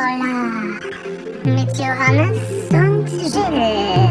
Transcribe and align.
Koller 0.00 0.80
mit 1.44 1.76
Johannes 1.76 2.38
und. 2.70 4.09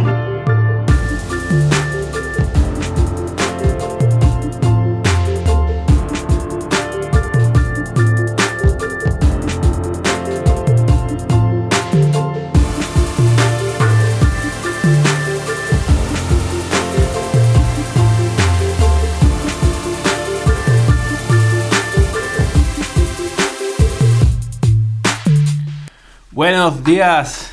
Dias 26.90 27.50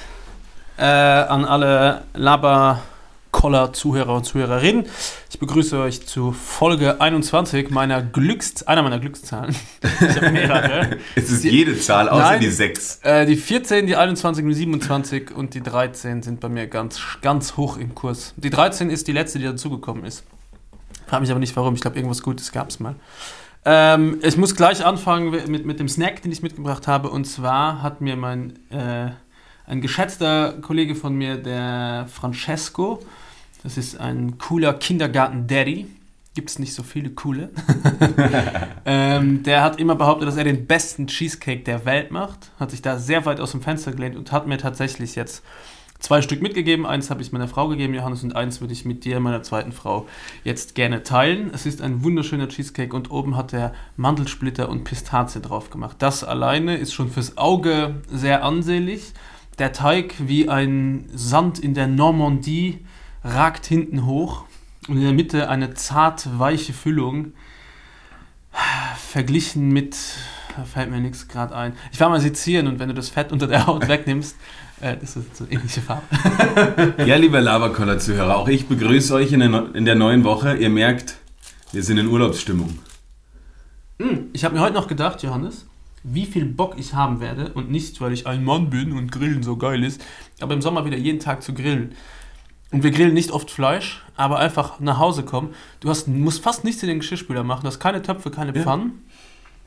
äh, 0.78 0.82
an 0.82 1.44
alle 1.44 2.04
Laber-Koller-Zuhörer 2.14 4.14
und 4.14 4.24
Zuhörerinnen. 4.24 4.86
Ich 5.28 5.38
begrüße 5.38 5.78
euch 5.78 6.06
zu 6.06 6.32
Folge 6.32 7.02
21 7.02 7.68
meiner 7.68 8.02
Glücks 8.02 8.62
einer 8.62 8.82
meiner 8.82 8.98
Glückszahlen. 8.98 9.54
Ich 9.82 10.16
habe 10.16 10.30
mehrere. 10.30 10.96
Es 11.14 11.30
ist 11.30 11.44
jede 11.44 11.78
Zahl 11.78 12.08
außer 12.08 12.22
Nein. 12.22 12.40
die 12.40 12.50
6. 12.50 13.00
Äh, 13.02 13.26
die 13.26 13.36
14, 13.36 13.86
die 13.86 13.96
21, 13.96 14.42
die 14.46 14.54
27 14.54 15.36
und 15.36 15.52
die 15.52 15.62
13 15.62 16.22
sind 16.22 16.40
bei 16.40 16.48
mir 16.48 16.66
ganz, 16.66 16.98
ganz 17.20 17.58
hoch 17.58 17.76
im 17.76 17.94
Kurs. 17.94 18.32
Die 18.38 18.48
13 18.48 18.88
ist 18.88 19.06
die 19.06 19.12
letzte, 19.12 19.38
die 19.38 19.44
dazugekommen 19.44 20.06
ist. 20.06 20.24
Frag 21.06 21.20
mich 21.20 21.30
aber 21.30 21.40
nicht 21.40 21.54
warum, 21.56 21.74
ich 21.74 21.82
glaube, 21.82 21.96
irgendwas 21.96 22.22
Gutes 22.22 22.52
gab 22.52 22.70
es 22.70 22.80
mal. 22.80 22.94
Ähm, 23.66 24.20
ich 24.22 24.36
muss 24.36 24.54
gleich 24.54 24.86
anfangen 24.86 25.30
mit, 25.30 25.66
mit 25.66 25.80
dem 25.80 25.88
Snack, 25.88 26.22
den 26.22 26.30
ich 26.30 26.40
mitgebracht 26.40 26.86
habe. 26.86 27.10
Und 27.10 27.26
zwar 27.26 27.82
hat 27.82 28.00
mir 28.00 28.16
mein 28.16 28.52
äh, 28.70 29.10
ein 29.66 29.80
geschätzter 29.80 30.54
Kollege 30.62 30.94
von 30.94 31.14
mir, 31.14 31.36
der 31.36 32.06
Francesco, 32.12 33.00
das 33.62 33.76
ist 33.76 33.98
ein 33.98 34.38
cooler 34.38 34.74
Kindergarten-Daddy. 34.74 35.86
Gibt 36.34 36.50
es 36.50 36.58
nicht 36.58 36.74
so 36.74 36.82
viele 36.82 37.10
coole. 37.10 37.50
ähm, 38.84 39.42
der 39.42 39.62
hat 39.62 39.80
immer 39.80 39.96
behauptet, 39.96 40.28
dass 40.28 40.36
er 40.36 40.44
den 40.44 40.66
besten 40.66 41.06
Cheesecake 41.06 41.64
der 41.64 41.84
Welt 41.84 42.10
macht. 42.10 42.50
Hat 42.60 42.70
sich 42.70 42.82
da 42.82 42.98
sehr 42.98 43.24
weit 43.24 43.40
aus 43.40 43.52
dem 43.52 43.62
Fenster 43.62 43.90
gelehnt 43.92 44.16
und 44.16 44.32
hat 44.32 44.46
mir 44.46 44.58
tatsächlich 44.58 45.16
jetzt 45.16 45.42
zwei 45.98 46.22
Stück 46.22 46.42
mitgegeben. 46.42 46.86
Eins 46.86 47.10
habe 47.10 47.22
ich 47.22 47.32
meiner 47.32 47.48
Frau 47.48 47.66
gegeben, 47.68 47.94
Johannes, 47.94 48.22
und 48.22 48.36
eins 48.36 48.60
würde 48.60 48.72
ich 48.72 48.84
mit 48.84 49.04
dir, 49.04 49.18
meiner 49.18 49.42
zweiten 49.42 49.72
Frau, 49.72 50.06
jetzt 50.44 50.74
gerne 50.74 51.02
teilen. 51.02 51.50
Es 51.52 51.66
ist 51.66 51.82
ein 51.82 52.04
wunderschöner 52.04 52.48
Cheesecake 52.48 52.94
und 52.94 53.10
oben 53.10 53.36
hat 53.36 53.52
er 53.52 53.74
Mandelsplitter 53.96 54.68
und 54.68 54.84
Pistazie 54.84 55.40
drauf 55.40 55.70
gemacht. 55.70 55.96
Das 55.98 56.22
alleine 56.22 56.76
ist 56.76 56.92
schon 56.92 57.10
fürs 57.10 57.36
Auge 57.36 57.96
sehr 58.12 58.44
ansehlich. 58.44 59.12
Der 59.58 59.72
Teig 59.72 60.14
wie 60.18 60.48
ein 60.48 61.08
Sand 61.14 61.58
in 61.58 61.72
der 61.74 61.86
Normandie 61.86 62.84
ragt 63.24 63.66
hinten 63.66 64.04
hoch 64.04 64.44
und 64.88 64.96
in 64.96 65.02
der 65.02 65.12
Mitte 65.12 65.48
eine 65.48 65.74
zart 65.74 66.38
weiche 66.38 66.72
Füllung. 66.72 67.32
Verglichen 68.96 69.68
mit, 69.70 69.96
da 70.56 70.64
fällt 70.64 70.90
mir 70.90 71.00
nichts 71.00 71.28
gerade 71.28 71.54
ein. 71.54 71.72
Ich 71.92 72.00
war 72.00 72.08
mal 72.08 72.20
sezieren 72.20 72.66
und 72.66 72.78
wenn 72.78 72.88
du 72.88 72.94
das 72.94 73.08
Fett 73.08 73.32
unter 73.32 73.46
der 73.46 73.66
Haut 73.66 73.88
wegnimmst, 73.88 74.36
äh, 74.80 74.96
das 74.96 75.16
ist 75.16 75.36
so 75.36 75.44
eine 75.44 75.52
ähnliche 75.54 75.80
Farbe. 75.80 76.02
Ja, 77.06 77.16
lieber 77.16 77.40
Laberkoller-Zuhörer, 77.40 78.36
auch 78.36 78.48
ich 78.48 78.66
begrüße 78.66 79.14
euch 79.14 79.32
in 79.32 79.40
der, 79.40 79.74
in 79.74 79.84
der 79.84 79.94
neuen 79.94 80.24
Woche. 80.24 80.56
Ihr 80.56 80.70
merkt, 80.70 81.16
wir 81.72 81.82
sind 81.82 81.98
in 81.98 82.08
Urlaubsstimmung. 82.08 82.78
Hm, 84.00 84.28
Ich 84.32 84.44
habe 84.44 84.54
mir 84.54 84.60
heute 84.60 84.74
noch 84.74 84.88
gedacht, 84.88 85.22
Johannes, 85.22 85.66
wie 86.08 86.26
viel 86.26 86.44
Bock 86.44 86.74
ich 86.78 86.94
haben 86.94 87.20
werde 87.20 87.52
und 87.52 87.70
nicht, 87.70 88.00
weil 88.00 88.12
ich 88.12 88.26
ein 88.26 88.44
Mann 88.44 88.70
bin 88.70 88.92
und 88.92 89.10
Grillen 89.10 89.42
so 89.42 89.56
geil 89.56 89.82
ist, 89.82 90.00
aber 90.40 90.54
im 90.54 90.62
Sommer 90.62 90.84
wieder 90.84 90.96
jeden 90.96 91.18
Tag 91.20 91.42
zu 91.42 91.52
grillen. 91.52 91.92
Und 92.70 92.82
wir 92.82 92.90
grillen 92.90 93.14
nicht 93.14 93.30
oft 93.30 93.50
Fleisch, 93.50 94.04
aber 94.16 94.38
einfach 94.38 94.80
nach 94.80 94.98
Hause 94.98 95.24
kommen. 95.24 95.50
Du 95.80 95.88
hast, 95.88 96.08
musst 96.08 96.42
fast 96.42 96.64
nichts 96.64 96.82
in 96.82 96.88
den 96.88 96.98
Geschirrspüler 97.00 97.44
machen. 97.44 97.62
Du 97.62 97.68
hast 97.68 97.78
keine 97.80 98.02
Töpfe, 98.02 98.30
keine 98.30 98.54
Ja. 98.56 98.62
Pfannen. 98.62 99.04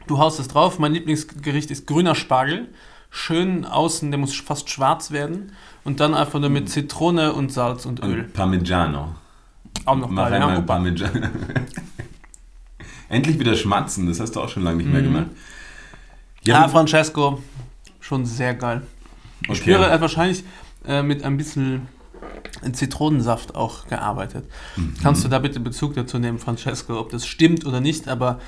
Du 0.07 0.17
haust 0.17 0.39
es 0.39 0.47
drauf. 0.47 0.79
Mein 0.79 0.93
Lieblingsgericht 0.93 1.71
ist 1.71 1.87
grüner 1.87 2.15
Spargel. 2.15 2.67
Schön 3.09 3.65
außen, 3.65 4.11
der 4.11 4.19
muss 4.19 4.35
fast 4.35 4.69
schwarz 4.69 5.11
werden. 5.11 5.51
Und 5.83 5.99
dann 5.99 6.13
einfach 6.13 6.39
nur 6.39 6.49
mit 6.49 6.69
Zitrone 6.69 7.33
und 7.33 7.51
Salz 7.53 7.85
und 7.85 8.03
Öl. 8.03 8.21
Und 8.21 8.33
Parmigiano. 8.33 9.15
Auch 9.85 9.95
noch 9.95 10.09
Mach 10.09 10.29
ja. 10.31 10.59
Parmigiano. 10.61 11.27
Endlich 13.09 13.39
wieder 13.39 13.55
schmatzen, 13.55 14.07
das 14.07 14.19
hast 14.19 14.35
du 14.35 14.41
auch 14.41 14.49
schon 14.49 14.63
lange 14.63 14.77
nicht 14.77 14.91
mehr 14.91 15.01
Mhm. 15.01 15.05
gemacht. 15.05 15.27
Ja, 16.45 16.63
du- 16.65 16.69
Francesco, 16.71 17.41
schon 17.99 18.25
sehr 18.25 18.53
geil. 18.53 18.81
Ich 19.43 19.49
Okay. 19.49 19.59
spüre, 19.59 19.85
er 19.85 19.91
hat 19.93 20.01
wahrscheinlich 20.01 20.43
äh, 20.87 21.01
mit 21.03 21.23
ein 21.23 21.37
bisschen 21.37 21.87
Zitronensaft 22.71 23.55
auch 23.55 23.87
gearbeitet. 23.87 24.45
Mhm. 24.75 24.93
Kannst 25.01 25.23
du 25.23 25.27
da 25.27 25.39
bitte 25.39 25.59
Bezug 25.59 25.93
dazu 25.95 26.19
nehmen, 26.19 26.39
Francesco, 26.39 26.99
ob 26.99 27.09
das 27.11 27.25
stimmt 27.27 27.65
oder 27.65 27.79
nicht, 27.81 28.07
aber 28.07 28.39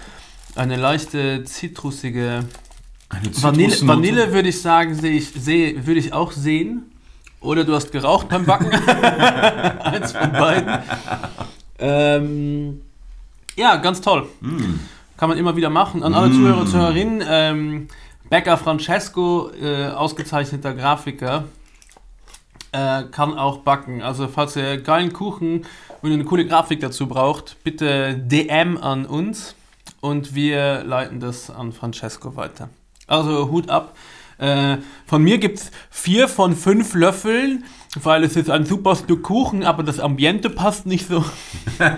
eine 0.56 0.76
leichte 0.76 1.44
zitrusige 1.46 2.46
Eine 3.10 3.30
Vanille. 3.42 3.76
Vanille 3.88 4.34
würde 4.34 4.50
ich 4.50 4.62
sagen, 4.62 4.96
sehe 4.96 5.12
ich, 5.12 5.30
sehe, 5.32 5.86
würde 5.86 6.00
ich 6.00 6.14
auch 6.14 6.32
sehen. 6.32 6.84
Oder 7.42 7.64
du 7.64 7.74
hast 7.74 7.92
geraucht 7.92 8.30
beim 8.30 8.46
Backen. 8.46 8.70
Eins 9.82 10.12
von 10.12 10.32
beiden. 10.32 10.80
Ähm, 11.80 12.82
ja, 13.56 13.78
ganz 13.78 14.00
toll. 14.02 14.28
Mm. 14.42 14.76
Kann 15.22 15.30
man 15.30 15.38
immer 15.38 15.56
wieder 15.56 15.70
machen. 15.70 16.02
An 16.02 16.16
alle 16.16 16.30
Mm. 16.30 16.34
Zuhörer 16.34 16.62
und 16.62 16.68
Zuhörerinnen, 16.68 17.24
ähm, 17.30 17.88
Bäcker 18.32 18.58
Francesco, 18.58 19.52
äh, 19.52 19.90
ausgezeichneter 19.90 20.74
Grafiker, 20.74 21.44
äh, 22.72 23.04
kann 23.04 23.38
auch 23.38 23.60
backen. 23.60 24.02
Also 24.02 24.28
falls 24.28 24.56
ihr 24.56 24.82
geilen 24.82 25.14
Kuchen 25.14 25.68
und 26.02 26.12
eine 26.12 26.26
coole 26.26 26.48
Grafik 26.48 26.80
dazu 26.80 27.06
braucht, 27.06 27.58
bitte 27.64 28.16
DM 28.16 28.80
an 28.80 29.06
uns 29.06 29.54
und 30.00 30.34
wir 30.34 30.84
leiten 30.86 31.20
das 31.20 31.52
an 31.52 31.72
Francesco 31.72 32.36
weiter. 32.36 32.70
Also 33.06 33.52
Hut 33.52 33.70
ab. 33.70 33.96
Äh, 34.40 34.78
von 35.06 35.22
mir 35.22 35.38
gibt 35.38 35.60
es 35.60 35.72
vier 35.92 36.30
von 36.30 36.56
fünf 36.56 36.96
Löffeln, 36.96 37.66
weil 37.94 38.24
es 38.24 38.36
ist 38.36 38.50
ein 38.50 38.66
super 38.66 38.96
Stück 38.96 39.22
Kuchen, 39.22 39.66
aber 39.66 39.84
das 39.84 40.00
Ambiente 40.00 40.50
passt 40.50 40.88
nicht 40.88 41.08
so. 41.08 41.24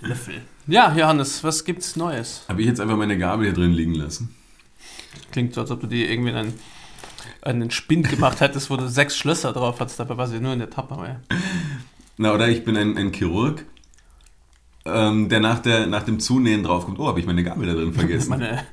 Löffel. 0.00 0.42
Ja, 0.70 0.94
Johannes, 0.96 1.42
was 1.42 1.64
gibt's 1.64 1.96
Neues? 1.96 2.44
Habe 2.48 2.60
ich 2.60 2.68
jetzt 2.68 2.80
einfach 2.80 2.96
meine 2.96 3.18
Gabel 3.18 3.46
hier 3.46 3.54
drin 3.54 3.72
liegen 3.72 3.94
lassen? 3.94 4.36
Klingt 5.32 5.52
so, 5.52 5.62
als 5.62 5.72
ob 5.72 5.80
du 5.80 5.88
dir 5.88 6.08
irgendwie 6.08 6.30
einen, 6.30 6.54
einen 7.42 7.72
Spind 7.72 8.08
gemacht 8.08 8.38
hättest, 8.40 8.70
wo 8.70 8.76
du 8.76 8.88
sechs 8.88 9.16
Schlösser 9.16 9.52
drauf 9.52 9.80
hattest, 9.80 9.98
dabei 9.98 10.16
war 10.16 10.28
sie 10.28 10.38
nur 10.38 10.52
in 10.52 10.60
der 10.60 10.70
Tupperware. 10.70 11.22
Na, 12.18 12.32
oder 12.32 12.46
ich 12.46 12.64
bin 12.64 12.76
ein, 12.76 12.96
ein 12.96 13.12
Chirurg, 13.12 13.64
ähm, 14.84 15.28
der 15.28 15.40
nach, 15.40 15.58
der 15.58 15.88
nach 15.88 16.04
dem 16.04 16.20
Zunähen 16.20 16.62
draufkommt, 16.62 17.00
oh, 17.00 17.08
habe 17.08 17.18
ich 17.18 17.26
meine 17.26 17.42
Gabel 17.42 17.66
da 17.66 17.74
drin 17.74 17.92
vergessen. 17.92 18.28
Meine, 18.30 18.64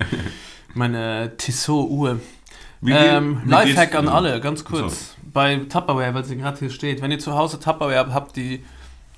meine 0.75 1.35
Tissot-Uhr. 1.35 2.19
Ähm, 2.85 3.41
Lifehack 3.47 3.95
an 3.95 4.07
alle, 4.07 4.39
ganz 4.39 4.63
kurz. 4.63 5.15
Bei 5.33 5.55
Tupperware, 5.55 6.13
weil 6.13 6.25
sie 6.25 6.37
gerade 6.37 6.59
hier 6.59 6.69
steht. 6.69 7.01
Wenn 7.01 7.09
ihr 7.09 7.17
zu 7.17 7.33
Hause 7.35 7.59
Tupperware 7.59 7.97
habt, 7.97 8.13
habt 8.13 8.35
die, 8.35 8.63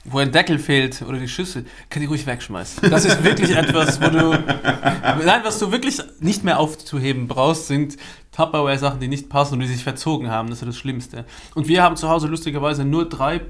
wo 0.05 0.19
ein 0.19 0.31
Deckel 0.31 0.59
fehlt 0.59 1.01
oder 1.01 1.17
die 1.17 1.27
Schüssel, 1.27 1.65
könnt 1.89 2.03
ihr 2.03 2.09
ruhig 2.09 2.25
wegschmeißen. 2.25 2.89
Das 2.89 3.05
ist 3.05 3.23
wirklich 3.23 3.55
etwas, 3.55 4.01
wo 4.01 4.07
du. 4.07 4.31
Nein, 4.31 5.41
was 5.43 5.59
du 5.59 5.71
wirklich 5.71 5.99
nicht 6.19 6.43
mehr 6.43 6.59
aufzuheben 6.59 7.27
brauchst, 7.27 7.67
sind 7.67 7.97
Tupperware-Sachen, 8.31 8.99
die 8.99 9.07
nicht 9.07 9.29
passen 9.29 9.55
und 9.55 9.59
die 9.61 9.67
sich 9.67 9.83
verzogen 9.83 10.29
haben. 10.29 10.49
Das 10.49 10.61
ist 10.61 10.67
das 10.67 10.77
Schlimmste. 10.77 11.25
Und 11.53 11.67
wir 11.67 11.83
haben 11.83 11.97
zu 11.97 12.09
Hause 12.09 12.27
lustigerweise 12.27 12.85
nur 12.85 13.09
drei 13.09 13.41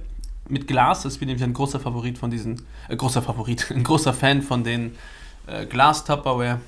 mit 0.47 0.67
Glas. 0.67 1.03
Das 1.03 1.17
bin 1.17 1.27
nämlich 1.27 1.43
ein 1.43 1.53
großer 1.53 1.79
Favorit 1.79 2.17
von 2.17 2.31
diesen. 2.31 2.63
Äh, 2.87 2.95
großer 2.95 3.21
Favorit, 3.21 3.71
ein 3.75 3.83
großer 3.83 4.13
Fan 4.13 4.41
von 4.41 4.63
den 4.63 4.95
äh, 5.47 5.65
Glas-Tupperware. 5.65 6.59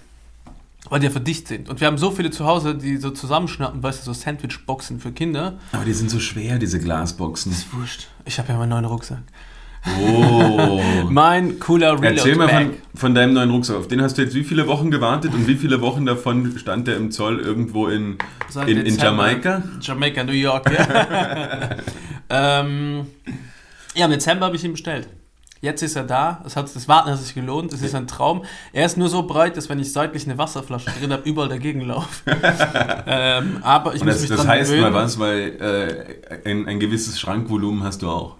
Weil 0.90 1.00
die 1.00 1.06
ja 1.06 1.12
verdicht 1.12 1.48
sind. 1.48 1.70
Und 1.70 1.80
wir 1.80 1.88
haben 1.88 2.00
so 2.00 2.10
viele 2.10 2.32
zu 2.32 2.46
Hause, 2.46 2.76
die 2.76 2.98
so 2.98 3.12
zusammenschnappen, 3.12 3.84
weißt 3.84 4.02
du, 4.02 4.06
so 4.06 4.14
Sandwich-Boxen 4.14 5.00
für 5.00 5.12
Kinder. 5.12 5.60
Aber 5.72 5.86
die 5.86 5.94
sind 5.94 6.10
so 6.10 6.20
schwer, 6.20 6.58
diese 6.58 6.80
Glasboxen. 6.80 7.52
Ist 7.52 7.72
wurscht. 7.72 8.08
Ich 8.26 8.40
habe 8.40 8.52
ja 8.52 8.58
meinen 8.58 8.70
neuen 8.70 8.86
Rucksack. 8.86 9.22
Oh. 9.86 10.82
Mein 11.10 11.60
cooler 11.60 11.94
Reload 11.94 12.18
Erzähl 12.18 12.36
mal 12.36 12.50
von, 12.50 12.74
von 12.96 13.16
deinem 13.16 13.34
neuen 13.34 13.50
Rucksack. 13.50 13.78
Auf 13.78 13.88
den 13.88 14.02
hast 14.02 14.18
du 14.18 14.22
jetzt 14.22 14.36
wie 14.36 14.44
viele 14.44 14.68
Wochen 14.68 14.92
gewartet 14.92 15.34
und 15.34 15.48
wie 15.48 15.56
viele 15.56 15.82
Wochen 15.82 16.06
davon 16.06 16.58
stand 16.58 16.88
der 16.88 16.98
im 16.98 17.12
Zoll 17.12 17.40
irgendwo 17.40 17.88
in, 17.88 18.18
Seit 18.50 18.68
in, 18.68 18.78
in. 18.86 18.98
Jamaika? 18.98 19.64
Jamaika, 19.82 20.24
New 20.24 20.34
York, 20.34 20.72
ja. 20.72 21.70
ähm, 22.62 23.08
ja, 23.96 24.06
im 24.06 24.12
Dezember 24.12 24.46
habe 24.46 24.56
ich 24.56 24.64
ihn 24.64 24.72
bestellt. 24.74 25.10
Jetzt 25.62 25.84
ist 25.84 25.96
er 25.96 26.04
da. 26.04 26.42
Es 26.44 26.56
hat, 26.56 26.76
das 26.76 26.88
Warten 26.88 27.12
hat 27.12 27.20
sich 27.20 27.36
gelohnt. 27.36 27.72
Es 27.72 27.84
ist 27.84 27.94
ein 27.94 28.08
Traum. 28.08 28.44
Er 28.74 28.86
ist 28.86 28.98
nur 28.98 29.10
so 29.10 29.24
breit, 29.24 29.58
dass 29.58 29.70
wenn 29.70 29.80
ich 29.80 29.94
seitlich 29.94 30.26
eine 30.26 30.40
Wasserflasche 30.40 30.90
drin 31.00 31.14
habe, 31.14 31.28
überall 31.30 31.50
dagegen 31.50 31.82
laufe. 31.82 32.08
ähm, 33.06 33.60
aber 33.62 33.94
ich 33.94 34.02
Und 34.02 34.08
muss 34.08 34.22
das, 34.22 34.30
mich 34.30 34.38
das 34.38 34.48
heißt 34.48 34.72
gewöhnen. 34.72 34.92
mal 34.92 35.04
was, 35.04 35.20
weil 35.20 36.24
äh, 36.44 36.50
ein, 36.50 36.68
ein 36.68 36.80
gewisses 36.80 37.20
Schrankvolumen 37.20 37.84
hast 37.84 38.02
du 38.02 38.10
auch. 38.10 38.38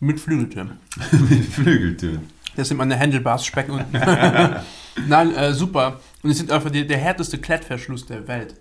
Mit 0.00 0.20
Flügeltüren. 0.20 0.78
Mit 1.28 1.44
Flügeltüren. 1.46 2.28
Das 2.56 2.68
sind 2.68 2.76
meine 2.76 2.98
Handlebars 2.98 3.44
Speck 3.46 3.68
unten. 3.68 3.92
Nein, 5.06 5.34
äh, 5.34 5.52
super. 5.52 6.00
Und 6.22 6.30
es 6.30 6.38
sind 6.38 6.50
einfach 6.50 6.70
die, 6.70 6.86
der 6.86 6.98
härteste 6.98 7.38
Klettverschluss 7.38 8.06
der 8.06 8.26
Welt. 8.26 8.54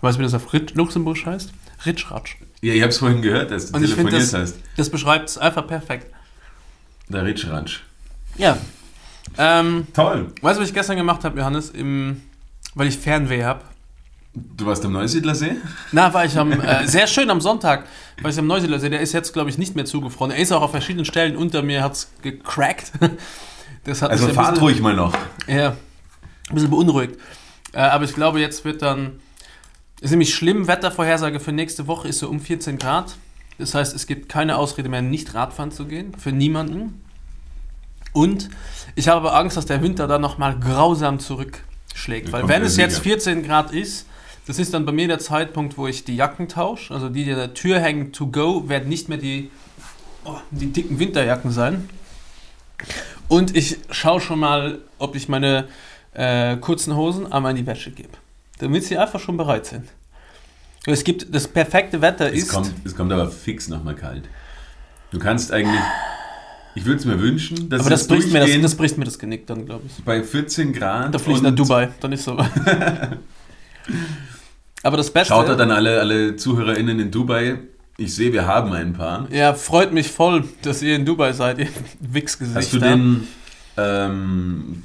Weißt 0.00 0.16
du, 0.16 0.20
wie 0.20 0.24
das 0.24 0.34
auf 0.34 0.52
Rit 0.52 0.74
Luxemburg 0.74 1.24
heißt? 1.24 1.52
Ritschratsch. 1.86 2.36
Ja, 2.62 2.72
ich 2.74 2.80
habe 2.82 2.90
es 2.90 2.98
vorhin 2.98 3.22
gehört, 3.22 3.50
dass 3.50 3.70
du 3.70 3.76
Und 3.76 3.84
ich 3.84 3.94
finde, 3.94 4.10
telefoniert 4.10 4.32
das, 4.34 4.54
hast. 4.54 4.60
das 4.76 4.90
beschreibt 4.90 5.28
es 5.28 5.38
einfach 5.38 5.66
perfekt. 5.66 6.12
Der 7.08 7.24
Ritschratsch. 7.24 7.80
Ja. 8.36 8.56
Ähm, 9.38 9.86
Toll. 9.92 10.32
weißt 10.40 10.58
du, 10.58 10.62
was 10.62 10.68
ich 10.68 10.74
gestern 10.74 10.96
gemacht 10.96 11.24
habe, 11.24 11.38
Johannes? 11.38 11.70
Im, 11.70 12.22
weil 12.74 12.88
ich 12.88 12.98
Fernweh 12.98 13.44
habe. 13.44 13.62
Du 14.34 14.66
warst 14.66 14.84
am 14.84 14.92
Neusiedlersee? 14.92 15.56
Na, 15.92 16.12
war 16.12 16.24
ich 16.24 16.36
am, 16.36 16.52
äh, 16.52 16.88
sehr 16.88 17.06
schön 17.06 17.30
am 17.30 17.40
Sonntag, 17.40 17.86
war 18.20 18.30
ich 18.30 18.38
am 18.38 18.48
Neusiedlersee. 18.48 18.90
Der 18.90 19.00
ist 19.00 19.12
jetzt, 19.12 19.32
glaube 19.32 19.48
ich, 19.48 19.58
nicht 19.58 19.76
mehr 19.76 19.84
zugefroren. 19.84 20.32
Er 20.32 20.38
ist 20.38 20.50
auch 20.50 20.62
auf 20.62 20.72
verschiedenen 20.72 21.04
Stellen 21.04 21.36
unter 21.36 21.62
mir, 21.62 21.82
hat 21.82 21.92
es 21.92 22.12
gecrackt. 22.22 22.92
Das 23.84 24.00
hat 24.00 24.10
Also 24.12 24.28
fahrt 24.28 24.62
ruhig 24.62 24.80
mal 24.80 24.94
noch. 24.94 25.12
Ja, 25.46 25.76
ein 26.48 26.54
bisschen 26.54 26.70
beunruhigt. 26.70 27.18
Äh, 27.74 27.80
aber 27.80 28.04
ich 28.04 28.14
glaube, 28.14 28.40
jetzt 28.40 28.64
wird 28.64 28.80
dann. 28.80 29.20
Ist 30.00 30.10
nämlich 30.10 30.34
schlimm, 30.34 30.66
Wettervorhersage 30.66 31.38
für 31.38 31.52
nächste 31.52 31.86
Woche 31.86 32.08
ist 32.08 32.18
so 32.20 32.30
um 32.30 32.40
14 32.40 32.78
Grad. 32.78 33.14
Das 33.58 33.74
heißt, 33.74 33.94
es 33.94 34.06
gibt 34.06 34.30
keine 34.30 34.56
Ausrede 34.56 34.88
mehr, 34.88 35.02
nicht 35.02 35.34
Radfahren 35.34 35.70
zu 35.70 35.84
gehen. 35.84 36.14
Für 36.16 36.32
niemanden. 36.32 37.04
Und 38.14 38.48
ich 38.94 39.08
habe 39.08 39.28
aber 39.28 39.36
Angst, 39.36 39.58
dass 39.58 39.66
der 39.66 39.82
Winter 39.82 40.06
dann 40.06 40.22
nochmal 40.22 40.58
grausam 40.58 41.18
zurückschlägt. 41.18 42.32
Weil 42.32 42.48
wenn 42.48 42.62
es 42.62 42.78
jetzt 42.78 42.94
Sieger. 42.96 43.16
14 43.16 43.42
Grad 43.42 43.70
ist, 43.72 44.06
das 44.46 44.58
ist 44.58 44.74
dann 44.74 44.84
bei 44.84 44.92
mir 44.92 45.08
der 45.08 45.18
Zeitpunkt, 45.18 45.78
wo 45.78 45.86
ich 45.86 46.04
die 46.04 46.16
Jacken 46.16 46.48
tausche. 46.48 46.92
Also 46.92 47.08
die, 47.08 47.24
die 47.24 47.32
an 47.32 47.38
der 47.38 47.54
Tür 47.54 47.80
hängen 47.80 48.12
to 48.12 48.26
go, 48.26 48.68
werden 48.68 48.88
nicht 48.88 49.08
mehr 49.08 49.18
die, 49.18 49.50
oh, 50.24 50.36
die 50.50 50.66
dicken 50.66 50.98
Winterjacken 50.98 51.50
sein. 51.50 51.88
Und 53.28 53.56
ich 53.56 53.78
schaue 53.90 54.20
schon 54.20 54.40
mal, 54.40 54.80
ob 54.98 55.16
ich 55.16 55.28
meine 55.28 55.68
äh, 56.12 56.56
kurzen 56.56 56.94
Hosen 56.94 57.32
einmal 57.32 57.52
in 57.52 57.56
die 57.56 57.66
Wäsche 57.66 57.90
gebe. 57.90 58.10
Damit 58.58 58.84
sie 58.84 58.98
einfach 58.98 59.18
schon 59.18 59.36
bereit 59.38 59.64
sind. 59.66 59.88
Es 60.86 61.02
gibt 61.02 61.34
das 61.34 61.48
perfekte 61.48 62.02
Wetter 62.02 62.30
Es 62.30 62.42
ist. 62.42 62.48
kommt, 62.50 62.70
es 62.84 62.94
kommt 62.94 63.12
aber 63.12 63.30
fix 63.30 63.68
nochmal 63.68 63.94
kalt. 63.94 64.24
Du 65.10 65.18
kannst 65.18 65.52
eigentlich. 65.52 65.80
Ich 66.74 66.84
würde 66.84 66.98
es 66.98 67.04
mir 67.06 67.18
wünschen, 67.20 67.70
dass 67.70 67.80
aber 67.80 67.90
das 67.90 68.02
es 68.02 68.08
bricht, 68.08 68.32
mir 68.32 68.40
das, 68.40 68.50
das 68.60 68.74
bricht 68.74 68.98
mir 68.98 69.04
das 69.04 69.18
Genick 69.18 69.46
dann, 69.46 69.64
glaube 69.64 69.84
ich. 69.86 70.04
bei 70.04 70.22
14 70.22 70.72
Grad. 70.72 71.14
Da 71.14 71.18
fliege 71.18 71.38
ich 71.38 71.42
nach 71.42 71.54
Dubai, 71.54 71.88
dann 72.00 72.12
ist 72.12 72.24
so. 72.24 72.36
aber 74.84 74.96
das 74.96 75.10
Beste. 75.10 75.34
Schaut 75.34 75.48
da 75.48 75.54
dann 75.54 75.70
alle, 75.70 76.00
alle 76.00 76.36
ZuhörerInnen 76.36 77.00
in 77.00 77.10
Dubai. 77.10 77.58
Ich 77.96 78.14
sehe, 78.14 78.32
wir 78.32 78.46
haben 78.46 78.72
ein 78.72 78.92
paar. 78.92 79.30
ja, 79.32 79.54
freut 79.54 79.92
mich 79.92 80.08
voll, 80.08 80.44
dass 80.62 80.82
ihr 80.82 80.96
in 80.96 81.04
Dubai 81.04 81.32
seid, 81.32 81.58
ihr 81.58 81.68
Wichsgesichter. 82.00 82.60
Hast 82.60 82.72
du 82.72 82.78
denn 82.78 83.26
ähm, 83.76 84.82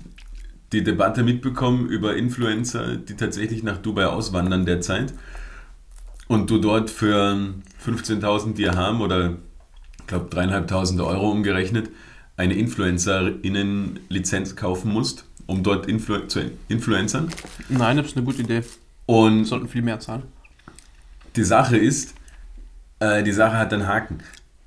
die 0.71 0.83
Debatte 0.83 1.23
mitbekommen 1.23 1.87
über 1.87 2.15
Influencer, 2.15 2.97
die 2.97 3.15
tatsächlich 3.15 3.63
nach 3.63 3.77
Dubai 3.77 4.05
auswandern 4.05 4.65
derzeit? 4.65 5.13
Und 6.27 6.51
du 6.51 6.59
dort 6.59 6.91
für 6.91 7.35
15.000 7.85 8.53
Dirham 8.53 9.01
oder 9.01 9.33
ich 9.99 10.07
glaube 10.07 10.35
3.500 10.35 11.05
Euro 11.05 11.31
umgerechnet 11.31 11.89
eine 12.37 12.53
InfluencerInnen-Lizenz 12.53 14.55
kaufen 14.55 14.93
musst, 14.93 15.25
um 15.45 15.61
dort 15.61 15.87
Influ 15.87 16.19
zu 16.27 16.51
influencern? 16.69 17.27
Nein, 17.67 17.97
das 17.97 18.07
ist 18.07 18.17
eine 18.17 18.25
gute 18.25 18.43
Idee. 18.43 18.63
Und 19.09 19.39
Wir 19.39 19.45
sollten 19.45 19.67
viel 19.67 19.81
mehr 19.81 19.99
zahlen. 19.99 20.21
Die 21.35 21.43
Sache 21.43 21.77
ist, 21.77 22.13
äh, 22.99 23.23
die 23.23 23.31
Sache 23.31 23.57
hat 23.57 23.73
einen 23.73 23.87
Haken. 23.87 24.19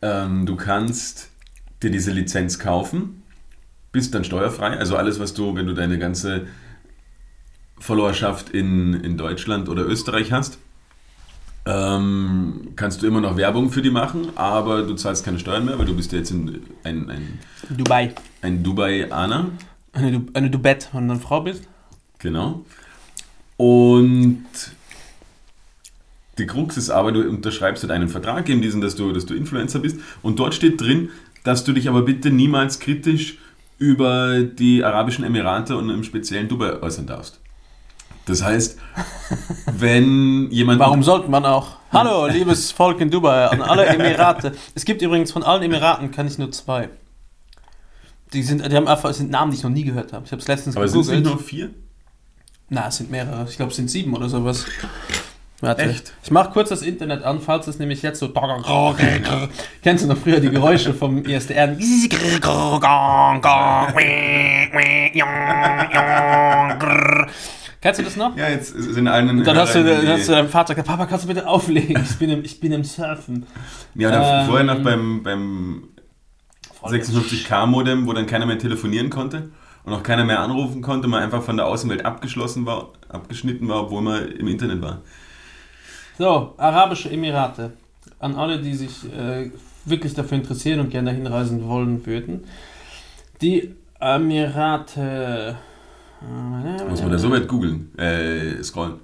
Ähm, 0.03 0.47
du 0.47 0.57
kannst 0.57 1.31
dir 1.81 1.93
diese 1.93 2.11
Lizenz 2.11 2.59
kaufen, 2.59 3.23
bist 3.93 4.17
dann 4.17 4.25
steuerfrei. 4.25 4.77
Also 4.77 4.97
alles, 4.97 5.21
was 5.21 5.33
du, 5.33 5.55
wenn 5.55 5.67
du 5.67 5.75
deine 5.75 5.97
ganze 5.97 6.49
Followerschaft 7.79 8.51
in, 8.51 8.95
in 8.95 9.17
Deutschland 9.17 9.69
oder 9.69 9.87
Österreich 9.87 10.33
hast, 10.33 10.59
ähm, 11.65 12.73
kannst 12.75 13.01
du 13.01 13.07
immer 13.07 13.21
noch 13.21 13.37
Werbung 13.37 13.71
für 13.71 13.81
die 13.81 13.93
machen, 13.93 14.37
aber 14.37 14.83
du 14.83 14.95
zahlst 14.95 15.25
keine 15.25 15.39
Steuern 15.39 15.65
mehr, 15.67 15.79
weil 15.79 15.87
du 15.87 15.95
bist 15.95 16.11
ja 16.11 16.19
jetzt 16.19 16.33
in, 16.33 16.65
ein, 16.83 17.09
ein, 17.09 17.39
Dubai. 17.71 18.13
ein 18.41 18.65
Dubai-Aner. 18.65 19.51
Eine, 19.93 20.11
du 20.11 20.27
eine 20.35 20.51
Dubette, 20.51 20.89
wenn 20.95 21.07
du 21.07 21.15
eine 21.15 21.23
Frau 21.23 21.43
bist. 21.43 21.69
Genau. 22.19 22.65
Und 23.63 24.45
die 26.37 26.47
Krux 26.49 26.77
ist 26.77 26.91
aber, 26.91 27.13
du 27.13 27.21
unterschreibst 27.29 27.85
halt 27.85 27.93
einen 27.93 28.09
Vertrag, 28.09 28.49
in 28.49 28.61
diesem, 28.61 28.81
dass 28.81 28.97
du, 28.97 29.13
dass 29.13 29.25
du 29.25 29.35
Influencer 29.35 29.79
bist. 29.79 30.01
Und 30.21 30.41
dort 30.41 30.53
steht 30.53 30.81
drin, 30.81 31.11
dass 31.45 31.63
du 31.63 31.73
dich 31.73 31.89
aber 31.89 32.03
bitte 32.03 32.31
niemals 32.31 32.81
kritisch 32.81 33.39
über 33.79 34.43
die 34.43 34.83
Arabischen 34.83 35.25
Emirate 35.25 35.77
und 35.77 35.91
im 35.91 36.03
speziellen 36.03 36.49
Dubai 36.49 36.83
äußern 36.83 37.07
darfst. 37.07 37.39
Das 38.27 38.43
heißt, 38.43 38.81
wenn 39.79 40.51
jemand. 40.51 40.81
Warum 40.81 41.05
sollte 41.05 41.31
man 41.31 41.45
auch? 41.47 41.77
Hallo, 41.93 42.27
liebes 42.27 42.73
Volk 42.73 43.01
in 43.01 43.13
Dubai, 43.13 43.47
an 43.47 43.63
alle 43.63 43.87
Emirate. 43.87 44.55
Es 44.75 44.85
gibt 44.85 45.03
übrigens 45.03 45.31
von 45.31 45.45
allen 45.45 45.63
Emiraten 45.63 46.11
kann 46.11 46.27
ich 46.27 46.37
nur 46.37 46.51
zwei. 46.51 46.89
Die 48.33 48.43
sind, 48.43 48.69
die 48.69 48.75
haben 48.75 48.89
einfach, 48.89 49.15
sind 49.15 49.31
Namen, 49.31 49.53
die 49.53 49.59
ich 49.59 49.63
noch 49.63 49.71
nie 49.71 49.85
gehört 49.85 50.13
habe. 50.13 50.25
Ich 50.25 50.33
habe 50.33 50.43
es 50.43 50.49
letztens 50.49 50.77
Aber 50.77 50.89
sind 50.89 51.03
es 51.03 51.11
nicht 51.11 51.25
nur 51.27 51.39
vier? 51.39 51.71
Na, 52.73 52.89
es 52.89 52.97
sind 52.97 53.11
mehrere. 53.11 53.47
Ich 53.51 53.57
glaube, 53.57 53.71
es 53.71 53.77
sind 53.77 53.91
sieben 53.91 54.17
oder 54.17 54.31
sowas. 54.31 54.65
Warte. 55.61 55.83
Echt? 55.83 56.15
Ich 56.25 56.31
mache 56.31 56.51
kurz 56.51 56.71
das 56.71 56.81
Internet 56.81 57.23
an, 57.23 57.39
falls 57.39 57.67
es 57.67 57.79
nämlich 57.79 58.01
jetzt 58.01 58.19
so. 58.19 58.33
Kennst 59.83 60.05
du 60.05 60.09
noch 60.09 60.17
früher 60.17 60.41
die 60.41 60.49
Geräusche 60.49 60.95
vom 60.95 61.23
ISDR? 61.23 61.77
Kennst 67.83 68.01
du 68.01 68.05
das 68.05 68.17
noch? 68.17 68.37
Ja, 68.39 68.49
jetzt 68.49 68.69
sind. 68.69 69.07
Und 69.07 69.45
dann 69.47 69.59
hast 69.59 69.75
du, 69.75 69.85
dann 69.85 70.09
hast 70.09 70.29
du 70.29 70.33
deinem 70.33 70.49
Vater 70.49 70.75
gesagt, 70.75 70.89
Papa, 70.89 71.05
kannst 71.05 71.25
du 71.25 71.29
bitte 71.29 71.47
auflegen? 71.47 72.03
Ich 72.03 72.17
bin 72.17 72.31
im, 72.31 72.43
ich 72.43 72.59
bin 72.59 72.73
im 72.73 72.85
Surfen. 72.85 73.45
Ja, 73.97 74.09
oder 74.09 74.41
Ähm, 74.41 74.47
vorher 74.47 74.65
noch 74.65 74.83
beim, 74.83 75.23
beim 75.23 75.83
56K-Modem, 76.83 78.07
wo 78.07 78.15
dann 78.15 78.27
keiner 78.27 78.47
mehr 78.47 78.59
telefonieren 78.59 79.11
konnte 79.11 79.51
und 79.85 79.93
auch 79.93 80.03
keiner 80.03 80.25
mehr 80.25 80.41
anrufen 80.41 80.83
konnte, 80.83 81.09
man 81.09 81.23
einfach 81.23 81.43
von 81.43 81.57
der 81.57 81.67
Außenwelt 81.67 82.05
abgeschlossen 82.05 82.67
war, 82.67 82.91
abgeschnitten 83.09 83.69
war, 83.69 83.83
obwohl 83.85 84.03
man 84.03 84.27
im 84.33 84.47
Internet 84.49 84.81
war. 84.83 85.01
So, 86.19 86.55
Arabische 86.57 87.11
Emirate. 87.11 87.73
An 88.19 88.37
alle, 88.37 88.61
die 88.61 88.75
sich 88.75 89.05
äh, 89.13 89.51
wirklich 89.85 90.15
dafür 90.15 90.39
interessieren 90.39 90.81
und 90.81 90.91
gerne 90.91 91.11
dahin 91.11 91.67
wollen 91.67 92.05
würden. 92.07 92.45
Die 93.41 93.75
Emirate. 94.01 95.57
Muss 96.89 97.03
man 97.03 97.11
da 97.11 97.19
so 97.19 97.31
weit 97.31 97.49
googeln, 97.49 97.97
äh, 97.99 98.63
scrollen. 98.63 98.95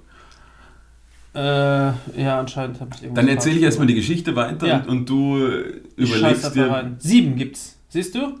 Äh, 1.35 1.39
ja, 1.41 2.39
anscheinend 2.39 2.79
habe 2.79 2.91
ich 2.95 3.03
irgendwas. 3.03 3.23
Dann 3.23 3.27
erzähle 3.33 3.57
ich 3.57 3.63
erstmal 3.63 3.87
die. 3.87 3.93
Geschichte 3.95 4.35
weiter 4.35 4.67
Ja. 4.67 4.77
und, 4.77 4.87
und 4.87 5.09
du 5.09 5.37
äh, 5.45 5.81
Ich 5.97 6.09
überlegst 6.15 6.55
dir. 6.55 6.71
rein. 6.71 6.95
Sieben 6.99 7.35
gibt's. 7.35 7.77
Siehst 7.89 8.15
du? 8.15 8.35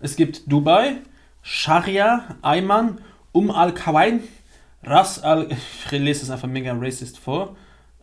Es 0.00 0.16
gibt 0.16 0.42
Dubai, 0.50 0.96
Scharia, 1.48 2.24
Ayman, 2.42 2.98
Um 3.30 3.52
al-Kawain, 3.52 4.20
Ras 4.82 5.22
al. 5.22 5.48
Ich 5.84 5.92
lese 5.92 6.24
es 6.24 6.30
einfach 6.30 6.48
mega 6.48 6.72
racist 6.72 7.18
vor. 7.18 7.54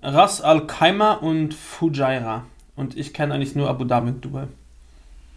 Ras 0.02 0.40
al-Khaimah 0.40 1.16
und 1.16 1.54
Fujairah. 1.54 2.46
Und 2.78 2.96
ich 2.98 3.14
kenne 3.14 3.34
eigentlich 3.34 3.54
nur 3.54 3.70
Abu 3.70 3.84
Dhabi 3.84 4.12
und 4.12 4.24
Dubai. 4.24 4.48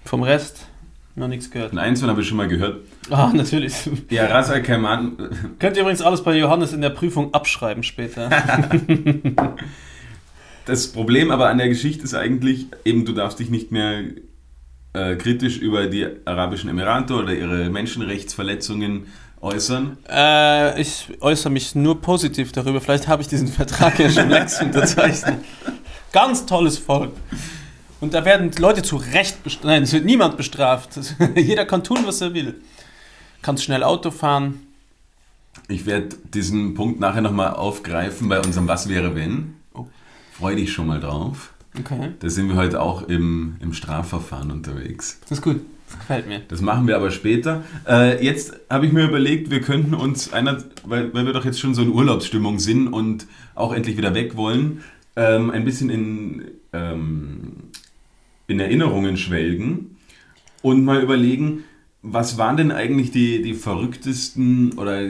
Vom 0.05 0.23
Rest 0.23 0.69
noch 1.17 1.27
nichts 1.27 1.51
gehört. 1.51 1.77
Eins 1.77 1.99
von 1.99 2.09
habe 2.09 2.21
ich 2.21 2.29
schon 2.29 2.37
mal 2.37 2.47
gehört. 2.47 2.83
Ah, 3.11 3.33
natürlich. 3.35 3.75
Ja, 4.09 4.27
Ras 4.27 4.51
Al 4.51 4.63
Khaimah, 4.63 5.11
Könnt 5.59 5.77
ihr 5.77 5.83
übrigens 5.83 6.01
alles 6.01 6.23
bei 6.23 6.37
Johannes 6.39 6.73
in 6.73 6.83
der 6.83 6.91
Prüfung 6.91 7.35
abschreiben 7.35 7.83
später. 7.83 8.31
Das 10.67 10.89
Problem 10.89 11.31
aber 11.31 11.49
an 11.49 11.59
der 11.59 11.69
Geschichte 11.69 12.03
ist 12.03 12.15
eigentlich, 12.15 12.67
eben 12.85 13.05
du 13.05 13.13
darfst 13.13 13.39
dich 13.39 13.51
nicht 13.51 13.71
mehr 13.71 14.03
äh, 14.97 15.17
kritisch 15.17 15.59
über 15.59 15.87
die 15.87 16.07
Arabischen 16.25 16.71
Emirate 16.71 17.15
oder 17.15 17.35
ihre 17.35 17.69
Menschenrechtsverletzungen 17.71 19.07
äußern. 19.41 19.99
Äh, 20.09 20.81
ich 20.81 21.09
äußere 21.21 21.51
mich 21.51 21.75
nur 21.75 22.01
positiv 22.01 22.53
darüber. 22.53 22.81
Vielleicht 22.81 23.07
habe 23.07 23.23
ich 23.23 23.29
diesen 23.29 23.49
Vertrag 23.49 23.99
ja 23.99 24.11
schon 24.11 24.31
längst 24.31 24.63
unterzeichnet. 24.63 25.39
Ganz 26.13 26.47
tolles 26.47 26.79
Volk. 26.79 27.13
Und 28.01 28.15
da 28.15 28.25
werden 28.25 28.51
Leute 28.59 28.83
zu 28.83 28.97
Recht 28.97 29.43
bestraft. 29.43 29.65
Nein, 29.65 29.83
es 29.83 29.93
wird 29.93 30.05
niemand 30.05 30.37
bestraft. 30.37 30.99
Jeder 31.37 31.65
kann 31.65 31.85
tun, 31.85 31.99
was 32.05 32.21
er 32.21 32.35
will. 32.35 32.55
Kannst 33.43 33.65
schnell 33.65 33.83
Auto 33.83 34.11
fahren. 34.11 34.61
Ich 35.69 35.87
werde 35.87 36.09
diesen 36.33 36.75
Punkt 36.75 37.01
nachher 37.01 37.23
nochmal 37.23 37.55
aufgreifen 37.55 38.29
bei 38.29 38.41
unserem 38.41 38.69
Was 38.69 38.89
wäre 38.89 39.15
wenn. 39.15 39.55
Oh. 39.73 39.87
Freu 40.33 40.55
dich 40.55 40.73
schon 40.73 40.87
mal 40.87 41.01
drauf. 41.01 41.53
Okay. 41.79 42.13
Da 42.19 42.29
sind 42.29 42.49
wir 42.49 42.57
heute 42.57 42.81
auch 42.81 43.09
im, 43.09 43.57
im 43.61 43.73
Strafverfahren 43.73 44.51
unterwegs. 44.51 45.21
Das 45.23 45.39
ist 45.39 45.43
gut. 45.43 45.61
Das 45.89 45.99
gefällt 46.01 46.27
mir. 46.27 46.41
Das 46.49 46.61
machen 46.61 46.89
wir 46.89 46.97
aber 46.97 47.11
später. 47.11 47.63
Äh, 47.87 48.25
jetzt 48.25 48.59
habe 48.69 48.87
ich 48.87 48.93
mir 48.93 49.05
überlegt, 49.05 49.51
wir 49.51 49.61
könnten 49.61 49.95
uns 49.95 50.33
einer, 50.33 50.65
weil, 50.85 51.15
weil 51.15 51.27
wir 51.27 51.33
doch 51.33 51.45
jetzt 51.45 51.61
schon 51.61 51.75
so 51.75 51.83
in 51.83 51.91
Urlaubsstimmung 51.91 52.59
sind 52.59 52.89
und 52.89 53.27
auch 53.55 53.73
endlich 53.73 53.97
wieder 53.97 54.15
weg 54.15 54.37
wollen, 54.37 54.83
ähm, 55.15 55.51
ein 55.51 55.65
bisschen 55.65 55.91
in, 55.91 56.43
ähm, 56.73 57.53
in 58.49 58.59
Erinnerungen 58.59 59.17
schwelgen 59.17 59.97
und 60.63 60.85
mal 60.85 61.03
überlegen, 61.03 61.65
was 62.03 62.37
waren 62.39 62.57
denn 62.57 62.73
eigentlich 62.73 63.11
die, 63.13 63.43
die 63.43 63.55
verrücktesten 63.55 64.73
oder 64.79 65.05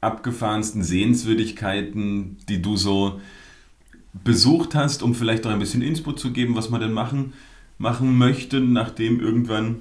abgefahrensten 0.00 0.82
Sehenswürdigkeiten, 0.82 2.38
die 2.48 2.62
du 2.62 2.76
so 2.76 3.20
besucht 4.12 4.74
hast, 4.74 5.02
um 5.02 5.14
vielleicht 5.14 5.46
auch 5.46 5.50
ein 5.50 5.58
bisschen 5.58 5.82
Input 5.82 6.18
zu 6.18 6.32
geben, 6.32 6.56
was 6.56 6.70
man 6.70 6.80
denn 6.80 6.92
machen, 6.92 7.32
machen 7.78 8.18
möchte, 8.18 8.60
nachdem 8.60 9.20
irgendwann 9.20 9.76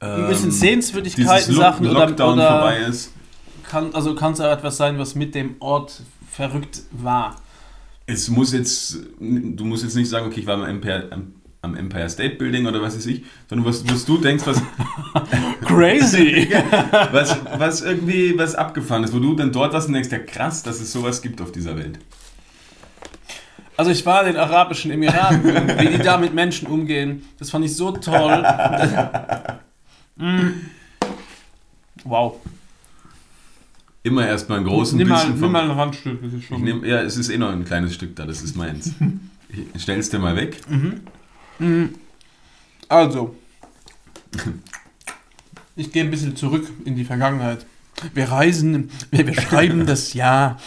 Ein 0.00 0.26
bisschen 0.28 0.46
ähm, 0.46 0.52
Sehenswürdigkeiten, 0.52 1.54
Sachen 1.54 1.86
oder, 1.86 2.06
Lockdown 2.06 2.34
oder 2.34 2.50
vorbei 2.50 2.78
ist. 2.78 3.12
kann, 3.68 3.94
also 3.94 4.14
kann 4.14 4.32
es 4.32 4.40
auch 4.40 4.50
etwas 4.50 4.76
sein, 4.76 4.98
was 4.98 5.14
mit 5.14 5.34
dem 5.34 5.56
Ort 5.60 6.02
verrückt 6.30 6.82
war. 6.90 7.36
Es 8.06 8.28
muss 8.28 8.52
jetzt, 8.52 8.98
du 9.20 9.64
musst 9.64 9.84
jetzt 9.84 9.94
nicht 9.94 10.08
sagen, 10.08 10.26
okay, 10.26 10.40
ich 10.40 10.46
war 10.46 10.54
am 10.54 10.64
Empire, 10.64 11.08
am, 11.12 11.34
am 11.62 11.76
Empire 11.76 12.10
State 12.10 12.36
Building 12.36 12.66
oder 12.66 12.82
was 12.82 12.96
weiß 12.96 13.06
ich, 13.06 13.22
sondern 13.48 13.68
was, 13.68 13.88
was 13.88 14.04
du 14.04 14.18
denkst, 14.18 14.44
was, 14.46 14.60
Crazy! 15.64 16.48
was, 17.12 17.36
was 17.56 17.82
irgendwie 17.82 18.36
was 18.36 18.56
abgefahren 18.56 19.04
ist, 19.04 19.14
wo 19.14 19.20
du 19.20 19.34
dann 19.34 19.52
dort 19.52 19.72
warst 19.72 19.86
und 19.86 19.94
denkst, 19.94 20.10
ja 20.10 20.18
krass, 20.18 20.64
dass 20.64 20.80
es 20.80 20.92
sowas 20.92 21.22
gibt 21.22 21.40
auf 21.40 21.52
dieser 21.52 21.76
Welt. 21.76 22.00
Also 23.80 23.92
ich 23.92 24.04
war 24.04 24.26
in 24.26 24.34
den 24.34 24.36
Arabischen 24.36 24.90
Emiraten, 24.90 25.42
wie 25.42 25.88
die 25.88 25.96
da 25.96 26.18
mit 26.18 26.34
Menschen 26.34 26.68
umgehen, 26.68 27.24
das 27.38 27.48
fand 27.48 27.64
ich 27.64 27.74
so 27.74 27.92
toll. 27.92 28.46
Mm. 30.16 30.50
Wow. 32.04 32.34
Immer 34.02 34.26
erstmal 34.26 34.58
einen 34.58 34.66
großen 34.66 34.98
nimm, 34.98 35.08
mal, 35.08 35.24
bisschen 35.24 35.40
nimm 35.40 35.52
mal 35.52 35.62
ein 35.62 35.70
Randstück, 35.70 36.20
das 36.20 36.34
ist 36.34 36.40
ich 36.40 36.46
schon... 36.46 36.62
nehm, 36.62 36.84
Ja, 36.84 37.00
es 37.00 37.16
ist 37.16 37.30
eh 37.30 37.38
noch 37.38 37.48
ein 37.48 37.64
kleines 37.64 37.94
Stück 37.94 38.14
da, 38.16 38.26
das 38.26 38.42
ist 38.42 38.54
meins. 38.54 38.90
Ich 39.72 39.82
stell's 39.82 40.10
dir 40.10 40.18
mal 40.18 40.36
weg. 40.36 40.60
Also, 42.90 43.34
ich 45.76 45.90
gehe 45.90 46.04
ein 46.04 46.10
bisschen 46.10 46.36
zurück 46.36 46.68
in 46.84 46.96
die 46.96 47.04
Vergangenheit. 47.04 47.64
Wir 48.12 48.30
reisen, 48.30 48.90
wir, 49.10 49.26
wir 49.26 49.40
schreiben 49.40 49.86
das 49.86 50.12
Jahr 50.12 50.58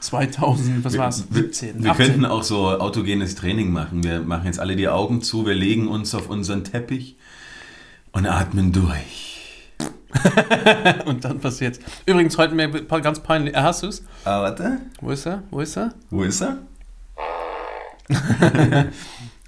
2000, 0.00 0.84
was 0.84 0.96
war 0.96 1.08
es? 1.08 1.26
Wir, 1.30 1.42
17, 1.42 1.82
wir 1.82 1.90
18. 1.90 2.06
könnten 2.06 2.24
auch 2.24 2.42
so 2.42 2.68
autogenes 2.68 3.34
Training 3.34 3.70
machen. 3.70 4.04
Wir 4.04 4.20
machen 4.20 4.46
jetzt 4.46 4.60
alle 4.60 4.76
die 4.76 4.88
Augen 4.88 5.22
zu, 5.22 5.46
wir 5.46 5.54
legen 5.54 5.88
uns 5.88 6.14
auf 6.14 6.28
unseren 6.28 6.64
Teppich 6.64 7.16
und 8.12 8.26
atmen 8.26 8.72
durch. 8.72 9.24
Und 11.04 11.24
dann 11.24 11.38
passiert's. 11.38 11.80
Übrigens, 12.06 12.38
heute 12.38 12.54
mir 12.54 12.70
ganz 12.70 13.20
peinlich. 13.20 13.54
Äh, 13.54 13.60
hast 13.60 13.82
du's? 13.82 14.02
Ah, 14.24 14.40
warte. 14.40 14.80
Wo 15.02 15.10
ist 15.10 15.26
er? 15.26 15.42
Wo 15.50 15.60
ist 15.60 15.76
er? 15.76 15.94
Wo 16.08 16.22
ist 16.22 16.40
er? 16.40 16.58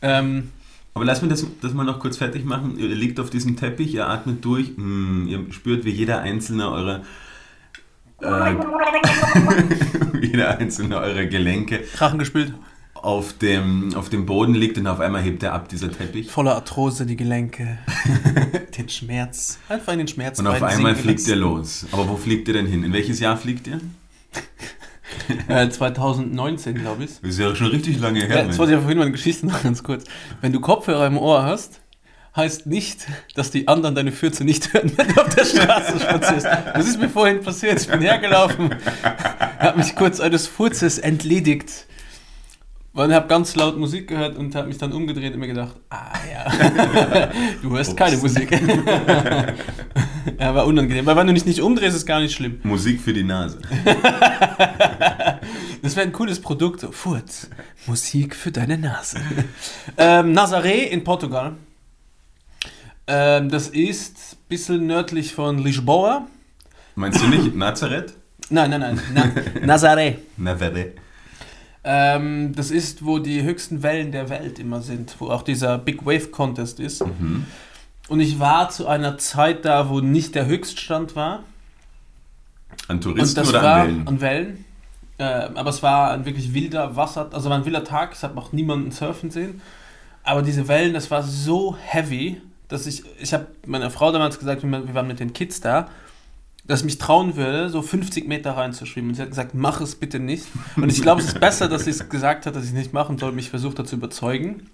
Ähm, 0.02 0.50
Aber 0.94 1.04
lass 1.04 1.22
mir 1.22 1.28
das, 1.28 1.46
das 1.60 1.74
mal 1.74 1.84
noch 1.84 2.00
kurz 2.00 2.16
fertig 2.16 2.44
machen. 2.44 2.78
Ihr 2.78 2.88
liegt 2.88 3.20
auf 3.20 3.30
diesem 3.30 3.56
Teppich, 3.56 3.94
ihr 3.94 4.08
atmet 4.08 4.44
durch, 4.44 4.72
mm, 4.76 5.26
ihr 5.28 5.52
spürt, 5.52 5.84
wie 5.84 5.90
jeder 5.90 6.20
einzelne 6.20 6.70
eurer 6.70 7.02
äh, 8.22 8.54
jeder 10.20 10.58
einzelne 10.58 10.98
eurer 10.98 11.24
Gelenke 11.26 11.80
Drachen 11.96 12.18
gespielt. 12.18 12.54
auf 12.94 13.32
dem, 13.38 13.94
auf 13.94 14.10
dem 14.10 14.26
Boden 14.26 14.54
liegt 14.54 14.76
und 14.78 14.86
auf 14.86 15.00
einmal 15.00 15.22
hebt 15.22 15.42
er 15.42 15.52
ab, 15.54 15.68
dieser 15.68 15.90
Teppich. 15.90 16.30
Voller 16.30 16.54
Arthrose, 16.54 17.06
die 17.06 17.16
Gelenke. 17.16 17.78
den 18.76 18.88
Schmerz. 18.88 19.58
Einfach 19.68 19.92
in 19.92 20.00
den 20.00 20.08
Schmerz. 20.08 20.38
Und 20.38 20.46
auf 20.46 20.62
einmal 20.62 20.94
fliegt 20.94 21.26
er 21.28 21.36
los. 21.36 21.86
Aber 21.92 22.08
wo 22.08 22.16
fliegt 22.16 22.48
er 22.48 22.54
denn 22.54 22.66
hin? 22.66 22.84
In 22.84 22.92
welches 22.92 23.20
Jahr 23.20 23.36
fliegt 23.36 23.68
er? 23.68 23.80
Äh, 25.48 25.68
2019, 25.68 26.76
glaube 26.76 27.02
ich. 27.04 27.20
Das 27.20 27.30
ist 27.30 27.38
ja 27.40 27.54
schon 27.56 27.66
richtig 27.66 27.98
lange 27.98 28.20
her. 28.20 28.28
Ja, 28.28 28.44
jetzt 28.44 28.58
wollte 28.58 28.72
ich 28.72 28.76
ja 28.76 28.80
vorhin 28.80 28.98
mal 28.98 29.04
eine 29.04 29.12
Geschichte 29.12 29.44
machen, 29.44 29.60
ganz 29.64 29.82
kurz. 29.82 30.04
Wenn 30.40 30.52
du 30.52 30.60
Kopfhörer 30.60 31.06
im 31.06 31.18
Ohr 31.18 31.42
hast, 31.42 31.79
heißt 32.40 32.66
nicht, 32.66 33.06
dass 33.34 33.50
die 33.50 33.68
anderen 33.68 33.94
deine 33.94 34.12
Fürze 34.12 34.44
nicht 34.44 34.72
hören, 34.72 34.90
wenn 34.96 35.08
du 35.08 35.20
auf 35.20 35.34
der 35.34 35.44
Straße 35.44 36.00
spazierst. 36.00 36.46
Das 36.74 36.86
ist 36.88 37.00
mir 37.00 37.08
vorhin 37.08 37.40
passiert. 37.40 37.80
Ich 37.80 37.88
bin 37.88 38.00
hergelaufen, 38.00 38.74
habe 39.58 39.78
mich 39.78 39.94
kurz 39.94 40.18
eines 40.20 40.46
Furzes 40.46 40.98
entledigt. 40.98 41.86
Und 42.92 43.12
habe 43.14 43.28
ganz 43.28 43.54
laut 43.54 43.78
Musik 43.78 44.08
gehört 44.08 44.36
und 44.36 44.52
habe 44.56 44.66
mich 44.66 44.76
dann 44.78 44.92
umgedreht 44.92 45.32
und 45.34 45.38
mir 45.38 45.46
gedacht, 45.46 45.76
ah 45.90 46.10
ja, 46.28 47.30
du 47.62 47.70
hörst 47.70 47.90
Ups. 47.92 47.96
keine 47.96 48.16
Musik. 48.16 48.50
ja, 50.40 50.54
war 50.54 50.66
unangenehm. 50.66 51.06
Weil 51.06 51.14
wenn 51.16 51.28
du 51.28 51.32
dich 51.34 51.44
nicht 51.46 51.60
umdrehst, 51.60 51.94
ist 51.96 52.04
gar 52.04 52.18
nicht 52.20 52.34
schlimm. 52.34 52.58
Musik 52.64 53.00
für 53.00 53.12
die 53.12 53.22
Nase. 53.22 53.58
Das 55.82 55.96
wäre 55.96 56.06
ein 56.06 56.12
cooles 56.12 56.40
Produkt. 56.42 56.86
Furz, 56.92 57.48
Musik 57.86 58.36
für 58.36 58.50
deine 58.52 58.76
Nase. 58.76 59.18
ähm, 59.96 60.34
Nazaré 60.34 60.82
in 60.90 61.04
Portugal. 61.04 61.54
Ähm, 63.12 63.48
das 63.48 63.66
ist 63.68 64.16
ein 64.34 64.48
bisschen 64.48 64.86
nördlich 64.86 65.34
von 65.34 65.58
Lisboa. 65.58 66.28
Meinst 66.94 67.20
du 67.20 67.26
nicht 67.26 67.56
Nazareth? 67.56 68.14
Nein, 68.50 68.70
nein, 68.70 68.80
nein. 68.80 69.00
Na, 69.12 69.24
Nazaré. 69.74 70.18
Nazareth. 70.36 70.96
Ähm, 71.82 72.52
das 72.54 72.70
ist, 72.70 73.04
wo 73.04 73.18
die 73.18 73.42
höchsten 73.42 73.82
Wellen 73.82 74.12
der 74.12 74.28
Welt 74.28 74.58
immer 74.58 74.80
sind, 74.80 75.16
wo 75.18 75.28
auch 75.28 75.42
dieser 75.42 75.78
Big 75.78 76.04
Wave 76.06 76.28
Contest 76.28 76.78
ist. 76.78 77.04
Mhm. 77.04 77.46
Und 78.08 78.20
ich 78.20 78.38
war 78.38 78.68
zu 78.70 78.86
einer 78.86 79.18
Zeit 79.18 79.64
da, 79.64 79.88
wo 79.88 80.00
nicht 80.00 80.34
der 80.36 80.46
Höchststand 80.46 81.16
war. 81.16 81.42
An 82.86 82.96
Und 82.96 83.02
Touristen 83.02 83.36
das 83.40 83.48
oder 83.48 83.62
war 83.62 83.80
an 83.80 83.88
Wellen? 83.88 84.06
an 84.08 84.20
Wellen. 84.20 84.64
Äh, 85.18 85.24
aber 85.54 85.70
es 85.70 85.82
war 85.82 86.12
ein 86.12 86.24
wirklich 86.26 86.54
wilder 86.54 86.94
Wasser, 86.96 87.28
also 87.32 87.50
war 87.50 87.58
ein 87.58 87.64
wilder 87.64 87.84
Tag, 87.84 88.12
es 88.12 88.22
hat 88.22 88.34
noch 88.34 88.52
niemanden 88.52 88.90
surfen 88.92 89.30
sehen. 89.30 89.60
Aber 90.22 90.42
diese 90.42 90.68
Wellen, 90.68 90.92
das 90.94 91.10
war 91.10 91.22
so 91.22 91.76
heavy, 91.82 92.40
dass 92.70 92.86
ich, 92.86 93.02
ich 93.20 93.34
habe 93.34 93.46
meiner 93.66 93.90
Frau 93.90 94.12
damals 94.12 94.38
gesagt, 94.38 94.62
wir 94.62 94.94
waren 94.94 95.06
mit 95.06 95.20
den 95.20 95.32
Kids 95.32 95.60
da, 95.60 95.88
dass 96.66 96.80
ich 96.80 96.84
mich 96.84 96.98
trauen 96.98 97.36
würde, 97.36 97.68
so 97.68 97.82
50 97.82 98.28
Meter 98.28 98.52
reinzuschwimmen. 98.52 99.10
Und 99.10 99.14
sie 99.16 99.22
hat 99.22 99.30
gesagt, 99.30 99.54
mach 99.54 99.80
es 99.80 99.96
bitte 99.96 100.20
nicht. 100.20 100.46
Und 100.76 100.90
ich 100.90 101.02
glaube, 101.02 101.20
es 101.20 101.28
ist 101.28 101.40
besser, 101.40 101.68
dass 101.68 101.84
sie 101.84 101.90
es 101.90 102.08
gesagt 102.08 102.46
hat, 102.46 102.54
dass 102.54 102.62
ich 102.62 102.70
es 102.70 102.76
nicht 102.76 102.92
machen 102.92 103.18
soll, 103.18 103.32
mich 103.32 103.50
versucht 103.50 103.78
hat 103.78 103.88
zu 103.88 103.96
überzeugen. 103.96 104.70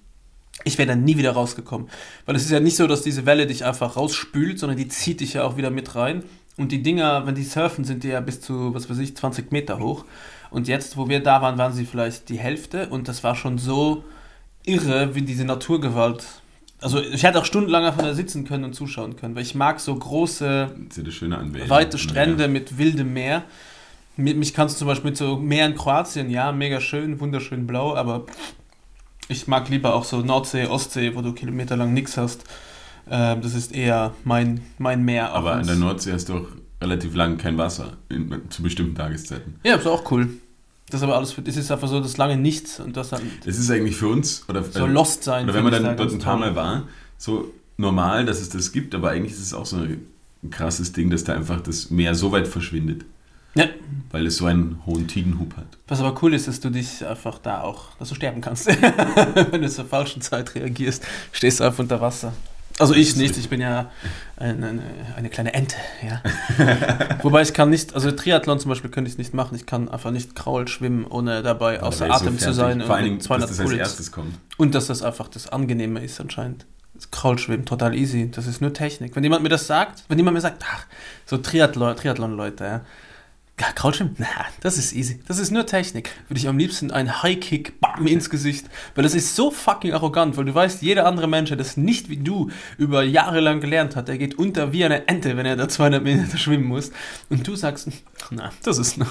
Ich 0.64 0.78
wäre 0.78 0.88
dann 0.88 1.04
nie 1.04 1.16
wieder 1.16 1.32
rausgekommen. 1.32 1.88
Weil 2.26 2.36
es 2.36 2.44
ist 2.44 2.50
ja 2.50 2.60
nicht 2.60 2.76
so, 2.76 2.86
dass 2.86 3.02
diese 3.02 3.24
Welle 3.24 3.46
dich 3.46 3.64
einfach 3.64 3.96
rausspült, 3.96 4.58
sondern 4.58 4.76
die 4.76 4.88
zieht 4.88 5.20
dich 5.20 5.34
ja 5.34 5.44
auch 5.44 5.56
wieder 5.56 5.70
mit 5.70 5.94
rein. 5.94 6.22
Und 6.58 6.72
die 6.72 6.82
Dinger, 6.82 7.26
wenn 7.26 7.34
die 7.34 7.44
surfen, 7.44 7.84
sind 7.84 8.04
die 8.04 8.08
ja 8.08 8.20
bis 8.20 8.40
zu, 8.40 8.74
was 8.74 8.90
weiß 8.90 8.98
ich, 8.98 9.16
20 9.16 9.52
Meter 9.52 9.78
hoch. 9.78 10.04
Und 10.50 10.68
jetzt, 10.68 10.96
wo 10.96 11.08
wir 11.08 11.22
da 11.22 11.40
waren, 11.42 11.58
waren 11.58 11.72
sie 11.72 11.86
vielleicht 11.86 12.28
die 12.28 12.38
Hälfte. 12.38 12.88
Und 12.88 13.08
das 13.08 13.24
war 13.24 13.34
schon 13.34 13.58
so 13.58 14.04
irre, 14.64 15.14
wie 15.14 15.22
diese 15.22 15.44
Naturgewalt. 15.44 16.24
Also 16.80 17.00
ich 17.00 17.22
hätte 17.22 17.38
auch 17.38 17.44
stundenlang 17.46 17.84
einfach 17.84 18.02
da 18.02 18.12
sitzen 18.14 18.44
können 18.44 18.64
und 18.64 18.74
zuschauen 18.74 19.16
können, 19.16 19.34
weil 19.34 19.42
ich 19.42 19.54
mag 19.54 19.80
so 19.80 19.94
große, 19.94 20.74
ja 21.64 21.70
weite 21.70 21.96
Strände 21.98 22.48
mit 22.48 22.76
wildem 22.78 23.12
Meer. 23.14 23.44
Mit, 24.18 24.36
mich 24.36 24.54
kannst 24.54 24.74
du 24.76 24.78
zum 24.80 24.88
Beispiel 24.88 25.10
mit 25.10 25.16
so 25.18 25.36
Meer 25.36 25.66
in 25.66 25.74
Kroatien, 25.74 26.30
ja, 26.30 26.52
mega 26.52 26.80
schön, 26.80 27.18
wunderschön 27.20 27.66
blau, 27.66 27.94
aber 27.96 28.24
ich 29.28 29.46
mag 29.46 29.68
lieber 29.68 29.94
auch 29.94 30.04
so 30.04 30.20
Nordsee, 30.20 30.66
Ostsee, 30.66 31.14
wo 31.14 31.22
du 31.22 31.32
kilometerlang 31.32 31.92
nichts 31.92 32.16
hast. 32.16 32.44
Ähm, 33.10 33.40
das 33.42 33.54
ist 33.54 33.74
eher 33.74 34.14
mein, 34.24 34.60
mein 34.78 35.04
Meer. 35.04 35.32
Aber 35.32 35.52
an 35.52 35.58
wenn's- 35.60 35.66
der 35.68 35.76
Nordsee 35.76 36.12
hast 36.12 36.28
du 36.28 36.34
auch 36.38 36.46
relativ 36.80 37.14
lang 37.14 37.38
kein 37.38 37.56
Wasser 37.58 37.94
in, 38.08 38.42
zu 38.50 38.62
bestimmten 38.62 38.94
Tageszeiten. 38.94 39.58
Ja, 39.64 39.76
ist 39.76 39.86
auch 39.86 40.10
cool. 40.10 40.28
Das 40.90 41.00
ist 41.00 41.04
aber 41.04 41.16
alles, 41.16 41.32
für, 41.32 41.42
das 41.42 41.56
ist 41.56 41.70
einfach 41.72 41.88
so 41.88 42.00
das 42.00 42.16
lange 42.16 42.36
Nichts 42.36 42.78
und 42.78 42.96
das 42.96 43.08
dann 43.10 43.20
Das 43.44 43.58
ist 43.58 43.70
eigentlich 43.70 43.96
für 43.96 44.08
uns, 44.08 44.44
oder, 44.48 44.62
so 44.62 44.86
lost 44.86 45.24
sein. 45.24 45.44
oder 45.44 45.54
wenn 45.54 45.64
man 45.64 45.72
dann 45.72 45.96
dort 45.96 46.12
ein 46.12 46.18
paar. 46.18 46.36
Mal 46.36 46.54
war, 46.54 46.84
so 47.18 47.52
normal, 47.76 48.24
dass 48.24 48.40
es 48.40 48.50
das 48.50 48.70
gibt, 48.72 48.94
aber 48.94 49.10
eigentlich 49.10 49.32
ist 49.32 49.40
es 49.40 49.52
auch 49.54 49.66
so 49.66 49.76
ein 49.78 50.06
krasses 50.50 50.92
Ding, 50.92 51.10
dass 51.10 51.24
da 51.24 51.34
einfach 51.34 51.60
das 51.60 51.90
Meer 51.90 52.14
so 52.14 52.30
weit 52.30 52.46
verschwindet, 52.46 53.04
Ja, 53.54 53.66
weil 54.12 54.26
es 54.26 54.36
so 54.36 54.46
einen 54.46 54.80
hohen 54.86 55.08
Tidenhub 55.08 55.56
hat. 55.56 55.66
was 55.88 55.98
aber 56.00 56.16
cool 56.22 56.34
ist, 56.34 56.46
dass 56.46 56.60
du 56.60 56.70
dich 56.70 57.04
einfach 57.04 57.38
da 57.38 57.62
auch, 57.62 57.96
dass 57.98 58.10
du 58.10 58.14
sterben 58.14 58.40
kannst. 58.40 58.66
Wenn 59.50 59.62
du 59.62 59.68
zur 59.68 59.86
falschen 59.86 60.22
Zeit 60.22 60.54
reagierst, 60.54 61.02
stehst 61.32 61.58
du 61.60 61.64
einfach 61.64 61.80
unter 61.80 62.00
Wasser. 62.00 62.32
Also 62.78 62.92
ich 62.94 63.16
nicht, 63.16 63.38
ich 63.38 63.48
bin 63.48 63.60
ja 63.60 63.90
eine, 64.36 64.66
eine, 64.66 64.82
eine 65.16 65.28
kleine 65.30 65.54
Ente, 65.54 65.76
ja. 66.06 66.20
Wobei 67.22 67.40
ich 67.40 67.54
kann 67.54 67.70
nicht, 67.70 67.94
also 67.94 68.10
Triathlon 68.12 68.60
zum 68.60 68.68
Beispiel 68.68 68.90
könnte 68.90 69.10
ich 69.10 69.16
nicht 69.16 69.32
machen, 69.32 69.54
ich 69.56 69.64
kann 69.64 69.88
einfach 69.88 70.10
nicht 70.10 70.36
Kraul 70.36 70.68
schwimmen, 70.68 71.06
ohne 71.06 71.42
dabei 71.42 71.78
Da 71.78 71.86
außer 71.86 72.06
ich 72.06 72.12
so 72.12 72.24
Atem 72.26 72.34
zu 72.38 72.44
fertig. 72.52 72.56
sein 72.56 72.80
Vor 72.82 72.96
allen 72.96 73.04
Dingen, 73.04 73.18
dass 73.18 73.26
200 73.28 73.50
das 73.50 73.60
als 73.60 73.72
erstes 73.72 74.12
kommt. 74.12 74.34
Und 74.58 74.74
dass 74.74 74.88
das 74.88 75.02
einfach 75.02 75.28
das 75.28 75.48
Angenehme 75.48 76.00
ist 76.04 76.20
anscheinend. 76.20 76.66
Das 76.92 77.10
Kraulschwimmen, 77.10 77.64
total 77.64 77.94
easy. 77.94 78.30
Das 78.30 78.46
ist 78.46 78.60
nur 78.60 78.72
Technik. 78.74 79.16
Wenn 79.16 79.22
jemand 79.22 79.42
mir 79.42 79.48
das 79.48 79.66
sagt, 79.66 80.04
wenn 80.08 80.18
jemand 80.18 80.34
mir 80.34 80.40
sagt, 80.42 80.62
ach, 80.70 80.84
so 81.24 81.36
Triathlon- 81.36 81.94
Triathlon-Leute, 81.94 82.64
ja. 82.64 82.80
Ja? 83.58 83.68
Na, 84.18 84.26
das 84.60 84.76
ist 84.76 84.92
easy. 84.92 85.20
Das 85.26 85.38
ist 85.38 85.50
nur 85.50 85.64
Technik. 85.64 86.10
Würde 86.28 86.38
ich 86.38 86.48
am 86.48 86.58
liebsten 86.58 86.90
einen 86.90 87.22
High-Kick, 87.22 87.80
bam, 87.80 88.06
ins 88.06 88.28
Gesicht. 88.28 88.66
Weil 88.94 89.04
das 89.04 89.14
ist 89.14 89.34
so 89.34 89.50
fucking 89.50 89.92
arrogant, 89.92 90.36
weil 90.36 90.44
du 90.44 90.54
weißt, 90.54 90.82
jeder 90.82 91.06
andere 91.06 91.26
Mensch, 91.26 91.48
der 91.48 91.56
das 91.56 91.76
nicht 91.78 92.10
wie 92.10 92.18
du 92.18 92.50
über 92.76 93.02
Jahre 93.02 93.40
lang 93.40 93.60
gelernt 93.60 93.96
hat, 93.96 94.08
der 94.08 94.18
geht 94.18 94.34
unter 94.38 94.72
wie 94.72 94.84
eine 94.84 95.08
Ente, 95.08 95.36
wenn 95.36 95.46
er 95.46 95.56
da 95.56 95.68
200 95.68 96.02
Meter 96.02 96.36
schwimmen 96.36 96.66
muss. 96.66 96.90
Und 97.30 97.46
du 97.46 97.56
sagst, 97.56 97.88
na, 98.30 98.50
das 98.62 98.76
ist 98.78 98.98
nur 98.98 99.08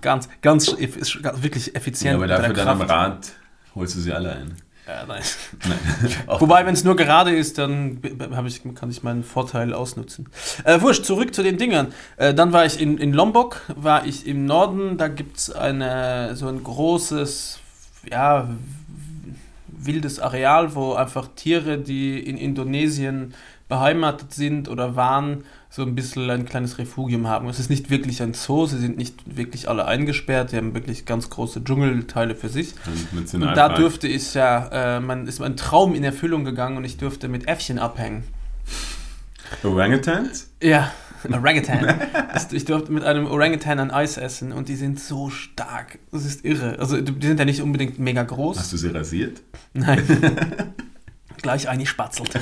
ganz, 0.00 0.28
ganz, 0.42 0.68
ist 0.68 1.22
wirklich 1.42 1.76
effizient. 1.76 2.12
Ja, 2.12 2.16
aber 2.16 2.26
dafür 2.26 2.54
dann 2.54 2.68
am. 2.68 2.80
Rad 2.82 3.32
holst 3.74 3.94
du 3.94 4.00
sie 4.00 4.12
alle 4.12 4.32
ein. 4.32 4.56
Ja, 4.86 5.04
nein. 5.04 5.22
Nein. 5.66 5.78
Wobei, 6.40 6.64
wenn 6.64 6.74
es 6.74 6.84
nur 6.84 6.94
gerade 6.94 7.34
ist, 7.34 7.58
dann 7.58 8.00
ich, 8.46 8.62
kann 8.74 8.90
ich 8.90 9.02
meinen 9.02 9.24
Vorteil 9.24 9.74
ausnutzen. 9.74 10.28
Äh, 10.64 10.80
wurscht, 10.80 11.04
zurück 11.04 11.34
zu 11.34 11.42
den 11.42 11.58
Dingern. 11.58 11.92
Äh, 12.16 12.34
dann 12.34 12.52
war 12.52 12.64
ich 12.64 12.80
in, 12.80 12.96
in 12.98 13.12
Lombok, 13.12 13.62
war 13.74 14.06
ich 14.06 14.26
im 14.26 14.46
Norden, 14.46 14.96
da 14.96 15.08
gibt 15.08 15.38
es 15.38 15.46
so 15.46 16.48
ein 16.48 16.62
großes, 16.62 17.58
ja, 18.10 18.48
wildes 19.86 20.20
Areal, 20.20 20.74
wo 20.74 20.94
einfach 20.94 21.28
Tiere, 21.34 21.78
die 21.78 22.18
in 22.20 22.36
Indonesien 22.36 23.34
beheimatet 23.68 24.32
sind 24.32 24.68
oder 24.68 24.96
waren, 24.96 25.44
so 25.68 25.82
ein 25.82 25.94
bisschen 25.94 26.30
ein 26.30 26.44
kleines 26.44 26.78
Refugium 26.78 27.26
haben. 27.26 27.48
Es 27.48 27.58
ist 27.58 27.68
nicht 27.68 27.90
wirklich 27.90 28.22
ein 28.22 28.32
Zoo, 28.34 28.66
sie 28.66 28.78
sind 28.78 28.96
nicht 28.96 29.36
wirklich 29.36 29.68
alle 29.68 29.86
eingesperrt, 29.86 30.52
die 30.52 30.56
haben 30.56 30.74
wirklich 30.74 31.04
ganz 31.04 31.28
große 31.28 31.64
Dschungelteile 31.64 32.34
für 32.34 32.48
sich. 32.48 32.74
Und 33.32 33.42
da 33.42 33.68
durfte 33.68 34.08
ich 34.08 34.34
ja, 34.34 34.96
äh, 34.96 35.00
man 35.00 35.26
ist 35.26 35.40
mein 35.40 35.56
Traum 35.56 35.94
in 35.94 36.04
Erfüllung 36.04 36.44
gegangen 36.44 36.76
und 36.76 36.84
ich 36.84 36.96
durfte 36.96 37.28
mit 37.28 37.48
Äffchen 37.48 37.78
abhängen. 37.78 38.24
Orangutans? 39.62 40.50
Ja, 40.62 40.90
Orangutan. 41.32 42.00
Ich 42.52 42.64
durfte 42.64 42.92
mit 42.92 43.04
einem 43.04 43.26
Orangutan 43.26 43.78
ein 43.78 43.90
Eis 43.90 44.16
essen 44.16 44.52
und 44.52 44.68
die 44.68 44.76
sind 44.76 45.00
so 45.00 45.30
stark. 45.30 45.98
Das 46.12 46.24
ist 46.24 46.44
irre. 46.44 46.78
Also 46.78 47.00
die 47.00 47.26
sind 47.26 47.38
ja 47.38 47.44
nicht 47.44 47.62
unbedingt 47.62 47.98
mega 47.98 48.22
groß. 48.22 48.58
Hast 48.58 48.72
du 48.72 48.76
sie 48.76 48.88
rasiert? 48.88 49.42
Nein. 49.72 50.02
Gleich 51.42 51.68
eingespatzelt. 51.68 52.30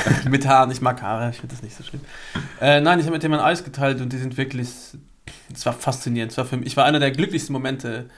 mit 0.28 0.46
Haaren. 0.46 0.70
Ich 0.70 0.80
mag 0.80 1.02
Haare, 1.02 1.30
ich 1.30 1.36
finde 1.36 1.54
das 1.54 1.62
nicht 1.62 1.76
so 1.76 1.82
schlimm. 1.82 2.02
Äh, 2.60 2.80
nein, 2.80 2.98
ich 2.98 3.06
habe 3.06 3.14
mit 3.14 3.22
dem 3.22 3.32
ein 3.32 3.40
Eis 3.40 3.64
geteilt 3.64 4.00
und 4.00 4.12
die 4.12 4.18
sind 4.18 4.36
wirklich. 4.36 4.68
Es 5.52 5.66
war 5.66 5.72
faszinierend. 5.72 6.32
Es 6.32 6.38
war 6.38 6.44
für 6.44 6.56
mich, 6.56 6.68
ich 6.68 6.76
war 6.76 6.84
einer 6.84 7.00
der 7.00 7.10
glücklichsten 7.10 7.52
Momente. 7.52 8.10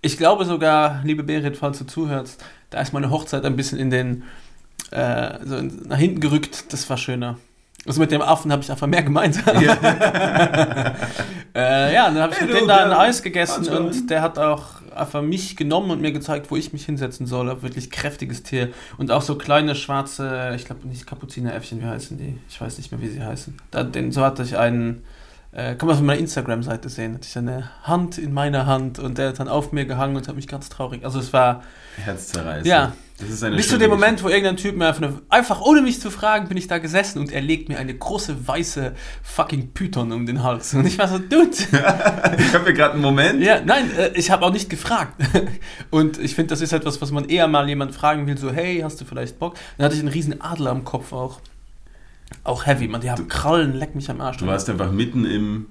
Ich 0.00 0.18
glaube 0.18 0.44
sogar, 0.44 1.00
liebe 1.04 1.22
Berit, 1.22 1.56
falls 1.56 1.78
du 1.78 1.86
zuhörst, 1.86 2.44
da 2.70 2.80
ist 2.80 2.92
meine 2.92 3.10
Hochzeit 3.10 3.44
ein 3.44 3.56
bisschen 3.56 3.78
in 3.78 3.90
den. 3.90 4.24
Äh, 4.90 5.38
so 5.44 5.60
nach 5.60 5.98
hinten 5.98 6.20
gerückt. 6.20 6.72
Das 6.72 6.88
war 6.90 6.96
schöner. 6.96 7.38
Also 7.86 8.00
mit 8.00 8.10
dem 8.10 8.22
Affen 8.22 8.50
habe 8.50 8.62
ich 8.62 8.70
einfach 8.70 8.86
mehr 8.86 9.02
gemeinsam. 9.02 9.60
Ja. 9.62 10.94
Äh, 11.56 11.94
ja, 11.94 12.10
dann 12.10 12.18
habe 12.20 12.32
ich 12.32 12.40
Hey, 12.40 12.48
mit 12.48 12.56
dem 12.56 12.66
da 12.66 12.84
ein 12.84 12.90
Eis 12.90 13.22
gegessen 13.22 13.68
und 13.68 14.10
der 14.10 14.22
hat 14.22 14.40
auch 14.40 14.82
einfach 14.92 15.22
mich 15.22 15.56
genommen 15.56 15.92
und 15.92 16.00
mir 16.00 16.10
gezeigt, 16.10 16.50
wo 16.50 16.56
ich 16.56 16.72
mich 16.72 16.84
hinsetzen 16.84 17.28
soll. 17.28 17.62
Wirklich 17.62 17.92
kräftiges 17.92 18.42
Tier. 18.42 18.70
Und 18.98 19.12
auch 19.12 19.22
so 19.22 19.36
kleine 19.36 19.76
schwarze, 19.76 20.52
ich 20.56 20.64
glaube 20.64 20.88
nicht 20.88 21.06
Kapuzineräffchen, 21.06 21.80
wie 21.80 21.86
heißen 21.86 22.18
die? 22.18 22.40
Ich 22.48 22.60
weiß 22.60 22.78
nicht 22.78 22.90
mehr, 22.90 23.00
wie 23.00 23.08
sie 23.08 23.22
heißen. 23.22 23.56
Da, 23.70 23.84
den, 23.84 24.10
so 24.10 24.22
hatte 24.22 24.42
ich 24.42 24.58
einen, 24.58 25.04
äh, 25.52 25.76
kann 25.76 25.86
man 25.86 25.96
auf 25.96 26.02
meiner 26.02 26.18
Instagram-Seite 26.18 26.88
sehen, 26.88 27.14
hatte 27.14 27.28
ich 27.28 27.38
eine 27.38 27.70
Hand 27.84 28.18
in 28.18 28.32
meiner 28.32 28.66
Hand 28.66 28.98
und 28.98 29.18
der 29.18 29.28
hat 29.28 29.38
dann 29.38 29.48
auf 29.48 29.70
mir 29.70 29.84
gehangen 29.84 30.16
und 30.16 30.26
hat 30.26 30.34
mich 30.34 30.48
ganz 30.48 30.68
traurig. 30.70 31.04
Also 31.04 31.20
es 31.20 31.32
war, 31.32 31.62
Herzzerreißend. 32.04 32.66
Ja. 32.66 32.94
Bis 33.20 33.68
zu 33.68 33.78
dem 33.78 33.90
Moment, 33.90 34.24
wo 34.24 34.28
irgendein 34.28 34.56
Typ 34.56 34.76
mir 34.76 34.88
einfach, 34.88 35.08
einfach 35.28 35.60
ohne 35.60 35.82
mich 35.82 36.00
zu 36.00 36.10
fragen, 36.10 36.48
bin 36.48 36.56
ich 36.56 36.66
da 36.66 36.78
gesessen 36.78 37.20
und 37.20 37.30
er 37.30 37.42
legt 37.42 37.68
mir 37.68 37.78
eine 37.78 37.94
große 37.94 38.48
weiße 38.48 38.92
fucking 39.22 39.72
Python 39.72 40.10
um 40.10 40.26
den 40.26 40.42
Hals. 40.42 40.74
Und 40.74 40.84
ich 40.84 40.98
war 40.98 41.06
so, 41.06 41.18
Dude. 41.18 41.50
Ich 42.38 42.52
habe 42.52 42.64
hier 42.64 42.72
gerade 42.72 42.94
einen 42.94 43.02
Moment. 43.02 43.40
Ja, 43.40 43.60
nein, 43.60 43.88
äh, 43.96 44.10
ich 44.14 44.30
habe 44.32 44.44
auch 44.44 44.52
nicht 44.52 44.68
gefragt. 44.68 45.22
Und 45.90 46.18
ich 46.18 46.34
finde, 46.34 46.50
das 46.50 46.60
ist 46.60 46.72
etwas, 46.72 47.00
was 47.00 47.12
man 47.12 47.28
eher 47.28 47.46
mal 47.46 47.68
jemand 47.68 47.94
fragen 47.94 48.26
will, 48.26 48.36
so, 48.36 48.50
hey, 48.50 48.80
hast 48.80 49.00
du 49.00 49.04
vielleicht 49.04 49.38
Bock? 49.38 49.54
Dann 49.76 49.84
hatte 49.84 49.94
ich 49.94 50.00
einen 50.00 50.08
riesen 50.08 50.40
Adler 50.40 50.70
am 50.70 50.84
Kopf 50.84 51.12
auch. 51.12 51.40
Auch 52.42 52.66
heavy, 52.66 52.88
man, 52.88 53.00
die 53.00 53.10
haben 53.10 53.28
Krallen, 53.28 53.74
leck 53.74 53.94
mich 53.94 54.10
am 54.10 54.20
Arsch. 54.20 54.38
Du 54.38 54.46
warst 54.46 54.68
einfach 54.68 54.90
mitten 54.90 55.24
im, 55.24 55.66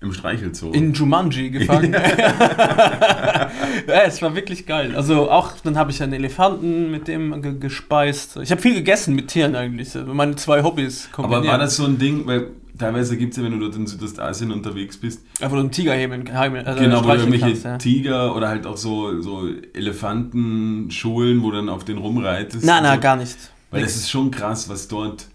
im 0.00 0.12
Streichelzoo. 0.12 0.70
in 0.72 0.92
Jumanji 0.92 1.50
gefangen. 1.50 1.92
ja, 3.88 4.02
es 4.06 4.22
war 4.22 4.34
wirklich 4.34 4.64
geil. 4.66 4.94
Also 4.94 5.30
auch, 5.30 5.52
dann 5.64 5.76
habe 5.76 5.90
ich 5.90 6.02
einen 6.02 6.12
Elefanten 6.12 6.90
mit 6.90 7.08
dem 7.08 7.42
ge 7.42 7.58
gespeist. 7.58 8.36
Ich 8.36 8.50
habe 8.50 8.60
viel 8.60 8.74
gegessen 8.74 9.14
mit 9.14 9.28
Tieren 9.28 9.56
eigentlich. 9.56 9.94
Meine 10.06 10.36
zwei 10.36 10.62
Hobbys 10.62 11.08
Aber 11.12 11.22
kombiniert. 11.24 11.52
war 11.52 11.58
das 11.58 11.76
so 11.76 11.84
ein 11.84 11.98
Ding, 11.98 12.26
weil 12.26 12.48
teilweise 12.78 13.16
gibt 13.16 13.32
es 13.32 13.38
ja, 13.38 13.44
wenn 13.44 13.52
du 13.52 13.58
dort 13.58 13.74
in 13.74 13.86
Südostasien 13.86 14.52
unterwegs 14.52 14.96
bist, 14.96 15.22
Einfach 15.40 15.54
nur 15.54 15.60
einen 15.60 15.72
Tiger 15.72 15.94
heben, 15.94 16.32
heimen, 16.32 16.64
also 16.64 16.80
genau, 16.80 17.02
wo 17.02 17.08
du 17.08 17.14
irgendwelche 17.14 17.46
kannst, 17.46 17.64
ja. 17.64 17.78
Tiger 17.78 18.36
oder 18.36 18.48
halt 18.48 18.66
auch 18.66 18.76
so, 18.76 19.20
so 19.20 19.48
Elefantenschulen, 19.74 21.42
wo 21.42 21.50
du 21.50 21.56
dann 21.56 21.68
auf 21.68 21.84
den 21.84 21.98
rumreitest. 21.98 22.64
Nein, 22.64 22.84
nein, 22.84 22.98
so. 22.98 23.02
gar 23.02 23.16
nicht. 23.16 23.36
Weil 23.70 23.82
es 23.82 23.96
ist 23.96 24.10
schon 24.10 24.30
krass, 24.30 24.68
was 24.68 24.88
dort 24.88 25.26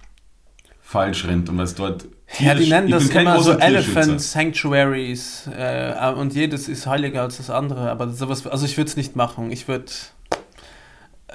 falsch 0.82 1.26
rennt 1.26 1.49
und 1.49 1.58
was 1.58 1.76
dort. 1.76 2.06
Ja, 2.39 2.56
die 2.56 2.69
nennen 2.69 2.89
das 2.89 3.10
immer 3.10 3.41
so. 3.41 3.54
Elephant 3.54 4.22
Sanctuaries 4.22 5.50
äh, 5.56 6.12
und 6.13 6.34
jedes 6.34 6.67
ist 6.67 6.88
heiliger 6.88 7.22
als 7.22 7.38
das 7.38 7.50
andere, 7.50 7.91
aber 7.91 8.10
sowas, 8.10 8.46
also 8.48 8.65
ich 8.65 8.78
würde 8.78 8.89
es 8.89 8.98
nicht 8.98 9.15
machen. 9.15 9.52
Ich 9.52 9.67
würde 9.67 9.91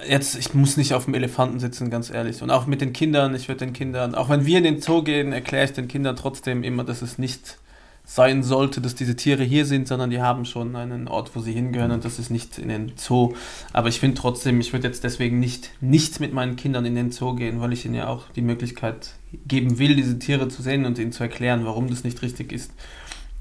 jetzt, 0.06 0.36
ich 0.36 0.54
muss 0.54 0.76
nicht 0.76 0.94
auf 0.94 1.04
dem 1.04 1.14
Elefanten 1.14 1.60
sitzen, 1.60 1.90
ganz 1.90 2.10
ehrlich. 2.10 2.42
Und 2.42 2.50
auch 2.50 2.66
mit 2.66 2.80
den 2.80 2.92
Kindern, 2.92 3.34
ich 3.34 3.48
würde 3.48 3.64
den 3.64 3.72
Kindern, 3.72 4.14
auch 4.14 4.28
wenn 4.28 4.44
wir 4.44 4.58
in 4.58 4.64
den 4.64 4.80
Zoo 4.80 5.02
gehen, 5.02 5.32
erkläre 5.32 5.64
ich 5.64 5.72
den 5.72 5.88
Kindern 5.88 6.16
trotzdem 6.16 6.62
immer, 6.62 6.84
dass 6.84 7.02
es 7.02 7.18
nicht 7.18 7.58
sein 8.04 8.42
sollte, 8.42 8.80
dass 8.80 8.94
diese 8.94 9.16
Tiere 9.16 9.44
hier 9.44 9.66
sind, 9.66 9.86
sondern 9.86 10.08
die 10.08 10.22
haben 10.22 10.46
schon 10.46 10.74
einen 10.76 11.08
Ort, 11.08 11.32
wo 11.34 11.40
sie 11.40 11.52
hingehören 11.52 11.90
und 11.90 12.06
das 12.06 12.18
ist 12.18 12.30
nicht 12.30 12.58
in 12.58 12.70
den 12.70 12.92
Zoo. 12.96 13.34
Aber 13.74 13.88
ich 13.88 14.00
finde 14.00 14.16
trotzdem, 14.16 14.60
ich 14.60 14.72
würde 14.72 14.88
jetzt 14.88 15.04
deswegen 15.04 15.38
nicht, 15.38 15.70
nicht 15.82 16.18
mit 16.18 16.32
meinen 16.32 16.56
Kindern 16.56 16.86
in 16.86 16.94
den 16.94 17.10
Zoo 17.10 17.34
gehen, 17.34 17.60
weil 17.60 17.74
ich 17.74 17.84
ihnen 17.84 17.94
ja 17.94 18.08
auch 18.08 18.24
die 18.34 18.40
Möglichkeit 18.40 19.10
geben 19.46 19.78
will, 19.78 19.96
diese 19.96 20.18
Tiere 20.18 20.48
zu 20.48 20.62
sehen 20.62 20.84
und 20.86 20.98
ihnen 20.98 21.12
zu 21.12 21.22
erklären, 21.22 21.64
warum 21.64 21.88
das 21.88 22.04
nicht 22.04 22.22
richtig 22.22 22.52
ist. 22.52 22.72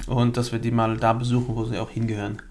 Und 0.08 0.38
dass 0.38 0.52
wir 0.52 0.60
die 0.60 0.72
mal 0.72 0.98
da 0.98 1.14
besuchen, 1.14 1.56
wo 1.56 1.66
sie 1.66 1.78
auch 1.78 1.90
hingehören. 1.90 2.42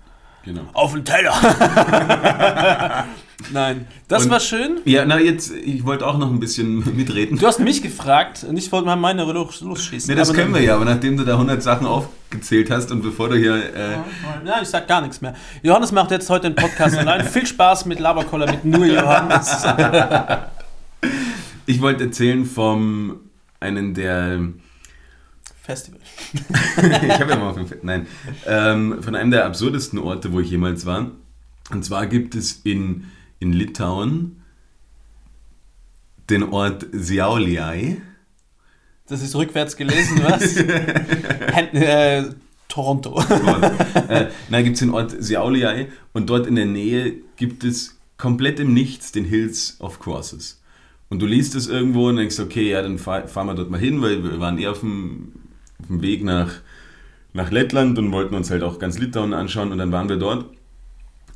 Genau. 0.44 0.62
Auf 0.74 0.92
den 0.92 1.04
Teller! 1.04 1.34
Nein, 3.52 3.86
das 4.08 4.24
Und- 4.24 4.30
war 4.30 4.40
schön. 4.40 4.78
Ja, 4.84 5.04
na 5.04 5.18
jetzt, 5.20 5.52
ich 5.52 5.84
wollte 5.84 6.06
auch 6.06 6.16
noch 6.18 6.30
ein 6.30 6.40
bisschen 6.40 6.96
mitreden. 6.96 7.38
Du 7.38 7.46
hast 7.46 7.58
mich 7.60 7.82
gefragt 7.82 8.44
und 8.48 8.56
ich 8.56 8.70
wollte 8.72 8.86
mal 8.86 8.96
meine 8.96 9.24
los, 9.24 9.60
losschießen. 9.60 10.08
Ne, 10.08 10.16
das 10.16 10.30
Aber 10.30 10.38
können 10.38 10.54
wir 10.54 10.62
ja, 10.62 10.74
aber 10.76 10.84
nachdem 10.84 11.16
du 11.16 11.24
da 11.24 11.32
100 11.32 11.62
Sachen 11.62 11.86
aufgezählt 11.86 12.70
hast 12.70 12.90
und 12.92 13.02
bevor 13.02 13.28
du 13.28 13.36
hier. 13.36 13.56
Äh, 13.56 13.96
Nein, 14.44 14.60
ich 14.62 14.68
sag 14.68 14.88
gar 14.88 15.00
nichts 15.02 15.20
mehr. 15.20 15.34
Johannes 15.62 15.92
macht 15.92 16.10
jetzt 16.12 16.30
heute 16.30 16.50
den 16.50 16.56
Podcast 16.56 16.96
allein. 16.96 17.24
Viel 17.26 17.46
Spaß 17.46 17.84
mit 17.86 18.00
Laberkoller 18.00 18.50
mit 18.50 18.64
nur 18.64 18.86
Johannes. 18.86 19.64
ich 21.66 21.80
wollte 21.82 22.04
erzählen 22.04 22.44
vom 22.46 23.16
einen 23.60 23.94
der. 23.94 24.40
Festival. 25.62 26.00
ich 26.32 27.20
habe 27.20 27.30
ja 27.30 27.36
mal 27.36 27.50
auf 27.50 27.56
dem 27.56 27.66
Fe- 27.66 27.80
Nein. 27.82 28.06
Ähm, 28.46 29.02
von 29.02 29.16
einem 29.16 29.32
der 29.32 29.46
absurdesten 29.46 29.98
Orte, 29.98 30.32
wo 30.32 30.38
ich 30.40 30.50
jemals 30.50 30.86
war. 30.86 31.10
Und 31.70 31.84
zwar 31.84 32.06
gibt 32.06 32.36
es 32.36 32.60
in, 32.62 33.06
in 33.40 33.52
Litauen 33.52 34.42
den 36.30 36.44
Ort 36.44 36.86
Siauliai. 36.92 38.00
Das 39.08 39.22
ist 39.22 39.34
rückwärts 39.34 39.76
gelesen, 39.76 40.20
was? 40.22 40.56
Hen 41.54 41.76
äh, 41.76 42.24
Toronto. 42.68 43.20
äh, 44.08 44.26
da 44.50 44.62
gibt 44.62 44.74
es 44.74 44.80
den 44.80 44.90
Ort 44.90 45.14
Siauliai 45.18 45.88
und 46.12 46.28
dort 46.30 46.46
in 46.46 46.56
der 46.56 46.66
Nähe 46.66 47.14
gibt 47.36 47.64
es 47.64 47.96
komplett 48.18 48.60
im 48.60 48.74
Nichts 48.74 49.12
den 49.12 49.24
Hills 49.24 49.76
of 49.80 49.98
Courses. 49.98 50.60
Und 51.08 51.20
du 51.22 51.26
liest 51.26 51.54
es 51.54 51.68
irgendwo 51.68 52.08
und 52.08 52.16
denkst, 52.16 52.38
okay, 52.40 52.70
ja, 52.70 52.82
dann 52.82 52.98
fahr, 52.98 53.28
fahren 53.28 53.46
wir 53.46 53.54
dort 53.54 53.70
mal 53.70 53.80
hin, 53.80 54.02
weil 54.02 54.22
wir 54.22 54.40
waren 54.40 54.58
eher 54.58 54.72
auf 54.72 54.80
dem, 54.80 55.32
auf 55.80 55.86
dem 55.86 56.02
Weg 56.02 56.24
nach, 56.24 56.52
nach 57.32 57.50
Lettland 57.50 57.98
und 57.98 58.12
wollten 58.12 58.34
uns 58.34 58.50
halt 58.50 58.62
auch 58.62 58.78
ganz 58.78 58.98
Litauen 58.98 59.32
anschauen 59.32 59.72
und 59.72 59.78
dann 59.78 59.92
waren 59.92 60.08
wir 60.08 60.16
dort 60.16 60.46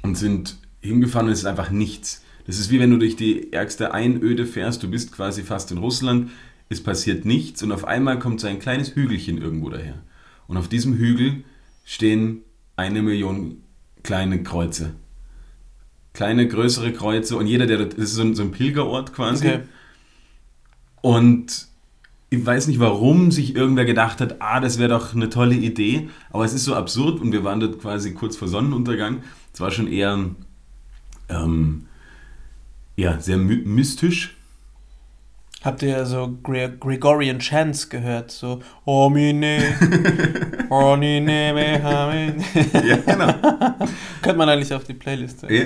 und 0.03 0.17
sind 0.17 0.59
hingefahren 0.81 1.29
und 1.29 1.33
es 1.33 1.41
ist 1.41 1.47
einfach 1.47 1.71
nichts. 1.71 2.25
Das 2.47 2.59
ist 2.59 2.71
wie 2.71 2.81
wenn 2.81 2.91
du 2.91 2.99
durch 2.99 3.17
die 3.17 3.53
ärgste 3.53 3.95
Einöde 3.95 4.47
fährst, 4.47 4.83
du 4.83 4.91
bist 4.91 5.13
quasi 5.13 5.43
fast 5.43 5.71
in 5.71 5.79
Russland, 5.79 6.31
es 6.69 6.83
passiert 6.83 7.25
nichts 7.25 7.63
und 7.63 7.71
auf 7.71 7.85
einmal 7.85 8.19
kommt 8.19 8.41
so 8.41 8.49
ein 8.49 8.59
kleines 8.59 8.95
Hügelchen 8.95 9.39
irgendwo 9.39 9.71
daher. 9.71 10.03
Und 10.49 10.57
auf 10.57 10.69
diesem 10.69 10.95
Hügel 10.95 11.45
stehen 11.85 12.43
eine 12.77 13.03
Million 13.03 13.59
kleine 14.03 14.43
Kreuze. 14.43 14.95
Kleine, 16.13 16.49
größere 16.49 16.93
Kreuze 16.93 17.37
und 17.37 17.47
jeder, 17.47 17.67
der 17.67 17.79
dort, 17.79 17.93
das 17.93 18.05
ist 18.05 18.15
so 18.15 18.23
ein, 18.23 18.35
so 18.35 18.43
ein 18.43 18.51
Pilgerort 18.51 19.13
quasi. 19.13 19.47
Okay. 19.47 19.61
Und 21.03 21.69
ich 22.31 22.47
weiß 22.47 22.69
nicht, 22.69 22.79
warum 22.79 23.33
sich 23.33 23.57
irgendwer 23.57 23.85
gedacht 23.85 24.21
hat, 24.21 24.41
ah, 24.41 24.61
das 24.61 24.79
wäre 24.79 24.91
doch 24.91 25.15
eine 25.15 25.31
tolle 25.31 25.57
Idee, 25.57 26.09
aber 26.31 26.45
es 26.45 26.53
ist 26.53 26.65
so 26.65 26.75
absurd 26.75 27.21
und 27.21 27.33
wir 27.33 27.43
waren 27.43 27.59
dort 27.59 27.81
quasi 27.81 28.15
kurz 28.15 28.37
vor 28.37 28.49
Sonnenuntergang. 28.49 29.23
Es 29.53 29.61
war 29.61 29.73
schon 29.73 29.89
eher, 29.89 30.31
ähm, 31.29 31.87
ja, 32.97 33.19
sehr 33.21 33.37
my 33.37 33.57
mystisch. 33.57 34.37
Habt 35.63 35.83
ihr 35.83 36.07
so 36.07 36.39
Gre 36.43 36.71
Gregorian 36.81 37.39
Chants 37.39 37.91
gehört? 37.91 38.31
So 38.31 38.61
Omine, 38.87 39.61
Omine, 40.71 41.53
Mehamin. 41.53 42.45
Ja, 42.85 42.97
genau. 42.97 43.35
Könnte 44.23 44.39
man 44.39 44.49
eigentlich 44.49 44.73
auf 44.73 44.85
die 44.85 44.95
Playlist. 44.95 45.43
Ja. 45.43 45.65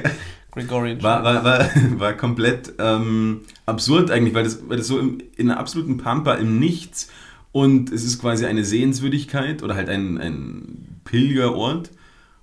Gregorian 0.51 1.01
War, 1.03 1.23
war, 1.23 1.45
war, 1.45 1.69
war 1.99 2.13
komplett 2.15 2.73
ähm, 2.79 3.43
absurd 3.67 4.11
eigentlich, 4.11 4.35
weil 4.35 4.45
das, 4.45 4.69
weil 4.69 4.79
das 4.79 4.89
so 4.89 4.99
im, 4.99 5.19
in 5.37 5.51
einer 5.51 5.61
absoluten 5.61 5.99
Pampa 5.99 6.35
im 6.35 6.59
Nichts 6.59 7.09
und 7.53 7.93
es 7.93 8.05
ist 8.05 8.21
quasi 8.21 8.47
eine 8.47 8.65
Sehenswürdigkeit 8.65 9.63
oder 9.63 9.77
halt 9.77 9.89
ein, 9.89 10.19
ein 10.19 11.01
Pilgerort 11.05 11.91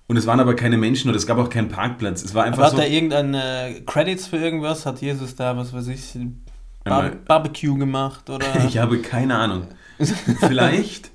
Und 0.08 0.16
es 0.16 0.26
waren 0.26 0.40
aber 0.40 0.56
keine 0.56 0.78
Menschen 0.78 1.10
und 1.10 1.16
es 1.16 1.28
gab 1.28 1.38
auch 1.38 1.50
keinen 1.50 1.68
Parkplatz. 1.68 2.24
Es 2.24 2.34
war 2.34 2.46
einfach 2.46 2.60
Aber 2.60 2.68
hat 2.68 2.72
so. 2.72 2.78
da 2.78 2.86
irgendeine 2.86 3.82
Credits 3.86 4.28
für 4.28 4.38
irgendwas? 4.38 4.86
Hat 4.86 5.02
Jesus 5.02 5.36
da, 5.36 5.56
was 5.58 5.74
weiß 5.74 5.88
ich, 5.88 6.18
Bar 6.84 7.12
Barbecue 7.12 7.78
gemacht 7.78 8.30
oder? 8.30 8.46
Ich 8.67 8.78
habe 8.78 9.00
keine 9.00 9.36
Ahnung. 9.36 9.67
Vielleicht. 10.39 11.12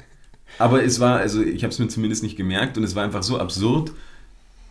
Aber 0.59 0.83
es 0.83 1.01
war, 1.01 1.19
also 1.19 1.43
ich 1.43 1.63
habe 1.65 1.73
es 1.73 1.79
mir 1.79 1.89
zumindest 1.89 2.23
nicht 2.23 2.37
gemerkt 2.37 2.79
und 2.79 2.85
es 2.85 2.95
war 2.95 3.05
einfach 3.05 3.23
so 3.23 3.39
absurd, 3.39 3.93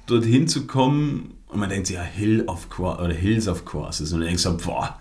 dorthin 0.07 0.47
zu 0.47 0.65
kommen 0.67 1.35
und 1.47 1.59
man 1.59 1.69
denkt 1.69 1.87
sich, 1.87 1.95
ja, 1.95 2.01
Hill 2.01 2.43
of 2.47 2.69
Course 2.69 3.01
oder 3.01 3.13
Hills 3.13 3.47
of 3.47 3.65
Courses 3.65 4.11
und 4.13 4.21
du 4.21 4.25
denkst 4.25 4.43
so, 4.43 4.57
boah, 4.57 4.99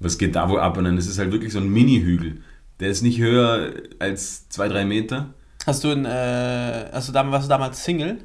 was 0.00 0.18
geht 0.18 0.34
da 0.36 0.48
wohl 0.48 0.60
ab? 0.60 0.76
Und 0.76 0.84
dann 0.84 0.96
ist 0.96 1.08
es 1.08 1.18
halt 1.18 1.32
wirklich 1.32 1.52
so 1.52 1.58
ein 1.58 1.68
Mini-Hügel. 1.68 2.42
Der 2.80 2.88
ist 2.88 3.02
nicht 3.02 3.18
höher 3.18 3.72
als 3.98 4.48
zwei, 4.48 4.68
drei 4.68 4.84
Meter. 4.84 5.34
Hast 5.66 5.84
du 5.84 5.90
ein, 5.90 6.04
äh, 6.04 6.88
also 6.92 7.12
damals, 7.12 7.32
warst 7.32 7.46
du 7.46 7.48
damals 7.48 7.84
Single? 7.84 8.18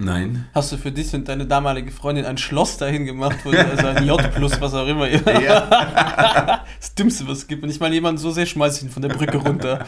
Nein. 0.00 0.46
Hast 0.54 0.72
du 0.72 0.78
für 0.78 0.90
dich 0.90 1.12
und 1.14 1.28
deine 1.28 1.44
damalige 1.44 1.90
Freundin 1.90 2.24
ein 2.24 2.38
Schloss 2.38 2.78
dahin 2.78 3.04
gemacht, 3.04 3.36
wo 3.44 3.50
du, 3.50 3.58
also 3.58 3.86
ein 3.86 4.06
J 4.06 4.34
plus, 4.34 4.58
was 4.58 4.72
auch 4.72 4.86
immer. 4.86 5.06
das 6.80 6.94
Dümmste, 6.98 7.28
was 7.28 7.38
es 7.38 7.46
gibt. 7.46 7.62
Und 7.62 7.68
ich 7.68 7.80
meine, 7.80 7.94
jemand 7.94 8.18
so 8.18 8.30
sehr 8.30 8.46
schmeiß 8.46 8.78
ich 8.78 8.84
ihn 8.84 8.90
von 8.90 9.02
der 9.02 9.10
Brücke 9.10 9.36
runter. 9.36 9.84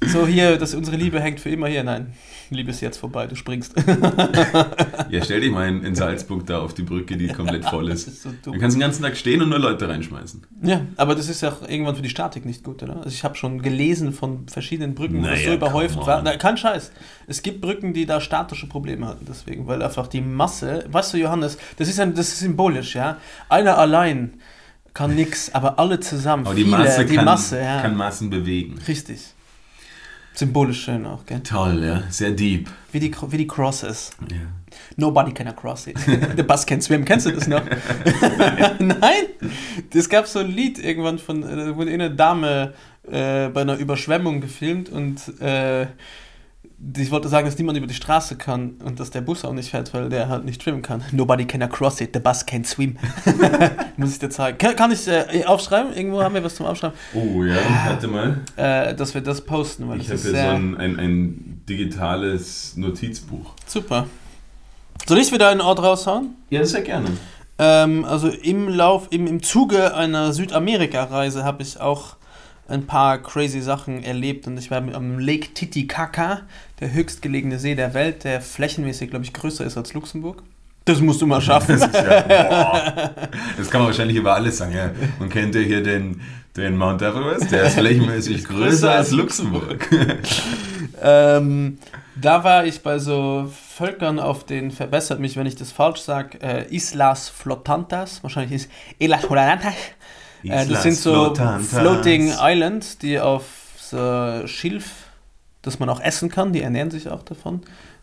So, 0.00 0.26
hier, 0.26 0.56
das, 0.56 0.74
unsere 0.74 0.96
Liebe 0.96 1.20
hängt 1.20 1.38
für 1.38 1.50
immer 1.50 1.68
hier. 1.68 1.84
Nein, 1.84 2.14
Liebe 2.50 2.70
ist 2.70 2.80
jetzt 2.80 2.98
vorbei, 2.98 3.26
du 3.26 3.34
springst. 3.36 3.74
Ja, 5.10 5.22
stell 5.22 5.40
dich 5.42 5.52
mal 5.52 5.68
in, 5.68 5.84
in 5.84 5.94
Salzburg 5.94 6.46
da 6.46 6.58
auf 6.60 6.74
die 6.74 6.82
Brücke, 6.82 7.16
die 7.16 7.28
komplett 7.28 7.64
voll 7.66 7.88
ist. 7.90 8.08
ist 8.08 8.22
so 8.24 8.30
Du 8.42 8.58
kannst 8.58 8.76
den 8.76 8.80
ganzen 8.80 9.02
Tag 9.02 9.16
stehen 9.16 9.42
und 9.42 9.48
nur 9.50 9.58
Leute 9.58 9.88
reinschmeißen. 9.88 10.42
Ja, 10.62 10.80
aber 10.96 11.14
das 11.14 11.28
ist 11.28 11.40
ja 11.42 11.50
auch 11.52 11.68
irgendwann 11.68 11.94
für 11.94 12.02
die 12.02 12.08
Statik 12.08 12.44
nicht 12.44 12.64
gut, 12.64 12.82
oder? 12.82 12.96
Also 12.96 13.10
ich 13.10 13.22
habe 13.22 13.36
schon 13.36 13.62
gelesen 13.62 14.12
von 14.12 14.48
verschiedenen 14.48 14.94
Brücken, 14.94 15.20
Naja, 15.20 15.50
so 15.50 15.54
überhäuft 15.54 15.94
come 15.94 16.06
war. 16.06 16.18
on. 16.18 16.24
Na, 16.24 16.36
kein 16.36 16.56
Scheiß. 16.56 16.90
Es 17.26 17.42
gibt 17.42 17.60
Brücken, 17.60 17.92
die 17.92 18.06
da 18.06 18.20
statische 18.20 18.68
Probleme 18.68 19.06
hatten, 19.06 19.24
deswegen, 19.28 19.66
weil 19.68 19.82
einfach 19.82 20.06
die 20.08 20.20
Masse, 20.20 20.84
weißt 20.90 21.14
du, 21.14 21.18
Johannes, 21.18 21.58
das 21.76 21.88
ist, 21.88 22.00
ein, 22.00 22.14
das 22.14 22.28
ist 22.28 22.40
symbolisch, 22.40 22.94
ja. 22.96 23.18
Einer 23.48 23.78
allein 23.78 24.34
kann 24.94 25.14
nix, 25.14 25.52
aber 25.54 25.78
alle 25.78 26.00
zusammen, 26.00 26.46
Aber 26.46 26.54
die 26.54 26.64
viele, 26.64 26.78
Masse, 26.78 27.04
die 27.04 27.14
kann, 27.14 27.24
Masse, 27.24 27.60
ja. 27.60 27.82
kann 27.82 27.96
Massen 27.96 28.30
bewegen. 28.30 28.78
Richtig. 28.88 29.20
Symbolisch 30.34 30.84
schön 30.84 31.06
auch, 31.06 31.24
gell? 31.26 31.40
Toll, 31.40 31.84
ja. 31.84 32.02
Sehr 32.10 32.32
deep. 32.32 32.68
Wie 32.90 32.98
die, 32.98 33.14
wie 33.28 33.38
die 33.38 33.46
Crosses. 33.46 34.10
Ja. 34.30 34.36
Nobody 34.96 35.32
can 35.32 35.54
cross 35.54 35.86
it. 35.86 35.98
The 36.36 36.42
bus 36.42 36.66
can 36.66 36.80
swim. 36.80 37.04
Kennst 37.04 37.26
du 37.26 37.32
das 37.32 37.46
noch? 37.46 37.62
Nein? 38.78 39.24
Es 39.92 40.08
gab 40.08 40.26
so 40.26 40.40
ein 40.40 40.50
Lied 40.50 40.78
irgendwann 40.78 41.18
von, 41.18 41.42
äh, 41.42 41.76
wurde 41.76 41.92
eine 41.92 42.10
Dame 42.10 42.74
äh, 43.06 43.48
bei 43.48 43.62
einer 43.62 43.76
Überschwemmung 43.76 44.40
gefilmt 44.40 44.88
und 44.88 45.40
äh, 45.40 45.86
ich 46.96 47.10
wollte 47.10 47.28
sagen, 47.28 47.46
dass 47.46 47.56
niemand 47.56 47.78
über 47.78 47.86
die 47.86 47.94
Straße 47.94 48.36
kann 48.36 48.72
und 48.84 49.00
dass 49.00 49.10
der 49.10 49.20
Bus 49.20 49.44
auch 49.44 49.52
nicht 49.52 49.70
fährt, 49.70 49.94
weil 49.94 50.08
der 50.08 50.28
halt 50.28 50.44
nicht 50.44 50.62
schwimmen 50.62 50.82
kann. 50.82 51.02
Nobody 51.12 51.44
can 51.46 51.66
cross 51.70 52.00
it, 52.00 52.10
the 52.12 52.20
bus 52.20 52.44
can 52.44 52.64
swim. 52.64 52.96
Muss 53.96 54.12
ich 54.12 54.18
dir 54.18 54.28
zeigen. 54.30 54.58
Kann, 54.58 54.76
kann 54.76 54.92
ich 54.92 55.06
äh, 55.08 55.44
aufschreiben? 55.46 55.94
Irgendwo 55.94 56.22
haben 56.22 56.34
wir 56.34 56.44
was 56.44 56.56
zum 56.56 56.66
Aufschreiben. 56.66 56.96
Oh 57.14 57.42
ja, 57.44 57.56
warte 57.86 58.08
mal. 58.08 58.40
Äh, 58.56 58.94
dass 58.94 59.14
wir 59.14 59.20
das 59.20 59.40
posten, 59.40 59.88
weil 59.88 60.00
Ich 60.00 60.08
das 60.08 60.24
habe 60.24 60.36
hier 60.36 60.42
so 60.42 60.56
ein, 60.56 60.76
ein, 60.76 60.98
ein 60.98 61.62
digitales 61.68 62.76
Notizbuch. 62.76 63.54
super. 63.66 64.06
Soll 65.06 65.18
ich 65.18 65.32
wieder 65.32 65.48
einen 65.50 65.60
Ort 65.60 65.82
raushauen? 65.82 66.30
Ja, 66.50 66.64
sehr 66.64 66.82
gerne. 66.82 67.08
Ähm, 67.58 68.04
also 68.04 68.28
im 68.28 68.68
Lauf, 68.68 69.08
im, 69.10 69.26
im 69.26 69.42
Zuge 69.42 69.94
einer 69.94 70.32
Südamerika-Reise 70.32 71.44
habe 71.44 71.62
ich 71.62 71.78
auch 71.80 72.16
ein 72.68 72.86
paar 72.86 73.18
crazy 73.18 73.60
Sachen 73.60 74.02
erlebt 74.02 74.46
und 74.46 74.58
ich 74.58 74.70
war 74.70 74.78
am 74.78 75.18
Lake 75.18 75.52
Titicaca, 75.54 76.42
der 76.80 76.92
höchstgelegene 76.92 77.58
See 77.58 77.74
der 77.74 77.94
Welt, 77.94 78.24
der 78.24 78.40
flächenmäßig, 78.40 79.10
glaube 79.10 79.24
ich, 79.24 79.32
größer 79.32 79.64
ist 79.64 79.76
als 79.76 79.92
Luxemburg. 79.92 80.42
Das 80.86 81.00
musst 81.00 81.22
du 81.22 81.26
mal 81.26 81.40
schaffen. 81.40 81.78
Das, 81.78 81.88
ist 81.88 81.94
ja, 81.94 83.10
das 83.56 83.70
kann 83.70 83.80
man 83.80 83.88
wahrscheinlich 83.88 84.18
über 84.18 84.34
alles 84.34 84.58
sagen. 84.58 84.74
Ja. 84.74 84.90
Man 85.18 85.30
kennt 85.30 85.54
ja 85.54 85.62
hier 85.62 85.82
den, 85.82 86.20
den 86.56 86.76
Mount 86.76 87.00
Everest, 87.00 87.50
der 87.50 87.64
ist 87.64 87.78
flächenmäßig 87.78 88.44
größer 88.48 88.92
als 88.92 89.10
Luxemburg. 89.10 89.88
ähm, 91.02 91.78
da 92.16 92.44
war 92.44 92.66
ich 92.66 92.82
bei 92.82 92.98
so 92.98 93.50
Völkern 93.76 94.20
auf 94.20 94.44
den, 94.44 94.70
verbessert 94.70 95.20
mich, 95.20 95.36
wenn 95.36 95.46
ich 95.46 95.56
das 95.56 95.72
falsch 95.72 96.00
sage, 96.00 96.38
äh, 96.42 96.66
Islas 96.74 97.28
Flotantas, 97.28 98.22
wahrscheinlich 98.22 98.62
ist 98.62 98.70
Islas 98.98 99.24
Flotantas. 99.24 99.74
Äh, 100.44 100.66
das 100.66 100.82
sind 100.82 100.96
so. 100.96 101.34
Floating 101.34 102.32
Islands, 102.38 102.98
die 102.98 103.18
auf 103.20 103.44
so 103.76 104.46
Schilf, 104.46 105.06
das 105.62 105.78
man 105.78 105.88
auch 105.88 106.00
essen 106.00 106.28
kann, 106.28 106.52
die 106.52 106.62
ernähren 106.62 106.90
sich 106.90 107.08
auch 107.08 107.22
davon, 107.22 107.62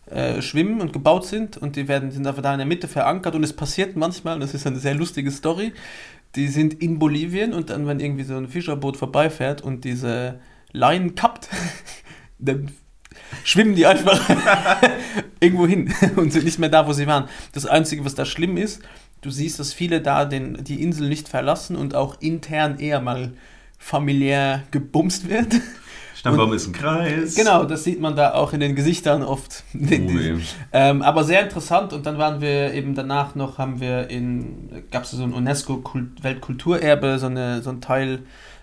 äh, 0.09 0.41
schwimmen 0.41 0.81
und 0.81 0.93
gebaut 0.93 1.25
sind 1.25 1.57
und 1.57 1.75
die 1.75 1.87
werden, 1.87 2.11
sind 2.11 2.25
einfach 2.27 2.41
da 2.41 2.51
in 2.51 2.59
der 2.59 2.67
Mitte 2.67 2.87
verankert 2.87 3.35
und 3.35 3.43
es 3.43 3.53
passiert 3.53 3.95
manchmal, 3.95 4.39
das 4.39 4.53
ist 4.53 4.67
eine 4.67 4.79
sehr 4.79 4.95
lustige 4.95 5.31
Story, 5.31 5.73
die 6.35 6.47
sind 6.47 6.81
in 6.81 6.99
Bolivien 6.99 7.53
und 7.53 7.69
dann, 7.69 7.87
wenn 7.87 7.99
irgendwie 7.99 8.23
so 8.23 8.35
ein 8.35 8.47
Fischerboot 8.47 8.97
vorbeifährt 8.97 9.61
und 9.61 9.83
diese 9.83 10.39
Leinen 10.71 11.15
kappt, 11.15 11.49
dann 12.39 12.71
schwimmen 13.43 13.75
die 13.75 13.85
einfach 13.85 14.19
irgendwo 15.39 15.67
hin 15.67 15.93
und 16.15 16.31
sind 16.31 16.45
nicht 16.45 16.59
mehr 16.59 16.69
da, 16.69 16.87
wo 16.87 16.93
sie 16.93 17.07
waren. 17.07 17.27
Das 17.53 17.65
Einzige, 17.65 18.05
was 18.05 18.15
da 18.15 18.25
schlimm 18.25 18.57
ist, 18.57 18.81
du 19.21 19.29
siehst, 19.29 19.59
dass 19.59 19.73
viele 19.73 20.01
da 20.01 20.25
den, 20.25 20.63
die 20.63 20.81
Insel 20.81 21.07
nicht 21.07 21.29
verlassen 21.29 21.75
und 21.75 21.95
auch 21.95 22.19
intern 22.19 22.79
eher 22.79 23.01
mal 23.01 23.33
familiär 23.77 24.63
gebumst 24.71 25.29
wird. 25.29 25.55
Stammbaum 26.15 26.53
ist 26.53 26.67
ein 26.67 26.73
Kreis. 26.73 27.33
Genau, 27.33 27.63
das 27.63 27.83
sieht 27.83 27.99
man 27.99 28.15
da 28.15 28.35
auch 28.35 28.53
in 28.53 28.59
den 28.59 28.75
Gesichtern 28.75 29.23
oft. 29.23 29.63
Oh, 29.73 30.37
ähm, 30.71 31.01
aber 31.01 31.23
sehr 31.23 31.41
interessant 31.41 31.93
und 31.93 32.05
dann 32.05 32.19
waren 32.19 32.41
wir 32.41 32.75
eben 32.75 32.93
danach 32.93 33.33
noch, 33.33 33.57
haben 33.57 33.79
wir 33.79 34.09
in, 34.09 34.83
gab 34.91 35.03
es 35.03 35.11
so 35.11 35.23
ein 35.23 35.33
UNESCO-Weltkulturerbe, 35.33 37.17
so, 37.17 37.25
eine, 37.25 37.63
so 37.63 37.71
ein 37.71 37.81
Teil 37.81 38.19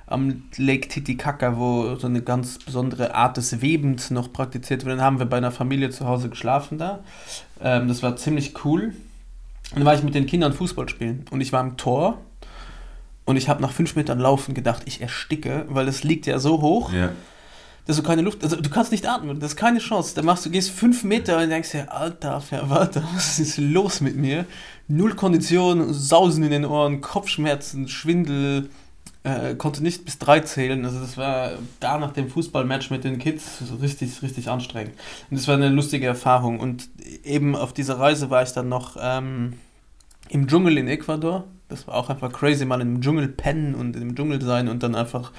am 0.06 0.44
Lake 0.56 0.86
Titicaca, 0.86 1.56
wo 1.56 1.96
so 1.96 2.06
eine 2.06 2.22
ganz 2.22 2.58
besondere 2.58 3.16
Art 3.16 3.36
des 3.36 3.60
Webens 3.60 4.10
noch 4.10 4.32
praktiziert 4.32 4.84
wird. 4.84 4.98
Dann 4.98 5.04
haben 5.04 5.18
wir 5.18 5.26
bei 5.26 5.38
einer 5.38 5.50
Familie 5.50 5.90
zu 5.90 6.06
Hause 6.06 6.28
geschlafen 6.28 6.78
da. 6.78 7.00
Ähm, 7.60 7.88
das 7.88 8.04
war 8.04 8.16
ziemlich 8.16 8.64
cool. 8.64 8.92
Dann 9.74 9.84
war 9.84 9.94
ich 9.94 10.02
mit 10.02 10.14
den 10.14 10.26
Kindern 10.26 10.52
Fußball 10.52 10.88
spielen 10.88 11.24
und 11.30 11.40
ich 11.40 11.52
war 11.52 11.60
im 11.62 11.76
Tor 11.76 12.18
und 13.24 13.36
ich 13.36 13.48
habe 13.48 13.60
nach 13.60 13.72
fünf 13.72 13.96
Metern 13.96 14.18
Laufen 14.18 14.54
gedacht, 14.54 14.82
ich 14.86 15.00
ersticke, 15.02 15.66
weil 15.68 15.86
es 15.88 16.04
liegt 16.04 16.26
ja 16.26 16.38
so 16.38 16.62
hoch 16.62 16.92
Ja. 16.92 17.10
dass 17.86 17.96
du 17.96 18.02
keine 18.02 18.22
Luft, 18.22 18.42
also 18.42 18.56
du 18.56 18.70
kannst 18.70 18.92
nicht 18.92 19.06
atmen, 19.06 19.40
das 19.40 19.52
ist 19.52 19.56
keine 19.56 19.78
Chance. 19.78 20.14
Da 20.14 20.22
machst 20.22 20.44
du, 20.46 20.50
gehst 20.50 20.70
fünf 20.70 21.04
Meter 21.04 21.38
und 21.42 21.50
denkst 21.50 21.70
dir, 21.72 21.92
Alter, 21.92 22.40
Verwalter, 22.40 23.02
was 23.14 23.38
ist 23.38 23.58
los 23.58 24.00
mit 24.00 24.16
mir? 24.16 24.46
Null 24.88 25.14
Kondition, 25.14 25.92
Sausen 25.92 26.42
in 26.44 26.50
den 26.50 26.64
Ohren, 26.64 27.00
Kopfschmerzen, 27.02 27.88
Schwindel, 27.88 28.70
äh, 29.28 29.54
konnte 29.54 29.82
nicht 29.82 30.04
bis 30.04 30.18
drei 30.18 30.40
zählen. 30.40 30.84
Also 30.84 31.00
das 31.00 31.16
war 31.16 31.52
da 31.80 31.98
nach 31.98 32.12
dem 32.12 32.28
Fußballmatch 32.28 32.90
mit 32.90 33.04
den 33.04 33.18
Kids 33.18 33.62
richtig, 33.80 34.22
richtig 34.22 34.48
anstrengend. 34.48 34.94
Und 35.30 35.38
das 35.38 35.46
war 35.48 35.54
eine 35.54 35.68
lustige 35.68 36.06
Erfahrung. 36.06 36.60
Und 36.60 36.88
eben 37.24 37.54
auf 37.54 37.72
dieser 37.72 37.98
Reise 37.98 38.30
war 38.30 38.42
ich 38.42 38.52
dann 38.52 38.68
noch 38.68 38.96
ähm, 39.00 39.54
im 40.28 40.46
Dschungel 40.46 40.78
in 40.78 40.88
Ecuador. 40.88 41.44
Das 41.68 41.86
war 41.86 41.94
auch 41.94 42.08
einfach 42.08 42.32
crazy, 42.32 42.64
mal 42.64 42.80
im 42.80 43.00
Dschungel 43.00 43.28
pennen 43.28 43.74
und 43.74 43.94
im 43.96 44.14
Dschungel 44.16 44.40
sein 44.40 44.68
und 44.68 44.82
dann 44.82 44.94
einfach 44.94 45.32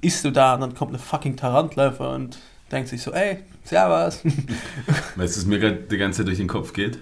isst 0.00 0.24
du 0.24 0.30
da 0.30 0.54
und 0.54 0.60
dann 0.60 0.74
kommt 0.74 0.90
eine 0.90 0.98
fucking 0.98 1.36
Tarantläufer 1.36 2.14
und 2.14 2.38
denkt 2.72 2.88
sich 2.88 3.02
so, 3.02 3.12
ey, 3.12 3.38
servus. 3.64 4.22
Weißt 5.16 5.36
du, 5.36 5.40
was 5.40 5.46
mir 5.46 5.60
gerade 5.60 5.76
die 5.76 5.96
ganze 5.98 6.18
Zeit 6.18 6.26
durch 6.26 6.38
den 6.38 6.48
Kopf 6.48 6.72
geht? 6.72 6.98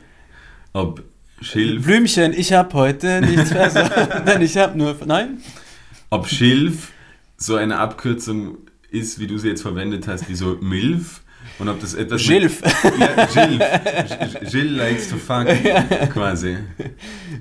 Ob 0.72 1.02
Schilf, 1.40 1.84
Blümchen, 1.86 2.34
ich 2.34 2.52
hab 2.52 2.74
heute 2.74 3.22
nichts 3.22 3.50
besser, 3.54 3.88
denn 4.26 4.42
ich 4.42 4.58
hab 4.58 4.76
nur, 4.76 4.94
nein? 5.06 5.38
Ob 6.10 6.28
Schilf 6.28 6.92
so 7.36 7.56
eine 7.56 7.78
Abkürzung 7.78 8.58
ist, 8.90 9.18
wie 9.18 9.26
du 9.26 9.38
sie 9.38 9.48
jetzt 9.48 9.62
verwendet 9.62 10.06
hast, 10.08 10.28
wie 10.28 10.34
so 10.34 10.58
Milf. 10.60 11.22
Und 11.58 11.68
ob 11.68 11.80
das 11.80 11.94
etwas. 11.94 12.20
Schilf. 12.22 12.62
Ja, 12.98 13.28
Schilf. 13.28 14.52
Jill 14.52 14.76
likes 14.76 15.08
to 15.08 15.16
fuck, 15.16 15.46
quasi. 16.12 16.58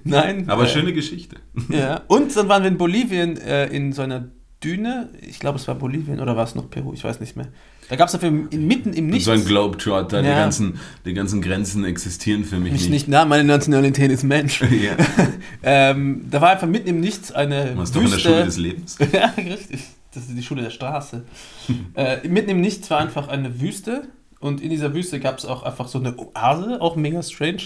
Nein. 0.03 0.49
Aber 0.49 0.63
äh, 0.63 0.69
schöne 0.69 0.93
Geschichte. 0.93 1.37
Ja. 1.69 2.03
Und 2.07 2.35
dann 2.35 2.47
waren 2.47 2.63
wir 2.63 2.69
in 2.69 2.77
Bolivien 2.77 3.37
äh, 3.37 3.67
in 3.67 3.91
so 3.91 4.01
einer 4.01 4.29
Düne. 4.63 5.09
Ich 5.21 5.39
glaube, 5.39 5.57
es 5.57 5.67
war 5.67 5.75
Bolivien 5.75 6.19
oder 6.19 6.35
war 6.37 6.43
es 6.45 6.55
noch 6.55 6.69
Peru? 6.69 6.93
Ich 6.93 7.03
weiß 7.03 7.19
nicht 7.19 7.35
mehr. 7.35 7.47
Da 7.89 7.95
gab 7.95 8.05
es 8.07 8.11
dafür 8.13 8.31
mitten 8.31 8.93
im 8.93 9.07
Nichts. 9.07 9.25
So 9.25 9.31
ein 9.31 9.43
Globetrotter, 9.43 10.21
die, 10.21 10.27
Ja. 10.27 10.35
ganzen, 10.35 10.79
die 11.05 11.13
ganzen 11.13 11.41
Grenzen 11.41 11.83
existieren 11.83 12.45
für 12.45 12.57
mich 12.57 12.71
mich 12.71 12.81
nicht. 12.83 12.89
nicht, 12.91 13.07
na, 13.07 13.25
meine 13.25 13.43
Nationalität 13.43 14.11
ist 14.11 14.23
Mensch. 14.23 14.61
Ja. 14.71 14.95
ähm, 15.63 16.25
da 16.29 16.39
war 16.39 16.51
einfach 16.51 16.67
mitten 16.67 16.87
im 16.87 16.99
Nichts 17.01 17.31
eine 17.31 17.71
Du 17.71 17.77
warst 17.77 17.95
doch 17.95 18.01
in 18.03 18.09
der. 18.11 18.19
Schule 18.19 18.45
des 18.45 18.57
Lebens. 18.57 18.97
ja, 19.11 19.33
richtig. 19.35 19.81
Das 20.13 20.23
ist 20.23 20.37
die 20.37 20.43
Schule 20.43 20.61
der 20.63 20.69
Straße. 20.69 21.23
äh, 21.95 22.27
mitten 22.27 22.49
im 22.51 22.61
Nichts 22.61 22.89
war 22.89 22.99
einfach 22.99 23.27
eine 23.27 23.59
Wüste 23.59 24.03
Und 24.41 24.61
in 24.61 24.69
dieser 24.69 24.93
Wüste 24.93 25.19
gab 25.19 25.37
es 25.37 25.45
auch 25.45 25.63
einfach 25.63 25.89
so 25.89 25.99
eine 25.99 26.17
Oase, 26.17 26.79
auch 26.79 26.95
mega 26.95 27.21
strange. 27.21 27.63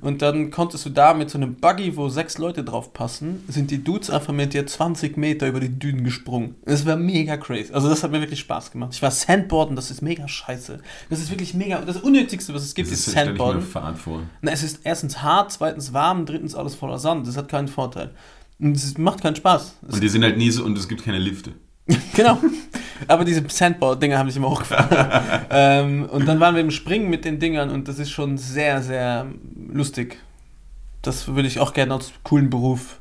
Und 0.00 0.22
dann 0.22 0.50
konntest 0.50 0.86
du 0.86 0.90
da 0.90 1.12
mit 1.12 1.28
so 1.28 1.36
einem 1.36 1.56
Buggy, 1.56 1.98
wo 1.98 2.08
sechs 2.08 2.38
Leute 2.38 2.64
drauf 2.64 2.94
passen, 2.94 3.44
sind 3.48 3.70
die 3.70 3.84
Dudes 3.84 4.08
einfach 4.08 4.32
mit 4.32 4.54
dir 4.54 4.66
20 4.66 5.18
Meter 5.18 5.46
über 5.48 5.60
die 5.60 5.78
Dünen 5.78 6.02
gesprungen. 6.02 6.54
Das 6.64 6.86
war 6.86 6.96
mega 6.96 7.36
crazy. 7.36 7.74
Also 7.74 7.90
das 7.90 8.02
hat 8.02 8.10
mir 8.10 8.20
wirklich 8.20 8.40
Spaß 8.40 8.70
gemacht. 8.70 8.92
Ich 8.94 9.02
war 9.02 9.10
Sandboarden, 9.10 9.76
das 9.76 9.90
ist 9.90 10.00
mega 10.00 10.26
scheiße. 10.26 10.80
Das 11.10 11.18
ist 11.18 11.30
wirklich 11.30 11.52
mega. 11.52 11.82
Das 11.82 11.98
Unnötigste, 11.98 12.54
was 12.54 12.62
es 12.62 12.74
gibt, 12.74 12.90
Das 12.90 12.98
ist, 12.98 13.08
ist, 13.08 13.12
stell 13.12 13.26
ich 13.26 13.32
mir 13.32 13.36
Sandboarden. 13.36 13.62
Fahrt 13.62 13.98
vor. 13.98 14.22
Na, 14.40 14.52
es 14.52 14.62
ist 14.62 14.80
erstens 14.84 15.20
hart, 15.20 15.52
zweitens 15.52 15.92
warm, 15.92 16.24
drittens 16.24 16.54
alles 16.54 16.74
voller 16.74 16.98
Sand. 16.98 17.26
Das 17.26 17.36
hat 17.36 17.48
keinen 17.50 17.68
Vorteil. 17.68 18.12
Und 18.58 18.76
es 18.76 18.96
macht 18.96 19.20
keinen 19.20 19.36
Spaß. 19.36 19.76
Es 19.88 19.94
Und 19.94 20.02
die 20.02 20.08
sind 20.08 20.22
halt 20.22 20.38
nie 20.38 20.50
so, 20.50 20.64
und 20.64 20.78
es 20.78 20.88
gibt 20.88 21.04
keine 21.04 21.18
Lifte. 21.18 21.52
genau. 22.14 22.38
Aber 23.08 23.24
diese 23.24 23.44
Sandboard-Dinger 23.46 24.18
haben 24.18 24.26
mich 24.26 24.36
immer 24.36 24.50
hochgefahren. 24.50 25.46
ähm, 25.50 26.08
und 26.10 26.26
dann 26.26 26.40
waren 26.40 26.54
wir 26.54 26.62
im 26.62 26.70
Springen 26.70 27.10
mit 27.10 27.24
den 27.24 27.38
Dingern 27.38 27.70
und 27.70 27.88
das 27.88 27.98
ist 27.98 28.10
schon 28.10 28.38
sehr, 28.38 28.82
sehr 28.82 29.26
lustig. 29.72 30.18
Das 31.02 31.28
würde 31.28 31.48
ich 31.48 31.60
auch 31.60 31.74
gerne 31.74 31.94
als 31.94 32.12
coolen 32.22 32.48
Beruf 32.48 33.00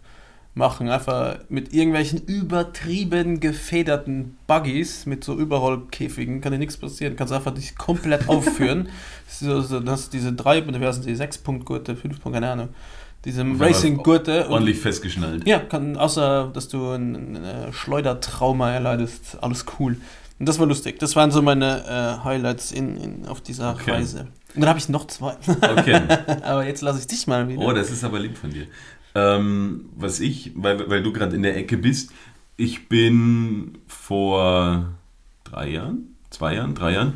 machen. 0.55 0.89
Einfach 0.89 1.39
mit 1.49 1.73
irgendwelchen 1.73 2.19
übertrieben 2.25 3.39
gefederten 3.39 4.37
Buggies, 4.45 5.05
mit 5.05 5.23
so 5.23 5.35
Überrollkäfigen, 5.35 6.41
kann 6.41 6.51
dir 6.51 6.59
nichts 6.59 6.77
passieren. 6.77 7.15
Kannst 7.15 7.33
einfach 7.33 7.53
dich 7.53 7.75
komplett 7.75 8.27
aufführen. 8.27 8.89
so, 9.27 9.61
so, 9.61 9.79
das 9.79 10.09
diese 10.09 10.33
drei, 10.33 10.61
heißen 10.61 11.05
die, 11.05 11.15
sechs 11.15 11.37
Punktgurte, 11.37 11.95
fünf 11.95 12.19
Punkt, 12.19 12.35
keine 12.35 12.51
Ahnung. 12.51 12.69
Diese 13.25 13.43
Racing-Gurte. 13.57 14.45
und- 14.45 14.51
Ordentlich 14.51 14.79
festgeschnallt. 14.79 15.47
ja, 15.47 15.59
kann, 15.59 15.95
außer 15.97 16.51
dass 16.53 16.67
du 16.67 16.89
ein, 16.91 17.35
ein 17.37 17.43
äh, 17.43 17.73
Schleudertrauma 17.73 18.71
erleidest, 18.71 19.37
alles 19.41 19.65
cool. 19.79 19.97
Und 20.39 20.49
das 20.49 20.59
war 20.59 20.65
lustig. 20.65 20.99
Das 20.99 21.15
waren 21.15 21.31
so 21.31 21.41
meine 21.41 21.85
äh, 22.21 22.23
Highlights 22.25 22.71
in, 22.71 22.97
in, 22.97 23.25
auf 23.27 23.39
dieser 23.41 23.73
Okay. 23.75 23.91
Reise. 23.91 24.27
Und 24.55 24.61
dann 24.61 24.67
habe 24.69 24.79
ich 24.79 24.89
noch 24.89 25.07
zwei. 25.07 25.35
Okay. 25.47 26.01
Aber 26.43 26.65
jetzt 26.65 26.81
lasse 26.81 26.99
ich 26.99 27.07
dich 27.07 27.27
mal 27.27 27.47
wieder. 27.47 27.61
Oh, 27.61 27.71
das 27.71 27.89
ist 27.91 28.03
aber 28.03 28.19
lieb 28.19 28.37
von 28.37 28.49
dir. 28.51 28.67
Ähm, 29.15 29.85
was 29.95 30.19
ich, 30.19 30.51
weil, 30.55 30.89
weil 30.89 31.01
du 31.01 31.13
gerade 31.13 31.35
in 31.35 31.43
der 31.43 31.55
Ecke 31.55 31.77
bist, 31.77 32.11
ich 32.57 32.89
bin 32.89 33.77
vor 33.87 34.87
drei 35.43 35.69
Jahren, 35.69 36.15
zwei 36.29 36.55
Jahren, 36.55 36.75
drei 36.75 36.91
Jahren 36.93 37.13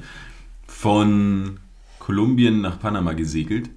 von 0.68 1.60
Kolumbien 2.00 2.62
nach 2.62 2.80
Panama 2.80 3.14
gesegelt. 3.14 3.70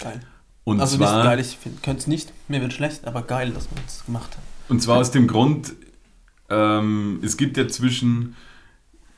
geil. 0.00 0.20
Und 0.64 0.80
also 0.80 0.96
zwar, 0.96 1.16
nicht 1.16 1.24
geil, 1.24 1.40
ich 1.40 1.82
könnte 1.82 2.00
es 2.00 2.06
nicht. 2.06 2.32
Mir 2.48 2.60
wird 2.60 2.72
schlecht, 2.72 3.06
aber 3.06 3.22
geil, 3.22 3.50
dass 3.50 3.70
man 3.70 3.82
es 3.86 4.04
gemacht 4.04 4.36
hat. 4.36 4.42
Und 4.68 4.80
zwar 4.82 4.98
aus 4.98 5.10
dem 5.10 5.26
Grund, 5.26 5.74
ähm, 6.48 7.20
es 7.22 7.36
gibt 7.36 7.56
ja 7.56 7.66
zwischen, 7.68 8.36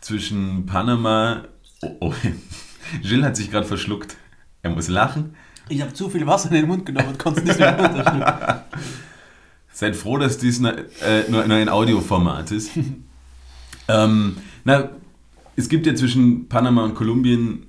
zwischen 0.01 0.67
Panama. 0.67 1.45
Oh, 1.83 1.97
oh. 2.01 2.15
Gilles 3.03 3.25
hat 3.25 3.37
sich 3.37 3.51
gerade 3.51 3.67
verschluckt. 3.67 4.17
Er 4.63 4.71
muss 4.71 4.89
lachen. 4.89 5.35
Ich 5.69 5.81
habe 5.81 5.93
zu 5.93 6.09
viel 6.09 6.27
Wasser 6.27 6.49
in 6.51 6.57
den 6.57 6.67
Mund 6.67 6.87
genommen 6.87 7.09
und 7.09 7.19
konnte 7.19 7.41
es 7.41 7.47
nicht 7.47 7.59
mehr 7.59 7.79
runterschlucken. 7.79 8.25
Seid 9.73 9.97
froh, 9.97 10.19
dass 10.19 10.39
dies 10.39 10.61
ne, 10.61 10.87
äh, 11.01 11.31
nur, 11.31 11.47
nur 11.47 11.57
ein 11.57 11.69
Audioformat 11.69 12.51
ist. 12.51 12.73
ähm, 13.89 14.37
na, 14.65 14.91
es 15.57 15.69
gibt 15.69 15.87
ja 15.87 15.95
zwischen 15.95 16.49
Panama 16.49 16.85
und 16.85 16.95
Kolumbien 16.95 17.67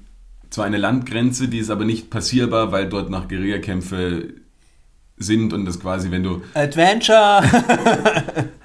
zwar 0.54 0.66
eine 0.66 0.78
Landgrenze, 0.78 1.48
die 1.48 1.58
ist 1.58 1.72
aber 1.72 1.84
nicht 1.84 2.12
passierbar, 2.12 2.72
weil 2.72 2.88
dort 2.88 3.10
noch 3.10 3.28
Guerillakämpfe 3.28 4.36
sind 5.18 5.52
und 5.52 5.66
das 5.66 5.80
quasi, 5.80 6.12
wenn 6.12 6.22
du 6.22 6.44
Adventure! 6.54 7.42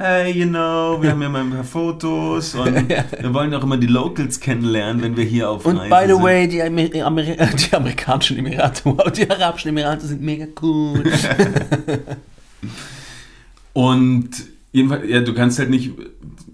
Hey, 0.01 0.31
you 0.31 0.47
know, 0.47 1.03
wir 1.03 1.11
haben 1.11 1.23
ja 1.23 1.29
mal 1.29 1.41
ein 1.41 1.51
paar 1.51 1.65
Fotos 1.65 2.55
und 2.55 2.89
wir 2.89 3.35
wollen 3.35 3.53
auch 3.53 3.65
immer 3.65 3.79
die 3.79 3.89
Locals 3.89 4.39
kennenlernen, 4.39 5.03
wenn 5.03 5.17
wir 5.17 5.25
hier 5.25 5.51
auf 5.51 5.67
Und 5.67 5.79
Reise 5.79 5.91
by 5.91 6.03
the 6.07 6.13
sind. 6.13 6.23
way, 6.23 6.47
die, 6.47 6.63
Amer 6.63 7.23
die 7.23 7.73
amerikanischen 7.75 8.39
Emirate, 8.39 8.83
wow, 8.85 9.11
die 9.11 9.29
arabischen 9.29 9.71
Emirate 9.71 10.07
sind 10.07 10.23
mega 10.23 10.47
cool. 10.63 11.03
Und 13.73 14.31
jedenfalls, 14.71 15.09
ja, 15.09 15.21
du 15.21 15.35
kannst 15.35 15.59
halt 15.59 15.71
nicht 15.71 15.93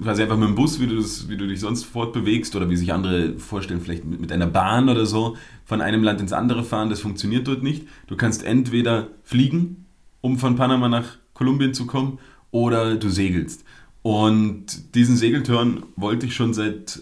quasi 0.02 0.22
einfach 0.22 0.36
mit 0.36 0.48
dem 0.48 0.54
Bus, 0.54 0.80
wie 0.80 0.86
du, 0.86 0.96
das, 0.96 1.28
wie 1.28 1.36
du 1.36 1.46
dich 1.46 1.60
sonst 1.60 1.84
fortbewegst 1.84 2.54
oder 2.56 2.68
wie 2.70 2.76
sich 2.76 2.92
andere 2.92 3.38
vorstellen, 3.38 3.80
vielleicht 3.80 4.04
mit, 4.04 4.20
mit 4.20 4.32
einer 4.32 4.46
Bahn 4.46 4.88
oder 4.88 5.06
so, 5.06 5.36
von 5.64 5.80
einem 5.80 6.02
Land 6.02 6.20
ins 6.20 6.32
andere 6.32 6.64
fahren. 6.64 6.90
Das 6.90 7.00
funktioniert 7.00 7.48
dort 7.48 7.62
nicht. 7.62 7.86
Du 8.06 8.16
kannst 8.16 8.44
entweder 8.44 9.08
fliegen, 9.22 9.86
um 10.20 10.38
von 10.38 10.56
Panama 10.56 10.88
nach 10.88 11.16
Kolumbien 11.32 11.74
zu 11.74 11.86
kommen, 11.86 12.18
oder 12.50 12.94
du 12.94 13.08
segelst. 13.08 13.64
Und 14.02 14.94
diesen 14.94 15.16
Segeltörn 15.16 15.82
wollte 15.96 16.26
ich 16.26 16.36
schon 16.36 16.54
seit 16.54 17.00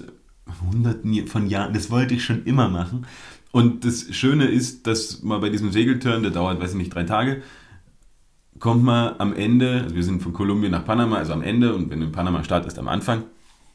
hunderten 0.64 1.26
von 1.26 1.46
Jahren, 1.46 1.74
das 1.74 1.90
wollte 1.90 2.14
ich 2.14 2.24
schon 2.24 2.44
immer 2.44 2.68
machen. 2.68 3.06
Und 3.50 3.84
das 3.84 4.06
Schöne 4.14 4.46
ist, 4.46 4.86
dass 4.86 5.22
man 5.22 5.40
bei 5.40 5.50
diesem 5.50 5.72
Segeltörn, 5.72 6.22
der 6.22 6.32
dauert, 6.32 6.60
weiß 6.60 6.70
ich 6.70 6.78
nicht, 6.78 6.94
drei 6.94 7.04
Tage, 7.04 7.42
kommt 8.62 8.84
man 8.84 9.16
am 9.18 9.34
Ende, 9.34 9.80
also 9.82 9.96
wir 9.96 10.04
sind 10.04 10.22
von 10.22 10.32
Kolumbien 10.32 10.70
nach 10.70 10.84
Panama, 10.84 11.16
also 11.16 11.32
am 11.32 11.42
Ende, 11.42 11.74
und 11.74 11.90
wenn 11.90 11.98
du 11.98 12.06
in 12.06 12.12
Panama 12.12 12.44
startest, 12.44 12.78
am 12.78 12.86
Anfang, 12.86 13.24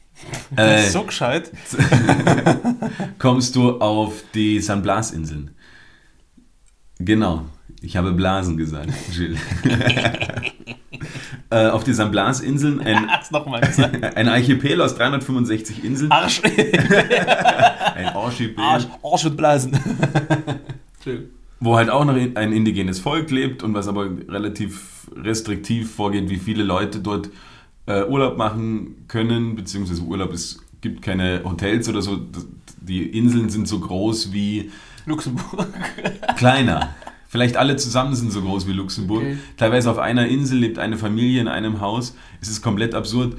äh, 0.56 0.88
so 0.88 1.02
gescheit. 1.04 1.52
kommst 3.18 3.54
du 3.54 3.80
auf 3.80 4.14
die 4.32 4.60
San 4.60 4.80
Blas-Inseln. 4.80 5.50
Genau, 6.98 7.44
ich 7.82 7.98
habe 7.98 8.12
Blasen 8.12 8.56
gesagt, 8.56 8.88
Gilles. 9.12 9.38
äh, 11.50 11.66
auf 11.66 11.84
die 11.84 11.92
San 11.92 12.10
Blas-Inseln, 12.10 12.80
ein, 12.80 13.10
ein 14.14 14.28
Archipel 14.30 14.80
aus 14.80 14.94
365 14.94 15.84
Inseln. 15.84 16.10
Arsch. 16.10 16.40
Ein 16.42 18.06
Archipel. 18.06 18.64
Arsch. 18.64 18.86
Arsch 19.02 19.26
und 19.26 19.36
Blasen. 19.36 19.78
Entschuldigung. 20.94 21.37
Wo 21.60 21.76
halt 21.76 21.90
auch 21.90 22.04
noch 22.04 22.14
ein 22.14 22.52
indigenes 22.52 23.00
Volk 23.00 23.30
lebt 23.30 23.62
und 23.62 23.74
was 23.74 23.88
aber 23.88 24.08
relativ 24.28 25.08
restriktiv 25.16 25.90
vorgeht, 25.90 26.30
wie 26.30 26.36
viele 26.36 26.62
Leute 26.62 27.00
dort 27.00 27.30
äh, 27.86 28.04
Urlaub 28.04 28.36
machen 28.36 29.04
können, 29.08 29.56
beziehungsweise 29.56 30.02
Urlaub, 30.02 30.32
es 30.32 30.60
gibt 30.80 31.02
keine 31.02 31.42
Hotels 31.44 31.88
oder 31.88 32.02
so. 32.02 32.20
Die 32.80 33.02
Inseln 33.06 33.48
sind 33.48 33.66
so 33.66 33.80
groß 33.80 34.32
wie 34.32 34.70
Luxemburg. 35.06 35.66
kleiner. 36.36 36.94
Vielleicht 37.28 37.56
alle 37.56 37.76
zusammen 37.76 38.14
sind 38.14 38.32
so 38.32 38.40
groß 38.40 38.66
wie 38.66 38.72
Luxemburg. 38.72 39.22
Okay. 39.22 39.38
Teilweise 39.56 39.90
auf 39.90 39.98
einer 39.98 40.28
Insel 40.28 40.58
lebt 40.58 40.78
eine 40.78 40.96
Familie 40.96 41.40
in 41.40 41.48
einem 41.48 41.80
Haus. 41.80 42.16
Es 42.40 42.48
ist 42.48 42.62
komplett 42.62 42.94
absurd. 42.94 43.36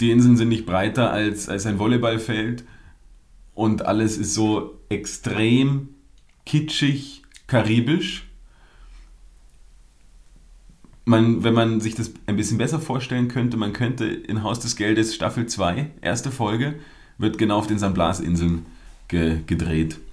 Die 0.00 0.10
Inseln 0.10 0.36
sind 0.36 0.48
nicht 0.48 0.66
breiter 0.66 1.12
als, 1.12 1.48
als 1.48 1.66
ein 1.66 1.78
Volleyballfeld. 1.78 2.64
Und 3.54 3.84
alles 3.84 4.16
ist 4.16 4.34
so 4.34 4.80
extrem 4.88 5.90
kitschig, 6.46 7.22
karibisch. 7.46 8.26
Man, 11.04 11.42
wenn 11.42 11.54
man 11.54 11.80
sich 11.80 11.94
das 11.94 12.12
ein 12.26 12.36
bisschen 12.36 12.58
besser 12.58 12.78
vorstellen 12.78 13.28
könnte, 13.28 13.56
man 13.56 13.72
könnte 13.72 14.06
in 14.06 14.42
Haus 14.42 14.60
des 14.60 14.76
Geldes 14.76 15.14
Staffel 15.14 15.46
2, 15.46 15.90
erste 16.02 16.30
Folge, 16.30 16.74
wird 17.18 17.38
genau 17.38 17.58
auf 17.58 17.66
den 17.66 17.78
San 17.78 17.94
Blas-Inseln 17.94 18.66
ge 19.08 19.40
gedreht. 19.46 19.98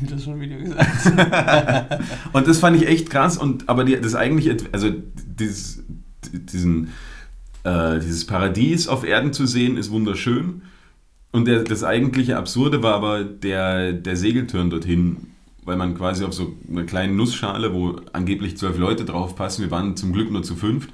Das 0.00 0.24
schon 0.24 0.40
Video 0.40 0.58
gesagt. 0.58 2.02
Und 2.32 2.48
das 2.48 2.58
fand 2.58 2.76
ich 2.76 2.88
echt 2.88 3.08
krass. 3.08 3.38
Und 3.38 3.68
aber 3.68 3.84
die, 3.84 4.00
das 4.00 4.16
eigentliche, 4.16 4.56
also 4.72 4.90
dieses, 5.14 5.84
diesen, 6.32 6.88
äh, 7.62 8.00
dieses 8.00 8.26
Paradies 8.26 8.88
auf 8.88 9.04
Erden 9.04 9.32
zu 9.32 9.46
sehen, 9.46 9.76
ist 9.76 9.92
wunderschön. 9.92 10.62
Und 11.32 11.46
der, 11.46 11.64
das 11.64 11.82
eigentliche 11.82 12.36
Absurde 12.36 12.82
war 12.82 12.94
aber 12.94 13.24
der, 13.24 13.92
der 13.92 14.16
Segeltörn 14.16 14.68
dorthin, 14.70 15.16
weil 15.64 15.76
man 15.76 15.96
quasi 15.96 16.24
auf 16.24 16.34
so 16.34 16.54
einer 16.70 16.84
kleinen 16.84 17.16
Nussschale, 17.16 17.72
wo 17.72 17.96
angeblich 18.12 18.56
zwölf 18.58 18.78
Leute 18.78 19.04
drauf 19.04 19.34
passen, 19.34 19.62
wir 19.62 19.70
waren 19.70 19.96
zum 19.96 20.12
Glück 20.12 20.30
nur 20.30 20.42
zu 20.42 20.54
fünft, 20.56 20.90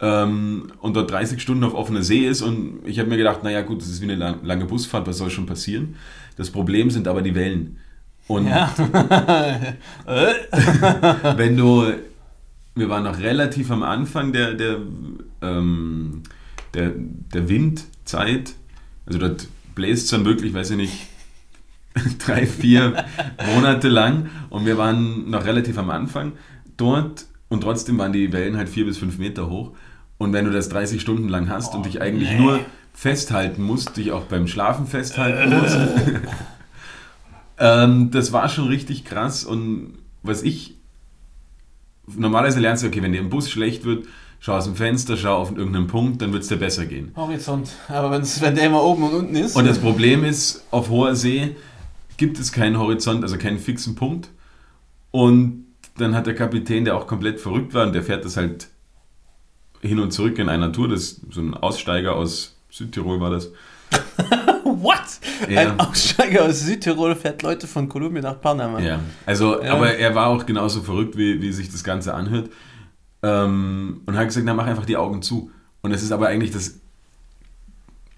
ähm, 0.00 0.72
und 0.80 0.94
dort 0.96 1.10
30 1.10 1.40
Stunden 1.40 1.64
auf 1.64 1.74
offener 1.74 2.02
See 2.02 2.26
ist. 2.26 2.42
Und 2.42 2.80
ich 2.84 2.98
habe 2.98 3.08
mir 3.08 3.16
gedacht, 3.16 3.44
naja 3.44 3.62
gut, 3.62 3.80
das 3.80 3.88
ist 3.88 4.00
wie 4.00 4.04
eine 4.04 4.16
lang- 4.16 4.44
lange 4.44 4.66
Busfahrt, 4.66 5.06
was 5.06 5.18
soll 5.18 5.30
schon 5.30 5.46
passieren? 5.46 5.94
Das 6.36 6.50
Problem 6.50 6.90
sind 6.90 7.08
aber 7.08 7.22
die 7.22 7.34
Wellen. 7.34 7.78
Und 8.28 8.46
Ja. 8.48 8.74
wenn 11.36 11.56
du, 11.56 11.92
wir 12.74 12.88
waren 12.88 13.04
noch 13.04 13.18
relativ 13.18 13.70
am 13.70 13.82
Anfang 13.82 14.32
der, 14.32 14.54
der, 14.54 14.78
ähm, 15.40 16.22
der, 16.74 16.92
der 16.96 17.48
Windzeit, 17.48 18.54
also 19.06 19.18
dort 19.18 19.46
bläst 19.74 20.04
es 20.04 20.10
dann 20.10 20.24
wirklich, 20.24 20.54
weiß 20.54 20.70
ich 20.70 20.76
nicht, 20.76 21.06
drei, 22.18 22.46
vier 22.46 23.04
Monate 23.54 23.88
lang. 23.88 24.30
Und 24.50 24.66
wir 24.66 24.78
waren 24.78 25.30
noch 25.30 25.44
relativ 25.44 25.78
am 25.78 25.90
Anfang 25.90 26.32
dort. 26.76 27.26
Und 27.48 27.62
trotzdem 27.62 27.98
waren 27.98 28.12
die 28.12 28.32
Wellen 28.32 28.56
halt 28.56 28.68
vier 28.68 28.86
bis 28.86 28.98
fünf 28.98 29.18
Meter 29.18 29.50
hoch. 29.50 29.72
Und 30.18 30.32
wenn 30.32 30.44
du 30.44 30.50
das 30.50 30.68
30 30.68 31.00
Stunden 31.00 31.28
lang 31.28 31.48
hast 31.48 31.74
und 31.74 31.84
dich 31.84 32.00
eigentlich 32.00 32.30
nee. 32.30 32.38
nur 32.38 32.60
festhalten 32.94 33.62
musst, 33.62 33.96
dich 33.96 34.12
auch 34.12 34.24
beim 34.24 34.46
Schlafen 34.46 34.86
festhalten 34.86 35.58
musst, 35.58 35.78
ähm, 37.58 38.10
das 38.10 38.32
war 38.32 38.48
schon 38.48 38.68
richtig 38.68 39.04
krass. 39.04 39.44
Und 39.44 39.98
was 40.22 40.42
ich 40.42 40.76
normalerweise 42.06 42.60
lernst 42.60 42.82
du, 42.82 42.88
okay, 42.88 43.02
wenn 43.02 43.12
dir 43.12 43.20
im 43.20 43.30
Bus 43.30 43.50
schlecht 43.50 43.84
wird, 43.84 44.06
schau 44.42 44.54
aus 44.54 44.64
dem 44.64 44.74
Fenster, 44.74 45.16
schau 45.16 45.36
auf 45.36 45.56
irgendeinen 45.56 45.86
Punkt, 45.86 46.20
dann 46.20 46.32
wird 46.32 46.42
es 46.42 46.48
dir 46.48 46.56
besser 46.56 46.84
gehen. 46.84 47.12
Horizont. 47.14 47.70
Aber 47.88 48.10
wenn 48.10 48.54
der 48.56 48.66
immer 48.66 48.82
oben 48.82 49.04
und 49.04 49.14
unten 49.14 49.36
ist. 49.36 49.54
Und 49.54 49.66
das 49.66 49.78
Problem 49.78 50.24
ist, 50.24 50.64
auf 50.72 50.90
hoher 50.90 51.14
See 51.14 51.54
gibt 52.16 52.40
es 52.40 52.50
keinen 52.50 52.76
Horizont, 52.76 53.22
also 53.22 53.38
keinen 53.38 53.60
fixen 53.60 53.94
Punkt. 53.94 54.28
Und 55.12 55.66
dann 55.96 56.16
hat 56.16 56.26
der 56.26 56.34
Kapitän, 56.34 56.84
der 56.84 56.96
auch 56.96 57.06
komplett 57.06 57.40
verrückt 57.40 57.72
war, 57.72 57.86
und 57.86 57.92
der 57.94 58.02
fährt 58.02 58.24
das 58.24 58.36
halt 58.36 58.66
hin 59.80 60.00
und 60.00 60.12
zurück 60.12 60.38
in 60.38 60.48
einer 60.48 60.72
Tour, 60.72 60.88
das 60.88 61.02
ist 61.02 61.20
so 61.30 61.40
ein 61.40 61.54
Aussteiger 61.54 62.16
aus 62.16 62.56
Südtirol 62.68 63.20
war 63.20 63.30
das. 63.30 63.52
What? 64.64 65.02
Ja. 65.48 65.60
Ein 65.60 65.78
Aussteiger 65.80 66.46
aus 66.46 66.60
Südtirol 66.60 67.14
fährt 67.14 67.42
Leute 67.42 67.68
von 67.68 67.88
Kolumbien 67.88 68.24
nach 68.24 68.40
Panama. 68.40 68.80
Ja, 68.80 69.00
also, 69.24 69.62
Ja. 69.62 69.74
aber 69.74 69.94
er 69.94 70.14
war 70.14 70.28
auch 70.28 70.46
genauso 70.46 70.80
verrückt, 70.80 71.16
wie, 71.16 71.40
wie 71.40 71.52
sich 71.52 71.70
das 71.70 71.84
Ganze 71.84 72.14
anhört. 72.14 72.50
Ähm, 73.22 74.00
und 74.06 74.16
hat 74.16 74.26
gesagt, 74.26 74.46
na, 74.46 74.54
mach 74.54 74.66
einfach 74.66 74.86
die 74.86 74.96
Augen 74.96 75.22
zu. 75.22 75.50
Und 75.80 75.92
es 75.92 76.02
ist 76.02 76.12
aber 76.12 76.28
eigentlich 76.28 76.50
das, 76.50 76.80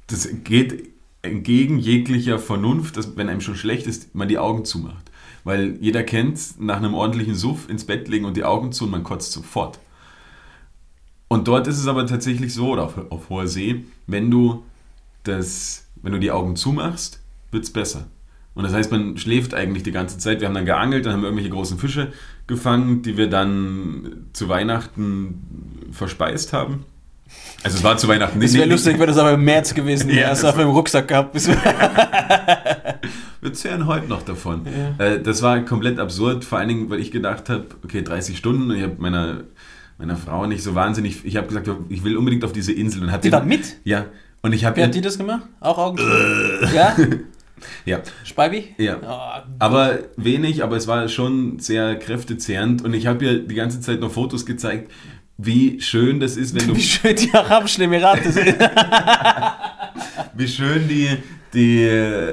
das 0.07 0.29
geht 0.45 0.91
entgegen 1.23 1.79
jeglicher 1.79 2.39
Vernunft, 2.39 2.97
dass 2.97 3.17
wenn 3.17 3.29
einem 3.29 3.41
schon 3.41 3.57
schlecht 3.57 3.87
ist, 3.87 4.15
man 4.15 4.29
die 4.29 4.39
Augen 4.39 4.65
zumacht. 4.65 5.11
Weil 5.43 5.77
jeder 5.81 6.03
kennt, 6.03 6.61
nach 6.61 6.77
einem 6.77 6.95
ordentlichen 6.95 7.35
Suff 7.35 7.69
ins 7.69 7.85
Bett 7.85 8.09
legen 8.09 8.25
und 8.25 8.37
die 8.37 8.45
Augen 8.45 8.73
zu 8.73 8.85
und 8.85 8.91
man 8.91 9.03
kotzt 9.03 9.33
sofort. 9.33 9.79
Und 11.29 11.49
dort 11.49 11.67
ist 11.67 11.79
es 11.79 11.87
aber 11.87 12.07
tatsächlich 12.07 12.55
so, 12.55 12.69
oder 12.69 12.85
auf, 12.85 13.11
auf 13.11 13.29
hoher 13.29 13.49
See, 13.49 13.85
wenn 14.07 14.31
du, 14.31 14.63
das, 15.25 15.87
wenn 16.03 16.13
du 16.13 16.19
die 16.19 16.31
Augen 16.31 16.57
zumachst, 16.57 17.21
wird 17.51 17.65
es 17.65 17.73
besser. 17.73 18.07
Und 18.55 18.65
das 18.65 18.73
heißt, 18.73 18.91
man 18.91 19.17
schläft 19.19 19.53
eigentlich 19.53 19.83
die 19.83 19.91
ganze 19.91 20.19
Zeit. 20.19 20.41
Wir 20.41 20.49
haben 20.49 20.55
dann 20.55 20.65
geangelt, 20.65 21.07
dann 21.07 21.15
haben 21.15 21.23
wir 21.23 21.29
irgendwelche 21.29 21.51
großen 21.51 21.79
Fische 21.79 22.13
gefangen, 22.47 23.03
die 23.03 23.17
wir 23.17 23.29
dann 23.29 24.27
zu 24.33 24.49
Weihnachten 24.49 25.89
verspeist 25.93 26.53
haben. 26.53 26.85
Also 27.63 27.79
es 27.79 27.85
war 27.85 27.97
zu 27.97 28.07
Weihnachten 28.09 28.41
Es 28.43 28.53
wäre 28.53 28.65
nicht. 28.67 28.73
lustig, 28.73 28.99
wenn 28.99 29.07
das 29.07 29.17
aber 29.19 29.33
im 29.33 29.43
März 29.45 29.73
gewesen 29.75 30.09
wäre. 30.09 30.21
Ja, 30.21 30.29
das 30.31 30.45
auf 30.45 30.57
dem 30.57 30.69
Rucksack 30.69 31.09
gehabt. 31.09 31.35
Wir 33.41 33.53
zehren 33.53 33.87
heute 33.87 34.07
noch 34.09 34.23
davon. 34.23 34.63
Ja. 34.99 35.05
Äh, 35.05 35.21
das 35.23 35.43
war 35.43 35.61
komplett 35.61 35.99
absurd, 35.99 36.45
vor 36.45 36.59
allen 36.59 36.69
Dingen, 36.69 36.91
weil 36.91 37.01
ich 37.01 37.11
gedacht 37.11 37.49
habe, 37.51 37.67
okay, 37.85 38.03
30 38.03 38.37
Stunden 38.39 38.71
und 38.71 38.77
ich 38.77 38.83
habe 38.83 38.95
meiner, 38.99 39.41
meiner 39.99 40.17
Frau 40.17 40.47
nicht 40.47 40.63
so 40.63 40.75
wahnsinnig, 40.75 41.25
ich 41.25 41.37
habe 41.37 41.47
gesagt, 41.49 41.69
ich 41.89 42.05
will 42.05 42.17
unbedingt 42.17 42.45
auf 42.45 42.53
diese 42.53 42.73
Insel 42.73 43.03
und 43.03 43.13
hat 43.13 43.25
die 43.25 43.33
war 43.33 43.45
mit? 43.45 43.77
Ja, 43.85 44.07
und 44.43 44.53
ich 44.53 44.65
habe 44.65 44.77
Wie 44.77 44.83
hat 44.83 44.95
die 44.95 45.01
das 45.03 45.19
gemacht? 45.19 45.43
Auch 45.61 45.79
Augen? 45.79 45.99
Ja? 46.75 46.97
Ja, 47.85 48.03
Speibi? 48.25 48.75
ja. 48.79 48.99
Oh, 49.03 49.49
Aber 49.59 49.99
wenig, 50.17 50.63
aber 50.63 50.77
es 50.77 50.87
war 50.87 51.09
schon 51.09 51.59
sehr 51.59 51.97
kräftezehrend 51.97 52.83
und 52.83 52.95
ich 52.95 53.07
habe 53.07 53.25
ihr 53.25 53.39
die 53.41 53.55
ganze 53.55 53.81
Zeit 53.81 54.01
noch 54.01 54.11
Fotos 54.11 54.47
gezeigt, 54.47 54.91
wie 55.37 55.81
schön 55.81 56.21
das 56.21 56.37
ist, 56.37 56.55
wenn 56.55 56.69
du 56.69 56.77
wie 56.77 56.83
schön 56.83 57.17
die 57.17 57.33
Arabischen 57.33 57.85
Emirate 57.85 58.31
sind. 58.31 58.57
wie 60.35 60.49
schön 60.49 60.89
die, 60.89 61.09
die, 61.53 62.31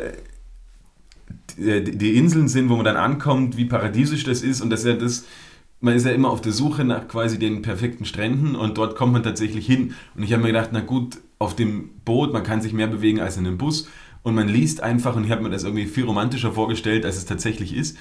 die, 1.57 1.97
die 1.97 2.17
Inseln 2.17 2.47
sind, 2.47 2.69
wo 2.69 2.75
man 2.75 2.85
dann 2.85 2.97
ankommt, 2.97 3.57
wie 3.57 3.65
paradiesisch 3.65 4.23
das 4.23 4.41
ist 4.41 4.61
und 4.61 4.69
dass 4.69 4.83
ja 4.83 4.93
das, 4.93 5.25
man 5.79 5.95
ist 5.95 6.05
ja 6.05 6.11
immer 6.11 6.29
auf 6.29 6.41
der 6.41 6.51
Suche 6.51 6.83
nach 6.83 7.07
quasi 7.07 7.39
den 7.39 7.61
perfekten 7.61 8.05
Stränden 8.05 8.55
und 8.55 8.77
dort 8.77 8.95
kommt 8.95 9.13
man 9.13 9.23
tatsächlich 9.23 9.65
hin. 9.65 9.95
Und 10.15 10.23
ich 10.23 10.31
habe 10.33 10.43
mir 10.43 10.49
gedacht, 10.49 10.69
na 10.71 10.81
gut, 10.81 11.17
auf 11.39 11.55
dem 11.55 11.89
Boot, 12.05 12.33
man 12.33 12.43
kann 12.43 12.61
sich 12.61 12.71
mehr 12.71 12.87
bewegen 12.87 13.19
als 13.19 13.37
in 13.37 13.47
einem 13.47 13.57
Bus 13.57 13.87
und 14.23 14.35
man 14.35 14.47
liest 14.47 14.81
einfach 14.83 15.15
und 15.15 15.23
ich 15.25 15.31
habe 15.31 15.41
mir 15.41 15.49
das 15.49 15.63
irgendwie 15.63 15.85
viel 15.85 16.05
romantischer 16.05 16.51
vorgestellt, 16.51 17.05
als 17.05 17.17
es 17.17 17.25
tatsächlich 17.25 17.75
ist 17.75 17.97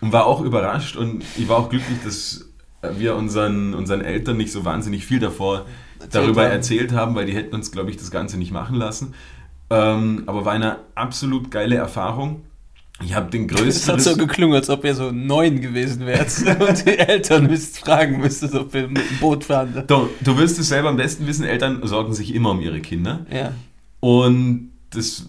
und 0.00 0.12
war 0.12 0.26
auch 0.26 0.40
überrascht 0.40 0.96
und 0.96 1.24
ich 1.36 1.48
war 1.48 1.58
auch 1.58 1.68
glücklich, 1.68 1.98
dass 2.04 2.48
wir 2.96 3.16
unseren, 3.16 3.74
unseren 3.74 4.00
Eltern 4.00 4.36
nicht 4.36 4.52
so 4.52 4.64
wahnsinnig 4.64 5.06
viel 5.06 5.20
davor 5.20 5.66
darüber 6.10 6.44
haben. 6.44 6.52
erzählt 6.52 6.92
haben, 6.92 7.14
weil 7.14 7.26
die 7.26 7.34
hätten 7.34 7.54
uns, 7.54 7.72
glaube 7.72 7.90
ich, 7.90 7.96
das 7.96 8.10
Ganze 8.10 8.36
nicht 8.36 8.52
machen 8.52 8.76
lassen. 8.76 9.14
Ähm, 9.70 10.24
aber 10.26 10.44
war 10.44 10.52
eine 10.52 10.78
absolut 10.94 11.50
geile 11.50 11.76
Erfahrung. 11.76 12.42
Ich 13.02 13.14
habe 13.14 13.30
den 13.30 13.48
Es 13.48 13.56
größten. 13.56 13.94
hat 13.94 14.00
so 14.02 14.16
geklungen, 14.16 14.54
als 14.54 14.68
ob 14.68 14.84
ihr 14.84 14.94
so 14.94 15.10
neun 15.10 15.60
gewesen 15.60 16.04
wärt 16.04 16.30
und 16.60 16.84
die 16.86 16.98
Eltern 16.98 17.46
müsst 17.46 17.78
fragen 17.78 18.20
müsstet, 18.20 18.54
ob 18.54 18.74
ihr 18.74 18.88
mit 18.88 18.98
dem 19.08 19.18
Boot 19.18 19.44
fahren 19.44 19.84
du, 19.86 20.10
du 20.20 20.36
wirst 20.36 20.58
es 20.58 20.68
selber 20.68 20.90
am 20.90 20.96
besten 20.96 21.26
wissen, 21.26 21.44
Eltern 21.44 21.80
sorgen 21.84 22.12
sich 22.12 22.34
immer 22.34 22.50
um 22.50 22.60
ihre 22.60 22.80
Kinder. 22.80 23.24
Ja. 23.32 23.52
Und 24.00 24.73
das 24.94 25.26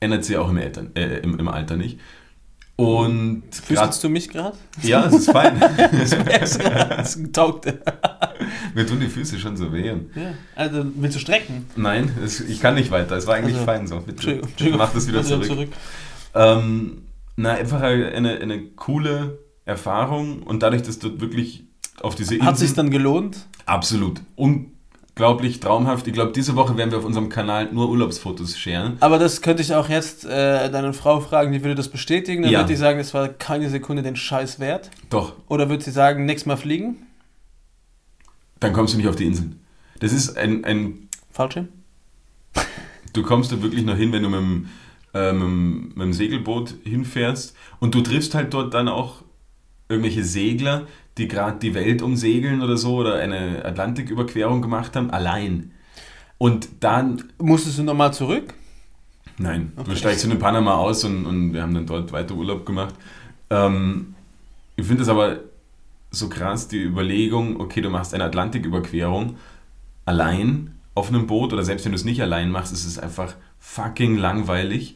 ändert 0.00 0.24
sich 0.24 0.36
auch 0.36 0.48
im, 0.50 0.58
Eltern, 0.58 0.90
äh, 0.94 1.18
im, 1.18 1.38
im 1.38 1.48
Alter 1.48 1.76
nicht. 1.76 1.98
Und 2.76 3.44
Fühlst 3.52 4.04
du 4.04 4.10
mich 4.10 4.28
gerade? 4.28 4.56
ja, 4.82 5.06
es 5.06 5.14
ist 5.14 5.30
fein. 5.30 5.58
Das 6.38 7.18
taugt. 7.32 7.72
Mir 8.74 8.86
tun 8.86 9.00
die 9.00 9.06
Füße 9.08 9.38
schon 9.38 9.56
so 9.56 9.72
weh. 9.72 9.90
Und 9.90 10.14
Ja. 10.14 10.34
Also 10.54 10.84
willst 10.96 11.16
du 11.16 11.20
strecken? 11.20 11.66
Nein, 11.76 12.10
es, 12.22 12.40
ich 12.40 12.60
kann 12.60 12.74
nicht 12.74 12.90
weiter. 12.90 13.16
Es 13.16 13.26
war 13.26 13.36
eigentlich 13.36 13.54
Also, 13.54 13.64
fein 13.64 13.86
so. 13.86 14.00
Bitte, 14.00 14.42
mach 14.76 14.92
das 14.92 15.08
wieder 15.08 15.18
Also 15.18 15.40
zurück. 15.40 15.70
Ähm, 16.34 17.02
na, 17.36 17.52
einfach 17.54 17.80
eine, 17.80 18.38
eine 18.40 18.62
coole 18.76 19.38
Erfahrung 19.64 20.42
und 20.42 20.62
dadurch, 20.62 20.82
dass 20.82 20.98
dort 20.98 21.20
wirklich 21.20 21.64
auf 22.02 22.14
diese 22.14 22.34
Insel... 22.34 22.46
Hat 22.46 22.58
sich 22.58 22.74
dann 22.74 22.90
gelohnt? 22.90 23.46
Absolut. 23.64 24.20
Unglaublich 25.18 25.60
traumhaft. 25.60 26.06
Ich 26.06 26.12
glaube, 26.12 26.32
diese 26.32 26.56
Woche 26.56 26.76
werden 26.76 26.90
wir 26.90 26.98
auf 26.98 27.04
unserem 27.06 27.30
Kanal 27.30 27.72
nur 27.72 27.88
Urlaubsfotos 27.88 28.58
scheren. 28.58 28.98
Aber 29.00 29.18
das 29.18 29.40
könnte 29.40 29.62
ich 29.62 29.74
auch 29.74 29.88
jetzt 29.88 30.26
äh, 30.26 30.70
deine 30.70 30.92
Frau 30.92 31.20
fragen, 31.20 31.52
die 31.52 31.62
würde 31.64 31.74
das 31.74 31.88
bestätigen. 31.88 32.42
Dann 32.42 32.52
Ja. 32.52 32.58
wird 32.58 32.68
die 32.68 32.76
sagen, 32.76 32.98
es 32.98 33.14
war 33.14 33.28
keine 33.28 33.70
Sekunde 33.70 34.02
den 34.02 34.14
Scheiß 34.14 34.60
wert. 34.60 34.90
Doch, 35.08 35.32
Oder 35.48 35.70
wird 35.70 35.82
sie 35.82 35.90
sagen, 35.90 36.26
nächstes 36.26 36.46
Mal 36.46 36.56
fliegen? 36.58 36.96
dann 38.60 38.74
kommst 38.74 38.92
du 38.92 38.98
nicht 38.98 39.08
auf 39.08 39.16
die 39.16 39.24
Inseln. 39.26 39.58
Das 40.00 40.12
ist 40.12 40.36
ein, 40.36 40.64
ein 40.66 41.08
Fallschirm? 41.30 41.68
du 43.14 43.22
kommst 43.22 43.52
da 43.52 43.62
wirklich 43.62 43.84
noch 43.86 43.96
hin, 43.96 44.12
wenn 44.12 44.22
du 44.22 44.28
mit 44.28 44.40
dem, 44.40 44.68
äh, 45.14 45.32
mit, 45.32 45.42
dem, 45.42 45.88
mit 45.94 46.00
dem 46.00 46.12
Segelboot 46.12 46.74
hinfährst 46.84 47.56
und 47.80 47.94
du 47.94 48.02
triffst 48.02 48.34
halt 48.34 48.52
dort 48.52 48.74
dann 48.74 48.88
auch 48.88 49.22
irgendwelche 49.88 50.24
Segler, 50.24 50.86
die 51.18 51.28
gerade 51.28 51.58
die 51.58 51.74
Welt 51.74 52.02
umsegeln 52.02 52.62
oder 52.62 52.76
so 52.76 52.96
oder 52.96 53.16
eine 53.16 53.64
Atlantiküberquerung 53.64 54.62
gemacht 54.62 54.96
haben, 54.96 55.10
allein. 55.10 55.72
Und 56.38 56.68
dann, 56.80 57.24
Musstest 57.38 57.78
du 57.78 57.82
nochmal 57.84 58.12
zurück? 58.12 58.54
nein, 59.38 59.72
du 59.76 59.82
Okay. 59.82 59.96
steigst 59.96 60.24
in 60.24 60.38
Panama 60.38 60.74
aus 60.76 61.04
und, 61.04 61.26
und 61.26 61.52
wir 61.52 61.62
haben 61.62 61.74
dann 61.74 61.86
dort 61.86 62.12
weiter 62.12 62.34
Urlaub 62.34 62.66
gemacht. 62.66 62.94
Ähm, 63.50 64.14
ich 64.76 64.86
finde 64.86 65.02
es 65.02 65.08
aber 65.08 65.40
so 66.10 66.28
krass, 66.28 66.68
die 66.68 66.82
Überlegung, 66.82 67.60
okay, 67.60 67.80
du 67.80 67.90
machst 67.90 68.14
eine 68.14 68.24
Atlantiküberquerung 68.24 69.36
allein 70.04 70.72
auf 70.94 71.08
einem 71.08 71.26
Boot 71.26 71.52
oder 71.52 71.62
selbst 71.64 71.84
wenn 71.84 71.92
du 71.92 71.96
es 71.96 72.04
nicht 72.04 72.22
allein 72.22 72.50
machst, 72.50 72.72
ist 72.72 72.86
es 72.86 72.98
einfach 72.98 73.34
fucking 73.58 74.16
langweilig, 74.16 74.94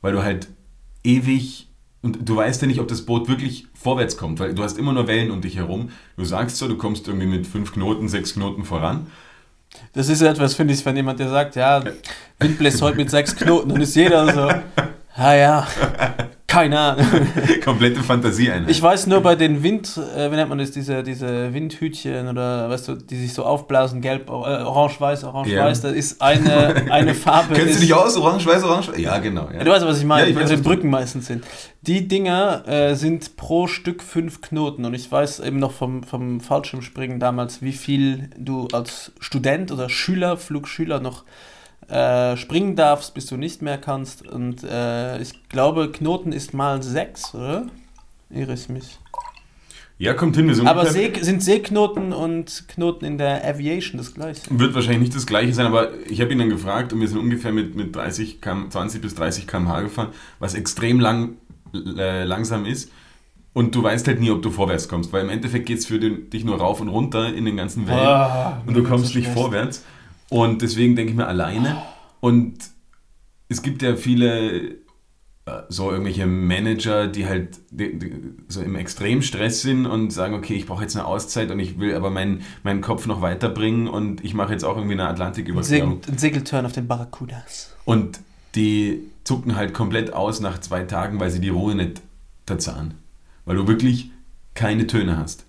weil 0.00 0.12
du 0.12 0.22
halt 0.22 0.48
ewig 1.02 1.68
und 2.02 2.28
du 2.28 2.36
weißt 2.36 2.62
ja 2.62 2.68
nicht, 2.68 2.80
ob 2.80 2.88
das 2.88 3.02
Boot 3.02 3.28
wirklich 3.28 3.66
vorwärts 3.74 4.16
kommt, 4.16 4.40
weil 4.40 4.54
du 4.54 4.62
hast 4.62 4.78
immer 4.78 4.92
nur 4.92 5.06
Wellen 5.06 5.30
um 5.30 5.40
dich 5.40 5.56
herum. 5.56 5.90
Du 6.16 6.24
sagst 6.24 6.56
so, 6.56 6.66
du 6.66 6.76
kommst 6.76 7.06
irgendwie 7.06 7.26
mit 7.26 7.46
fünf 7.46 7.72
Knoten, 7.72 8.08
sechs 8.08 8.34
Knoten 8.34 8.64
voran. 8.64 9.06
Das 9.92 10.08
ist 10.08 10.22
ja 10.22 10.30
etwas, 10.30 10.54
finde 10.54 10.74
ich, 10.74 10.84
wenn 10.84 10.96
jemand 10.96 11.20
dir 11.20 11.28
sagt, 11.28 11.56
ja, 11.56 11.82
Wind 12.38 12.58
bläst 12.58 12.82
heute 12.82 12.96
mit 12.96 13.10
sechs 13.10 13.36
Knoten, 13.36 13.68
dann 13.68 13.80
ist 13.80 13.94
jeder 13.94 14.32
so, 14.32 14.48
ja, 15.16 15.34
ja, 15.34 15.66
keine 16.50 16.78
Ahnung. 16.78 17.06
Komplette 17.64 18.02
Fantasieeinheit. 18.02 18.68
Ich 18.70 18.82
weiß 18.82 19.06
nur 19.06 19.20
bei 19.20 19.36
den 19.36 19.62
Wind, 19.62 19.96
äh, 20.16 20.30
wie 20.30 20.36
nennt 20.36 20.48
man 20.48 20.58
das, 20.58 20.72
diese, 20.72 21.02
diese 21.02 21.54
Windhütchen 21.54 22.28
oder 22.28 22.68
weißt 22.68 22.88
du, 22.88 22.94
die 22.96 23.16
sich 23.16 23.32
so 23.32 23.44
aufblasen, 23.44 24.00
gelb, 24.00 24.28
äh, 24.28 24.32
orange-weiß, 24.32 25.24
orange-weiß, 25.24 25.82
Ja. 25.82 25.88
da 25.90 25.94
ist 25.94 26.20
eine, 26.20 26.90
eine 26.90 27.14
Farbe. 27.14 27.54
Kennst 27.54 27.76
du 27.76 27.80
dich 27.80 27.94
aus? 27.94 28.16
Orange, 28.16 28.44
weiß, 28.46 28.64
orange? 28.64 28.90
Ja, 28.98 29.18
genau. 29.18 29.46
Ja. 29.52 29.58
Ja, 29.58 29.64
du 29.64 29.70
weißt, 29.70 29.86
was 29.86 29.98
ich 29.98 30.04
meine, 30.04 30.24
Ja, 30.24 30.30
ich 30.30 30.36
weiß, 30.36 30.50
in 30.50 30.56
du- 30.56 30.62
Brücken 30.68 30.90
meistens 30.90 31.26
sind. 31.26 31.44
Die 31.82 32.08
Dinger 32.08 32.66
äh, 32.68 32.94
sind 32.96 33.36
pro 33.36 33.66
Stück 33.68 34.02
fünf 34.02 34.40
Knoten 34.42 34.84
und 34.84 34.92
ich 34.92 35.10
weiß 35.10 35.40
eben 35.40 35.58
noch 35.60 35.72
vom, 35.72 36.02
vom 36.02 36.40
Fallschirmspringen 36.40 37.20
damals, 37.20 37.62
wie 37.62 37.72
viel 37.72 38.28
du 38.36 38.68
als 38.72 39.12
Student 39.20 39.72
oder 39.72 39.88
Schüler, 39.88 40.36
Flugschüler 40.36 41.00
noch 41.00 41.24
äh, 41.90 42.36
springen 42.36 42.76
darfst, 42.76 43.14
bis 43.14 43.26
du 43.26 43.36
nicht 43.36 43.62
mehr 43.62 43.78
kannst. 43.78 44.26
Und 44.26 44.62
äh, 44.64 45.20
ich 45.20 45.48
glaube, 45.48 45.90
Knoten 45.90 46.32
ist 46.32 46.54
mal 46.54 46.82
sechs, 46.82 47.34
oder? 47.34 47.66
Irre 48.30 48.54
ich 48.54 48.68
mich. 48.68 48.98
ja, 49.98 50.14
kommt 50.14 50.36
hin. 50.36 50.46
Wir 50.46 50.54
sind 50.54 50.66
Aber 50.68 50.86
See, 50.86 51.12
sind 51.20 51.42
Seeknoten 51.42 52.12
und 52.12 52.64
Knoten 52.68 53.04
in 53.04 53.18
der 53.18 53.44
Aviation 53.46 53.98
das 53.98 54.14
gleiche? 54.14 54.42
Wird 54.50 54.74
wahrscheinlich 54.74 55.00
nicht 55.00 55.14
das 55.16 55.26
gleiche 55.26 55.52
sein, 55.52 55.66
aber 55.66 55.90
ich 56.08 56.20
habe 56.20 56.32
ihn 56.32 56.38
dann 56.38 56.48
gefragt 56.48 56.92
und 56.92 57.00
wir 57.00 57.08
sind 57.08 57.18
ungefähr 57.18 57.52
mit, 57.52 57.74
mit 57.74 57.94
30 57.94 58.40
km, 58.40 58.70
20 58.70 59.02
bis 59.02 59.14
30 59.16 59.46
km/h 59.48 59.80
gefahren, 59.82 60.08
was 60.38 60.54
extrem 60.54 61.00
lang, 61.00 61.38
äh, 61.74 62.24
langsam 62.24 62.66
ist. 62.66 62.92
Und 63.52 63.74
du 63.74 63.82
weißt 63.82 64.06
halt 64.06 64.20
nie, 64.20 64.30
ob 64.30 64.42
du 64.42 64.50
vorwärts 64.50 64.88
kommst, 64.88 65.12
weil 65.12 65.24
im 65.24 65.28
Endeffekt 65.28 65.66
geht 65.66 65.78
es 65.78 65.86
für 65.86 65.98
den, 65.98 66.30
dich 66.30 66.44
nur 66.44 66.58
rauf 66.58 66.80
und 66.80 66.88
runter 66.88 67.34
in 67.34 67.44
den 67.44 67.56
ganzen 67.56 67.88
Wellen 67.88 67.98
Ah, 67.98 68.62
und 68.64 68.76
du 68.76 68.84
kommst 68.84 69.12
so 69.12 69.18
nicht 69.18 69.28
vorwärts. 69.28 69.84
Und 70.30 70.62
deswegen 70.62 70.96
denke 70.96 71.10
ich 71.10 71.16
mir 71.16 71.26
alleine. 71.26 71.82
Und 72.20 72.58
es 73.48 73.62
gibt 73.62 73.82
ja 73.82 73.96
viele 73.96 74.76
äh, 75.50 75.62
so 75.68 75.90
irgendwelche 75.90 76.26
Manager, 76.26 77.08
die 77.08 77.26
halt 77.26 77.58
die, 77.70 77.98
die, 77.98 78.12
so 78.48 78.62
im 78.62 78.76
Extremstress 78.76 79.62
sind 79.62 79.86
und 79.86 80.12
sagen, 80.12 80.34
okay, 80.34 80.54
ich 80.54 80.66
brauche 80.66 80.82
jetzt 80.82 80.96
eine 80.96 81.04
Auszeit 81.04 81.50
und 81.50 81.58
ich 81.58 81.78
will 81.78 81.94
aber 81.94 82.10
meinen, 82.10 82.42
meinen 82.62 82.80
Kopf 82.80 83.06
noch 83.06 83.20
weiterbringen 83.20 83.88
und 83.88 84.24
ich 84.24 84.34
mache 84.34 84.52
jetzt 84.52 84.64
auch 84.64 84.76
irgendwie 84.76 84.94
eine 84.94 85.04
Ein, 85.04 85.12
Atlantiküberquerung. 85.12 86.00
Ein 86.06 86.18
Segelturn 86.18 86.64
auf 86.64 86.72
den 86.72 86.86
Barracudas. 86.86 87.74
Und 87.84 88.20
die 88.54 89.10
zucken 89.24 89.56
halt 89.56 89.74
komplett 89.74 90.12
aus 90.12 90.40
nach 90.40 90.60
zwei 90.60 90.84
Tagen, 90.84 91.20
weil 91.20 91.30
sie 91.30 91.40
die 91.40 91.48
Ruhe 91.48 91.74
nicht 91.74 92.00
verzahnen. 92.46 92.94
Weil 93.44 93.56
du 93.56 93.66
wirklich 93.66 94.10
keine 94.54 94.86
Töne 94.86 95.16
hast. 95.16 95.44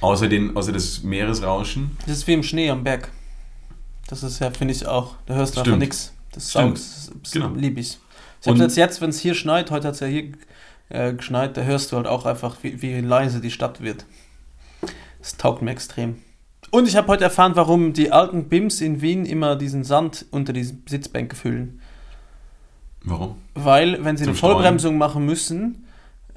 Außer, 0.00 0.28
den, 0.28 0.56
außer 0.56 0.72
das 0.72 1.02
Meeresrauschen. 1.02 1.96
Das 2.06 2.18
ist 2.18 2.26
wie 2.26 2.34
im 2.34 2.42
Schnee 2.42 2.70
am 2.70 2.84
Berg. 2.84 3.10
Das 4.08 4.22
ist 4.22 4.38
ja, 4.38 4.50
finde 4.50 4.72
ich 4.72 4.86
auch. 4.86 5.16
Da 5.26 5.34
hörst 5.34 5.56
du 5.56 5.60
einfach 5.60 5.76
nichts. 5.76 6.12
Das. 6.32 6.52
Das 6.52 7.10
Genau. 7.32 7.48
lieb 7.54 7.78
ich. 7.78 7.98
Ich 8.40 8.46
habe 8.46 8.54
Und- 8.56 8.60
jetzt, 8.62 8.76
jetzt 8.76 9.00
wenn 9.00 9.10
es 9.10 9.18
hier 9.20 9.34
schneit, 9.34 9.70
heute 9.70 9.88
hat 9.88 9.94
es 9.94 10.00
ja 10.00 10.06
hier 10.06 10.32
äh, 10.88 11.12
geschneit, 11.14 11.56
da 11.56 11.62
hörst 11.62 11.90
du 11.90 11.96
halt 11.96 12.06
auch 12.06 12.26
einfach, 12.26 12.58
wie, 12.62 12.80
wie 12.80 13.00
leise 13.00 13.40
die 13.40 13.50
Stadt 13.50 13.80
wird. 13.80 14.04
Das 15.18 15.36
taugt 15.36 15.60
mir 15.62 15.72
extrem. 15.72 16.22
Und 16.70 16.86
ich 16.86 16.94
habe 16.94 17.08
heute 17.08 17.24
erfahren, 17.24 17.52
warum 17.56 17.92
die 17.92 18.12
alten 18.12 18.48
BIMs 18.48 18.80
in 18.80 19.00
Wien 19.00 19.26
immer 19.26 19.56
diesen 19.56 19.82
Sand 19.82 20.26
unter 20.30 20.52
die 20.52 20.62
Sitzbänke 20.62 21.34
füllen. 21.34 21.80
Warum? 23.02 23.36
Weil, 23.54 24.04
wenn 24.04 24.16
sie 24.16 24.24
Zum 24.24 24.32
eine 24.32 24.38
Vollbremsung 24.38 24.98
machen 24.98 25.24
müssen 25.26 25.85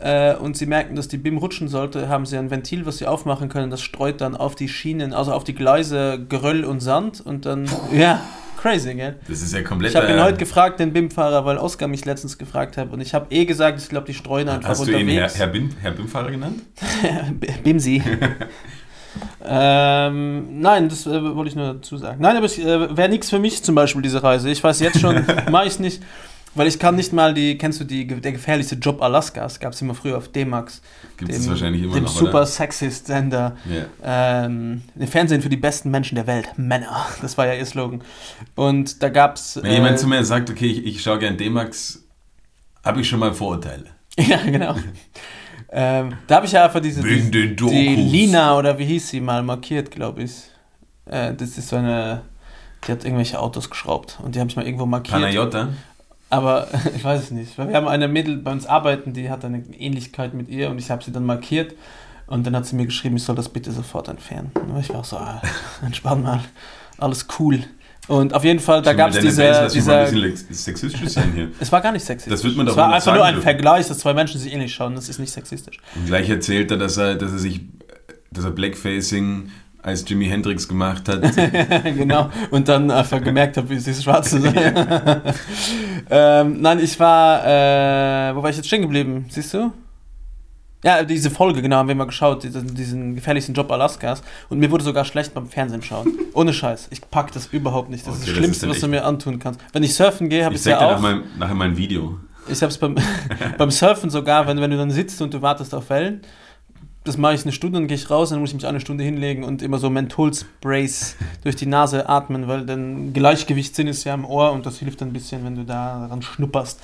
äh, 0.01 0.35
und 0.35 0.57
sie 0.57 0.65
merken, 0.65 0.95
dass 0.95 1.07
die 1.07 1.17
BIM 1.17 1.37
rutschen 1.37 1.67
sollte, 1.67 2.09
haben 2.09 2.25
sie 2.25 2.37
ein 2.37 2.51
Ventil, 2.51 2.85
was 2.85 2.97
sie 2.97 3.07
aufmachen 3.07 3.49
können. 3.49 3.69
Das 3.69 3.81
streut 3.81 4.21
dann 4.21 4.35
auf 4.35 4.55
die 4.55 4.67
Schienen, 4.67 5.13
also 5.13 5.33
auf 5.33 5.43
die 5.43 5.55
Gleise 5.55 6.19
Geröll 6.27 6.63
und 6.63 6.79
Sand 6.79 7.21
und 7.21 7.45
dann. 7.45 7.65
Ja, 7.91 8.21
crazy, 8.57 8.93
gell? 8.95 9.15
Das 9.27 9.41
ist 9.41 9.53
ja 9.53 9.61
komplett. 9.61 9.91
Ich 9.91 9.97
habe 9.97 10.11
ihn 10.11 10.17
äh, 10.17 10.23
heute 10.23 10.37
gefragt, 10.37 10.79
den 10.79 10.93
BIM-Fahrer, 10.93 11.45
weil 11.45 11.57
Oskar 11.57 11.87
mich 11.87 12.05
letztens 12.05 12.37
gefragt 12.37 12.77
hat 12.77 12.91
und 12.91 13.01
ich 13.01 13.13
habe 13.13 13.27
eh 13.29 13.45
gesagt, 13.45 13.81
ich 13.81 13.89
glaube, 13.89 14.07
die 14.07 14.13
streuen 14.13 14.49
einfach 14.49 14.69
Hast 14.69 14.87
du 14.87 14.91
ihn 14.91 15.07
Herr, 15.07 15.25
unterwegs. 15.25 15.39
Herr, 15.39 15.47
Bim, 15.47 15.69
Herr 15.81 15.91
Bimfahrer 15.91 16.31
genannt? 16.31 16.61
Bimsi. 17.63 18.01
ähm, 19.43 20.61
nein, 20.61 20.89
das 20.89 21.07
äh, 21.07 21.35
wollte 21.35 21.49
ich 21.49 21.55
nur 21.55 21.73
dazu 21.73 21.97
sagen. 21.97 22.21
Nein, 22.21 22.35
aber 22.37 22.45
es 22.45 22.57
äh, 22.57 22.95
wäre 22.95 23.09
nichts 23.09 23.29
für 23.29 23.39
mich 23.39 23.63
zum 23.63 23.75
Beispiel, 23.75 24.01
diese 24.01 24.21
Reise. 24.23 24.49
Ich 24.49 24.63
weiß 24.63 24.79
jetzt 24.79 24.99
schon, 24.99 25.25
mache 25.51 25.67
ich 25.67 25.79
nicht, 25.79 26.03
weil 26.55 26.67
ich 26.67 26.79
kann 26.79 26.95
nicht 26.95 27.13
mal 27.13 27.33
die, 27.33 27.57
kennst 27.57 27.79
du 27.79 27.83
die, 27.83 28.07
der 28.07 28.31
gefährlichste 28.31 28.75
Job 28.75 29.01
Alaskas, 29.01 29.59
gab 29.59 29.73
es 29.73 29.81
immer 29.81 29.93
früher 29.93 30.17
auf 30.17 30.29
D-Max. 30.29 30.81
Gibt 31.17 31.31
es 31.31 31.47
wahrscheinlich 31.47 31.83
immer 31.83 31.93
dem 31.93 32.05
noch, 32.05 32.11
super 32.11 32.29
oder? 32.29 32.45
sexist 32.45 33.07
Sender. 33.07 33.55
Ja. 33.65 34.45
Ähm, 34.45 34.81
Fernsehen 35.07 35.41
für 35.41 35.49
die 35.49 35.57
besten 35.57 35.91
Menschen 35.91 36.15
der 36.15 36.27
Welt. 36.27 36.49
Männer. 36.57 37.05
Das 37.21 37.37
war 37.37 37.45
ja 37.45 37.53
ihr 37.53 37.65
Slogan. 37.65 38.01
Und 38.55 39.03
da 39.03 39.09
gab 39.09 39.35
es. 39.35 39.59
Wenn 39.61 39.73
jemand 39.73 39.99
zu 39.99 40.07
mir 40.07 40.23
sagt, 40.23 40.49
okay, 40.49 40.67
ich, 40.67 40.85
ich 40.85 41.01
schaue 41.03 41.19
gern 41.19 41.37
D-Max, 41.37 42.03
habe 42.83 43.01
ich 43.01 43.09
schon 43.09 43.19
mal 43.19 43.33
Vorurteile. 43.33 43.85
Ja, 44.17 44.37
genau. 44.43 44.75
ähm, 45.71 46.13
da 46.27 46.35
habe 46.37 46.45
ich 46.45 46.51
ja 46.51 46.65
einfach 46.65 46.81
diese. 46.81 47.03
Wegen 47.03 47.55
Dokus. 47.55 47.73
die 47.73 47.95
Lina 47.95 48.57
oder 48.57 48.77
wie 48.79 48.85
hieß 48.85 49.09
sie 49.09 49.21
mal 49.21 49.43
markiert, 49.43 49.91
glaube 49.91 50.23
ich. 50.23 50.31
Äh, 51.05 51.33
das 51.35 51.57
ist 51.57 51.69
so 51.69 51.75
eine. 51.77 52.23
Die 52.85 52.91
hat 52.91 53.03
irgendwelche 53.03 53.39
Autos 53.39 53.69
geschraubt 53.69 54.19
und 54.23 54.35
die 54.35 54.39
habe 54.39 54.49
ich 54.49 54.55
mal 54.55 54.65
irgendwo 54.65 54.85
markiert. 54.85 55.19
Panayota? 55.19 55.69
Aber 56.29 56.67
ich 56.95 57.03
weiß 57.03 57.23
es 57.23 57.31
nicht. 57.31 57.57
Weil 57.57 57.69
wir 57.69 57.75
haben 57.75 57.87
eine 57.87 58.07
Mädel 58.07 58.37
bei 58.37 58.51
uns 58.51 58.65
arbeiten, 58.65 59.13
die 59.13 59.29
hat 59.29 59.43
eine 59.45 59.63
Ähnlichkeit 59.77 60.33
mit 60.33 60.49
ihr 60.49 60.69
und 60.69 60.77
ich 60.79 60.91
habe 60.91 61.03
sie 61.03 61.11
dann 61.11 61.25
markiert. 61.25 61.73
Und 62.27 62.45
dann 62.45 62.55
hat 62.55 62.67
sie 62.67 62.75
mir 62.75 62.85
geschrieben, 62.85 63.15
ich 63.17 63.23
soll 63.23 63.35
das 63.35 63.49
bitte 63.49 63.71
sofort 63.71 64.07
entfernen. 64.07 64.51
Und 64.53 64.79
ich 64.79 64.89
war 64.93 65.03
so, 65.03 65.17
ah, 65.17 65.41
entspann 65.83 66.21
mal, 66.21 66.41
alles 66.99 67.25
cool. 67.39 67.63
Und 68.07 68.33
auf 68.33 68.43
jeden 68.43 68.59
Fall, 68.59 68.81
da 68.81 68.93
gab 68.93 69.09
es 69.11 69.19
diese, 69.19 69.41
Base, 69.43 69.61
lass 69.61 69.75
mich 69.75 69.85
mal 69.85 70.05
diese 70.05 70.17
ein 70.19 70.21
bisschen 70.23 70.47
lex- 70.49 70.63
sexistisch 70.65 71.09
sein 71.09 71.31
hier. 71.33 71.49
es 71.59 71.71
war 71.71 71.81
gar 71.81 71.91
nicht 71.91 72.05
sexistisch. 72.05 72.31
Das 72.31 72.43
wird 72.43 72.55
man 72.55 72.65
doch 72.65 72.73
Es 72.73 72.77
war 72.77 72.93
einfach 72.93 73.13
nur 73.13 73.23
ein 73.23 73.35
dürfen. 73.35 73.43
Vergleich, 73.43 73.87
dass 73.87 73.99
zwei 73.99 74.13
Menschen 74.13 74.39
sich 74.39 74.51
ähnlich 74.53 74.73
schauen. 74.73 74.95
Das 74.95 75.09
ist 75.09 75.19
nicht 75.19 75.31
sexistisch. 75.31 75.77
Und 75.95 76.05
gleich 76.07 76.29
erzählt 76.29 76.71
er, 76.71 76.77
dass 76.77 76.97
er, 76.97 77.15
dass 77.15 77.31
er 77.31 77.37
sich, 77.39 77.61
dass 78.31 78.45
er 78.45 78.51
Blackfacing 78.51 79.49
als 79.81 80.07
Jimi 80.07 80.27
Hendrix 80.27 80.67
gemacht 80.67 81.07
hat. 81.07 81.21
genau. 81.83 82.29
Und 82.51 82.67
dann 82.67 82.91
einfach 82.91 83.21
gemerkt 83.23 83.57
habe, 83.57 83.69
wie 83.69 83.75
es 83.75 83.87
ist, 83.87 84.03
schwarz 84.03 84.31
sein. 84.31 84.43
ähm, 86.09 86.61
nein, 86.61 86.79
ich 86.79 86.99
war, 86.99 87.45
äh, 87.45 88.35
wo 88.35 88.43
war 88.43 88.49
ich 88.49 88.57
jetzt 88.57 88.67
stehen 88.67 88.81
geblieben? 88.81 89.25
Siehst 89.29 89.53
du? 89.53 89.71
Ja, 90.83 91.03
diese 91.03 91.29
Folge, 91.29 91.61
genau, 91.61 91.77
haben 91.77 91.89
wir 91.89 91.95
mal 91.95 92.05
geschaut, 92.05 92.43
diesen, 92.43 92.73
diesen 92.73 93.15
gefährlichsten 93.15 93.53
Job 93.53 93.69
Alaskas. 93.69 94.21
Und 94.47 94.59
mir 94.59 94.71
wurde 94.71 94.83
sogar 94.85 95.03
schlecht 95.03 95.33
beim 95.33 95.47
Fernsehen 95.47 95.81
schauen. 95.81 96.13
Ohne 96.33 96.53
Scheiß. 96.53 96.87
Ich 96.91 97.01
pack 97.09 97.33
das 97.33 97.47
überhaupt 97.47 97.89
nicht. 97.89 98.07
Das 98.07 98.15
ist 98.15 98.21
Okay, 98.21 98.25
das 98.27 98.29
das 98.35 98.37
Schlimmste, 98.37 98.65
ist 98.67 98.71
was 98.71 98.79
du 98.79 98.87
mir 98.87 99.03
antun 99.03 99.39
kannst. 99.39 99.59
Wenn 99.73 99.83
ich 99.83 99.93
surfen 99.93 100.29
gehe, 100.29 100.45
habe 100.45 100.55
Ich 100.55 100.61
ich 100.61 100.67
es 100.67 100.77
dir 100.77 100.81
ja 100.81 100.91
nach 100.91 100.97
auch. 100.97 101.01
mein, 101.01 101.23
nachher 101.37 101.55
mal 101.55 101.65
ein 101.65 101.75
Video. 101.77 102.17
Ich 102.47 102.61
habe 102.61 102.71
es 102.71 102.77
beim, 102.77 102.95
beim 103.57 103.71
Surfen 103.71 104.09
sogar, 104.09 104.47
wenn, 104.47 104.59
wenn 104.61 104.71
du 104.71 104.77
dann 104.77 104.89
sitzt 104.89 105.21
und 105.21 105.33
du 105.33 105.41
wartest 105.41 105.75
auf 105.75 105.89
Wellen, 105.89 106.21
das 107.09 107.17
mache 107.17 107.33
ich 107.33 107.43
eine 107.43 107.51
Stunde, 107.51 107.79
dann 107.79 107.87
gehe 107.87 107.95
ich 107.95 108.09
raus, 108.09 108.29
dann 108.29 108.39
muss 108.39 108.51
ich 108.51 108.55
mich 108.55 108.65
eine 108.65 108.79
Stunde 108.79 109.03
hinlegen 109.03 109.43
und 109.43 109.61
immer 109.61 109.77
so 109.79 109.89
Mentholsprays 109.89 111.15
durch 111.43 111.55
die 111.55 111.65
Nase 111.65 112.07
atmen, 112.07 112.47
weil 112.47 112.65
dann 112.65 113.11
Gleichgewichtssinn 113.13 113.87
ist 113.87 114.03
ja 114.03 114.13
im 114.13 114.25
Ohr 114.25 114.51
und 114.51 114.65
das 114.65 114.77
hilft 114.79 115.01
ein 115.01 115.11
bisschen, 115.11 115.43
wenn 115.43 115.55
du 115.55 115.65
da 115.65 116.01
daran 116.01 116.21
schnupperst. 116.21 116.79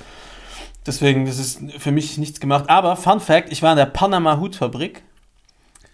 Deswegen, 0.86 1.26
das 1.26 1.38
ist 1.38 1.60
für 1.78 1.90
mich 1.92 2.18
nichts 2.18 2.38
gemacht. 2.40 2.64
Aber, 2.68 2.96
Fun 2.96 3.20
Fact, 3.20 3.50
ich 3.50 3.62
war 3.62 3.72
in 3.72 3.76
der 3.76 3.86
Panama 3.86 4.38
Hutfabrik. 4.38 5.02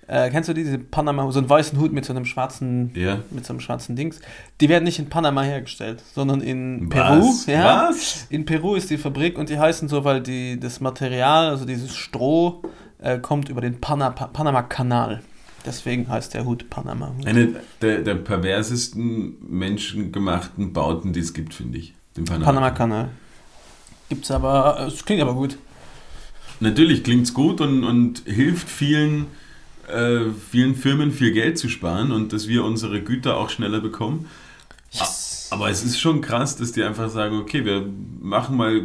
Äh, 0.09 0.31
kennst 0.31 0.49
du 0.49 0.53
die, 0.53 0.65
diese 0.65 0.79
Panama, 0.79 1.31
so 1.31 1.39
einen 1.39 1.49
weißen 1.49 1.79
Hut 1.81 1.93
mit 1.93 2.05
so 2.05 2.13
einem 2.13 2.25
schwarzen, 2.27 2.91
Ja. 2.95 3.21
mit 3.31 3.47
so 3.47 3.53
einem 3.53 3.61
schwarzen 3.61 3.97
Dings? 3.97 4.21
Die 4.61 4.69
werden 4.69 4.85
nicht 4.85 4.99
in 4.99 5.09
Panama 5.09 5.43
hergestellt, 5.43 6.03
sondern 6.15 6.41
in 6.43 6.91
Was? 6.93 7.45
Peru. 7.47 7.53
Ja. 7.57 7.89
Was? 7.89 8.27
In 8.29 8.45
Peru 8.45 8.75
ist 8.75 8.91
die 8.91 8.99
Fabrik 8.99 9.39
und 9.39 9.49
die 9.49 9.59
heißen 9.59 9.89
so, 9.89 10.05
weil 10.05 10.21
die, 10.21 10.59
das 10.61 10.81
Material, 10.81 11.47
also 11.49 11.65
dieses 11.65 11.95
Stroh, 11.95 12.63
äh, 13.03 13.19
kommt 13.19 13.49
über 13.49 13.61
den 13.61 13.81
Pana, 13.81 14.11
pa 14.11 14.27
Panama-Kanal. 14.27 15.23
Deswegen 15.65 16.09
heißt 16.09 16.35
der 16.35 16.45
Hut 16.45 16.71
Panama-Hut. 16.71 17.27
Eine 17.27 17.61
der, 17.81 18.03
der 18.03 18.15
perversesten 18.17 19.37
menschengemachten 19.49 20.73
Bauten, 20.73 21.13
die 21.13 21.21
es 21.21 21.35
gibt, 21.35 21.55
finde 21.55 21.79
ich. 21.79 21.95
Den 22.17 22.25
Panama. 22.25 22.47
Panama-Kanal. 22.47 23.11
Gibt's 24.09 24.31
aber, 24.31 24.81
äh, 24.81 24.87
es 24.87 25.05
klingt 25.05 25.23
aber 25.23 25.35
gut. 25.35 25.57
Natürlich 26.61 27.03
klingt 27.03 27.27
es 27.27 27.35
gut 27.35 27.61
und, 27.61 27.85
und 27.85 28.23
hilft 28.25 28.69
vielen, 28.69 29.27
äh, 29.89 30.21
vielen 30.51 30.75
Firmen 30.75 31.11
viel 31.11 31.33
Geld 31.33 31.59
zu 31.59 31.69
sparen 31.69 32.13
und 32.13 32.33
dass 32.33 32.47
wir 32.47 32.65
unsere 32.65 33.03
Güter 33.03 33.37
auch 33.37 33.51
schneller 33.51 33.81
bekommen. 33.81 34.29
Yes. 34.93 35.49
Aber 35.51 35.71
es 35.71 35.85
ist 35.85 36.01
schon 36.01 36.21
krass, 36.21 36.57
dass 36.57 36.73
die 36.73 36.83
einfach 36.83 37.11
sagen, 37.11 37.39
okay, 37.39 37.65
wir 37.65 37.87
machen 38.21 38.57
mal, 38.57 38.83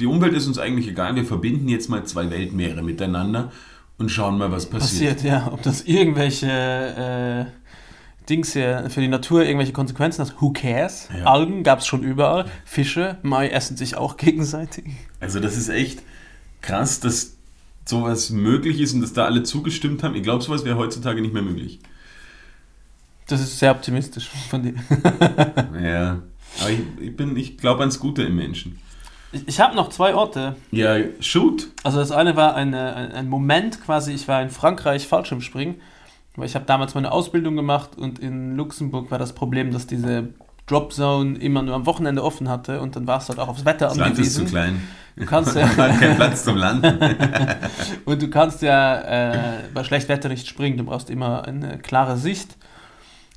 die 0.00 0.06
Umwelt 0.06 0.32
ist 0.34 0.46
uns 0.46 0.58
eigentlich 0.58 0.88
egal, 0.88 1.14
wir 1.14 1.24
verbinden 1.24 1.68
jetzt 1.68 1.88
mal 1.88 2.04
zwei 2.04 2.30
Weltmeere 2.30 2.82
miteinander 2.82 3.52
und 3.98 4.10
schauen 4.10 4.38
mal, 4.38 4.50
was 4.50 4.68
passiert. 4.68 5.16
Passiert, 5.16 5.30
ja. 5.32 5.52
Ob 5.52 5.62
das 5.62 5.82
irgendwelche 5.82 7.46
äh, 7.46 8.26
Dings 8.28 8.52
hier 8.52 8.86
für 8.90 9.00
die 9.00 9.08
Natur 9.08 9.44
irgendwelche 9.44 9.72
Konsequenzen 9.72 10.24
hat, 10.24 10.40
who 10.40 10.52
cares? 10.52 11.08
Ja. 11.16 11.24
Algen 11.26 11.62
gab 11.62 11.80
es 11.80 11.86
schon 11.86 12.02
überall. 12.02 12.46
Fische, 12.64 13.18
Mai 13.22 13.48
essen 13.50 13.76
sich 13.76 13.96
auch 13.96 14.16
gegenseitig. 14.16 14.84
Also 15.20 15.38
das 15.40 15.56
ist 15.56 15.68
echt 15.68 16.02
krass, 16.62 17.00
dass 17.00 17.36
sowas 17.84 18.30
möglich 18.30 18.80
ist 18.80 18.94
und 18.94 19.00
dass 19.02 19.12
da 19.12 19.24
alle 19.24 19.42
zugestimmt 19.42 20.02
haben. 20.02 20.14
Ich 20.14 20.22
glaube, 20.22 20.42
sowas 20.44 20.64
wäre 20.64 20.76
heutzutage 20.76 21.20
nicht 21.20 21.34
mehr 21.34 21.42
möglich. 21.42 21.80
Das 23.26 23.40
ist 23.40 23.58
sehr 23.58 23.70
optimistisch 23.72 24.28
von 24.48 24.62
dir. 24.62 24.74
Ja, 25.82 26.22
aber 26.60 26.70
ich, 26.70 26.80
ich, 27.00 27.16
bin- 27.16 27.36
ich 27.36 27.58
glaube 27.58 27.80
ans 27.80 27.98
Gute 28.00 28.22
im 28.22 28.36
Menschen. 28.36 28.78
Ich, 29.32 29.46
ich 29.46 29.60
habe 29.60 29.76
noch 29.76 29.88
zwei 29.90 30.14
Orte, 30.14 30.56
Ja, 30.70 30.96
shoot. 31.20 31.68
Also 31.84 31.98
das 31.98 32.10
eine 32.10 32.36
war 32.36 32.54
eine, 32.54 32.94
ein, 32.94 33.12
ein 33.12 33.28
Moment 33.28 33.82
quasi, 33.84 34.12
ich 34.12 34.26
war 34.28 34.42
in 34.42 34.50
Frankreich 34.50 35.06
Fallschirmspringen, 35.06 35.76
weil 36.36 36.46
ich 36.46 36.54
habe 36.54 36.64
damals 36.64 36.94
meine 36.94 37.12
Ausbildung 37.12 37.56
gemacht 37.56 37.90
und 37.96 38.18
in 38.18 38.56
Luxemburg 38.56 39.10
war 39.10 39.18
das 39.18 39.32
Problem, 39.32 39.72
dass 39.72 39.86
diese 39.86 40.28
Dropzone 40.66 41.38
immer 41.38 41.62
nur 41.62 41.74
am 41.74 41.86
Wochenende 41.86 42.22
offen 42.22 42.48
hatte 42.48 42.80
und 42.80 42.94
dann 42.96 43.06
warst 43.06 43.28
du 43.28 43.32
halt 43.32 43.40
auch 43.40 43.48
aufs 43.48 43.64
Wetter 43.64 43.88
Das 43.88 43.96
Land 43.96 44.18
ist 44.18 44.34
zu 44.34 44.40
angewiesen. 44.40 44.46
klein. 44.46 44.82
Du 45.16 45.26
kannst 45.26 45.56
ja, 45.56 45.66
Platz 45.66 46.44
zum 46.44 46.56
Landen. 46.56 46.98
und 48.04 48.22
du 48.22 48.30
kannst 48.30 48.62
ja 48.62 49.00
äh, 49.00 49.58
bei 49.74 49.84
schlechtem 49.84 50.16
Wetter 50.16 50.28
nicht 50.28 50.46
springen, 50.46 50.76
du 50.78 50.84
brauchst 50.84 51.10
immer 51.10 51.44
eine 51.44 51.78
klare 51.78 52.16
Sicht. 52.16 52.56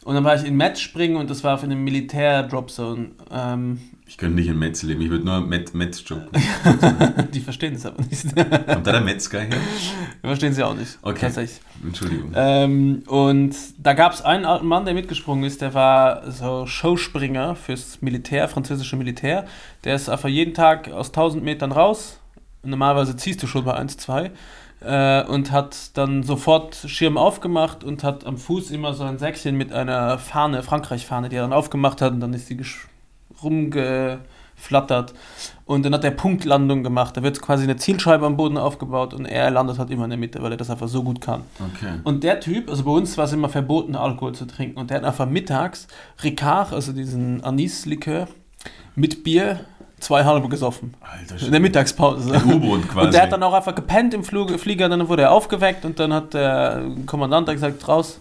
Und 0.05 0.15
dann 0.15 0.23
war 0.23 0.35
ich 0.35 0.45
in 0.45 0.55
Metz 0.55 0.79
springen 0.79 1.15
und 1.15 1.29
das 1.29 1.43
war 1.43 1.57
für 1.57 1.65
eine 1.65 1.75
Militär-Dropzone. 1.75 3.11
Ähm, 3.31 3.79
Ich 4.05 4.17
könnte 4.17 4.35
nicht 4.35 4.49
in 4.49 4.59
Metz 4.59 4.83
leben, 4.83 5.01
ich 5.01 5.09
würde 5.09 5.23
nur 5.25 5.39
Met, 5.39 5.73
Metz 5.73 6.03
jobben. 6.05 6.27
die 7.33 7.39
verstehen 7.39 7.73
das 7.73 7.85
aber 7.85 8.03
nicht. 8.03 8.35
Kommt 8.35 8.85
da 8.87 8.91
der 8.91 9.01
Metzger 9.01 9.39
her? 9.41 9.57
verstehen 10.21 10.53
sie 10.53 10.63
auch 10.63 10.75
nicht. 10.75 10.99
Okay. 11.01 11.21
Tatsächlich. 11.21 11.61
Entschuldigung. 11.83 12.31
Ähm, 12.35 13.03
und 13.07 13.55
da 13.77 13.93
gab 13.93 14.13
es 14.13 14.21
einen 14.21 14.45
alten 14.45 14.67
Mann, 14.67 14.83
der 14.85 14.93
mitgesprungen 14.93 15.45
ist, 15.45 15.61
der 15.61 15.73
war 15.73 16.29
so 16.31 16.65
Showspringer 16.65 17.55
fürs 17.55 18.01
Militär, 18.01 18.47
französische 18.49 18.97
Militär. 18.97 19.45
Der 19.85 19.95
ist 19.95 20.09
einfach 20.09 20.29
jeden 20.29 20.53
Tag 20.53 20.91
aus 20.91 21.07
1000 21.07 21.43
Metern 21.43 21.71
raus. 21.71 22.19
Normalerweise 22.63 23.15
ziehst 23.15 23.41
du 23.43 23.47
schon 23.47 23.65
bei 23.65 23.73
1, 23.73 23.97
2. 23.97 24.31
Äh, 24.85 25.23
und 25.25 25.51
hat 25.51 25.97
dann 25.97 26.23
sofort 26.23 26.75
Schirm 26.75 27.17
aufgemacht 27.17 27.83
und 27.83 28.03
hat 28.03 28.25
am 28.25 28.37
Fuß 28.37 28.71
immer 28.71 28.93
so 28.93 29.03
ein 29.05 29.17
Säckchen 29.17 29.55
mit 29.55 29.71
einer 29.71 30.17
Fahne, 30.17 30.61
Frankreich-Fahne, 30.61 31.29
die 31.29 31.37
er 31.37 31.43
dann 31.43 31.53
aufgemacht 31.53 32.01
hat 32.01 32.11
und 32.11 32.19
dann 32.19 32.33
ist 32.33 32.49
die 32.49 32.57
gesch- 32.57 32.87
flattert. 34.55 35.13
Und 35.65 35.83
dann 35.85 35.93
hat 35.93 36.03
er 36.03 36.11
Punktlandung 36.11 36.83
gemacht. 36.83 37.17
Da 37.17 37.23
wird 37.23 37.41
quasi 37.41 37.63
eine 37.63 37.75
Zielscheibe 37.75 38.25
am 38.25 38.37
Boden 38.37 38.57
aufgebaut 38.57 39.13
und 39.13 39.25
er 39.25 39.49
landet 39.51 39.79
halt 39.79 39.89
immer 39.89 40.05
in 40.05 40.11
der 40.11 40.19
Mitte, 40.19 40.41
weil 40.41 40.51
er 40.51 40.57
das 40.57 40.69
einfach 40.69 40.87
so 40.87 41.03
gut 41.03 41.21
kann. 41.21 41.41
Okay. 41.59 41.99
Und 42.03 42.23
der 42.23 42.39
Typ, 42.39 42.69
also 42.69 42.83
bei 42.83 42.91
uns 42.91 43.17
war 43.17 43.25
es 43.25 43.33
immer 43.33 43.49
verboten, 43.49 43.95
Alkohol 43.95 44.33
zu 44.33 44.45
trinken. 44.45 44.79
Und 44.79 44.89
der 44.89 44.97
hat 44.97 45.05
einfach 45.05 45.27
mittags 45.27 45.87
Ricard, 46.23 46.73
also 46.73 46.93
diesen 46.93 47.43
Anis-Likör, 47.43 48.27
mit 48.95 49.23
Bier 49.23 49.61
zwei 50.03 50.23
halbe 50.23 50.49
gesoffen. 50.49 50.93
Alter 51.01 51.45
In 51.45 51.51
der 51.51 51.59
Mittagspause. 51.59 52.33
Ein 52.33 52.53
U-Boot 52.53 52.89
quasi. 52.89 53.07
Und 53.07 53.13
der 53.13 53.23
hat 53.23 53.31
dann 53.31 53.43
auch 53.43 53.53
einfach 53.53 53.75
gepennt 53.75 54.13
im 54.13 54.23
Flug, 54.23 54.59
Flieger, 54.59 54.89
dann 54.89 55.07
wurde 55.07 55.23
er 55.23 55.31
aufgeweckt 55.31 55.85
und 55.85 55.99
dann 55.99 56.13
hat 56.13 56.33
der 56.33 56.83
Kommandant 57.05 57.49
gesagt, 57.49 57.87
raus 57.87 58.19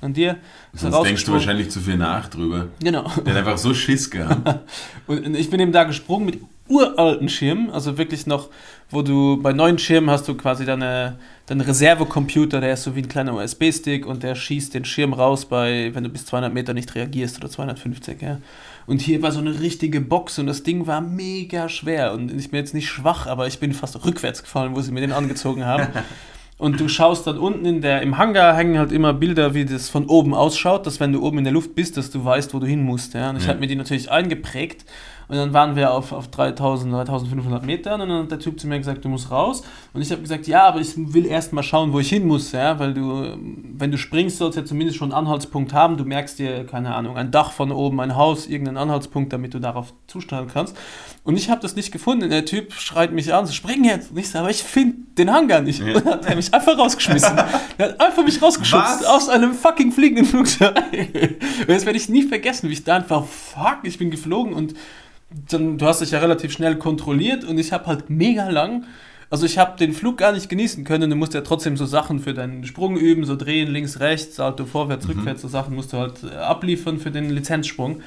an 0.00 0.12
dir. 0.12 0.36
Sonst 0.74 1.04
denkst 1.04 1.24
du 1.24 1.32
wahrscheinlich 1.32 1.70
zu 1.70 1.80
viel 1.80 1.96
nach 1.96 2.28
drüber. 2.28 2.66
Genau. 2.80 3.10
Der 3.24 3.34
hat 3.34 3.40
einfach 3.40 3.58
so 3.58 3.72
Schiss 3.74 4.10
gehabt. 4.10 4.60
Und 5.06 5.34
ich 5.34 5.50
bin 5.50 5.60
eben 5.60 5.72
da 5.72 5.84
gesprungen 5.84 6.26
mit 6.26 6.40
uralten 6.72 7.28
Schirmen, 7.28 7.70
also 7.70 7.98
wirklich 7.98 8.26
noch, 8.26 8.48
wo 8.90 9.02
du 9.02 9.40
bei 9.42 9.52
neuen 9.52 9.78
Schirmen 9.78 10.10
hast 10.10 10.26
du 10.28 10.34
quasi 10.34 10.64
deine, 10.64 11.18
deinen 11.46 11.60
Reservecomputer, 11.60 12.60
der 12.60 12.74
ist 12.74 12.82
so 12.84 12.94
wie 12.96 13.00
ein 13.02 13.08
kleiner 13.08 13.34
USB-Stick 13.34 14.06
und 14.06 14.22
der 14.22 14.34
schießt 14.34 14.74
den 14.74 14.84
Schirm 14.84 15.12
raus 15.12 15.44
bei, 15.46 15.90
wenn 15.94 16.04
du 16.04 16.10
bis 16.10 16.26
200 16.26 16.52
Meter 16.52 16.74
nicht 16.74 16.94
reagierst 16.94 17.38
oder 17.38 17.50
250, 17.50 18.22
ja. 18.22 18.38
Und 18.86 19.00
hier 19.00 19.22
war 19.22 19.30
so 19.30 19.38
eine 19.38 19.60
richtige 19.60 20.00
Box 20.00 20.38
und 20.38 20.46
das 20.46 20.62
Ding 20.64 20.86
war 20.86 21.00
mega 21.00 21.68
schwer 21.68 22.12
und 22.14 22.32
ich 22.36 22.50
bin 22.50 22.58
jetzt 22.58 22.74
nicht 22.74 22.88
schwach, 22.88 23.26
aber 23.26 23.46
ich 23.46 23.60
bin 23.60 23.72
fast 23.72 24.04
rückwärts 24.04 24.42
gefallen, 24.42 24.74
wo 24.74 24.80
sie 24.80 24.90
mir 24.92 25.00
den 25.00 25.12
angezogen 25.12 25.64
haben. 25.64 25.86
Und 26.58 26.78
du 26.78 26.86
schaust 26.86 27.26
dann 27.26 27.38
unten 27.38 27.64
in 27.64 27.80
der, 27.80 28.02
im 28.02 28.18
Hangar 28.18 28.56
hängen 28.56 28.78
halt 28.78 28.92
immer 28.92 29.12
Bilder, 29.12 29.52
wie 29.52 29.64
das 29.64 29.88
von 29.88 30.06
oben 30.06 30.32
ausschaut, 30.32 30.86
dass 30.86 31.00
wenn 31.00 31.12
du 31.12 31.20
oben 31.20 31.38
in 31.38 31.44
der 31.44 31.52
Luft 31.52 31.74
bist, 31.74 31.96
dass 31.96 32.12
du 32.12 32.24
weißt, 32.24 32.54
wo 32.54 32.60
du 32.60 32.66
hin 32.68 32.84
musst. 32.84 33.14
Ja? 33.14 33.30
Und 33.30 33.38
ich 33.38 33.42
Ja. 33.44 33.48
habe 33.48 33.58
mir 33.58 33.66
die 33.66 33.74
natürlich 33.74 34.12
eingeprägt. 34.12 34.84
Und 35.32 35.38
dann 35.38 35.54
waren 35.54 35.76
wir 35.76 35.94
auf, 35.94 36.12
auf 36.12 36.28
3000, 36.28 36.92
3500 36.92 37.64
Metern 37.64 38.02
und 38.02 38.10
dann 38.10 38.24
hat 38.24 38.30
der 38.30 38.38
Typ 38.38 38.60
zu 38.60 38.66
mir 38.66 38.76
gesagt, 38.76 39.02
du 39.02 39.08
musst 39.08 39.30
raus. 39.30 39.62
Und 39.94 40.02
ich 40.02 40.12
habe 40.12 40.20
gesagt, 40.20 40.46
ja, 40.46 40.64
aber 40.64 40.78
ich 40.78 40.92
will 40.94 41.24
erst 41.24 41.54
mal 41.54 41.62
schauen, 41.62 41.94
wo 41.94 42.00
ich 42.00 42.10
hin 42.10 42.26
muss, 42.26 42.52
ja, 42.52 42.78
weil 42.78 42.92
du, 42.92 43.34
wenn 43.78 43.90
du 43.90 43.96
springst, 43.96 44.36
sollst 44.36 44.58
du 44.58 44.60
ja 44.60 44.66
zumindest 44.66 44.98
schon 44.98 45.10
einen 45.10 45.24
Anhaltspunkt 45.24 45.72
haben. 45.72 45.96
Du 45.96 46.04
merkst 46.04 46.38
dir, 46.38 46.66
keine 46.66 46.94
Ahnung, 46.94 47.16
ein 47.16 47.30
Dach 47.30 47.52
von 47.52 47.72
oben, 47.72 47.98
ein 48.00 48.14
Haus, 48.14 48.46
irgendeinen 48.46 48.76
Anhaltspunkt, 48.76 49.32
damit 49.32 49.54
du 49.54 49.58
darauf 49.58 49.94
zusteuern 50.06 50.48
kannst. 50.52 50.76
Und 51.24 51.38
ich 51.38 51.48
habe 51.48 51.62
das 51.62 51.76
nicht 51.76 51.92
gefunden. 51.92 52.28
Der 52.28 52.44
Typ 52.44 52.74
schreit 52.74 53.12
mich 53.12 53.32
an, 53.32 53.46
so, 53.46 53.54
spring 53.54 53.84
jetzt. 53.84 54.10
Und 54.10 54.18
ich 54.18 54.28
sage, 54.28 54.40
aber 54.40 54.50
ich 54.50 54.62
finde 54.62 54.98
den 55.16 55.32
Hangar 55.32 55.62
nicht. 55.62 55.80
Ja. 55.80 55.94
Und 55.94 56.04
dann 56.04 56.12
hat 56.12 56.26
er 56.26 56.36
mich 56.36 56.52
einfach 56.52 56.76
rausgeschmissen. 56.76 57.38
er 57.78 57.88
hat 57.88 58.00
einfach 58.02 58.22
mich 58.22 58.42
rausgeschubst 58.42 59.00
Was? 59.00 59.06
aus 59.06 59.30
einem 59.30 59.54
fucking 59.54 59.92
fliegenden 59.92 60.26
Flugzeug. 60.26 60.76
Und 60.92 61.68
das 61.68 61.86
werde 61.86 61.96
ich 61.96 62.10
nie 62.10 62.24
vergessen, 62.24 62.68
wie 62.68 62.74
ich 62.74 62.84
da 62.84 62.96
einfach, 62.96 63.24
fuck, 63.24 63.78
ich 63.84 63.96
bin 63.96 64.10
geflogen 64.10 64.52
und 64.52 64.74
dann, 65.48 65.78
du 65.78 65.86
hast 65.86 66.00
dich 66.00 66.10
ja 66.10 66.18
relativ 66.18 66.52
schnell 66.52 66.76
kontrolliert 66.76 67.44
und 67.44 67.58
ich 67.58 67.72
habe 67.72 67.86
halt 67.86 68.10
mega 68.10 68.48
lang, 68.48 68.84
also 69.32 69.46
ich 69.46 69.56
habe 69.56 69.78
den 69.78 69.94
Flug 69.94 70.18
gar 70.18 70.32
nicht 70.32 70.50
genießen 70.50 70.84
können. 70.84 71.08
Du 71.08 71.16
musst 71.16 71.32
ja 71.32 71.40
trotzdem 71.40 71.78
so 71.78 71.86
Sachen 71.86 72.20
für 72.20 72.34
deinen 72.34 72.64
Sprung 72.66 72.98
üben, 72.98 73.24
so 73.24 73.34
drehen, 73.34 73.70
links, 73.70 73.98
rechts, 73.98 74.36
Salto 74.36 74.66
vorwärts, 74.66 75.08
rückwärts, 75.08 75.40
so 75.40 75.48
Sachen 75.48 75.74
musst 75.74 75.94
du 75.94 75.96
halt 75.96 76.22
äh, 76.22 76.36
abliefern 76.36 76.98
für 76.98 77.10
den 77.10 77.30
Lizenzsprung. 77.30 78.02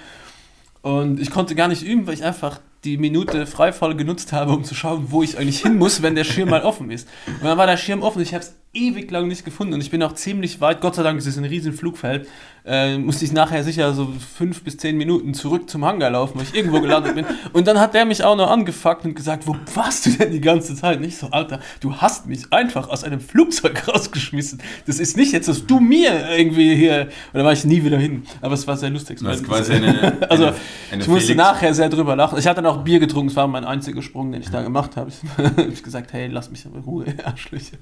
Und 0.84 1.20
ich 1.20 1.32
konnte 1.32 1.56
gar 1.56 1.68
nicht 1.68 1.82
üben, 1.82 2.06
weil 2.06 2.14
ich 2.14 2.24
einfach 2.24 2.60
die 2.84 3.00
Minute 3.00 3.48
Freifall 3.48 3.96
genutzt 3.96 4.34
habe, 4.34 4.52
um 4.52 4.64
zu 4.64 4.76
schauen, 4.76 5.08
wo 5.10 5.24
ich 5.24 5.40
eigentlich 5.40 5.62
hin 5.62 5.80
muss, 5.80 6.04
wenn 6.04 6.14
der 6.14 6.26
Schirm 6.26 6.50
mal 6.50 6.62
offen 6.62 6.92
ist. 6.92 7.08
Und 7.26 7.44
dann 7.44 7.58
war 7.58 7.66
der 7.66 7.78
Schirm 7.78 8.04
offen, 8.04 8.22
ich 8.22 8.36
habe 8.36 8.44
es 8.44 8.56
ewig 8.76 9.10
lang 9.12 9.28
nicht 9.28 9.46
gefunden 9.46 9.74
und 9.74 9.82
ich 9.82 9.90
bin 9.90 10.04
auch 10.04 10.14
ziemlich 10.14 10.62
weit, 10.62 10.82
Gott 10.82 10.96
sei 10.96 11.04
Dank 11.04 11.18
ist 11.18 11.26
es 11.26 11.38
ein 11.38 11.46
riesen 11.46 11.74
Flugfeld, 11.74 12.28
äh, 12.68 12.98
musste 12.98 13.26
ich 13.26 13.32
nachher 13.32 13.64
sicher 13.64 13.94
so 13.94 14.12
fünf 14.36 14.64
bis 14.64 14.78
zehn 14.78 14.98
Minuten 14.98 15.36
zurück 15.36 15.70
zum 15.70 15.86
Hangar 15.86 16.10
laufen, 16.10 16.40
weil 16.40 16.46
ich 16.46 16.56
irgendwo 16.56 16.82
gelandet 16.82 17.14
bin. 17.14 17.24
Und 17.54 17.68
dann 17.68 17.80
hat 17.80 17.94
der 17.94 18.06
mich 18.06 18.24
auch 18.24 18.36
noch 18.36 18.50
angefuckt 18.50 19.06
und 19.06 19.14
gesagt, 19.16 19.46
wo 19.46 19.56
warst 19.76 20.08
du 20.08 20.10
denn 20.10 20.32
die 20.32 20.42
ganze 20.42 20.74
Zeit? 20.76 21.00
Nicht 21.00 21.16
so, 21.18 21.28
Alter, 21.28 21.60
du 21.80 21.96
hast 21.98 22.26
mich 22.26 22.52
einfach 22.52 22.90
aus 22.90 23.04
einem 23.04 23.20
Flugzeug 23.20 23.88
rausgeschmissen. 23.94 24.60
Das 24.88 24.98
ist 25.00 25.16
nicht 25.16 25.32
jetzt, 25.32 25.48
dass 25.48 25.68
du 25.68 25.80
mir 25.80 26.28
irgendwie 26.36 26.76
hier, 26.76 27.10
und 27.34 27.38
da 27.40 27.46
war 27.46 27.54
ich 27.54 27.66
nie 27.66 27.84
wieder 27.84 28.00
hin. 28.00 28.24
Aber 28.42 28.56
es 28.56 28.66
war 28.68 28.78
sehr 28.78 28.90
lustig. 28.90 29.20
Du 29.20 29.28
hast 29.28 29.44
quasi 29.44 29.74
eine, 29.74 29.88
eine, 30.20 30.32
Also, 30.32 30.46
eine 30.92 31.02
ich 31.04 31.08
musste 31.08 31.28
Felix- 31.34 31.38
nachher 31.38 31.72
sehr 31.76 31.90
drüber 31.90 32.16
lachen. 32.16 32.40
Ich 32.40 32.48
hatte 32.48 32.64
dann 32.64 32.72
auch 32.74 32.84
Bier 32.84 33.00
getrunken, 33.00 33.30
es 33.30 33.36
war 33.36 33.48
mein 33.48 33.64
einziger 33.64 34.02
Sprung, 34.02 34.32
den 34.32 34.42
ich 34.42 34.50
da 34.50 34.64
gemacht 34.64 34.96
habe. 34.98 35.12
Ich 35.38 35.44
habe 35.46 35.72
gesagt, 35.84 36.14
hey, 36.14 36.28
lass 36.32 36.50
mich 36.50 36.66
in 36.66 36.72
Ruhe, 36.82 37.06
Arschlöcher. 37.24 37.78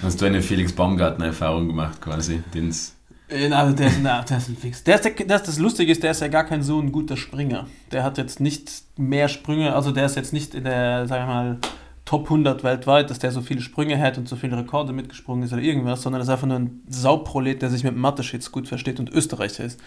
Hast 0.00 0.20
du 0.20 0.26
eine 0.26 0.37
Felix 0.42 0.72
Baumgartner-Erfahrung 0.72 1.66
gemacht 1.68 2.00
quasi, 2.00 2.42
den's 2.54 2.94
Äh, 3.28 3.48
Na, 3.48 3.70
der, 3.70 3.86
ist- 3.88 4.00
na, 4.02 4.22
der 4.22 4.38
ist 4.38 4.48
ein 4.48 4.56
Fix. 4.56 4.82
Der 4.84 4.94
ist 4.94 5.04
der, 5.04 5.12
das, 5.26 5.42
das 5.42 5.58
Lustige 5.58 5.92
ist, 5.92 6.02
der 6.02 6.12
ist 6.12 6.20
ja 6.20 6.28
gar 6.28 6.44
kein 6.44 6.62
so 6.62 6.80
ein 6.80 6.92
guter 6.92 7.16
Springer. 7.16 7.66
Der 7.92 8.02
hat 8.02 8.16
jetzt 8.18 8.40
nicht 8.40 8.70
mehr 8.96 9.28
Sprünge, 9.28 9.74
also 9.74 9.90
der 9.92 10.06
ist 10.06 10.16
jetzt 10.16 10.32
nicht 10.32 10.54
in 10.54 10.64
der, 10.64 11.06
sag 11.06 11.20
ich 11.20 11.26
mal, 11.26 11.58
Top 12.06 12.24
100 12.24 12.64
weltweit, 12.64 13.10
dass 13.10 13.18
der 13.18 13.30
so 13.32 13.42
viele 13.42 13.60
Sprünge 13.60 14.00
hat 14.00 14.16
und 14.16 14.26
so 14.30 14.36
viele 14.36 14.56
Rekorde 14.56 14.94
mitgesprungen 14.94 15.42
ist 15.44 15.52
oder 15.52 15.60
irgendwas, 15.60 16.00
sondern 16.00 16.22
ist 16.22 16.30
einfach 16.30 16.46
nur 16.46 16.58
ein 16.58 16.80
Sauprolet, 16.88 17.60
der 17.60 17.68
sich 17.68 17.84
mit 17.84 17.94
Mathe-Shits 17.98 18.50
gut 18.50 18.66
versteht 18.66 18.98
und 18.98 19.10
Österreicher 19.10 19.64
ist. 19.64 19.78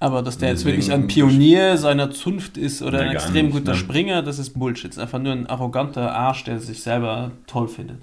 Aber 0.00 0.22
dass 0.22 0.38
der 0.38 0.48
jetzt 0.48 0.60
Deswegen- 0.60 0.78
wirklich 0.78 0.94
ein 0.94 1.08
Pionier 1.08 1.76
seiner 1.76 2.10
Zunft 2.10 2.56
ist 2.56 2.80
oder 2.80 3.00
ein 3.00 3.10
extrem 3.10 3.46
nicht, 3.48 3.54
guter 3.54 3.72
ne? 3.72 3.76
Springer, 3.76 4.22
das 4.22 4.38
ist 4.38 4.58
Bullshit. 4.58 4.86
Das 4.92 4.96
ist 4.96 5.02
einfach 5.02 5.18
nur 5.18 5.32
ein 5.32 5.46
arroganter 5.46 6.14
Arsch, 6.14 6.44
der 6.44 6.58
sich 6.58 6.82
selber 6.82 7.32
toll 7.46 7.68
findet. 7.68 7.98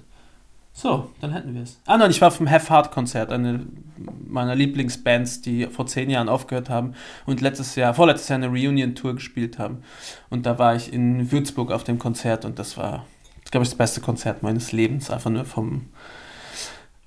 So, 0.78 1.10
dann 1.22 1.32
hätten 1.32 1.54
wir 1.54 1.62
es. 1.62 1.80
Ah 1.86 1.96
nein, 1.96 2.10
ich 2.10 2.20
war 2.20 2.30
vom 2.30 2.50
Have 2.50 2.68
Heart 2.68 2.90
Konzert, 2.90 3.32
eine 3.32 3.64
meiner 3.96 4.54
Lieblingsbands, 4.54 5.40
die 5.40 5.68
vor 5.68 5.86
zehn 5.86 6.10
Jahren 6.10 6.28
aufgehört 6.28 6.68
haben 6.68 6.92
und 7.24 7.40
letztes 7.40 7.76
Jahr, 7.76 7.94
vorletztes 7.94 8.28
Jahr 8.28 8.36
eine 8.36 8.48
Reunion-Tour 8.48 9.14
gespielt 9.14 9.58
haben. 9.58 9.82
Und 10.28 10.44
da 10.44 10.58
war 10.58 10.76
ich 10.76 10.92
in 10.92 11.32
Würzburg 11.32 11.72
auf 11.72 11.84
dem 11.84 11.98
Konzert 11.98 12.44
und 12.44 12.58
das 12.58 12.76
war, 12.76 13.06
glaube 13.50 13.64
ich, 13.64 13.70
das 13.70 13.78
beste 13.78 14.02
Konzert 14.02 14.42
meines 14.42 14.72
Lebens. 14.72 15.10
Einfach 15.10 15.30
nur 15.30 15.46
vom 15.46 15.86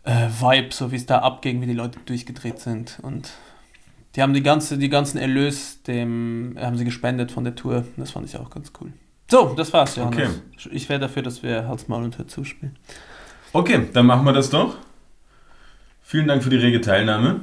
äh, 0.04 0.30
Vibe, 0.40 0.74
so 0.74 0.92
wie 0.92 0.96
es 0.96 1.06
da 1.06 1.20
abging, 1.20 1.62
wie 1.62 1.68
die 1.68 1.74
Leute 1.74 2.00
durchgedreht 2.08 2.58
sind. 2.58 2.98
Und 3.04 3.30
die 4.16 4.24
haben 4.24 4.34
die 4.34 4.42
ganze, 4.42 4.80
die 4.80 4.90
ganzen 4.90 5.20
Erlös, 5.20 5.84
dem 5.84 6.58
haben 6.60 6.76
sie 6.76 6.86
gespendet 6.86 7.32
von 7.32 7.44
der 7.44 7.54
Tour. 7.54 7.86
Das 7.98 8.10
fand 8.10 8.28
ich 8.28 8.36
auch 8.36 8.50
ganz 8.50 8.72
cool. 8.82 8.94
So, 9.30 9.54
das 9.56 9.72
war's, 9.74 9.96
Johannes. 9.96 10.42
Ich 10.72 10.90
wäre 10.90 11.00
dafür, 11.00 11.22
dass 11.22 11.44
wir 11.44 11.68
Hals, 11.68 11.88
Maul 11.88 12.04
und 12.04 12.18
Hör 12.18 12.28
zuspielen. 12.28 12.76
Okay, 13.52 13.88
dann 13.94 14.06
machen 14.06 14.26
wir 14.26 14.34
das 14.34 14.50
doch. 14.50 14.78
Vielen 16.04 16.28
Dank 16.28 16.44
für 16.44 16.50
die 16.50 16.58
rege 16.58 16.82
Teilnahme. 16.82 17.42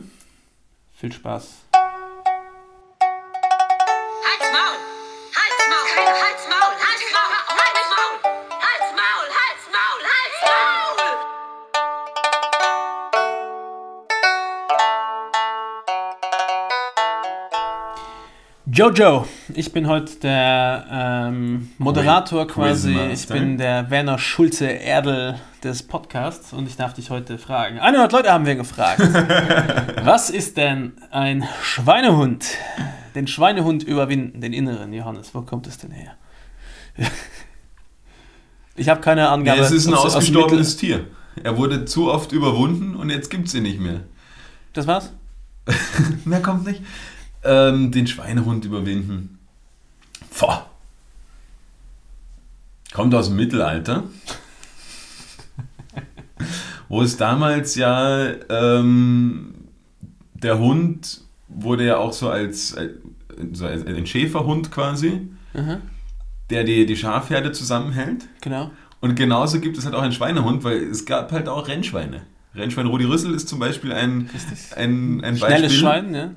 Viel 0.94 1.12
Spaß. 1.12 1.65
Jojo, 18.80 19.26
ich 19.54 19.72
bin 19.72 19.88
heute 19.88 20.16
der 20.16 20.84
ähm, 20.90 21.70
Moderator 21.78 22.46
quasi. 22.46 22.94
Ich 23.10 23.26
bin 23.26 23.56
der 23.56 23.90
Werner 23.90 24.18
Schulze 24.18 24.66
Erdel 24.66 25.36
des 25.64 25.82
Podcasts 25.82 26.52
und 26.52 26.66
ich 26.68 26.76
darf 26.76 26.92
dich 26.92 27.08
heute 27.08 27.38
fragen. 27.38 27.78
100 27.78 28.12
Leute 28.12 28.30
haben 28.30 28.44
wir 28.44 28.54
gefragt. 28.54 29.00
Was 30.04 30.28
ist 30.28 30.58
denn 30.58 30.92
ein 31.10 31.48
Schweinehund? 31.62 32.44
Den 33.14 33.26
Schweinehund 33.26 33.82
überwinden, 33.82 34.42
den 34.42 34.52
inneren, 34.52 34.92
Johannes. 34.92 35.34
Wo 35.34 35.40
kommt 35.40 35.66
es 35.66 35.78
denn 35.78 35.92
her? 35.92 36.12
Ich 38.78 38.90
habe 38.90 39.00
keine 39.00 39.30
Angabe. 39.30 39.58
es 39.62 39.70
ist 39.70 39.86
ein 39.86 39.94
aus- 39.94 40.04
aus 40.04 40.16
ausgestorbenes 40.16 40.76
Tier. 40.76 41.06
Er 41.42 41.56
wurde 41.56 41.86
zu 41.86 42.12
oft 42.12 42.30
überwunden 42.32 42.94
und 42.94 43.08
jetzt 43.08 43.30
gibt 43.30 43.48
es 43.48 43.54
ihn 43.54 43.62
nicht 43.62 43.80
mehr. 43.80 44.00
Das 44.74 44.86
war's? 44.86 45.14
Mehr 46.26 46.42
kommt 46.42 46.66
nicht. 46.66 46.82
Ähm, 47.46 47.90
den 47.92 48.06
Schweinehund 48.06 48.64
überwinden. 48.64 49.38
Boah. 50.38 50.66
Kommt 52.92 53.14
aus 53.14 53.28
dem 53.28 53.36
Mittelalter. 53.36 54.04
Wo 56.88 57.02
es 57.02 57.16
damals 57.16 57.74
ja 57.74 58.26
ähm, 58.48 59.54
der 60.34 60.58
Hund 60.58 61.22
wurde 61.48 61.86
ja 61.86 61.96
auch 61.96 62.12
so 62.12 62.28
als, 62.30 62.76
als, 62.76 62.92
so 63.52 63.66
als 63.66 63.84
ein 63.86 64.06
Schäferhund 64.06 64.70
quasi, 64.70 65.28
Mhm, 65.54 65.78
der 66.50 66.64
die, 66.64 66.84
die 66.84 66.96
Schafherde 66.96 67.52
zusammenhält. 67.52 68.24
genau. 68.42 68.70
Und 69.00 69.14
genauso 69.14 69.60
gibt 69.60 69.78
es 69.78 69.84
halt 69.84 69.94
auch 69.94 70.02
einen 70.02 70.12
Schweinehund, 70.12 70.64
weil 70.64 70.78
es 70.82 71.06
gab 71.06 71.32
halt 71.32 71.48
auch 71.48 71.68
Rennschweine. 71.68 72.22
Rennschwein 72.54 72.86
Rudi 72.86 73.04
Rüssel 73.04 73.34
ist 73.34 73.48
zum 73.48 73.58
Beispiel 73.58 73.92
ein, 73.92 74.28
Richtig. 74.32 74.76
ein, 74.76 75.22
ein 75.22 75.36
Schnelles 75.36 75.62
Beispiel. 75.62 75.70
Schwein, 75.78 76.14
ja. 76.14 76.30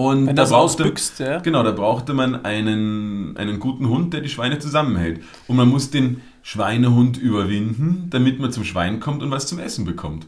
Und 0.00 0.28
Wenn 0.28 0.36
da 0.36 0.42
das 0.42 0.50
brauchte, 0.50 0.84
ausbüchst, 0.84 1.18
ja. 1.18 1.38
Genau, 1.40 1.62
da 1.62 1.72
brauchte 1.72 2.14
man 2.14 2.46
einen, 2.46 3.36
einen 3.36 3.60
guten 3.60 3.90
Hund, 3.90 4.14
der 4.14 4.22
die 4.22 4.30
Schweine 4.30 4.58
zusammenhält. 4.58 5.20
Und 5.46 5.56
man 5.56 5.68
muss 5.68 5.90
den 5.90 6.22
Schweinehund 6.42 7.18
überwinden, 7.18 8.06
damit 8.08 8.40
man 8.40 8.50
zum 8.50 8.64
Schwein 8.64 8.98
kommt 8.98 9.22
und 9.22 9.30
was 9.30 9.46
zum 9.46 9.58
Essen 9.58 9.84
bekommt. 9.84 10.26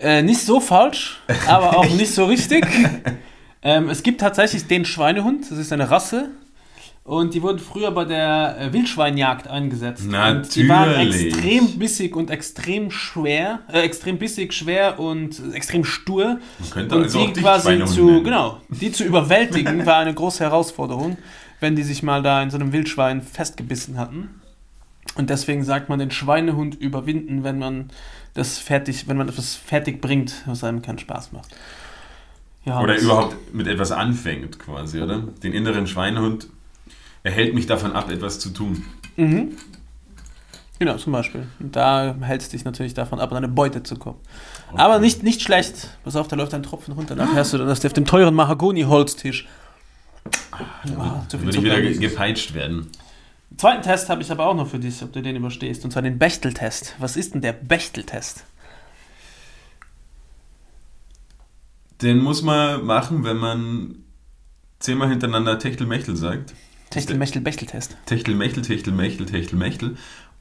Äh, 0.00 0.22
nicht 0.22 0.40
so 0.40 0.58
falsch, 0.58 1.20
aber 1.46 1.78
auch 1.78 1.88
nicht 1.90 2.12
so 2.12 2.24
richtig. 2.24 2.66
ähm, 3.62 3.88
es 3.88 4.02
gibt 4.02 4.20
tatsächlich 4.20 4.66
den 4.66 4.84
Schweinehund, 4.84 5.48
das 5.48 5.58
ist 5.58 5.72
eine 5.72 5.88
Rasse. 5.88 6.30
Und 7.06 7.34
die 7.34 7.42
wurden 7.42 7.60
früher 7.60 7.92
bei 7.92 8.04
der 8.04 8.56
äh, 8.58 8.72
Wildschweinjagd 8.72 9.46
eingesetzt. 9.46 10.06
Und 10.06 10.10
die 10.56 10.68
waren 10.68 10.90
Natürlich. 10.90 11.26
extrem 11.26 11.78
bissig 11.78 12.16
und 12.16 12.30
extrem 12.32 12.90
schwer, 12.90 13.60
äh, 13.72 13.82
extrem 13.82 14.18
bissig, 14.18 14.52
schwer 14.52 14.98
und 14.98 15.40
extrem 15.54 15.84
stur. 15.84 16.40
Man 16.58 16.70
könnte 16.70 16.96
und 16.96 17.02
also 17.04 17.24
die 17.24 17.32
quasi 17.32 17.84
zu, 17.84 18.06
nennen. 18.06 18.24
genau, 18.24 18.60
die 18.68 18.90
zu 18.90 19.04
überwältigen, 19.04 19.86
war 19.86 19.98
eine 19.98 20.14
große 20.14 20.42
Herausforderung, 20.42 21.16
wenn 21.60 21.76
die 21.76 21.84
sich 21.84 22.02
mal 22.02 22.24
da 22.24 22.42
in 22.42 22.50
so 22.50 22.56
einem 22.56 22.72
Wildschwein 22.72 23.22
festgebissen 23.22 23.98
hatten. 23.98 24.40
Und 25.14 25.30
deswegen 25.30 25.62
sagt 25.62 25.88
man 25.88 26.00
den 26.00 26.10
Schweinehund 26.10 26.74
überwinden, 26.74 27.44
wenn 27.44 27.60
man 27.60 27.90
das 28.34 28.58
fertig, 28.58 29.06
wenn 29.06 29.16
man 29.16 29.28
etwas 29.28 29.54
fertig 29.54 30.00
bringt, 30.00 30.42
was 30.46 30.64
einem 30.64 30.82
keinen 30.82 30.98
Spaß 30.98 31.30
macht. 31.30 31.54
Ja, 32.64 32.80
Oder 32.80 32.98
überhaupt 32.98 33.54
mit 33.54 33.68
etwas 33.68 33.92
anfängt, 33.92 34.58
quasi, 34.58 35.00
oder? 35.00 35.22
Den 35.40 35.52
inneren 35.52 35.86
Schweinehund 35.86 36.48
erhält 37.26 37.54
mich 37.54 37.66
davon 37.66 37.92
ab, 37.92 38.08
etwas 38.08 38.38
zu 38.38 38.50
tun. 38.50 38.84
Mhm. 39.16 39.56
Genau, 40.78 40.96
zum 40.96 41.12
Beispiel. 41.12 41.48
Und 41.58 41.74
da 41.74 42.14
hältst 42.20 42.52
dich 42.52 42.64
natürlich 42.64 42.94
davon 42.94 43.18
ab, 43.18 43.32
an 43.32 43.38
eine 43.38 43.48
Beute 43.48 43.82
zu 43.82 43.96
kommen. 43.96 44.18
Aber 44.74 45.00
nicht, 45.00 45.22
nicht 45.22 45.42
schlecht. 45.42 45.90
Pass 46.04 46.14
auf, 46.14 46.28
da 46.28 46.36
läuft 46.36 46.54
ein 46.54 46.62
Tropfen 46.62 46.94
runter. 46.94 47.16
Dann 47.16 47.34
hörst 47.34 47.52
du 47.52 47.58
dann, 47.58 47.66
dass 47.66 47.80
der 47.80 47.88
auf 47.88 47.94
dem 47.94 48.04
teuren 48.04 48.34
Mahagoni-Holztisch. 48.34 49.48
Ah, 50.52 51.22
zu 51.28 51.38
viel 51.38 51.46
Würde 51.46 51.58
ich 51.58 51.64
wieder 51.64 51.80
ge 51.80 51.96
gepeitscht 51.96 52.54
werden. 52.54 52.90
Zweiten 53.56 53.82
Test 53.82 54.08
habe 54.08 54.22
ich 54.22 54.30
aber 54.30 54.46
auch 54.46 54.54
noch 54.54 54.68
für 54.68 54.78
dich, 54.78 55.02
ob 55.02 55.12
du 55.12 55.22
den 55.22 55.34
überstehst. 55.34 55.84
Und 55.84 55.90
zwar 55.90 56.02
den 56.02 56.18
Bechtel-Test. 56.18 56.94
Was 56.98 57.16
ist 57.16 57.34
denn 57.34 57.40
der 57.40 57.54
Bechtel-Test? 57.54 58.44
Den 62.02 62.18
muss 62.18 62.42
man 62.42 62.84
machen, 62.84 63.24
wenn 63.24 63.38
man 63.38 63.96
zehnmal 64.78 65.08
hintereinander 65.08 65.58
Techtelmechtel 65.58 66.16
sagt. 66.16 66.54
Techtel-Mechtel-Bechtel-Test. 66.90 67.96
Techtelmechtel, 68.06 68.62
Techtelmechtel, 68.62 69.26
Techtelmechtel. 69.26 69.96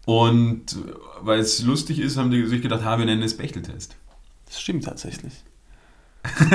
Und 0.05 0.77
weil 1.21 1.39
es 1.39 1.63
lustig 1.63 1.99
ist, 1.99 2.17
haben 2.17 2.31
die 2.31 2.45
sich 2.45 2.61
gedacht, 2.61 2.83
ha, 2.83 2.97
wir 2.99 3.05
nennen 3.05 3.23
es 3.23 3.35
Bechteltest. 3.35 3.95
Das 4.45 4.61
stimmt 4.61 4.85
tatsächlich. 4.85 5.33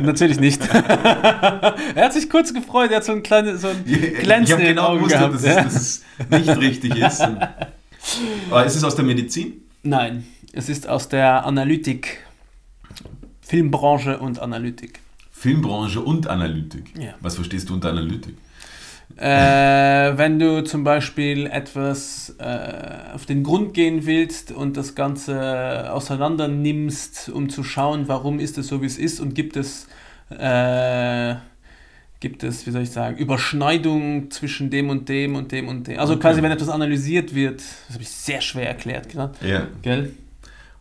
Natürlich 0.00 0.40
nicht. 0.40 0.60
er 0.68 1.74
hat 1.96 2.12
sich 2.12 2.30
kurz 2.30 2.52
gefreut, 2.52 2.90
er 2.90 2.98
hat 2.98 3.04
so 3.04 3.12
ein 3.12 3.22
kleines, 3.22 3.62
so 3.62 3.68
ein 3.68 3.84
Glänzen 3.84 4.58
ich 4.58 4.66
den 4.66 4.76
genau 4.76 4.88
Augen 4.88 4.98
gewusst, 4.98 5.14
gehabt. 5.14 5.34
dass, 5.34 5.42
es, 5.44 6.02
dass 6.28 6.42
es 6.42 6.46
nicht 6.46 6.56
richtig 6.58 6.96
ist. 6.96 7.20
Aber 8.50 8.64
ist 8.64 8.76
es 8.76 8.84
aus 8.84 8.96
der 8.96 9.04
Medizin? 9.04 9.62
Nein, 9.82 10.26
es 10.52 10.68
ist 10.68 10.88
aus 10.88 11.08
der 11.08 11.44
Analytik, 11.46 12.24
Filmbranche 13.42 14.18
und 14.18 14.38
Analytik. 14.38 15.00
Filmbranche 15.30 16.00
und 16.00 16.26
Analytik. 16.26 16.92
Ja. 16.98 17.14
Was 17.20 17.34
verstehst 17.34 17.68
du 17.68 17.74
unter 17.74 17.90
Analytik? 17.90 18.34
Äh, 19.16 20.18
wenn 20.18 20.38
du 20.40 20.64
zum 20.64 20.82
Beispiel 20.82 21.46
etwas 21.46 22.34
äh, 22.38 23.14
auf 23.14 23.26
den 23.26 23.44
Grund 23.44 23.72
gehen 23.72 24.06
willst 24.06 24.50
und 24.50 24.76
das 24.76 24.94
Ganze 24.96 25.92
auseinander 25.92 26.48
nimmst, 26.48 27.28
um 27.28 27.48
zu 27.48 27.62
schauen, 27.62 28.08
warum 28.08 28.40
ist 28.40 28.58
es 28.58 28.66
so, 28.68 28.82
wie 28.82 28.86
es 28.86 28.98
ist 28.98 29.20
und 29.20 29.34
gibt 29.34 29.56
es, 29.56 29.86
äh, 30.30 31.36
gibt 32.18 32.42
es, 32.42 32.66
wie 32.66 32.70
soll 32.72 32.82
ich 32.82 32.90
sagen, 32.90 33.16
Überschneidungen 33.16 34.30
zwischen 34.32 34.70
dem 34.70 34.90
und 34.90 35.08
dem 35.08 35.36
und 35.36 35.52
dem 35.52 35.68
und 35.68 35.86
dem. 35.86 35.98
Also 36.00 36.14
Okay. 36.14 36.22
quasi, 36.22 36.42
wenn 36.42 36.50
etwas 36.50 36.68
analysiert 36.68 37.34
wird, 37.34 37.60
das 37.60 37.94
habe 37.94 38.02
ich 38.02 38.10
sehr 38.10 38.40
schwer 38.40 38.66
erklärt, 38.66 39.08
gerade. 39.10 39.34
Ja. 39.46 39.68
Gell? 39.82 40.12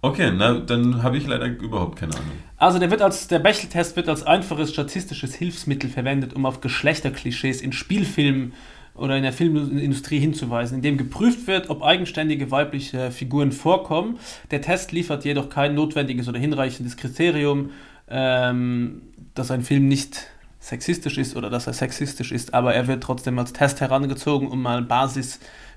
Okay, 0.04 0.34
na, 0.36 0.60
dann 0.60 1.02
habe 1.02 1.16
ich 1.16 1.26
leider 1.26 1.46
überhaupt 1.48 1.98
keine 1.98 2.14
Ahnung. 2.14 2.34
Also 2.58 2.78
der, 2.78 2.92
wird 2.92 3.32
der 3.32 3.40
Bechtel-Test 3.40 3.96
wird 3.96 4.10
als 4.10 4.28
einfaches 4.28 4.70
statistisches 4.70 5.34
Hilfsmittel 5.34 5.90
verwendet, 5.90 6.34
um 6.34 6.46
auf 6.46 6.60
Geschlechterklischees 6.60 7.62
in 7.62 7.72
Spielfilmen 7.72 8.52
oder 8.96 9.16
in 9.16 9.24
der 9.24 9.32
Filmindustrie 9.32 10.20
hinzuweisen, 10.20 10.76
indem 10.76 10.98
geprüft 10.98 11.48
wird, 11.48 11.70
ob 11.70 11.84
eigenständige 11.84 12.52
weibliche 12.52 13.12
Figuren 13.12 13.54
vorkommen. 13.54 14.20
Der 14.52 14.62
Test 14.62 14.92
liefert 14.92 15.24
jedoch 15.24 15.48
kein 15.48 15.74
notwendiges 15.74 16.28
oder 16.28 16.38
hinreichendes 16.38 16.98
Kriterium, 16.98 17.70
ähm, 18.10 19.04
dass 19.36 19.52
ein 19.52 19.62
Film 19.62 19.88
nicht 19.88 20.28
sexistisch 20.60 21.18
ist 21.18 21.38
oder 21.38 21.50
dass 21.50 21.66
er 21.68 21.74
sexistisch 21.74 22.34
ist, 22.34 22.54
aber 22.54 22.74
er 22.74 22.88
wird 22.88 23.04
trotzdem 23.04 23.40
als 23.40 23.54
Test 23.54 23.80
herangezogen, 23.80 24.50
um 24.50 24.62
mal 24.62 24.82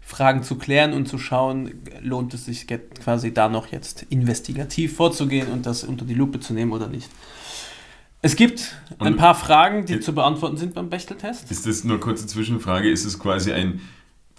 Basisfragen 0.07 0.43
zu 0.43 0.57
klären 0.57 0.93
und 0.93 1.09
zu 1.09 1.19
schauen, 1.19 1.73
lohnt 2.01 2.33
es 2.33 2.45
sich 2.45 2.67
quasi 2.67 3.35
da 3.35 3.49
noch 3.49 3.73
jetzt 3.73 4.05
investigativ 4.09 4.97
vorzugehen 4.97 5.49
und 5.49 5.67
das 5.67 5.83
unter 5.85 6.05
die 6.05 6.15
Lupe 6.15 6.39
zu 6.41 6.55
nehmen 6.55 6.73
oder 6.73 6.87
nicht. 6.89 7.11
Es 8.23 8.37
gibt 8.37 8.77
ein 8.99 9.09
Und- 9.15 9.17
paar 9.17 9.35
Fragen, 9.35 9.85
die 9.85 10.01
zu 10.01 10.15
beantworten 10.15 10.57
sind 10.57 10.75
beim 10.75 10.89
Bechtel-Test. 10.91 11.51
Ist 11.51 11.67
das 11.67 11.85
nur 11.85 12.01
kurze 12.01 12.27
Zwischenfrage? 12.27 12.89
Ist 12.89 13.05
es 13.05 13.19
quasi 13.19 13.53
ein 13.53 13.81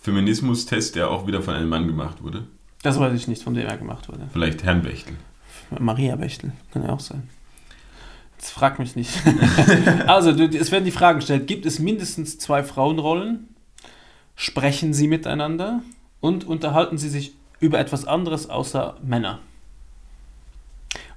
Feminismus-Test, 0.01 0.95
der 0.95 1.09
auch 1.09 1.27
wieder 1.27 1.41
von 1.41 1.53
einem 1.53 1.69
Mann 1.69 1.85
gemacht 1.87 2.23
wurde? 2.23 2.47
Das 2.81 2.99
weiß 2.99 3.13
ich 3.13 3.27
nicht, 3.27 3.43
von 3.43 3.53
dem 3.53 3.67
er 3.67 3.77
gemacht 3.77 4.07
wurde. 4.07 4.27
Vielleicht 4.31 4.63
Herrn 4.63 4.81
Bechtel. 4.81 5.15
Maria 5.79 6.15
Bechtel, 6.15 6.53
kann 6.71 6.83
ja 6.83 6.89
auch 6.89 6.99
sein. 6.99 7.23
Jetzt 8.37 8.51
frag 8.51 8.79
mich 8.79 8.95
nicht. 8.95 9.11
also, 10.07 10.29
es 10.31 10.71
werden 10.71 10.85
die 10.85 10.91
Fragen 10.91 11.19
gestellt. 11.19 11.47
Gibt 11.47 11.65
es 11.65 11.79
mindestens 11.79 12.37
zwei 12.37 12.63
Frauenrollen? 12.63 13.49
Sprechen 14.37 14.93
sie 14.93 15.07
miteinander? 15.09 15.81
Und 16.21 16.45
unterhalten 16.45 16.97
sie 16.97 17.09
sich 17.09 17.33
über 17.59 17.79
etwas 17.79 18.05
anderes 18.05 18.49
außer 18.49 18.95
Männer? 19.03 19.39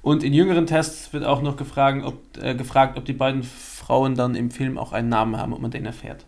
Und 0.02 0.24
in 0.24 0.32
jüngeren 0.32 0.66
Tests 0.66 1.12
wird 1.12 1.24
auch 1.24 1.42
noch 1.42 1.56
gefragt, 1.56 2.02
ob, 2.04 2.22
äh, 2.42 2.54
gefragt, 2.54 2.96
ob 2.96 3.04
die 3.04 3.12
beiden 3.12 3.42
Frauen 3.42 4.14
dann 4.14 4.34
im 4.34 4.50
Film 4.50 4.78
auch 4.78 4.92
einen 4.92 5.10
Namen 5.10 5.36
haben, 5.36 5.52
ob 5.52 5.60
man 5.60 5.70
den 5.70 5.84
erfährt. 5.84 6.24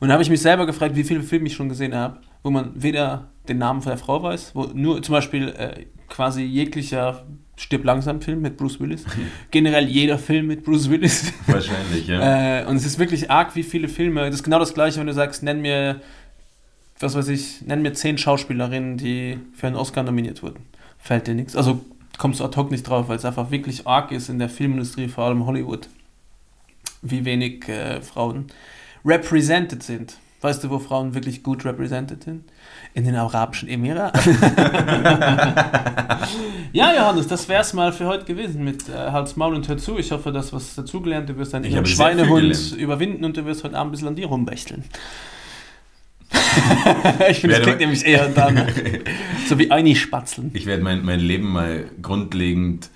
Und 0.00 0.08
da 0.08 0.14
habe 0.14 0.22
ich 0.24 0.30
mich 0.30 0.42
selber 0.42 0.66
gefragt, 0.66 0.96
wie 0.96 1.04
viele 1.04 1.22
Filme 1.22 1.46
ich 1.46 1.54
schon 1.54 1.68
gesehen 1.68 1.94
habe, 1.94 2.18
wo 2.42 2.50
man 2.50 2.72
weder 2.74 3.28
den 3.48 3.58
Namen 3.58 3.80
von 3.80 3.90
der 3.90 3.98
Frau 3.98 4.20
weiß, 4.20 4.52
wo 4.54 4.64
nur 4.74 5.00
zum 5.02 5.12
Beispiel 5.12 5.48
äh, 5.50 5.86
quasi 6.08 6.42
jeglicher 6.42 7.24
Stirb 7.56 7.84
langsam 7.84 8.20
Film 8.20 8.40
mit 8.40 8.56
Bruce 8.56 8.80
Willis, 8.80 9.04
generell 9.52 9.86
jeder 9.86 10.18
Film 10.18 10.48
mit 10.48 10.64
Bruce 10.64 10.90
Willis. 10.90 11.32
Wahrscheinlich, 11.46 12.08
ja. 12.08 12.62
Äh, 12.62 12.66
und 12.66 12.76
es 12.76 12.84
ist 12.84 12.98
wirklich 12.98 13.30
arg, 13.30 13.54
wie 13.54 13.62
viele 13.62 13.86
Filme. 13.86 14.26
Das 14.26 14.36
ist 14.36 14.42
genau 14.42 14.58
das 14.58 14.74
gleiche, 14.74 14.98
wenn 14.98 15.06
du 15.06 15.12
sagst, 15.12 15.44
nenn 15.44 15.60
mir, 15.60 16.00
was 17.02 17.14
weiß 17.14 17.28
ich, 17.28 17.62
nenn 17.62 17.82
mir 17.82 17.92
zehn 17.92 18.18
Schauspielerinnen, 18.18 18.96
die 18.96 19.38
für 19.54 19.66
einen 19.66 19.76
Oscar 19.76 20.02
nominiert 20.02 20.42
wurden. 20.42 20.66
Fällt 20.98 21.26
dir 21.26 21.34
nichts. 21.34 21.56
Also 21.56 21.80
kommst 22.18 22.40
du 22.40 22.44
ad 22.44 22.56
hoc 22.56 22.70
nicht 22.70 22.84
drauf, 22.84 23.08
weil 23.08 23.16
es 23.16 23.24
einfach 23.24 23.50
wirklich 23.50 23.86
arg 23.86 24.12
ist 24.12 24.28
in 24.28 24.38
der 24.38 24.48
Filmindustrie, 24.48 25.08
vor 25.08 25.24
allem 25.24 25.46
Hollywood, 25.46 25.88
wie 27.02 27.24
wenig 27.24 27.68
äh, 27.68 28.00
Frauen 28.00 28.46
represented 29.04 29.82
sind. 29.82 30.16
Weißt 30.40 30.62
du, 30.64 30.70
wo 30.70 30.78
Frauen 30.80 31.14
wirklich 31.14 31.44
gut 31.44 31.64
represented 31.64 32.24
sind? 32.24 32.44
In 32.94 33.04
den 33.04 33.14
Arabischen 33.14 33.68
Emiraten. 33.68 34.20
ja, 36.72 36.92
Johannes, 36.96 37.28
das 37.28 37.48
wär's 37.48 37.72
mal 37.74 37.92
für 37.92 38.06
heute 38.06 38.24
gewesen 38.24 38.64
mit 38.64 38.88
äh, 38.88 38.92
Hals, 38.92 39.36
Maul 39.36 39.54
und 39.54 39.68
Hör 39.68 39.78
zu. 39.78 39.98
Ich 39.98 40.10
hoffe, 40.10 40.32
dass 40.32 40.52
was 40.52 40.74
dazugelernt. 40.74 41.28
Du 41.28 41.36
wirst 41.36 41.54
deinen 41.54 41.86
Schweinehund 41.86 42.72
überwinden 42.76 43.24
und 43.24 43.36
du 43.36 43.44
wirst 43.44 43.62
heute 43.62 43.78
Abend 43.78 43.90
ein 43.90 43.92
bisschen 43.92 44.08
an 44.08 44.16
dir 44.16 44.26
rumbechteln. 44.26 44.82
ich 47.30 47.40
finde, 47.40 47.56
das 47.56 47.64
klingt 47.64 47.80
nämlich 47.80 48.04
eher 48.04 48.28
dann 48.28 48.66
so 49.48 49.58
wie 49.58 49.70
Einispatzeln. 49.70 50.50
Ich 50.54 50.66
werde 50.66 50.82
mein, 50.82 51.04
mein 51.04 51.20
Leben 51.20 51.50
mal 51.52 51.90
grundlegend 52.00 52.90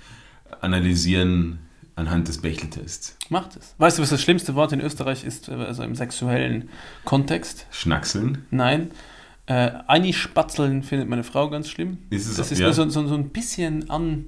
analysieren 0.61 1.59
anhand 1.95 2.28
des 2.28 2.39
Bechteltests. 2.39 3.16
Macht 3.30 3.57
es. 3.57 3.74
Weißt 3.78 3.99
du, 3.99 4.03
was 4.03 4.11
das 4.11 4.22
schlimmste 4.22 4.55
Wort 4.55 4.72
in 4.72 4.80
Österreich 4.80 5.24
ist, 5.24 5.49
äh, 5.49 5.53
also 5.53 5.82
im 5.82 5.95
sexuellen 5.95 6.68
Kontext? 7.05 7.66
Schnackseln? 7.70 8.45
Nein. 8.51 8.91
Äh, 9.47 9.70
Einispatzeln 9.87 10.82
findet 10.82 11.09
meine 11.09 11.24
Frau 11.24 11.49
ganz 11.49 11.68
schlimm. 11.68 11.99
Ist 12.11 12.26
es 12.26 12.37
Das 12.37 12.53
ist 12.53 12.59
ja? 12.59 12.66
nur 12.66 12.74
so, 12.74 12.89
so, 12.89 13.07
so 13.07 13.14
ein 13.14 13.30
bisschen 13.30 13.89
an, 13.91 14.26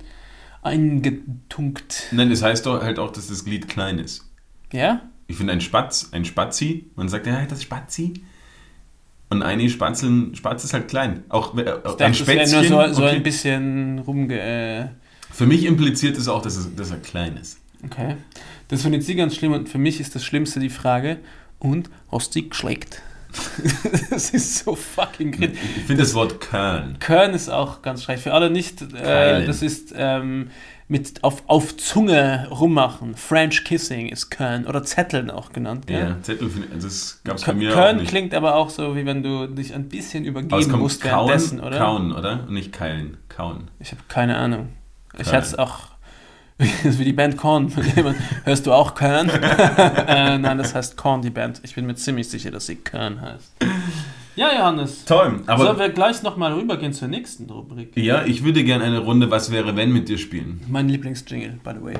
eingetunkt. 0.62 2.09
Nein, 2.12 2.30
das 2.30 2.42
heißt 2.42 2.66
doch 2.66 2.82
halt 2.82 2.98
auch, 2.98 3.12
dass 3.12 3.28
das 3.28 3.44
Glied 3.44 3.68
klein 3.68 3.98
ist. 3.98 4.24
Ja? 4.72 5.02
Ich 5.26 5.36
finde 5.36 5.52
ein 5.52 5.61
Spatz, 5.61 6.09
ein 6.12 6.24
Spazi, 6.24 6.90
man 6.94 7.09
sagt 7.09 7.26
ja, 7.26 7.44
das 7.44 7.59
ist 7.59 7.64
Spazi. 7.64 8.22
Und 9.30 9.42
eine 9.42 9.68
Spatzeln, 9.68 10.34
Spatz 10.34 10.64
ist 10.64 10.72
halt 10.72 10.88
klein. 10.88 11.24
Auch 11.28 11.56
äh, 11.56 11.60
Ich 11.62 11.66
ein 11.68 11.82
dachte, 11.82 11.96
das 11.98 12.26
wäre 12.26 12.46
Spätzchen. 12.46 12.70
nur 12.70 12.88
so, 12.88 12.94
so 12.94 13.02
okay. 13.04 13.16
ein 13.16 13.22
bisschen 13.22 13.98
rumge... 14.00 14.40
Äh, 14.40 14.86
Für 15.30 15.46
mich 15.46 15.64
impliziert 15.64 16.16
es 16.16 16.28
auch, 16.28 16.40
dass, 16.42 16.56
es, 16.56 16.74
dass 16.74 16.90
er 16.90 16.98
klein 16.98 17.36
ist. 17.36 17.58
okay. 17.84 18.16
Das 18.68 18.82
findet 18.82 19.02
sie 19.02 19.14
ganz 19.14 19.34
schlimm 19.34 19.52
und 19.52 19.68
für 19.68 19.78
mich 19.78 19.98
ist 20.00 20.14
das 20.14 20.24
Schlimmste 20.24 20.60
die 20.60 20.68
Frage, 20.70 21.18
und 21.58 21.90
hast 22.12 22.34
du 22.36 22.48
geschlägt? 22.48 23.02
das 24.10 24.30
ist 24.30 24.64
so 24.64 24.74
fucking 24.74 25.32
Ich 25.32 25.38
kritisch. 25.38 25.58
finde 25.86 26.02
das 26.02 26.14
Wort 26.14 26.40
Körn. 26.40 26.96
Körn 26.98 27.34
ist 27.34 27.48
auch 27.50 27.82
ganz 27.82 28.02
schrecklich. 28.02 28.24
Für 28.24 28.32
alle 28.32 28.50
nicht, 28.50 28.80
äh, 28.94 29.44
das 29.44 29.62
ist 29.62 29.92
ähm, 29.96 30.50
mit 30.89 31.22
auf, 31.22 31.43
auf 31.47 31.76
Zunge 31.76 32.49
rummachen. 32.51 33.14
French 33.14 33.64
Kissing 33.64 34.09
ist 34.09 34.30
Körn 34.30 34.66
oder 34.66 34.82
Zetteln 34.82 35.30
auch 35.30 35.53
genannt. 35.53 35.84
Ja, 35.91 35.99
Gell? 36.01 36.16
Zettel, 36.22 36.49
find- 36.51 36.68
das 36.82 37.20
gab 37.24 37.36
es 37.36 37.45
bei 37.45 37.53
mir 37.53 37.70
auch 37.70 37.74
Körn 37.74 37.97
nicht. 37.99 38.09
klingt 38.09 38.34
aber 38.34 38.57
auch 38.57 38.70
so, 38.70 38.97
wie 38.97 39.05
wenn 39.05 39.22
du 39.22 39.47
dich 39.47 39.74
ein 39.74 39.89
bisschen 39.89 40.24
übergeben 40.24 40.78
musst 40.78 41.03
kauen, 41.03 41.28
währenddessen, 41.28 41.61
oder? 41.61 41.78
kauen, 41.78 42.12
oder? 42.12 42.45
Und 42.49 42.53
nicht 42.55 42.72
keilen, 42.72 43.18
kauen. 43.28 43.70
Ich 43.80 43.91
habe 43.93 44.01
keine 44.09 44.36
Ahnung. 44.39 44.70
Ich 45.18 45.24
Körn. 45.24 45.36
hatte 45.36 45.47
es 45.47 45.55
auch 45.59 45.89
Das 46.59 46.84
ist 46.84 46.99
wie 46.99 47.05
die 47.05 47.12
Band 47.12 47.36
Korn. 47.36 47.70
Hörst 48.45 48.66
du 48.66 48.72
auch 48.72 48.95
Kern? 48.95 49.28
äh, 50.09 50.39
nein, 50.39 50.59
das 50.59 50.74
heißt 50.74 50.97
Korn, 50.97 51.22
die 51.22 51.30
Band. 51.30 51.61
Ich 51.62 51.74
bin 51.76 51.86
mir 51.86 51.95
ziemlich 51.95 52.28
sicher, 52.30 52.51
dass 52.51 52.66
sie 52.66 52.76
Kern 52.76 53.20
heißt. 53.20 53.53
Ja, 54.39 54.55
Johannes. 54.57 55.05
Toll, 55.05 55.41
aber 55.49 55.64
Sollen 55.64 55.78
wir 55.80 55.89
gleich 55.89 56.22
nochmal 56.22 56.53
rübergehen 56.53 56.93
zur 56.93 57.09
nächsten 57.09 57.51
Rubrik? 57.51 57.97
ja, 57.97 58.24
ich 58.24 58.45
würde 58.45 58.62
gerne 58.62 58.84
eine 58.84 59.01
Runde 59.01 59.32
Was 59.32 59.51
wäre 59.51 59.74
wenn 59.74 59.93
mit 59.93 60.09
dir 60.09 60.16
spielen. 60.16 60.61
Mein 60.68 60.89
Lieblingsjingle, 60.89 61.59
by 61.64 61.72
the 61.74 61.82
way. 61.84 61.95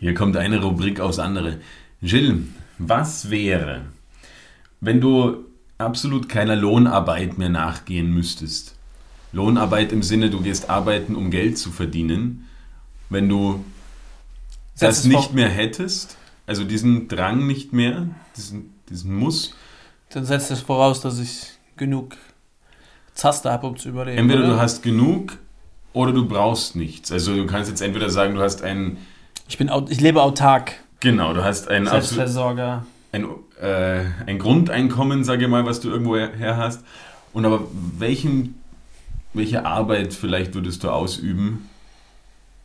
Hier 0.00 0.14
kommt 0.14 0.36
eine 0.36 0.60
Rubrik 0.62 0.98
aufs 0.98 1.20
andere. 1.20 1.60
Jill, 2.00 2.48
was 2.78 3.30
wäre, 3.30 3.82
wenn 4.80 5.00
du 5.00 5.47
absolut 5.78 6.28
keiner 6.28 6.56
Lohnarbeit 6.56 7.38
mehr 7.38 7.48
nachgehen 7.48 8.12
müsstest? 8.12 8.74
Lohnarbeit 9.32 9.92
im 9.92 10.02
Sinne, 10.02 10.30
du 10.30 10.40
gehst 10.40 10.70
arbeiten, 10.70 11.14
um 11.14 11.30
Geld 11.30 11.58
zu 11.58 11.70
verdienen. 11.70 12.46
Wenn 13.10 13.28
du 13.28 13.64
das 14.78 15.02
vor- 15.06 15.10
nicht 15.10 15.34
mehr 15.34 15.48
hättest, 15.48 16.16
also 16.46 16.64
diesen 16.64 17.08
Drang 17.08 17.46
nicht 17.46 17.72
mehr, 17.72 18.06
diesen, 18.36 18.74
diesen 18.88 19.14
Muss, 19.14 19.54
Dann 20.10 20.24
setzt 20.24 20.50
es 20.50 20.60
voraus, 20.60 21.00
dass 21.00 21.18
ich 21.18 21.42
genug 21.76 22.16
Zaster 23.14 23.52
habe, 23.52 23.66
um 23.66 23.76
zu 23.76 23.88
überleben. 23.90 24.18
entweder 24.18 24.40
oder? 24.44 24.54
du 24.54 24.60
hast 24.60 24.82
genug 24.82 25.38
oder 25.92 26.12
du 26.12 26.26
brauchst 26.26 26.76
nichts. 26.76 27.10
Also 27.12 27.34
du 27.34 27.46
kannst 27.46 27.68
jetzt 27.68 27.82
entweder 27.82 28.08
sagen, 28.08 28.34
du 28.34 28.40
hast 28.40 28.62
ein, 28.62 28.96
ich, 29.48 29.58
bin, 29.58 29.70
ich 29.88 30.00
lebe 30.00 30.22
autark. 30.22 30.74
genau, 31.00 31.34
du 31.34 31.42
hast 31.44 31.68
ein 31.68 31.86
absolut 31.88 32.04
Selbstversorger. 32.04 32.86
Ein, 33.12 33.26
äh, 33.60 34.04
ein 34.26 34.38
Grundeinkommen, 34.38 35.24
sage 35.24 35.44
ich 35.44 35.50
mal, 35.50 35.64
was 35.64 35.80
du 35.80 35.88
irgendwo 35.90 36.16
her, 36.16 36.56
hast. 36.56 36.84
Und 37.32 37.44
aber 37.44 37.66
welchen, 37.98 38.60
welche 39.32 39.64
Arbeit 39.64 40.14
vielleicht 40.14 40.54
würdest 40.54 40.84
du 40.84 40.90
ausüben, 40.90 41.68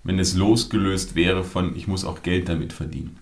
wenn 0.04 0.20
es 0.20 0.36
losgelöst 0.36 1.16
wäre 1.16 1.44
von, 1.44 1.76
ich 1.76 1.88
muss 1.88 2.06
auch 2.06 2.24
Geld 2.24 2.50
damit 2.50 2.74
verdienen? 2.74 3.18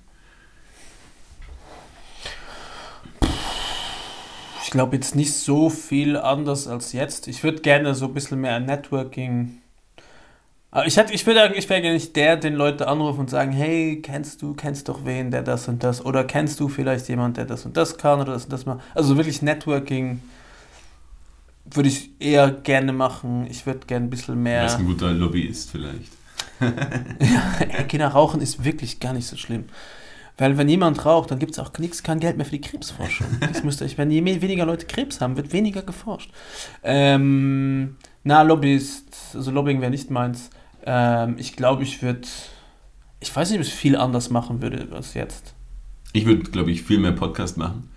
Ich 4.64 4.72
glaube 4.72 4.96
jetzt 4.96 5.16
nicht 5.16 5.34
so 5.34 5.70
viel 5.70 6.16
anders 6.16 6.68
als 6.68 6.94
jetzt. 6.94 7.28
Ich 7.28 7.44
würde 7.44 7.62
gerne 7.62 7.94
so 7.94 8.06
ein 8.06 8.14
bisschen 8.14 8.40
mehr 8.40 8.60
Networking. 8.60 9.61
Aber 10.74 10.88
ich, 10.88 10.96
hätte, 10.96 11.14
ich 11.14 11.26
würde 11.28 11.42
eigentlich, 11.44 11.66
ich 11.66 11.70
wäre 11.70 11.82
gerne 11.82 11.96
nicht 11.96 12.16
der, 12.16 12.38
den 12.38 12.54
Leute 12.56 12.88
anrufen 12.88 13.20
und 13.20 13.30
sagen, 13.30 13.52
hey, 13.52 14.00
kennst 14.02 14.42
du, 14.42 14.54
kennst 14.54 14.88
doch 14.88 15.04
wen, 15.04 15.30
der 15.30 15.44
das 15.44 15.68
und 15.68 15.84
das, 15.84 16.04
oder 16.06 16.24
kennst 16.24 16.60
du 16.62 16.70
vielleicht 16.70 17.10
jemand, 17.10 17.36
der 17.36 17.46
das 17.46 17.66
und 17.66 17.76
das 17.76 17.98
kann 17.98 18.22
oder 18.22 18.34
das 18.34 18.46
und 18.46 18.54
das 18.54 18.66
macht. 18.66 18.80
Also 18.96 19.18
wirklich 19.18 19.42
Networking 19.42 20.22
würde 21.66 21.90
ich 21.90 22.10
eher 22.20 22.52
gerne 22.52 22.94
machen. 22.94 23.48
Ich 23.50 23.66
würde 23.66 23.86
gerne 23.86 24.06
ein 24.06 24.10
bisschen 24.10 24.36
Du 24.36 24.40
mehr. 24.42 24.64
bist 24.64 24.78
ein 24.80 24.86
guter 24.86 25.12
Lobbyist 25.12 25.72
vielleicht. 25.72 26.12
Ey, 26.60 27.84
Kinder, 27.88 28.08
Rauchen 28.08 28.40
ist 28.40 28.64
wirklich 28.64 29.00
gar 29.00 29.14
nicht 29.14 29.28
so 29.28 29.36
schlimm. 29.36 29.66
Weil 30.38 30.58
wenn 30.58 30.70
jemand 30.70 31.06
raucht, 31.06 31.32
dann 31.32 31.40
gibt 31.40 31.52
es 31.52 31.60
auch 31.60 31.72
nichts, 31.78 32.02
kein 32.02 32.20
Geld 32.20 32.38
mehr 32.38 32.46
für 32.46 32.54
die 32.58 32.62
Krebsforschung. 32.62 33.28
Das 33.42 33.64
müsste 33.64 33.84
ich, 33.86 33.98
wenn 33.98 34.10
je 34.10 34.22
mehr, 34.22 34.42
weniger 34.42 34.66
Leute 34.66 34.86
Krebs 34.86 35.20
haben, 35.22 35.36
wird 35.38 35.52
weniger 35.52 35.82
geforscht. 35.82 36.32
Ähm, 36.82 37.98
na, 38.24 38.42
Lobbyist, 38.42 39.36
also 39.36 39.52
Lobbying 39.52 39.82
wäre 39.82 39.92
nicht 39.92 40.10
meins. 40.10 40.50
Ähm, 40.86 41.36
ich 41.38 41.56
glaube, 41.56 41.84
ich 41.84 42.02
würde, 42.02 42.28
ich 43.20 43.36
weiß 43.36 43.50
nicht, 43.50 43.60
ob 43.60 43.66
ich 43.66 43.72
es 43.72 43.78
viel 43.78 43.96
anders 43.96 44.30
machen 44.30 44.62
würde 44.62 44.88
als 44.94 45.14
jetzt. 45.14 45.54
Ich 46.14 46.26
würde, 46.26 46.44
glaube 46.52 46.72
ich, 46.72 46.84
viel 46.84 47.00
mehr 47.00 47.12
Podcast 47.14 47.58
machen. 47.58 47.90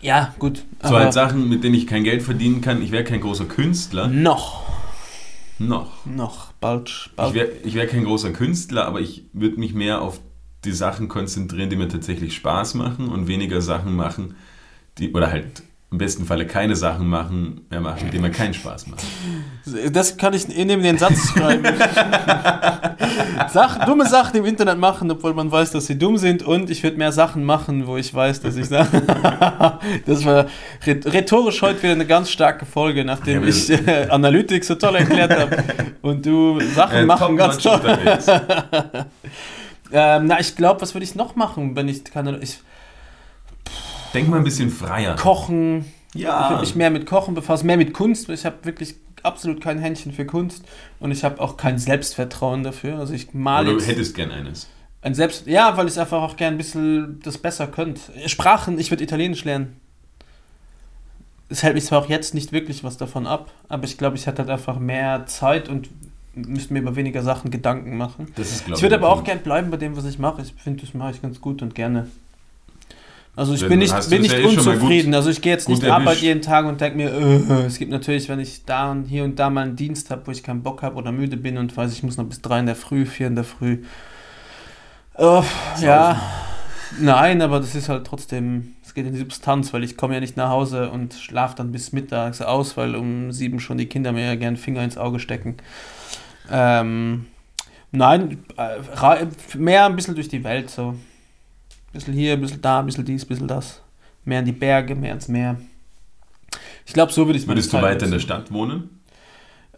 Ja, 0.00 0.34
gut. 0.38 0.64
So 0.82 0.90
halt 0.90 1.12
Sachen, 1.12 1.48
mit 1.48 1.64
denen 1.64 1.74
ich 1.74 1.86
kein 1.86 2.04
Geld 2.04 2.22
verdienen 2.22 2.60
kann. 2.60 2.82
Ich 2.82 2.92
wäre 2.92 3.02
kein 3.04 3.20
großer 3.20 3.46
Künstler. 3.46 4.06
noch, 4.08 4.62
Noch. 5.58 6.04
noch, 6.04 6.52
bald, 6.60 6.88
Ich 7.08 7.12
bald. 7.16 7.34
wäre 7.34 7.48
ich 7.64 7.74
wär 7.74 7.86
kein 7.86 8.04
großer 8.04 8.30
Künstler, 8.32 8.84
aber 8.86 9.00
ich 9.00 9.24
würde 9.32 9.58
mich 9.58 9.72
mehr 9.74 10.02
auf 10.02 10.20
die 10.64 10.72
Sachen 10.72 11.08
konzentrieren, 11.08 11.70
die 11.70 11.76
mir 11.76 11.88
tatsächlich 11.88 12.34
Spaß 12.36 12.74
machen 12.74 13.08
und 13.08 13.26
weniger 13.26 13.60
Sachen 13.62 13.96
machen, 13.96 14.34
die, 14.98 15.12
oder 15.12 15.30
halt 15.30 15.62
im 15.92 15.98
besten 15.98 16.24
Falle 16.26 16.46
keine 16.46 16.74
Sachen 16.74 17.06
machen, 17.06 17.60
mehr 17.70 17.80
machen, 17.80 18.10
die 18.12 18.18
mir 18.18 18.30
keinen 18.30 18.52
Spaß 18.54 18.88
machen. 18.88 19.06
Das 19.92 20.16
kann 20.16 20.34
ich 20.34 20.48
neben 20.48 20.82
den 20.82 20.98
Satz 20.98 21.30
schreiben. 21.30 21.64
Sach, 23.52 23.84
dumme 23.84 24.06
Sachen 24.08 24.36
im 24.38 24.44
Internet 24.46 24.78
machen, 24.78 25.10
obwohl 25.10 25.32
man 25.32 25.50
weiß, 25.50 25.70
dass 25.70 25.86
sie 25.86 25.96
dumm 25.96 26.18
sind. 26.18 26.42
Und 26.42 26.70
ich 26.70 26.82
würde 26.82 26.96
mehr 26.96 27.12
Sachen 27.12 27.44
machen, 27.44 27.86
wo 27.86 27.96
ich 27.96 28.12
weiß, 28.12 28.40
dass 28.40 28.56
ich 28.56 28.66
sage. 28.66 29.00
das 30.06 30.24
war 30.24 30.46
rhet- 30.84 31.06
rhetorisch 31.12 31.62
heute 31.62 31.82
wieder 31.84 31.92
eine 31.92 32.06
ganz 32.06 32.30
starke 32.30 32.66
Folge, 32.66 33.04
nachdem 33.04 33.42
Ja, 33.42 33.48
ich 33.48 33.70
äh, 33.70 34.08
Analytik 34.10 34.64
so 34.64 34.74
toll 34.74 34.96
erklärt 34.96 35.38
habe. 35.38 35.62
Und 36.02 36.26
du 36.26 36.60
Sachen 36.74 36.98
Äh, 36.98 37.04
machen 37.06 37.36
ganz 37.36 37.58
toll. 37.58 37.80
Ähm, 39.92 40.26
na, 40.26 40.40
ich 40.40 40.56
glaube, 40.56 40.80
was 40.82 40.94
würde 40.96 41.04
ich 41.04 41.14
noch 41.14 41.36
machen, 41.36 41.76
wenn 41.76 41.86
ich 41.86 42.02
keine. 42.02 42.38
Ich, 42.38 42.58
Denk 44.16 44.28
mal 44.28 44.38
ein 44.38 44.44
bisschen 44.44 44.70
freier. 44.70 45.14
kochen. 45.16 45.84
Ich 46.14 46.22
Ja. 46.22 46.48
würde 46.50 46.62
mich 46.62 46.74
mehr 46.74 46.90
mit 46.90 47.06
Kochen 47.06 47.34
befassen, 47.34 47.66
mehr 47.66 47.76
mit 47.76 47.92
Kunst. 47.92 48.28
Ich 48.30 48.44
habe 48.46 48.56
wirklich 48.64 48.94
absolut 49.22 49.60
kein 49.60 49.78
Händchen 49.78 50.12
für 50.12 50.24
Kunst 50.24 50.64
und 51.00 51.10
ich 51.10 51.24
habe 51.24 51.40
auch 51.40 51.56
kein 51.56 51.78
Selbstvertrauen 51.78 52.62
dafür. 52.62 52.98
Also 52.98 53.12
ich 53.12 53.34
male 53.34 53.66
du 53.66 53.72
jetzt 53.72 53.88
hättest 53.88 54.14
gern 54.14 54.30
eines. 54.30 54.68
ein 55.02 55.14
Selbst 55.14 55.46
ja, 55.46 55.76
weil 55.76 55.88
ich 55.88 55.98
einfach 55.98 56.22
auch 56.22 56.36
gern 56.36 56.54
ein 56.54 56.58
bisschen 56.58 57.20
das 57.22 57.38
besser 57.38 57.66
könnte. 57.66 58.00
Sprachen, 58.28 58.78
ich 58.78 58.90
würde 58.90 59.04
Italienisch 59.04 59.44
lernen. 59.44 59.76
Es 61.48 61.62
hält 61.62 61.74
mich 61.74 61.84
zwar 61.84 62.00
auch 62.02 62.08
jetzt 62.08 62.34
nicht 62.34 62.52
wirklich 62.52 62.82
was 62.82 62.96
davon 62.96 63.26
ab, 63.26 63.50
aber 63.68 63.84
ich 63.84 63.98
glaube, 63.98 64.16
ich 64.16 64.26
hätte 64.26 64.42
halt 64.42 64.50
einfach 64.50 64.78
mehr 64.78 65.26
Zeit 65.26 65.68
und 65.68 65.88
müsste 66.34 66.72
mir 66.72 66.80
über 66.80 66.96
weniger 66.96 67.22
Sachen 67.22 67.50
Gedanken 67.50 67.96
machen. 67.96 68.32
Das 68.36 68.50
ist, 68.50 68.68
Ich 68.68 68.82
würde 68.82 68.96
aber 68.96 69.10
auch 69.10 69.22
gern 69.24 69.38
bleiben 69.40 69.70
bei 69.70 69.76
dem, 69.76 69.96
was 69.96 70.04
ich 70.04 70.18
mache. 70.18 70.42
Ich 70.42 70.54
finde, 70.62 70.84
das 70.84 70.92
mache 70.94 71.12
ich 71.12 71.22
ganz 71.22 71.40
gut 71.40 71.62
und 71.62 71.74
gerne. 71.74 72.08
Also 73.36 73.52
ich 73.52 73.60
Dann 73.60 73.68
bin 73.68 73.78
nicht, 73.80 74.10
bin 74.10 74.22
nicht 74.22 74.34
eh 74.34 74.44
unzufrieden. 74.44 75.10
gut- 75.10 75.16
also 75.16 75.28
ich 75.28 75.42
gehe 75.42 75.52
jetzt 75.52 75.68
nicht 75.68 75.84
Arbeit 75.84 76.06
erwischt. 76.06 76.22
jeden 76.22 76.40
Tag 76.40 76.64
und 76.64 76.80
denke 76.80 76.96
mir, 76.96 77.12
äh, 77.12 77.66
es 77.66 77.78
gibt 77.78 77.90
natürlich, 77.90 78.30
wenn 78.30 78.40
ich 78.40 78.64
da 78.64 78.90
und 78.90 79.04
hier 79.04 79.24
und 79.24 79.38
da 79.38 79.50
mal 79.50 79.60
einen 79.62 79.76
Dienst 79.76 80.10
habe, 80.10 80.26
wo 80.26 80.30
ich 80.30 80.42
keinen 80.42 80.62
Bock 80.62 80.82
habe 80.82 80.96
oder 80.96 81.12
müde 81.12 81.36
bin 81.36 81.58
und 81.58 81.76
weiß, 81.76 81.92
ich 81.92 82.02
muss 82.02 82.16
noch 82.16 82.24
bis 82.24 82.40
drei 82.40 82.58
in 82.60 82.66
der 82.66 82.76
Früh, 82.76 83.04
vier 83.04 83.26
in 83.26 83.34
der 83.34 83.44
Früh. 83.44 83.82
Äh, 85.18 85.42
ja, 85.80 86.20
nein, 86.98 87.42
aber 87.42 87.60
das 87.60 87.74
ist 87.74 87.88
halt 87.90 88.06
trotzdem, 88.06 88.74
es 88.84 88.94
geht 88.94 89.06
in 89.06 89.12
die 89.12 89.18
Substanz, 89.18 89.72
weil 89.74 89.84
ich 89.84 89.98
komme 89.98 90.14
ja 90.14 90.20
nicht 90.20 90.38
nach 90.38 90.48
Hause 90.48 90.90
und 90.90 91.12
schlafe 91.12 91.56
dann 91.56 91.72
bis 91.72 91.92
mittags 91.92 92.40
aus, 92.40 92.76
weil 92.78 92.94
um 92.96 93.32
sieben 93.32 93.60
schon 93.60 93.76
die 93.76 93.86
Kinder 93.86 94.12
mir 94.12 94.24
ja 94.24 94.34
gern 94.36 94.56
Finger 94.56 94.82
ins 94.82 94.96
Auge 94.96 95.18
stecken. 95.18 95.56
Ähm, 96.50 97.26
nein, 97.92 98.38
äh, 98.56 99.26
mehr 99.58 99.84
ein 99.84 99.94
bisschen 99.96 100.14
durch 100.14 100.28
die 100.28 100.42
Welt 100.44 100.70
so. 100.70 100.94
Bisschen 101.96 102.14
hier, 102.14 102.34
ein 102.34 102.40
bisschen 102.40 102.60
da, 102.60 102.80
ein 102.80 102.86
bisschen 102.86 103.04
dies, 103.04 103.24
ein 103.24 103.28
bisschen 103.28 103.48
das. 103.48 103.80
Mehr 104.24 104.40
in 104.40 104.44
die 104.44 104.52
Berge, 104.52 104.94
mehr 104.94 105.14
ins 105.14 105.28
Meer. 105.28 105.56
Ich 106.84 106.92
glaube, 106.92 107.12
so 107.12 107.26
würde 107.26 107.38
ich 107.38 107.46
meine 107.46 107.56
Würdest 107.56 107.72
du 107.72 107.80
weiter 107.80 108.04
in 108.04 108.12
der. 108.12 108.20
Stadt 108.20 108.52
wohnen? 108.52 109.00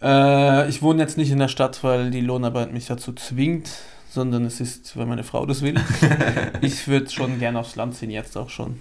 Äh, 0.03 0.69
ich 0.69 0.83
wohne 0.83 1.01
jetzt 1.01 1.16
nicht 1.16 1.31
in 1.31 1.39
der 1.39 1.49
Stadt, 1.49 1.83
weil 1.85 2.11
die 2.11 2.21
Lohnarbeit 2.21 2.73
mich 2.73 2.87
dazu 2.87 3.12
zwingt, 3.12 3.71
sondern 4.11 4.45
es 4.45 4.61
ist, 4.61 4.97
weil 4.97 5.07
meine 5.07 5.23
Frau 5.23 5.47
das 5.47 5.62
will. 5.62 5.77
ich 6.61 6.89
würde 6.89 7.09
schon 7.09 7.39
gerne 7.39 7.61
aufs 7.61 7.77
Land 7.77 7.95
ziehen, 7.95 8.11
jetzt 8.11 8.37
auch 8.37 8.51
schon. 8.51 8.81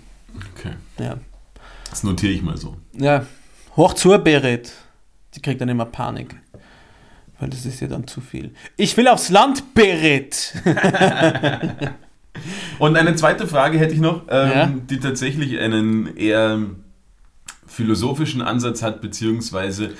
Okay. 0.55 0.73
Ja. 0.99 1.17
Das 1.89 2.03
notiere 2.03 2.33
ich 2.33 2.41
mal 2.41 2.57
so. 2.57 2.75
Ja, 2.93 3.25
hoch 3.75 3.93
zur 3.93 4.17
Berit. 4.17 4.71
Die 5.35 5.41
kriegt 5.41 5.61
dann 5.61 5.69
immer 5.69 5.85
Panik. 5.85 6.35
Weil 7.39 7.49
das 7.49 7.65
ist 7.65 7.79
ja 7.81 7.87
dann 7.87 8.07
zu 8.07 8.19
viel. 8.19 8.55
Ich 8.77 8.97
will 8.97 9.07
aufs 9.07 9.29
Land, 9.29 9.75
Berit! 9.75 10.55
Und 12.79 12.95
eine 12.97 13.15
zweite 13.15 13.47
Frage 13.47 13.77
hätte 13.79 13.93
ich 13.93 13.99
noch, 13.99 14.23
ähm, 14.29 14.49
Ja. 14.51 14.73
die 14.89 14.99
tatsächlich 14.99 15.59
einen 15.59 16.15
eher 16.17 16.59
philosophischen 17.67 18.41
Ansatz 18.41 18.81
hat, 18.81 19.01
beziehungsweise 19.01 19.91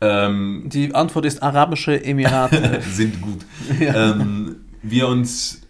ähm, 0.00 0.64
Die 0.66 0.94
Antwort 0.94 1.26
ist 1.26 1.42
Arabische 1.42 2.02
Emirate. 2.04 2.80
sind 2.90 3.20
gut. 3.20 3.40
ja. 3.80 4.12
ähm, 4.12 4.56
wir 4.82 5.08
uns, 5.08 5.60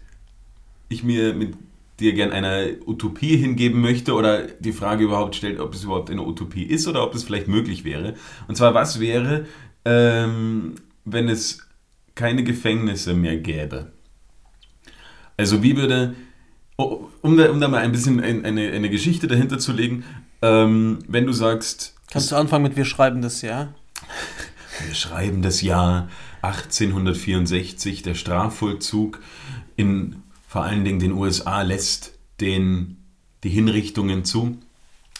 ich 0.89 1.03
mir 1.03 1.33
mit 1.33 1.53
dir 1.99 2.13
gern 2.13 2.31
einer 2.31 2.63
Utopie 2.87 3.37
hingeben 3.37 3.81
möchte 3.81 4.13
oder 4.13 4.43
die 4.59 4.71
Frage 4.71 5.03
überhaupt 5.03 5.35
stellt, 5.35 5.59
ob 5.59 5.73
es 5.75 5.83
überhaupt 5.83 6.09
eine 6.09 6.23
Utopie 6.23 6.63
ist 6.63 6.87
oder 6.87 7.03
ob 7.03 7.13
es 7.13 7.23
vielleicht 7.23 7.47
möglich 7.47 7.83
wäre. 7.83 8.15
Und 8.47 8.55
zwar, 8.55 8.73
was 8.73 8.99
wäre, 8.99 9.45
ähm, 9.85 10.75
wenn 11.05 11.29
es 11.29 11.59
keine 12.15 12.43
Gefängnisse 12.43 13.13
mehr 13.13 13.37
gäbe? 13.37 13.91
Also 15.41 15.63
wie 15.63 15.75
würde, 15.75 16.13
oh, 16.77 17.07
um 17.21 17.35
da, 17.35 17.49
um 17.49 17.59
da 17.59 17.67
mal 17.67 17.79
ein 17.79 17.91
bisschen 17.91 18.19
ein, 18.19 18.45
eine, 18.45 18.71
eine 18.71 18.89
Geschichte 18.89 19.27
dahinter 19.27 19.57
zu 19.57 19.73
legen, 19.73 20.03
ähm, 20.41 20.99
wenn 21.07 21.25
du 21.25 21.33
sagst, 21.33 21.95
Kannst 22.11 22.31
du 22.31 22.35
anfangen 22.35 22.63
mit 22.63 22.75
Wir 22.75 22.85
schreiben 22.85 23.21
das, 23.21 23.41
ja? 23.41 23.73
wir 24.85 24.93
schreiben 24.93 25.41
das 25.41 25.61
Jahr 25.61 26.09
1864 26.43 28.03
der 28.03 28.13
Strafvollzug 28.13 29.19
in 29.75 30.17
vor 30.47 30.63
allen 30.63 30.83
Dingen 30.83 30.99
den 30.99 31.13
USA 31.13 31.61
lässt 31.61 32.13
den, 32.39 32.97
die 33.43 33.49
Hinrichtungen 33.49 34.25
zu. 34.25 34.57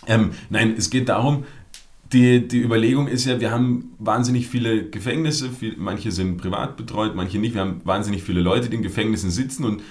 Ähm, 0.05 0.32
nein, 0.49 0.76
es 0.78 0.89
geht 0.89 1.09
darum, 1.09 1.45
die, 2.11 2.47
die 2.47 2.61
Überlegung 2.61 3.07
ist 3.07 3.26
ja, 3.26 3.39
wir 3.39 3.51
haben 3.51 3.93
wahnsinnig 3.97 4.47
viele 4.47 4.89
Gefängnisse, 4.89 5.49
viel, 5.49 5.76
manche 5.78 6.11
sind 6.11 6.38
privat 6.38 6.76
betreut, 6.76 7.15
manche 7.15 7.39
nicht. 7.39 7.53
Wir 7.53 7.61
haben 7.61 7.82
wahnsinnig 7.86 8.24
viele 8.24 8.41
Leute, 8.41 8.69
die 8.69 8.76
in 8.76 8.84
Gefängnissen 8.84 9.32
sitzen 9.32 9.63
und 9.63 9.82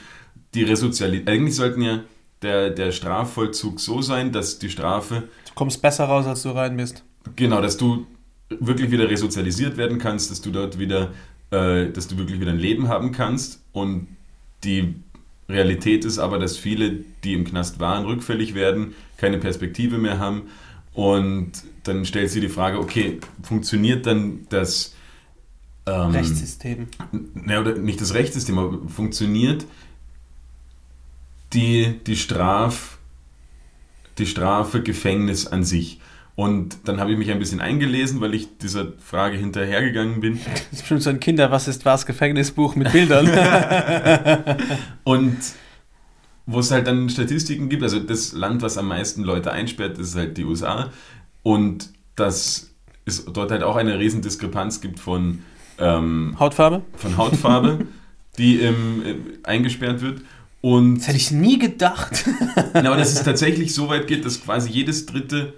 die 0.55 0.63
Resozialisierung. 0.65 1.29
Eigentlich 1.29 1.57
sollten 1.57 1.83
ja 1.83 2.01
der, 2.43 2.71
der 2.71 2.93
Strafvollzug 2.93 3.81
so 3.81 4.03
sein, 4.03 4.33
dass 4.33 4.59
die 4.59 4.71
Strafe 4.71 5.25
Du 5.47 5.55
kommst 5.55 5.83
besser 5.83 6.05
raus, 6.05 6.27
als 6.27 6.43
du 6.43 6.51
rein 6.51 6.77
bist. 6.77 7.05
Genau, 7.37 7.61
dass 7.61 7.77
du 7.77 8.07
wirklich 8.49 8.91
wieder 8.91 9.09
resozialisiert 9.09 9.77
werden 9.77 9.99
kannst, 9.99 10.31
dass 10.31 10.41
du 10.41 10.51
dort 10.51 10.79
wieder, 10.79 11.13
äh, 11.51 11.87
dass 11.91 12.09
du 12.09 12.17
wirklich 12.19 12.41
wieder 12.41 12.51
ein 12.51 12.59
Leben 12.59 12.89
haben 12.89 13.13
kannst. 13.13 13.63
Und 13.73 14.09
die 14.65 14.95
Realität 15.49 16.05
ist 16.05 16.19
aber, 16.19 16.39
dass 16.39 16.57
viele, 16.57 17.05
die 17.25 17.35
im 17.35 17.45
Knast 17.45 17.81
waren, 17.81 18.07
rückfällig 18.07 18.55
werden, 18.55 18.95
keine 19.17 19.39
Perspektive 19.39 19.99
mehr 19.99 20.19
haben. 20.19 20.43
Und 20.95 21.53
dann 21.85 22.05
stellt 22.05 22.31
sie 22.31 22.41
die 22.41 22.49
Frage, 22.49 22.79
okay, 22.79 23.21
funktioniert 23.43 24.07
dann 24.07 24.47
das 24.49 24.95
ähm, 25.87 26.11
Rechtssystem. 26.11 26.89
na, 27.35 27.61
oder 27.61 27.77
nicht 27.77 28.01
das 28.01 28.15
Rechtssystem, 28.15 28.59
aber 28.59 28.89
funktioniert 28.89 29.67
die, 31.53 32.01
die, 32.07 32.17
Straf, 32.17 32.99
die 34.19 34.27
Strafe 34.27 34.83
Gefängnis 34.83 35.47
an 35.47 35.65
sich. 35.65 36.01
Und 36.37 36.79
dann 36.89 37.01
habe 37.01 37.13
ich 37.13 37.19
mich 37.19 37.31
ein 37.31 37.39
bisschen 37.39 37.61
eingelesen, 37.61 38.21
weil 38.21 38.35
ich 38.35 38.57
dieser 38.59 38.93
Frage 38.99 39.37
hinterhergegangen 39.37 40.21
bin. 40.21 40.41
Das 40.55 40.63
ist 40.73 40.81
bestimmt 40.81 41.03
so 41.03 41.11
ein 41.11 41.21
Kinder, 41.21 41.51
was 41.51 41.69
ist 41.69 41.85
was, 41.85 42.07
Gefängnisbuch 42.07 42.77
mit 42.77 42.93
Bildern. 42.93 43.29
Und 45.05 45.37
wo 46.47 46.61
es 46.61 46.71
halt 46.71 46.87
dann 46.87 47.09
Statistiken 47.11 47.69
gibt, 47.69 47.83
also 47.83 48.01
das 48.01 48.33
Land, 48.33 48.63
was 48.63 48.79
am 48.79 48.89
meisten 48.89 49.23
Leute 49.23 49.53
einsperrt, 49.53 49.99
ist 49.99 50.17
halt 50.17 50.37
die 50.37 50.45
USA. 50.45 50.91
Und 51.43 51.91
dass 52.17 52.71
es 53.05 53.25
dort 53.27 53.51
halt 53.51 53.63
auch 53.63 53.77
eine 53.77 53.99
riesen 53.99 54.23
Diskrepanz 54.23 54.81
gibt 54.81 54.99
von, 54.99 55.43
ähm, 55.79 56.37
Hautfarbe? 56.39 56.83
von 56.97 57.17
Hautfarbe, 57.17 57.87
die 58.39 58.61
ähm, 58.61 59.03
äh, 59.05 59.15
eingesperrt 59.47 60.01
wird. 60.01 60.23
Und 60.61 60.99
Das 60.99 61.09
hätte 61.09 61.17
ich 61.17 61.31
nie 61.31 61.59
gedacht. 61.59 62.25
Na, 62.75 62.81
aber 62.81 62.97
dass 62.97 63.13
es 63.13 63.23
tatsächlich 63.23 63.75
so 63.75 63.89
weit 63.89 64.07
geht, 64.07 64.25
dass 64.25 64.43
quasi 64.43 64.71
jedes 64.71 65.07
dritte 65.07 65.55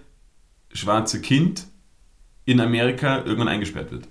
schwarze 0.73 1.21
Kind 1.21 1.67
in 2.45 2.61
Amerika 2.61 3.19
irgendwann 3.25 3.49
eingesperrt 3.49 3.91
wird. 3.91 4.09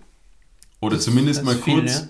Oder 0.80 1.00
zumindest 1.00 1.40
das 1.40 1.46
mal 1.46 1.56
viel, 1.56 1.76
kurz 1.76 2.02
ja. 2.02 2.08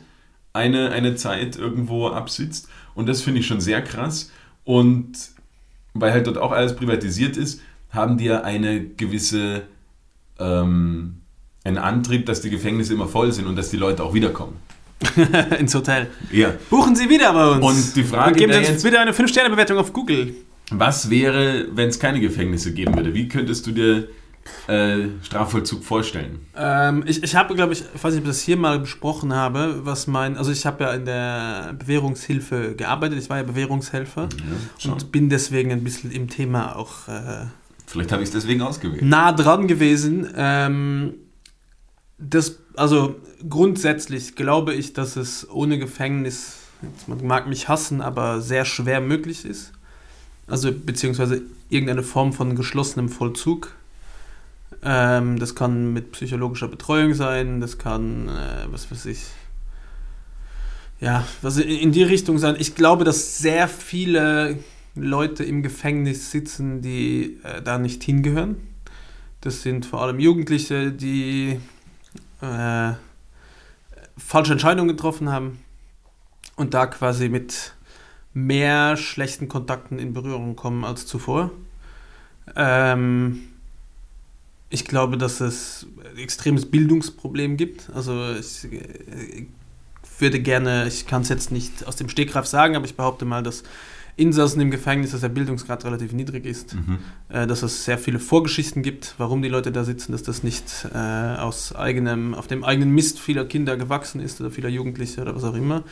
eine, 0.53 0.91
eine 0.91 1.15
Zeit 1.15 1.55
irgendwo 1.57 2.07
absitzt. 2.07 2.69
Und 2.95 3.07
das 3.07 3.21
finde 3.21 3.41
ich 3.41 3.47
schon 3.47 3.61
sehr 3.61 3.81
krass. 3.83 4.31
Und 4.63 5.13
weil 5.93 6.11
halt 6.11 6.27
dort 6.27 6.37
auch 6.37 6.51
alles 6.51 6.75
privatisiert 6.75 7.37
ist, 7.37 7.61
haben 7.89 8.17
die 8.17 8.25
ja 8.25 8.41
eine 8.41 8.83
gewisse 8.83 9.63
ähm, 10.39 11.21
einen 11.63 11.77
Antrieb, 11.77 12.25
dass 12.25 12.41
die 12.41 12.49
Gefängnisse 12.49 12.93
immer 12.93 13.07
voll 13.07 13.31
sind 13.31 13.45
und 13.45 13.55
dass 13.55 13.69
die 13.69 13.77
Leute 13.77 14.03
auch 14.03 14.13
wiederkommen. 14.13 14.55
Ins 15.59 15.73
Hotel. 15.75 16.07
Ja. 16.31 16.53
Buchen 16.69 16.95
Sie 16.95 17.09
wieder 17.09 17.33
bei 17.33 17.47
uns. 17.51 17.65
Und 17.87 17.95
die 17.95 18.03
Frage 18.03 18.31
Und 18.31 18.37
geben 18.37 18.53
Sie 18.53 18.59
uns 18.59 18.67
jetzt- 18.69 18.83
bitte 18.83 18.99
eine 18.99 19.11
5-Sterne-Bewertung 19.13 19.77
auf 19.77 19.93
Google. 19.93 20.33
Was 20.71 21.09
wäre, 21.09 21.65
wenn 21.73 21.89
es 21.89 21.99
keine 21.99 22.19
Gefängnisse 22.19 22.73
geben 22.73 22.95
würde? 22.95 23.13
Wie 23.13 23.27
könntest 23.27 23.67
du 23.67 23.71
dir 23.71 24.07
äh, 24.67 25.07
Strafvollzug 25.21 25.83
vorstellen? 25.83 26.39
Ähm, 26.55 27.03
ich 27.05 27.21
ich 27.23 27.35
habe, 27.35 27.53
glaube 27.55 27.73
ich, 27.73 27.83
ich 27.93 28.03
weiß 28.03 28.13
nicht, 28.13 28.21
ob 28.21 28.27
ich 28.27 28.31
das 28.35 28.41
hier 28.41 28.55
mal 28.57 28.79
besprochen 28.79 29.33
habe, 29.35 29.81
was 29.85 30.07
mein, 30.07 30.37
also 30.37 30.51
ich 30.51 30.65
habe 30.65 30.83
ja 30.85 30.93
in 30.93 31.05
der 31.05 31.75
Bewährungshilfe 31.77 32.75
gearbeitet, 32.75 33.19
ich 33.19 33.29
war 33.29 33.37
ja 33.37 33.43
Bewährungshelfer 33.43 34.29
schon. 34.79 34.93
und 34.93 35.11
bin 35.11 35.29
deswegen 35.29 35.71
ein 35.71 35.83
bisschen 35.83 36.09
im 36.11 36.29
Thema 36.29 36.75
auch 36.75 37.07
äh, 37.07 37.45
Vielleicht 37.85 38.11
habe 38.13 38.23
ich 38.23 38.29
es 38.29 38.33
deswegen 38.33 38.61
ausgewählt. 38.61 39.01
nah 39.03 39.33
dran 39.33 39.67
gewesen. 39.67 40.25
Ähm, 40.35 41.13
das, 42.17 42.59
also 42.77 43.15
grundsätzlich 43.49 44.35
glaube 44.35 44.73
ich, 44.73 44.93
dass 44.93 45.15
es 45.15 45.49
ohne 45.49 45.77
Gefängnis, 45.79 46.57
man 47.07 47.25
mag 47.25 47.47
mich 47.47 47.67
hassen, 47.67 48.01
aber 48.01 48.41
sehr 48.41 48.65
schwer 48.65 49.01
möglich 49.01 49.45
ist. 49.45 49.71
Also 50.47 50.71
beziehungsweise 50.71 51.41
irgendeine 51.69 52.03
Form 52.03 52.33
von 52.33 52.55
geschlossenem 52.55 53.09
Vollzug. 53.09 53.73
Ähm, 54.83 55.37
das 55.39 55.55
kann 55.55 55.93
mit 55.93 56.11
psychologischer 56.13 56.67
Betreuung 56.67 57.13
sein, 57.13 57.61
das 57.61 57.77
kann, 57.77 58.27
äh, 58.29 58.65
was 58.71 58.89
weiß 58.89 59.05
ich, 59.05 59.25
ja, 60.99 61.25
was 61.41 61.57
in- 61.57 61.69
in 61.69 61.91
die 61.91 62.03
Richtung 62.03 62.37
sein. 62.39 62.55
Ich 62.59 62.75
glaube, 62.75 63.03
dass 63.03 63.37
sehr 63.37 63.67
viele 63.67 64.57
Leute 64.95 65.43
im 65.43 65.61
Gefängnis 65.63 66.31
sitzen, 66.31 66.81
die 66.81 67.39
äh, 67.43 67.61
da 67.61 67.77
nicht 67.77 68.03
hingehören. 68.03 68.55
Das 69.41 69.61
sind 69.61 69.85
vor 69.85 70.01
allem 70.01 70.19
Jugendliche, 70.19 70.91
die 70.91 71.59
äh, 72.41 72.93
falsche 74.25 74.53
Entscheidungen 74.53 74.89
getroffen 74.89 75.29
haben 75.29 75.59
und 76.55 76.73
da 76.73 76.87
quasi 76.87 77.29
mit 77.29 77.73
mehr 78.33 78.97
schlechten 78.97 79.47
Kontakten 79.47 79.99
in 79.99 80.13
Berührung 80.13 80.55
kommen 80.55 80.85
als 80.85 81.05
zuvor. 81.05 81.51
Ähm, 82.55 83.41
ich 84.69 84.85
glaube, 84.85 85.17
dass 85.17 85.41
es 85.41 85.85
ein 86.09 86.17
extremes 86.17 86.69
Bildungsproblem 86.69 87.57
gibt. 87.57 87.89
Also 87.93 88.33
ich 88.33 88.71
äh, 88.71 89.47
würde 90.17 90.39
gerne, 90.39 90.87
ich 90.87 91.07
kann 91.07 91.23
es 91.23 91.29
jetzt 91.29 91.51
nicht 91.51 91.85
aus 91.87 91.97
dem 91.97 92.07
Stegreif 92.07 92.45
sagen, 92.45 92.75
aber 92.75 92.85
ich 92.85 92.95
behaupte 92.95 93.25
mal, 93.25 93.43
dass 93.43 93.63
Insassen 94.15 94.61
im 94.61 94.71
Gefängnis, 94.71 95.11
dass 95.11 95.21
der 95.21 95.29
Bildungsgrad 95.29 95.85
relativ 95.85 96.13
niedrig 96.13 96.45
ist 96.45 96.75
Mhm. 96.75 96.99
äh, 97.29 97.47
dass 97.47 97.63
es 97.63 97.85
sehr 97.85 97.97
viele 97.97 98.19
Vorgeschichten 98.19 98.83
gibt, 98.83 99.15
warum 99.17 99.41
die 99.41 99.49
Leute 99.49 99.71
da 99.71 99.83
sitzen, 99.83 100.11
dass 100.11 100.23
das 100.23 100.43
nicht 100.43 100.87
äh, 100.93 100.97
aus 100.97 101.73
eigenem, 101.75 102.33
auf 102.33 102.47
dem 102.47 102.63
eigenen 102.63 102.91
Mist 102.91 103.19
vieler 103.19 103.45
Kinder 103.45 103.77
gewachsen 103.77 104.21
ist 104.21 104.41
oder 104.41 104.51
vieler 104.51 104.69
Jugendliche 104.69 105.21
oder 105.21 105.35
was 105.35 105.43
auch 105.43 105.55
immer. 105.55 105.83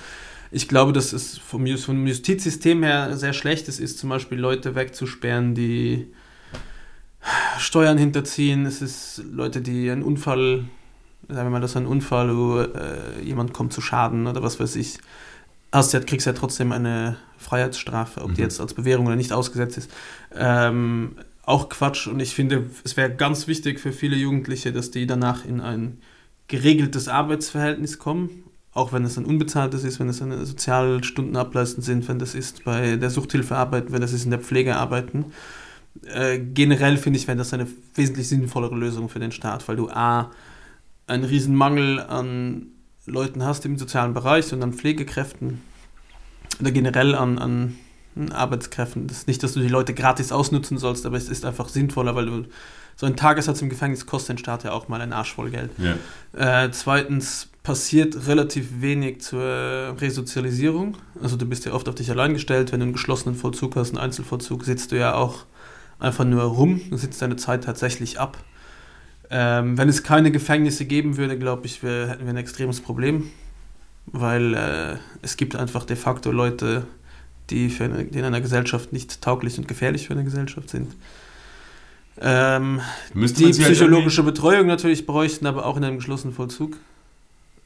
Ich 0.51 0.67
glaube, 0.67 0.93
dass 0.93 1.13
es 1.13 1.37
vom, 1.37 1.65
vom 1.77 2.07
Justizsystem 2.07 2.81
her 2.83 3.15
sehr 3.15 3.33
schlecht 3.33 3.67
ist, 3.67 3.79
ist 3.79 3.99
zum 3.99 4.09
Beispiel 4.09 4.39
Leute 4.39 4.73
wegzusperren, 4.75 5.53
die 5.53 6.07
Steuern 7.59 7.97
hinterziehen. 7.97 8.65
Es 8.65 8.81
ist 8.81 9.23
Leute, 9.31 9.61
die 9.61 9.89
einen 9.91 10.03
Unfall, 10.03 10.65
sagen 11.27 11.47
wir 11.47 11.51
mal, 11.51 11.61
das 11.61 11.71
ist 11.71 11.77
ein 11.77 11.85
Unfall, 11.85 12.35
wo 12.35 12.59
äh, 12.61 13.21
jemand 13.23 13.53
kommt 13.53 13.73
zu 13.73 13.81
Schaden 13.81 14.25
oder 14.27 14.41
was 14.41 14.59
weiß 14.59 14.75
ich. 14.77 14.97
Hast 15.71 15.93
ja, 15.93 15.99
kriegst 15.99 16.25
ja 16.25 16.33
trotzdem 16.33 16.71
eine 16.71 17.17
Freiheitsstrafe, 17.37 18.21
ob 18.21 18.33
die 18.33 18.41
Mhm. 18.41 18.45
jetzt 18.45 18.59
als 18.59 18.73
Bewährung 18.73 19.05
oder 19.07 19.15
nicht 19.15 19.31
ausgesetzt 19.31 19.77
ist. 19.77 19.91
Ähm, 20.35 21.15
auch 21.43 21.69
Quatsch 21.69 22.07
und 22.07 22.19
ich 22.19 22.33
finde, 22.35 22.69
es 22.83 22.97
wäre 22.97 23.13
ganz 23.13 23.47
wichtig 23.47 23.79
für 23.79 23.91
viele 23.91 24.15
Jugendliche, 24.15 24.71
dass 24.71 24.91
die 24.91 25.07
danach 25.07 25.45
in 25.45 25.61
ein 25.61 25.99
geregeltes 26.47 27.07
Arbeitsverhältnis 27.07 27.99
kommen, 27.99 28.43
auch 28.73 28.93
wenn 28.93 29.03
es 29.03 29.17
ein 29.17 29.25
unbezahltes 29.25 29.83
ist, 29.83 29.99
wenn 29.99 30.09
es 30.09 30.21
eine 30.21 30.45
Sozialstunden 30.45 31.35
ableisten 31.35 31.83
sind, 31.83 32.07
wenn 32.07 32.19
das 32.19 32.35
ist 32.35 32.63
bei 32.65 32.97
der 32.97 33.09
Suchthilfe 33.09 33.55
arbeiten, 33.55 33.91
wenn 33.93 34.01
das 34.01 34.13
ist 34.13 34.25
in 34.25 34.31
der 34.31 34.39
Pflege 34.39 34.75
arbeiten. 34.75 35.25
Äh, 36.03 36.39
generell 36.39 36.97
finde 36.97 37.17
ich, 37.19 37.27
wäre 37.27 37.37
das 37.37 37.53
eine 37.53 37.67
wesentlich 37.95 38.27
sinnvollere 38.27 38.75
Lösung 38.75 39.09
für 39.09 39.19
den 39.19 39.31
Staat, 39.31 39.67
weil 39.67 39.75
du 39.75 39.89
A, 39.89 40.31
einen 41.07 41.23
riesen 41.23 41.55
Mangel 41.55 41.99
an 41.99 42.67
Leuten 43.09 43.43
hast 43.43 43.65
im 43.65 43.77
sozialen 43.77 44.13
Bereich 44.13 44.51
und 44.53 44.63
an 44.63 44.73
Pflegekräften 44.73 45.61
oder 46.59 46.71
generell 46.71 47.15
an, 47.15 47.37
an 47.37 47.75
Arbeitskräften. 48.31 49.07
Das 49.07 49.19
ist 49.19 49.27
nicht, 49.27 49.43
dass 49.43 49.53
du 49.53 49.59
die 49.59 49.67
Leute 49.67 49.93
gratis 49.93 50.31
ausnutzen 50.31 50.77
sollst, 50.77 51.05
aber 51.05 51.17
es 51.17 51.29
ist 51.29 51.45
einfach 51.45 51.69
sinnvoller, 51.69 52.15
weil 52.15 52.25
du 52.25 52.45
so 52.95 53.05
ein 53.05 53.15
Tagessatz 53.15 53.61
im 53.61 53.69
Gefängnis 53.69 54.05
kostet 54.05 54.29
den 54.29 54.37
Staat 54.39 54.65
ja 54.65 54.73
auch 54.73 54.89
mal 54.89 54.99
ein 54.99 55.13
Arsch 55.13 55.33
voll 55.33 55.51
Geld. 55.51 55.71
Ja. 55.77 56.65
Äh, 56.65 56.71
zweitens 56.71 57.47
passiert 57.63 58.27
relativ 58.27 58.81
wenig 58.81 59.21
zur 59.21 59.41
Resozialisierung. 59.41 60.97
Also 61.21 61.37
du 61.37 61.45
bist 61.45 61.65
ja 61.65 61.71
oft 61.71 61.87
auf 61.87 61.95
dich 61.95 62.11
allein 62.11 62.33
gestellt. 62.33 62.71
Wenn 62.71 62.81
du 62.81 62.85
einen 62.85 62.93
geschlossenen 62.93 63.35
Vollzug 63.35 63.77
hast, 63.77 63.91
einen 63.91 63.99
Einzelvollzug, 63.99 64.65
sitzt 64.65 64.91
du 64.91 64.97
ja 64.97 65.13
auch 65.13 65.45
einfach 65.99 66.25
nur 66.25 66.43
rum. 66.43 66.81
Du 66.89 66.97
sitzt 66.97 67.21
deine 67.21 67.37
Zeit 67.37 67.63
tatsächlich 67.63 68.19
ab. 68.19 68.37
Ähm, 69.31 69.77
wenn 69.77 69.89
es 69.89 70.03
keine 70.03 70.31
Gefängnisse 70.31 70.85
geben 70.85 71.17
würde, 71.17 71.37
glaube 71.37 71.65
ich, 71.65 71.83
wir, 71.83 72.07
hätten 72.07 72.23
wir 72.23 72.31
ein 72.31 72.37
extremes 72.37 72.81
Problem. 72.81 73.29
Weil 74.07 74.55
äh, 74.55 74.95
es 75.21 75.37
gibt 75.37 75.55
einfach 75.55 75.85
de 75.85 75.95
facto 75.95 76.31
Leute, 76.31 76.87
die, 77.51 77.69
für 77.69 77.83
eine, 77.85 78.05
die 78.05 78.17
in 78.17 78.25
einer 78.25 78.41
Gesellschaft 78.41 78.91
nicht 78.91 79.21
tauglich 79.21 79.57
und 79.57 79.67
gefährlich 79.67 80.07
für 80.07 80.13
eine 80.13 80.23
Gesellschaft 80.23 80.69
sind. 80.69 80.95
Ähm, 82.21 82.81
die 83.13 83.45
halt 83.45 83.57
psychologische 83.57 84.23
Betreuung 84.23 84.67
natürlich 84.67 85.05
bräuchten, 85.05 85.45
aber 85.45 85.65
auch 85.65 85.77
in 85.77 85.83
einem 85.83 85.97
geschlossenen 85.97 86.35
Vollzug. 86.35 86.77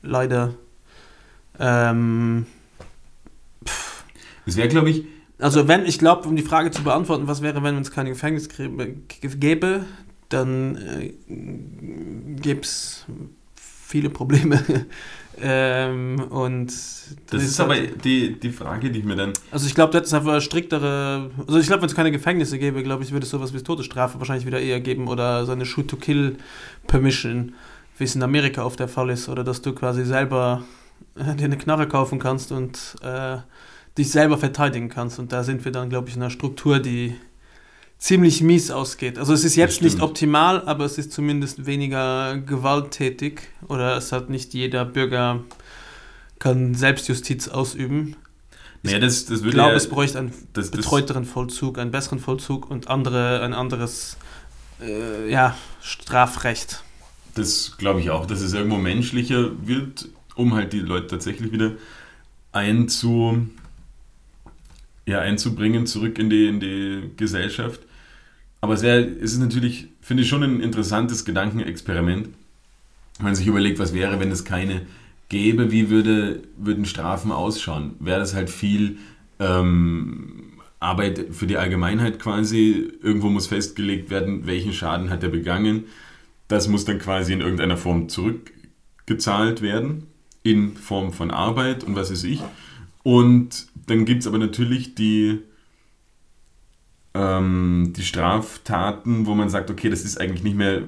Leider. 0.02 0.54
Ähm, 1.60 2.46
Es 4.46 4.58
wäre, 4.58 4.68
glaube 4.68 4.90
ich, 4.90 5.06
also 5.40 5.68
wenn, 5.68 5.86
ich 5.86 6.00
glaube, 6.00 6.28
um 6.28 6.36
die 6.36 6.44
Frage 6.44 6.72
zu 6.72 6.84
beantworten, 6.84 7.28
was 7.28 7.42
wäre, 7.42 7.64
wenn 7.64 7.78
es 7.78 7.92
keine 7.92 8.10
Gefängnis 8.10 8.50
gäbe, 8.50 9.86
dann 10.34 10.78
äh, 10.78 11.14
gäbe 12.42 12.62
es 12.62 13.06
viele 13.56 14.10
Probleme 14.10 14.64
Ähm, 15.42 16.20
und 16.30 16.68
Das 17.32 17.44
ist 17.44 17.60
aber 17.60 17.76
die, 17.76 18.40
die 18.40 18.52
Frage, 18.52 18.92
die 18.92 19.00
ich 19.00 19.06
mir 19.06 19.16
dann. 19.16 19.34
Also 19.52 19.66
ich 19.66 19.74
glaube, 19.74 19.92
du 19.92 19.98
hättest 19.98 20.14
einfach 20.14 20.40
striktere. 20.42 21.32
Also 21.48 21.60
ich 21.60 21.68
glaube, 21.68 21.82
wenn 21.82 21.90
es 21.90 21.96
keine 21.96 22.12
Gefängnisse 22.12 22.60
gäbe, 22.60 22.84
glaube 22.84 23.04
ich, 23.04 23.12
würde 23.12 23.24
es 23.24 23.32
sowas 23.32 23.54
wie 23.54 23.62
Todesstrafe 23.62 24.20
wahrscheinlich 24.20 24.46
wieder 24.46 24.60
eher 24.60 24.80
geben 24.80 25.08
oder 25.08 25.46
so 25.46 25.52
eine 25.52 25.66
Shoot-to-Kill-Permission, 25.66 27.54
wie 27.98 28.04
es 28.04 28.16
in 28.16 28.24
Amerika 28.24 28.64
oft 28.64 28.80
der 28.80 28.88
Fall 28.88 29.10
ist, 29.10 29.28
oder 29.28 29.44
dass 29.44 29.62
du 29.62 29.74
quasi 29.74 30.06
selber 30.06 30.64
äh, 31.16 31.36
dir 31.36 31.46
eine 31.46 31.58
Knarre 31.58 31.88
kaufen 31.88 32.20
kannst 32.20 32.52
und 32.52 32.96
äh, 33.02 33.38
dich 33.98 34.12
selber 34.12 34.38
verteidigen 34.38 34.90
kannst. 34.90 35.18
Und 35.18 35.32
da 35.32 35.44
sind 35.44 35.66
wir 35.66 35.72
dann, 35.72 35.90
glaube 35.90 36.10
ich, 36.10 36.16
in 36.16 36.22
einer 36.22 36.32
Struktur, 36.32 36.80
die 36.80 37.16
ziemlich 38.04 38.42
mies 38.42 38.70
ausgeht. 38.70 39.18
Also 39.18 39.32
es 39.34 39.46
ist 39.46 39.56
jetzt 39.56 39.82
nicht 39.82 40.02
optimal, 40.02 40.68
aber 40.68 40.84
es 40.84 40.98
ist 40.98 41.14
zumindest 41.14 41.66
weniger 41.66 42.38
gewalttätig 42.38 43.44
oder 43.70 43.96
es 43.96 44.12
hat 44.12 44.30
nicht 44.30 44.54
jeder 44.54 44.84
Bürger 44.84 45.40
kann 46.38 46.76
Selbstjustiz 46.76 47.48
ausüben. 47.48 48.18
Naja, 48.82 49.00
das, 49.00 49.24
das 49.28 49.40
Ich 49.40 49.52
glaube, 49.52 49.70
ja, 49.70 49.76
es 49.78 49.88
bräuchte 49.88 50.20
einen 50.20 50.34
das, 50.52 50.70
betreuteren 50.70 51.24
Vollzug, 51.24 51.78
einen 51.80 51.92
besseren 51.92 52.20
Vollzug 52.20 52.70
und 52.70 52.90
andere, 52.90 53.42
ein 53.42 53.54
anderes 53.54 54.18
äh, 54.82 55.32
ja, 55.32 55.56
Strafrecht. 55.82 56.84
Das 57.36 57.78
glaube 57.78 58.02
ich 58.02 58.10
auch, 58.10 58.26
dass 58.26 58.42
es 58.42 58.52
irgendwo 58.52 58.76
menschlicher 58.76 59.52
wird, 59.66 60.10
um 60.36 60.56
halt 60.56 60.74
die 60.74 60.82
Leute 60.82 61.08
tatsächlich 61.08 61.54
wieder 61.54 61.72
einzu, 62.52 63.48
ja, 65.06 65.20
einzubringen, 65.20 65.88
zurück 65.88 66.20
in 66.20 66.30
die, 66.30 66.48
in 66.48 66.60
die 66.60 67.12
Gesellschaft. 67.16 67.80
Aber 68.64 68.76
es, 68.76 68.82
wär, 68.82 69.06
es 69.22 69.34
ist 69.34 69.40
natürlich, 69.40 69.90
finde 70.00 70.24
ich, 70.24 70.30
schon 70.30 70.42
ein 70.42 70.62
interessantes 70.62 71.26
Gedankenexperiment, 71.26 72.30
wenn 73.18 73.26
man 73.26 73.36
sich 73.36 73.46
überlegt, 73.46 73.78
was 73.78 73.94
wäre, 73.94 74.22
wenn 74.22 74.32
es 74.32 74.46
keine 74.46 74.84
gäbe, 75.28 75.70
wie 75.74 75.90
würde, 75.90 76.44
würden 76.56 76.86
Strafen 76.86 77.34
ausschauen? 77.34 77.96
Wäre 78.00 78.22
das 78.22 78.34
halt 78.34 78.50
viel 78.50 79.00
ähm, 79.38 80.54
Arbeit 80.80 81.26
für 81.32 81.46
die 81.46 81.58
Allgemeinheit 81.58 82.20
quasi? 82.20 82.90
Irgendwo 83.02 83.28
muss 83.28 83.48
festgelegt 83.48 84.10
werden, 84.10 84.48
welchen 84.48 84.72
Schaden 84.72 85.10
hat 85.10 85.24
er 85.24 85.30
begangen? 85.30 85.84
Das 86.48 86.70
muss 86.70 86.86
dann 86.86 87.00
quasi 87.00 87.34
in 87.34 87.42
irgendeiner 87.42 87.76
Form 87.76 88.08
zurückgezahlt 88.08 89.62
werden, 89.62 90.08
in 90.42 90.78
Form 90.78 91.12
von 91.12 91.32
Arbeit 91.32 91.84
und 91.84 91.98
was 91.98 92.12
weiß 92.12 92.24
ich. 92.24 92.42
Und 93.04 93.68
dann 93.88 94.06
gibt 94.06 94.22
es 94.22 94.28
aber 94.28 94.38
natürlich 94.38 94.96
die, 94.96 95.40
ähm, 97.14 97.94
die 97.96 98.04
Straftaten, 98.04 99.26
wo 99.26 99.36
man 99.36 99.50
sagt, 99.50 99.70
okay, 99.70 99.90
das 99.90 100.04
ist 100.04 100.20
eigentlich 100.20 100.44
nicht 100.44 100.58
mehr, 100.58 100.84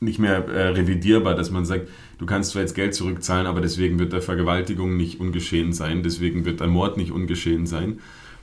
nicht 0.00 0.18
mehr 0.18 0.46
äh, 0.48 0.68
revidierbar, 0.68 1.34
dass 1.34 1.50
man 1.50 1.64
sagt, 1.64 1.88
du 2.18 2.26
kannst 2.26 2.52
zwar 2.52 2.62
jetzt 2.62 2.74
Geld 2.74 2.94
zurückzahlen, 2.94 3.46
aber 3.46 3.60
deswegen 3.60 3.98
wird 3.98 4.12
der 4.12 4.22
Vergewaltigung 4.22 4.96
nicht 4.96 5.20
ungeschehen 5.20 5.72
sein, 5.72 6.02
deswegen 6.02 6.44
wird 6.44 6.60
der 6.60 6.68
Mord 6.68 6.96
nicht 6.96 7.10
ungeschehen 7.10 7.66
sein. 7.66 8.00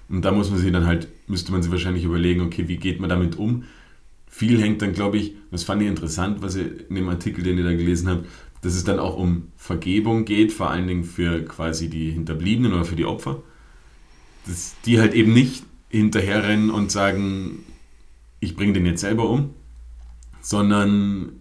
Und 0.09 0.25
da 0.25 0.31
muss 0.31 0.49
man 0.49 0.59
sich 0.59 0.71
dann 0.71 0.85
halt, 0.85 1.07
müsste 1.27 1.51
man 1.51 1.63
sich 1.63 1.71
wahrscheinlich 1.71 2.03
überlegen, 2.03 2.41
okay, 2.41 2.67
wie 2.67 2.77
geht 2.77 2.99
man 2.99 3.09
damit 3.09 3.37
um? 3.37 3.63
Viel 4.27 4.61
hängt 4.61 4.81
dann, 4.81 4.93
glaube 4.93 5.17
ich, 5.17 5.35
das 5.51 5.63
fand 5.63 5.81
ich 5.81 5.87
interessant, 5.87 6.41
was 6.41 6.55
ihr 6.55 6.89
in 6.89 6.95
dem 6.95 7.07
Artikel, 7.07 7.43
den 7.43 7.57
ihr 7.57 7.63
da 7.63 7.71
gelesen 7.71 8.09
habt, 8.09 8.25
dass 8.61 8.75
es 8.75 8.83
dann 8.83 8.99
auch 8.99 9.15
um 9.15 9.49
Vergebung 9.55 10.25
geht, 10.25 10.51
vor 10.51 10.71
allen 10.71 10.87
Dingen 10.87 11.03
für 11.03 11.43
quasi 11.43 11.89
die 11.89 12.11
Hinterbliebenen 12.11 12.73
oder 12.73 12.85
für 12.85 12.95
die 12.95 13.05
Opfer. 13.05 13.43
Dass 14.45 14.75
die 14.85 14.99
halt 14.99 15.13
eben 15.13 15.33
nicht 15.33 15.63
hinterherrennen 15.93 16.71
und 16.71 16.91
sagen, 16.91 17.63
ich 18.39 18.55
bringe 18.55 18.73
den 18.73 18.85
jetzt 18.85 19.01
selber 19.01 19.29
um, 19.29 19.51
sondern 20.41 21.33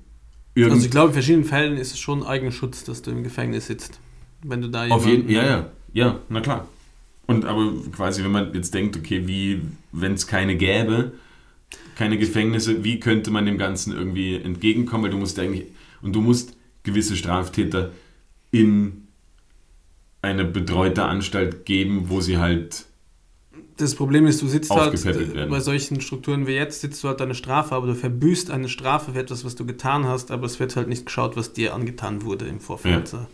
irgend 0.54 0.74
Also 0.74 0.84
ich 0.84 0.90
glaube, 0.90 1.08
in 1.08 1.14
verschiedenen 1.14 1.44
Fällen 1.44 1.76
ist 1.78 1.92
es 1.92 1.98
schon 1.98 2.22
Eigenschutz, 2.22 2.84
dass 2.84 3.00
du 3.00 3.10
im 3.10 3.24
Gefängnis 3.24 3.66
sitzt. 3.66 3.98
Wenn 4.42 4.60
du 4.60 4.68
da 4.68 4.86
Auf 4.88 5.06
jeden, 5.06 5.30
ja, 5.30 5.44
ja, 5.44 5.70
ja, 5.94 6.20
na 6.28 6.40
klar. 6.40 6.68
Und 7.26 7.46
aber 7.46 7.72
quasi, 7.92 8.22
wenn 8.22 8.30
man 8.30 8.52
jetzt 8.52 8.74
denkt, 8.74 8.96
okay, 8.96 9.26
wie, 9.26 9.62
wenn 9.90 10.12
es 10.12 10.26
keine 10.26 10.56
gäbe, 10.56 11.12
keine 11.96 12.18
Gefängnisse, 12.18 12.84
wie 12.84 13.00
könnte 13.00 13.30
man 13.30 13.46
dem 13.46 13.56
Ganzen 13.56 13.94
irgendwie 13.94 14.36
entgegenkommen? 14.36 15.04
Weil 15.04 15.10
du 15.12 15.18
musst 15.18 15.38
eigentlich, 15.38 15.64
und 16.02 16.14
du 16.14 16.20
musst 16.20 16.56
gewisse 16.82 17.16
Straftäter 17.16 17.90
in 18.50 19.06
eine 20.20 20.44
betreute 20.44 21.04
Anstalt 21.04 21.64
geben, 21.64 22.10
wo 22.10 22.20
sie 22.20 22.36
halt, 22.36 22.84
Das 23.76 23.94
Problem 23.94 24.26
ist, 24.26 24.40
du 24.40 24.48
sitzt 24.48 24.70
halt 24.70 25.04
werden. 25.04 25.50
bei 25.50 25.60
solchen 25.60 26.00
Strukturen 26.00 26.46
wie 26.46 26.52
jetzt, 26.52 26.80
sitzt 26.80 27.02
du 27.02 27.08
halt 27.08 27.20
deine 27.20 27.34
Strafe, 27.34 27.74
aber 27.74 27.86
du 27.86 27.94
verbüßt 27.94 28.50
eine 28.50 28.68
Strafe 28.68 29.12
für 29.12 29.18
etwas, 29.18 29.44
was 29.44 29.56
du 29.56 29.66
getan 29.66 30.06
hast, 30.06 30.30
aber 30.30 30.46
es 30.46 30.60
wird 30.60 30.76
halt 30.76 30.88
nicht 30.88 31.06
geschaut, 31.06 31.36
was 31.36 31.52
dir 31.52 31.74
angetan 31.74 32.22
wurde 32.22 32.46
im 32.46 32.60
Vorfeld. 32.60 33.08
So. 33.08 33.26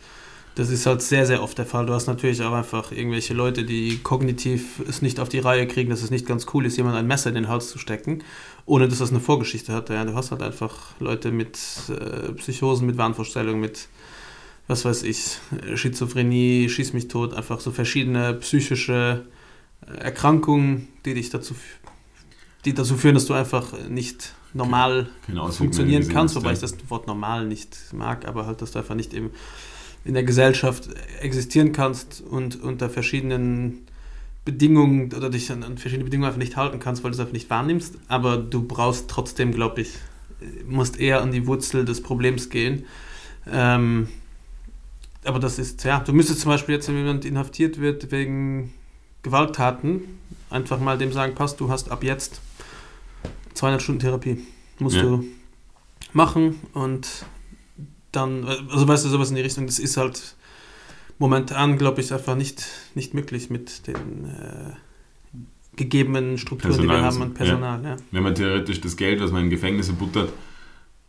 Das 0.55 0.71
ist 0.71 0.87
halt 0.87 1.03
sehr, 1.03 1.25
sehr 1.25 1.43
oft 1.43 1.57
der 1.57 1.67
Fall. 1.67 1.87
Du 1.87 1.93
hast 1.93 2.09
natürlich 2.09 2.43
auch 2.43 2.53
einfach 2.53 2.91
irgendwelche 2.91 3.33
Leute, 3.33 3.65
die 3.65 3.99
kognitiv 3.99 4.81
es 4.89 5.03
nicht 5.03 5.21
auf 5.21 5.29
die 5.29 5.39
Reihe 5.39 5.69
kriegen, 5.69 5.91
dass 5.91 6.03
es 6.03 6.11
nicht 6.11 6.27
ganz 6.27 6.47
cool 6.53 6.67
ist, 6.67 6.77
jemand 6.77 6.97
ein 6.97 7.07
Messer 7.07 7.29
in 7.29 7.37
den 7.37 7.49
Hals 7.49 7.71
zu 7.71 7.79
stecken, 7.79 8.25
ohne 8.67 8.89
dass 8.89 8.99
das 8.99 9.11
eine 9.11 9.21
Vorgeschichte 9.21 9.73
hat. 9.73 9.89
Ja, 9.91 10.05
du 10.05 10.15
hast 10.15 10.33
halt 10.33 10.43
einfach 10.43 10.99
Leute 10.99 11.31
mit 11.31 11.59
äh, 11.89 12.33
Psychosen, 12.33 12.87
mit 12.87 12.97
Wahnvorstellungen, 12.97 13.61
mit 13.61 13.89
was 14.67 14.85
weiß 14.85 15.05
ich, 15.05 15.39
Schizophrenie, 15.77 16.69
schieß 16.69 16.93
mich 16.93 17.07
tot, 17.07 17.35
einfach 17.35 17.61
so 17.61 17.71
verschiedene 17.71 18.35
psychische 18.35 19.27
Erkrankungen, 19.87 20.89
die 21.05 21.15
dich 21.15 21.31
dazu, 21.31 21.55
die 22.65 22.75
dazu 22.75 22.97
führen, 22.97 23.15
dass 23.15 23.27
du 23.27 23.35
einfach 23.35 23.73
nicht 23.89 24.35
normal 24.55 25.09
Auswirkungen 25.27 25.53
funktionieren 25.53 26.09
kannst, 26.09 26.35
wobei 26.37 26.53
ich 26.53 26.59
das 26.59 26.75
Wort 26.89 27.07
normal 27.07 27.47
nicht 27.47 27.77
mag, 27.93 28.27
aber 28.27 28.47
halt, 28.47 28.63
dass 28.63 28.73
du 28.73 28.79
einfach 28.79 28.95
nicht 28.95 29.15
im, 29.15 29.31
in 30.05 30.15
der 30.15 30.25
Gesellschaft 30.25 30.89
existieren 31.21 31.73
kannst 31.73 32.21
und 32.21 32.63
unter 32.63 32.91
verschiedenen 32.91 33.87
Bedingungen 34.45 35.13
oder 35.13 35.29
dich 35.29 35.53
an, 35.53 35.63
an 35.63 35.77
verschiedene 35.77 36.05
Bedingungen 36.05 36.29
einfach 36.29 36.39
nicht 36.39 36.57
halten 36.57 36.81
kannst, 36.81 37.05
weil 37.05 37.11
du 37.11 37.17
es 37.17 37.21
einfach 37.21 37.35
nicht 37.35 37.51
wahrnimmst, 37.51 37.99
aber 38.09 38.39
du 38.39 38.63
brauchst 38.63 39.09
trotzdem, 39.09 39.53
glaube 39.53 39.83
ich, 39.83 39.93
musst 40.67 40.99
eher 40.99 41.21
an 41.21 41.33
die 41.33 41.47
Wurzel 41.47 41.85
des 41.85 42.03
Problems 42.03 42.49
gehen. 42.49 42.85
Ähm, 43.51 44.09
aber 45.25 45.39
das 45.39 45.59
ist, 45.59 45.85
ja, 45.85 46.01
du 46.01 46.13
müsstest 46.13 46.41
zum 46.41 46.51
Beispiel 46.51 46.77
jetzt, 46.77 46.89
wenn 46.89 46.97
jemand 46.97 47.25
inhaftiert 47.25 47.81
wird 47.81 48.11
wegen 48.11 48.73
Gewalttaten, 49.29 50.01
einfach 50.51 50.81
mal 50.81 50.97
dem 50.99 51.13
sagen, 51.13 51.35
passt, 51.35 51.61
du 51.61 51.69
hast 51.71 51.91
ab 51.91 52.03
jetzt 52.03 52.41
200 53.55 53.83
Stunden 53.83 54.01
Therapie. 54.01 54.39
Musst 54.79 54.97
Ja. 54.97 55.03
du 55.03 55.25
machen 56.13 56.57
und 56.73 57.09
dann, 58.13 58.45
also 58.45 58.89
weißt 58.89 59.05
du, 59.05 59.09
sowas 59.11 59.29
in 59.31 59.37
die 59.37 59.43
Richtung, 59.43 59.67
das 59.67 59.79
ist 59.79 59.97
halt 59.97 60.35
momentan, 61.19 61.77
glaube 61.77 62.01
ich, 62.01 62.13
einfach 62.13 62.35
nicht, 62.37 62.65
nicht 62.95 63.13
möglich 63.13 63.51
mit 63.51 63.87
den 63.87 64.25
äh, 64.25 64.73
gegebenen 65.77 66.39
Strukturen, 66.39 66.75
die 66.75 66.83
wir 66.83 66.89
Personal, 66.89 67.13
haben 67.13 67.23
an 67.23 67.35
Personal. 67.35 67.85
Ja. 67.85 67.97
Wenn 68.11 68.23
man 68.23 68.35
theoretisch 68.35 68.81
das 68.81 68.97
Geld, 68.97 69.21
was 69.21 69.31
man 69.31 69.45
in 69.45 69.51
Gefängnisse 69.51 69.93
buttert, 69.93 70.33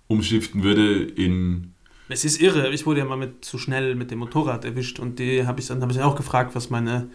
umschiften 0.08 0.64
würde 0.64 1.04
in 1.04 1.74
Es 2.10 2.26
ist 2.26 2.42
irre, 2.42 2.70
ich 2.74 2.86
wurde 2.86 3.00
ja 3.00 3.06
mal 3.06 3.18
mit 3.18 3.46
zu 3.46 3.58
schnell 3.58 3.96
mit 3.96 4.10
dem 4.12 4.20
Motorrad 4.20 4.66
erwischt 4.66 5.00
und 5.00 5.20
die 5.20 5.46
habe 5.46 5.60
ich 5.62 5.68
dann 5.68 5.82
habe 5.82 5.92
ich 5.92 6.02
auch 6.02 6.16
gefragt, 6.16 6.56
was 6.56 6.70
meine 6.70 7.10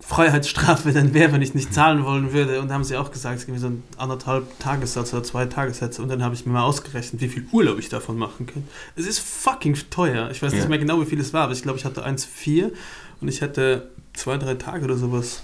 Freiheitsstrafe 0.00 0.92
denn 0.94 1.14
wäre, 1.14 1.32
wenn 1.32 1.42
ich 1.42 1.54
nicht 1.54 1.72
zahlen 1.72 2.04
wollen 2.04 2.32
würde. 2.32 2.60
Und 2.60 2.68
da 2.68 2.74
haben 2.74 2.84
sie 2.84 2.96
auch 2.96 3.10
gesagt, 3.10 3.38
es 3.38 3.46
gibt 3.46 3.58
so 3.60 3.66
ein 3.68 3.82
anderthalb 3.96 4.58
Tagessatz 4.58 5.12
oder 5.12 5.22
zwei 5.22 5.46
Tagessätze. 5.46 6.02
Und 6.02 6.08
dann 6.08 6.22
habe 6.22 6.34
ich 6.34 6.46
mir 6.46 6.52
mal 6.52 6.62
ausgerechnet, 6.62 7.20
wie 7.22 7.28
viel 7.28 7.46
Urlaub 7.52 7.78
ich 7.78 7.88
davon 7.88 8.16
machen 8.18 8.46
könnte. 8.46 8.68
Es 8.96 9.06
ist 9.06 9.20
fucking 9.20 9.76
teuer. 9.90 10.30
Ich 10.30 10.42
weiß 10.42 10.52
nicht 10.52 10.62
Ja. 10.62 10.68
mehr 10.68 10.78
genau, 10.78 11.00
wie 11.00 11.06
viel 11.06 11.20
es 11.20 11.32
war, 11.32 11.44
aber 11.44 11.52
ich 11.52 11.62
glaube, 11.62 11.78
ich 11.78 11.84
hatte 11.84 12.04
1,4 12.04 12.72
und 13.20 13.28
ich 13.28 13.40
hätte 13.40 13.90
zwei, 14.14 14.36
drei 14.38 14.54
Tage 14.54 14.84
oder 14.84 14.96
sowas 14.96 15.42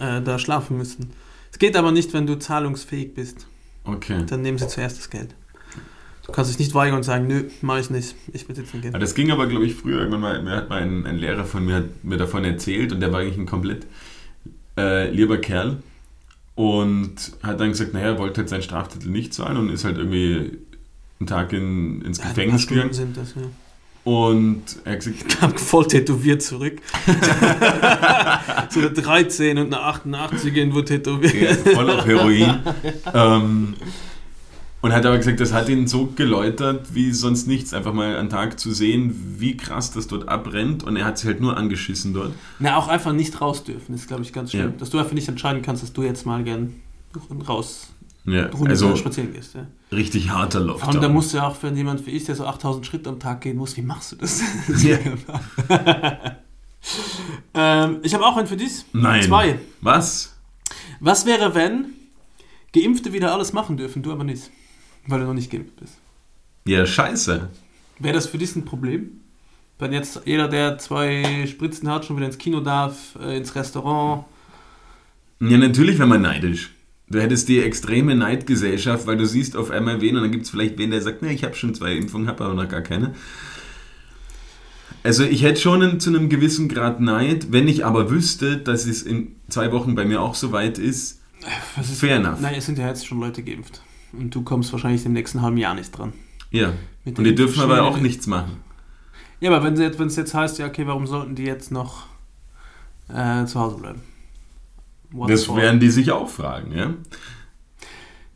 äh, 0.00 0.20
da 0.20 0.38
schlafen 0.38 0.78
müssen. 0.78 1.12
Es 1.52 1.58
geht 1.58 1.76
aber 1.76 1.92
nicht, 1.92 2.12
wenn 2.14 2.26
du 2.26 2.36
zahlungsfähig 2.38 3.14
bist. 3.14 3.46
Okay. 3.84 4.24
Dann 4.26 4.42
nehmen 4.42 4.58
sie 4.58 4.68
zuerst 4.68 4.98
das 4.98 5.10
Geld. 5.10 5.34
Du 6.24 6.30
kannst 6.30 6.50
dich 6.50 6.58
nicht 6.58 6.74
weigern 6.74 6.96
und 6.96 7.02
sagen, 7.02 7.26
nö, 7.26 7.44
mach 7.62 7.78
ich 7.78 7.90
nicht. 7.90 8.14
Ich 8.32 8.48
will 8.48 8.56
jetzt 8.56 8.72
nicht 8.72 8.82
gehen. 8.82 8.92
Das 9.00 9.14
ging 9.14 9.32
aber, 9.32 9.46
glaube 9.48 9.66
ich, 9.66 9.74
früher 9.74 9.98
irgendwann 9.98 10.20
mal. 10.20 10.42
Mir 10.42 10.52
hat 10.52 10.68
mal 10.68 10.80
ein, 10.80 11.04
ein 11.04 11.18
Lehrer 11.18 11.44
von 11.44 11.64
mir, 11.64 11.76
hat 11.76 12.04
mir 12.04 12.16
davon 12.16 12.44
erzählt 12.44 12.92
und 12.92 13.00
der 13.00 13.12
war 13.12 13.20
eigentlich 13.20 13.38
ein 13.38 13.46
komplett 13.46 13.86
äh, 14.76 15.10
lieber 15.10 15.38
Kerl 15.38 15.82
und 16.54 17.32
hat 17.42 17.60
dann 17.60 17.70
gesagt, 17.70 17.92
naja, 17.92 18.06
er 18.06 18.18
wollte 18.18 18.40
halt 18.40 18.48
seinen 18.48 18.62
Straftitel 18.62 19.08
nicht 19.08 19.34
zahlen 19.34 19.56
und 19.56 19.70
ist 19.70 19.84
halt 19.84 19.98
irgendwie 19.98 20.58
einen 21.18 21.26
Tag 21.26 21.52
in, 21.52 22.02
ins 22.02 22.18
Ja, 22.18 22.28
Gefängnis 22.28 22.66
gegangen. 22.66 22.92
sind 22.92 23.16
das, 23.16 23.34
ja. 23.34 23.42
Und 24.04 24.62
er 24.84 24.92
hat 24.92 24.98
gesagt, 25.00 25.28
Kam 25.40 25.56
voll 25.56 25.86
tätowiert 25.86 26.42
zurück. 26.42 26.80
so 28.70 28.80
eine 28.80 28.90
13 28.90 29.58
und 29.58 29.66
eine 29.66 29.80
88 29.80 30.72
wurde 30.72 30.84
tätowiert. 30.84 31.66
Ja, 31.66 31.72
voll 31.72 31.90
auf 31.90 32.04
Heroin. 32.06 32.60
ähm, 33.14 33.74
und 34.82 34.92
hat 34.92 35.06
aber 35.06 35.16
gesagt, 35.16 35.38
das 35.38 35.52
hat 35.52 35.68
ihn 35.68 35.86
so 35.86 36.06
geläutert 36.06 36.92
wie 36.92 37.12
sonst 37.12 37.46
nichts, 37.46 37.72
einfach 37.72 37.92
mal 37.92 38.16
einen 38.16 38.28
Tag 38.28 38.58
zu 38.58 38.72
sehen, 38.72 39.36
wie 39.38 39.56
krass 39.56 39.92
das 39.92 40.08
dort 40.08 40.28
abbrennt. 40.28 40.82
Und 40.82 40.96
er 40.96 41.04
hat 41.04 41.18
sich 41.18 41.28
halt 41.28 41.40
nur 41.40 41.56
angeschissen 41.56 42.12
dort. 42.12 42.32
Na, 42.58 42.76
auch 42.76 42.88
einfach 42.88 43.12
nicht 43.12 43.40
raus 43.40 43.62
dürfen, 43.62 43.94
ist, 43.94 44.08
glaube 44.08 44.22
ich, 44.22 44.32
ganz 44.32 44.50
schlimm. 44.50 44.72
Ja. 44.72 44.76
Dass 44.76 44.90
du 44.90 44.98
einfach 44.98 45.12
nicht 45.12 45.28
entscheiden 45.28 45.62
kannst, 45.62 45.84
dass 45.84 45.92
du 45.92 46.02
jetzt 46.02 46.26
mal 46.26 46.42
gern 46.42 46.74
raus 47.48 47.90
Ja, 48.24 48.50
also 48.66 48.96
spazieren 48.96 49.32
gehst. 49.32 49.54
Ja. 49.54 49.68
richtig 49.92 50.30
harter 50.30 50.58
Lockdown. 50.58 50.88
allem, 50.88 51.00
da 51.00 51.08
musst 51.08 51.32
du 51.32 51.36
ja 51.36 51.46
auch, 51.46 51.56
wenn 51.62 51.76
jemand 51.76 52.04
wie 52.06 52.10
ich, 52.10 52.24
der 52.24 52.34
so 52.34 52.44
8000 52.44 52.84
Schritte 52.84 53.08
am 53.08 53.20
Tag 53.20 53.42
gehen 53.42 53.58
muss, 53.58 53.76
wie 53.76 53.82
machst 53.82 54.10
du 54.12 54.16
das? 54.16 54.42
Ja. 54.82 54.98
ähm, 57.54 57.98
ich 58.02 58.14
habe 58.14 58.26
auch 58.26 58.36
einen 58.36 58.48
für 58.48 58.56
dich. 58.56 58.84
Nein. 58.92 59.22
Zwei. 59.22 59.60
Was? 59.80 60.34
Was 60.98 61.24
wäre, 61.24 61.54
wenn 61.54 61.92
Geimpfte 62.72 63.12
wieder 63.12 63.32
alles 63.32 63.52
machen 63.52 63.76
dürfen, 63.76 64.02
du 64.02 64.10
aber 64.10 64.24
nicht? 64.24 64.50
Weil 65.06 65.20
du 65.20 65.26
noch 65.26 65.34
nicht 65.34 65.50
geimpft 65.50 65.76
bist. 65.76 65.98
Ja, 66.66 66.86
scheiße. 66.86 67.48
Wäre 67.98 68.14
das 68.14 68.26
für 68.26 68.38
dich 68.38 68.54
ein 68.54 68.64
Problem? 68.64 69.20
Wenn 69.78 69.92
jetzt 69.92 70.22
jeder, 70.24 70.48
der 70.48 70.78
zwei 70.78 71.46
Spritzen 71.48 71.88
hat, 71.88 72.04
schon 72.04 72.16
wieder 72.16 72.26
ins 72.26 72.38
Kino 72.38 72.60
darf, 72.60 73.16
äh, 73.20 73.36
ins 73.36 73.54
Restaurant. 73.54 74.24
Ja, 75.40 75.58
natürlich 75.58 75.98
wäre 75.98 76.08
man 76.08 76.22
neidisch. 76.22 76.70
Du 77.08 77.20
hättest 77.20 77.48
die 77.48 77.60
extreme 77.60 78.14
Neidgesellschaft, 78.14 79.06
weil 79.06 79.16
du 79.16 79.26
siehst 79.26 79.56
auf 79.56 79.70
einmal 79.70 80.00
wen 80.00 80.16
und 80.16 80.22
dann 80.22 80.30
gibt 80.30 80.44
es 80.44 80.50
vielleicht 80.50 80.78
wen, 80.78 80.92
der 80.92 81.02
sagt, 81.02 81.22
ne, 81.22 81.32
ich 81.32 81.44
habe 81.44 81.54
schon 81.54 81.74
zwei 81.74 81.94
Impfungen, 81.94 82.28
habe 82.28 82.44
aber 82.44 82.54
noch 82.54 82.68
gar 82.68 82.80
keine. 82.80 83.14
Also 85.02 85.24
ich 85.24 85.42
hätte 85.42 85.60
schon 85.60 85.82
einen, 85.82 86.00
zu 86.00 86.10
einem 86.10 86.28
gewissen 86.28 86.68
Grad 86.68 87.00
Neid, 87.00 87.50
wenn 87.50 87.66
ich 87.66 87.84
aber 87.84 88.08
wüsste, 88.08 88.56
dass 88.56 88.86
es 88.86 89.02
in 89.02 89.34
zwei 89.48 89.72
Wochen 89.72 89.94
bei 89.94 90.04
mir 90.04 90.22
auch 90.22 90.36
so 90.36 90.52
weit 90.52 90.78
ist. 90.78 91.20
Was 91.76 91.90
ist, 91.90 92.00
Fair 92.00 92.16
enough. 92.16 92.40
Nein, 92.40 92.54
es 92.56 92.66
sind 92.66 92.78
ja 92.78 92.86
jetzt 92.86 93.04
schon 93.06 93.18
Leute 93.18 93.42
geimpft. 93.42 93.82
Und 94.12 94.34
du 94.34 94.42
kommst 94.42 94.72
wahrscheinlich 94.72 95.04
im 95.06 95.12
nächsten 95.12 95.42
halben 95.42 95.56
Jahr 95.56 95.74
nicht 95.74 95.90
dran. 95.90 96.12
Ja. 96.50 96.72
Mit 97.04 97.18
Und 97.18 97.24
die 97.24 97.34
dürfen 97.34 97.60
aber 97.62 97.82
auch 97.82 97.98
nichts 97.98 98.26
machen. 98.26 98.58
Ja, 99.40 99.50
aber 99.52 99.64
wenn 99.64 99.74
es 100.06 100.16
jetzt, 100.16 100.34
heißt, 100.34 100.58
ja, 100.58 100.66
okay, 100.66 100.86
warum 100.86 101.06
sollten 101.06 101.34
die 101.34 101.44
jetzt 101.44 101.72
noch 101.72 102.06
äh, 103.08 103.44
zu 103.44 103.58
Hause 103.58 103.78
bleiben? 103.78 104.00
What 105.10 105.30
Das 105.30 105.44
for? 105.44 105.56
werden 105.56 105.80
die 105.80 105.90
sich 105.90 106.12
auch 106.12 106.28
fragen, 106.28 106.72
ja? 106.72 106.94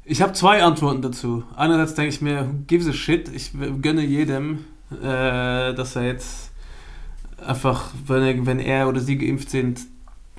Ich 0.04 0.22
habe 0.22 0.32
zwei 0.32 0.62
Antworten 0.62 1.02
dazu. 1.02 1.44
Einerseits 1.56 1.94
denke 1.94 2.14
ich 2.14 2.20
mir, 2.20 2.46
who 2.46 2.64
gives 2.66 2.88
a 2.88 2.92
shit? 2.92 3.28
Ich 3.28 3.52
gönne 3.82 4.04
jedem, 4.04 4.64
äh, 4.90 5.74
dass 5.74 5.96
er 5.96 6.04
jetzt 6.06 6.52
einfach, 7.44 7.90
wenn 8.06 8.22
er, 8.22 8.46
wenn 8.46 8.58
er 8.58 8.88
oder 8.88 9.00
sie 9.00 9.18
geimpft 9.18 9.50
sind, 9.50 9.80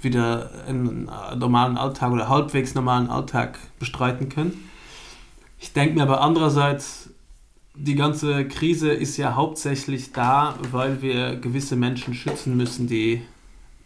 wieder 0.02 0.52
einen 0.68 1.10
normalen 1.38 1.78
Alltag 1.78 2.12
oder 2.12 2.30
halbwegs 2.30 2.76
normalen 2.76 3.10
Alltag 3.10 3.58
bestreiten 3.80 4.30
können. 4.30 4.67
Ich 5.60 5.74
denke 5.74 5.96
mir 5.96 6.04
aber 6.04 6.22
andererseits, 6.22 7.10
die 7.76 7.96
ganze 7.96 8.48
Krise 8.48 8.92
ist 8.92 9.18
ja 9.18 9.36
hauptsächlich 9.36 10.12
da, 10.12 10.58
weil 10.72 11.02
wir 11.02 11.36
gewisse 11.36 11.76
Menschen 11.76 12.14
schützen 12.14 12.58
müssen, 12.58 12.88
die 12.88 13.22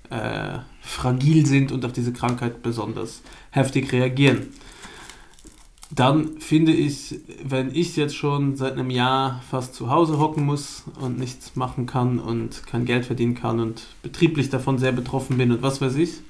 äh, 0.10 0.60
fragil 0.82 1.46
sind 1.46 1.72
und 1.72 1.86
auf 1.86 1.94
diese 1.94 2.14
Krankheit 2.14 2.62
besonders 2.64 3.22
heftig 3.52 3.92
reagieren. 3.92 4.48
Dann 5.94 6.40
finde 6.40 6.72
ich, 6.72 7.20
wenn 7.44 7.76
ich 7.76 7.98
jetzt 7.98 8.16
schon 8.16 8.56
seit 8.56 8.74
einem 8.74 8.90
Jahr 8.90 9.44
fast 9.50 9.76
zu 9.76 9.90
Hause 9.90 10.20
hocken 10.20 10.46
muss 10.46 10.86
und 11.02 11.20
nichts 11.20 11.58
machen 11.58 11.86
kann 11.86 12.20
und 12.20 12.66
kein 12.66 12.86
Geld 12.86 13.06
verdienen 13.06 13.36
kann 13.36 13.60
und 13.60 13.88
betrieblich 14.02 14.50
davon 14.50 14.78
sehr 14.78 14.94
betroffen 14.94 15.38
bin 15.38 15.52
und 15.52 15.62
was 15.62 15.82
weiß 15.82 15.96
ich, 15.96 16.22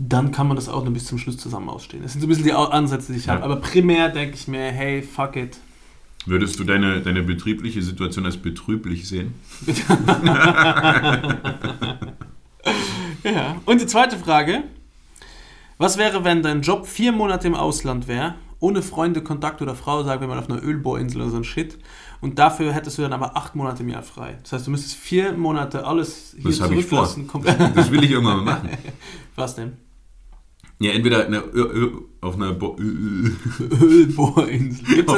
dann 0.00 0.30
kann 0.32 0.46
man 0.46 0.56
das 0.56 0.68
auch 0.68 0.84
nur 0.84 0.92
bis 0.94 1.06
zum 1.06 1.18
Schluss 1.18 1.36
zusammen 1.38 1.68
ausstehen. 1.68 2.02
Das 2.04 2.12
sind 2.12 2.20
so 2.20 2.26
ein 2.26 2.28
bisschen 2.28 2.44
die 2.44 2.52
Ansätze, 2.52 3.12
die 3.12 3.18
ich 3.18 3.26
Ja. 3.26 3.34
habe. 3.34 3.44
Aber 3.44 3.56
primär 3.56 4.08
denke 4.08 4.36
ich 4.36 4.46
mir, 4.48 4.60
hey, 4.70 5.02
fuck 5.02 5.34
it. 5.36 5.58
Würdest 6.26 6.58
du 6.60 6.64
deine, 6.64 7.00
deine 7.00 7.22
betriebliche 7.22 7.82
Situation 7.82 8.24
als 8.26 8.36
betrüblich 8.36 9.08
sehen? 9.08 9.34
Ja. 13.24 13.56
Und 13.66 13.80
die 13.80 13.86
zweite 13.86 14.16
Frage. 14.16 14.62
Was 15.76 15.96
wäre, 15.98 16.24
wenn 16.24 16.42
dein 16.42 16.62
Job 16.62 16.86
vier 16.86 17.12
Monate 17.12 17.46
im 17.46 17.54
Ausland 17.54 18.08
wäre, 18.08 18.34
ohne 18.58 18.82
Freunde, 18.82 19.22
Kontakt 19.22 19.62
oder 19.62 19.74
Frau, 19.76 20.02
sagen 20.02 20.20
wir 20.20 20.28
mal 20.28 20.38
auf 20.38 20.50
einer 20.50 20.62
Ölbohrinsel 20.62 21.20
oder 21.22 21.30
so 21.30 21.36
ein 21.36 21.44
Shit, 21.44 21.78
und 22.20 22.38
dafür 22.38 22.72
hättest 22.72 22.98
du 22.98 23.02
dann 23.02 23.12
aber 23.12 23.36
acht 23.36 23.54
Monate 23.54 23.82
im 23.84 23.88
Jahr 23.88 24.02
frei. 24.02 24.38
Das 24.42 24.52
heißt, 24.52 24.66
du 24.66 24.72
müsstest 24.72 24.96
vier 24.96 25.32
Monate 25.32 25.86
alles 25.86 26.34
hier 26.40 26.50
Das 26.50 26.60
hab 26.60 26.72
ich 26.72 26.84
vor. 26.86 27.06
zurücklassen. 27.08 27.72
Das 27.76 27.90
will 27.92 28.02
ich 28.02 28.10
irgendwann 28.10 28.38
mal 28.38 28.54
machen. 28.56 28.70
Was 29.36 29.54
denn? 29.54 29.76
Ja, 30.80 30.92
entweder 30.92 31.26
eine, 31.26 31.42
auf 32.20 32.36
einer 32.36 32.56
Ölbohrinsel. 33.80 34.84
Gibt 34.94 35.10
es 35.10 35.16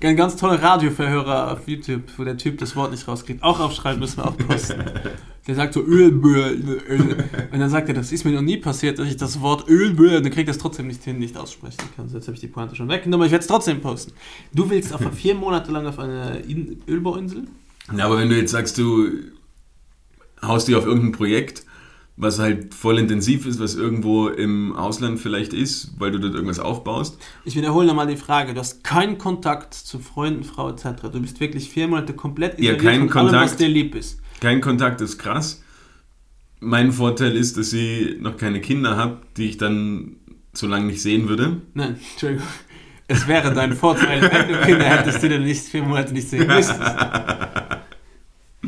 einen, 0.00 0.16
ganz 0.16 0.36
tollen 0.36 0.58
Radioverhörer 0.58 1.52
auf 1.52 1.68
YouTube, 1.68 2.04
wo 2.16 2.24
der 2.24 2.38
Typ 2.38 2.56
das 2.58 2.74
Wort 2.74 2.90
nicht 2.90 3.06
rauskriegt. 3.06 3.42
Auch 3.42 3.60
aufschreiben 3.60 4.00
müssen 4.00 4.16
wir 4.18 4.28
auch 4.28 4.36
posten. 4.36 4.82
Der 5.46 5.54
sagt 5.54 5.74
so 5.74 5.82
Ölbohrinsel. 5.82 7.24
Und 7.52 7.60
dann 7.60 7.68
sagt 7.68 7.88
er, 7.88 7.94
das 7.94 8.12
ist 8.12 8.24
mir 8.24 8.32
noch 8.32 8.40
nie 8.40 8.56
passiert, 8.56 8.98
dass 8.98 9.06
ich 9.06 9.18
das 9.18 9.42
Wort 9.42 9.68
Ölbohrinsel, 9.68 10.16
und 10.16 10.24
dann 10.24 10.32
kriegt 10.32 10.48
es 10.48 10.56
trotzdem 10.56 10.86
nicht 10.86 11.04
hin, 11.04 11.18
nicht 11.18 11.36
aussprechen 11.36 11.82
kann. 11.94 12.08
So, 12.08 12.16
Jetzt 12.16 12.28
habe 12.28 12.34
ich 12.34 12.40
die 12.40 12.48
Pointe 12.48 12.74
schon 12.74 12.88
weggenommen, 12.88 13.20
aber 13.20 13.26
ich 13.26 13.32
werde 13.32 13.42
es 13.42 13.46
trotzdem 13.46 13.82
posten. 13.82 14.14
Du 14.54 14.70
willst 14.70 14.94
auf 14.94 15.02
vier 15.14 15.34
Monate 15.34 15.70
lang 15.70 15.86
auf 15.86 15.98
eine 15.98 16.38
In 16.38 16.80
Ölbohrinsel? 16.88 17.44
Na, 17.92 18.06
aber 18.06 18.16
wenn 18.16 18.30
du 18.30 18.36
jetzt 18.38 18.52
sagst, 18.52 18.78
du 18.78 19.10
haust 20.40 20.66
dich 20.66 20.76
auf 20.76 20.86
irgendein 20.86 21.12
Projekt, 21.12 21.64
was 22.16 22.38
halt 22.38 22.74
voll 22.74 22.98
intensiv 22.98 23.44
ist, 23.44 23.58
was 23.58 23.74
irgendwo 23.74 24.28
im 24.28 24.74
Ausland 24.76 25.18
vielleicht 25.18 25.52
ist, 25.52 25.92
weil 25.98 26.12
du 26.12 26.20
dort 26.20 26.34
irgendwas 26.34 26.60
aufbaust. 26.60 27.18
Ich 27.44 27.56
wiederhole 27.56 27.86
nochmal 27.88 28.06
die 28.06 28.16
Frage. 28.16 28.54
Du 28.54 28.60
hast 28.60 28.84
keinen 28.84 29.18
Kontakt 29.18 29.74
zu 29.74 29.98
Freunden, 29.98 30.44
Frau 30.44 30.70
etc. 30.70 31.02
Du 31.12 31.20
bist 31.20 31.40
wirklich 31.40 31.68
vier 31.68 31.88
Monate 31.88 32.12
komplett 32.14 32.52
Ja, 32.60 32.72
isoliert 32.74 32.80
keinen 32.82 33.08
von 33.08 33.18
allem, 33.18 33.32
was 33.32 33.40
Kontakt. 33.40 33.60
dir 33.60 33.68
lieb 33.68 33.94
ist. 33.96 34.20
Kein 34.40 34.60
Kontakt 34.60 35.00
ist 35.00 35.18
krass. 35.18 35.62
Mein 36.60 36.92
Vorteil 36.92 37.34
ist, 37.36 37.56
dass 37.58 37.72
ich 37.72 38.20
noch 38.20 38.36
keine 38.36 38.60
Kinder 38.60 38.96
habe, 38.96 39.18
die 39.36 39.46
ich 39.48 39.56
dann 39.58 40.16
so 40.52 40.66
lange 40.68 40.86
nicht 40.86 41.02
sehen 41.02 41.28
würde. 41.28 41.62
Nein, 41.74 41.96
Entschuldigung. 42.12 42.46
Es 43.06 43.26
wäre 43.28 43.52
dein 43.52 43.74
Vorteil, 43.74 44.22
wenn 44.22 44.48
du 44.48 44.60
Kinder 44.62 44.84
hättest, 44.86 45.22
die 45.22 45.28
du 45.28 45.38
nicht 45.40 45.62
vier 45.64 45.82
Monate 45.82 46.14
nicht 46.14 46.28
sehen 46.28 46.46
müsstest. 46.46 46.80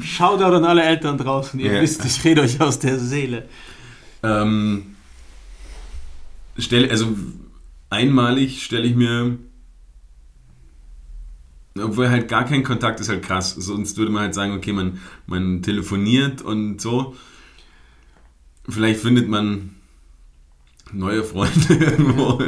Shoutout 0.02 0.54
an 0.56 0.64
alle 0.64 0.82
Eltern 0.82 1.18
draußen. 1.18 1.58
Ihr 1.60 1.72
Ja. 1.74 1.80
wisst, 1.82 2.04
ich 2.04 2.24
rede 2.24 2.42
euch 2.42 2.60
aus 2.60 2.78
der 2.78 2.98
Seele. 2.98 3.48
Ähm, 4.22 4.96
stell, 6.58 6.90
also 6.90 7.16
einmalig 7.90 8.62
stelle 8.64 8.86
ich 8.86 8.94
mir, 8.96 9.38
obwohl 11.78 12.08
halt 12.08 12.28
gar 12.28 12.44
kein 12.44 12.62
Kontakt 12.64 13.00
ist 13.00 13.08
halt 13.08 13.22
krass. 13.22 13.54
Sonst 13.54 13.98
würde 13.98 14.10
man 14.10 14.22
halt 14.22 14.34
sagen, 14.34 14.52
okay, 14.52 14.72
man, 14.72 15.00
man 15.26 15.62
telefoniert 15.62 16.42
und 16.42 16.80
so. 16.80 17.14
Vielleicht 18.68 19.00
findet 19.00 19.28
man 19.28 19.74
neue 20.92 21.22
Freunde 21.22 21.74
irgendwo. 21.74 22.42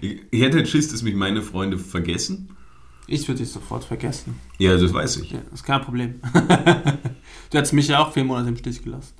Ich, 0.00 0.20
ich 0.30 0.40
hätte 0.42 0.56
halt 0.58 0.68
Schiss, 0.68 0.88
dass 0.88 1.02
mich 1.02 1.14
meine 1.14 1.42
Freunde 1.42 1.78
vergessen. 1.78 2.55
Ich 3.08 3.26
würde 3.28 3.38
dich 3.42 3.50
sofort 3.52 3.84
vergessen. 3.84 4.34
Ja, 4.58 4.76
das 4.76 4.92
weiß 4.92 5.18
ich. 5.18 5.30
Ja, 5.30 5.38
das 5.50 5.60
ist 5.60 5.66
kein 5.66 5.80
Problem. 5.82 6.14
du 7.50 7.58
hättest 7.58 7.72
mich 7.72 7.88
ja 7.88 8.00
auch 8.00 8.12
vier 8.12 8.24
Monate 8.24 8.48
im 8.48 8.56
Stich 8.56 8.82
gelassen. 8.82 9.14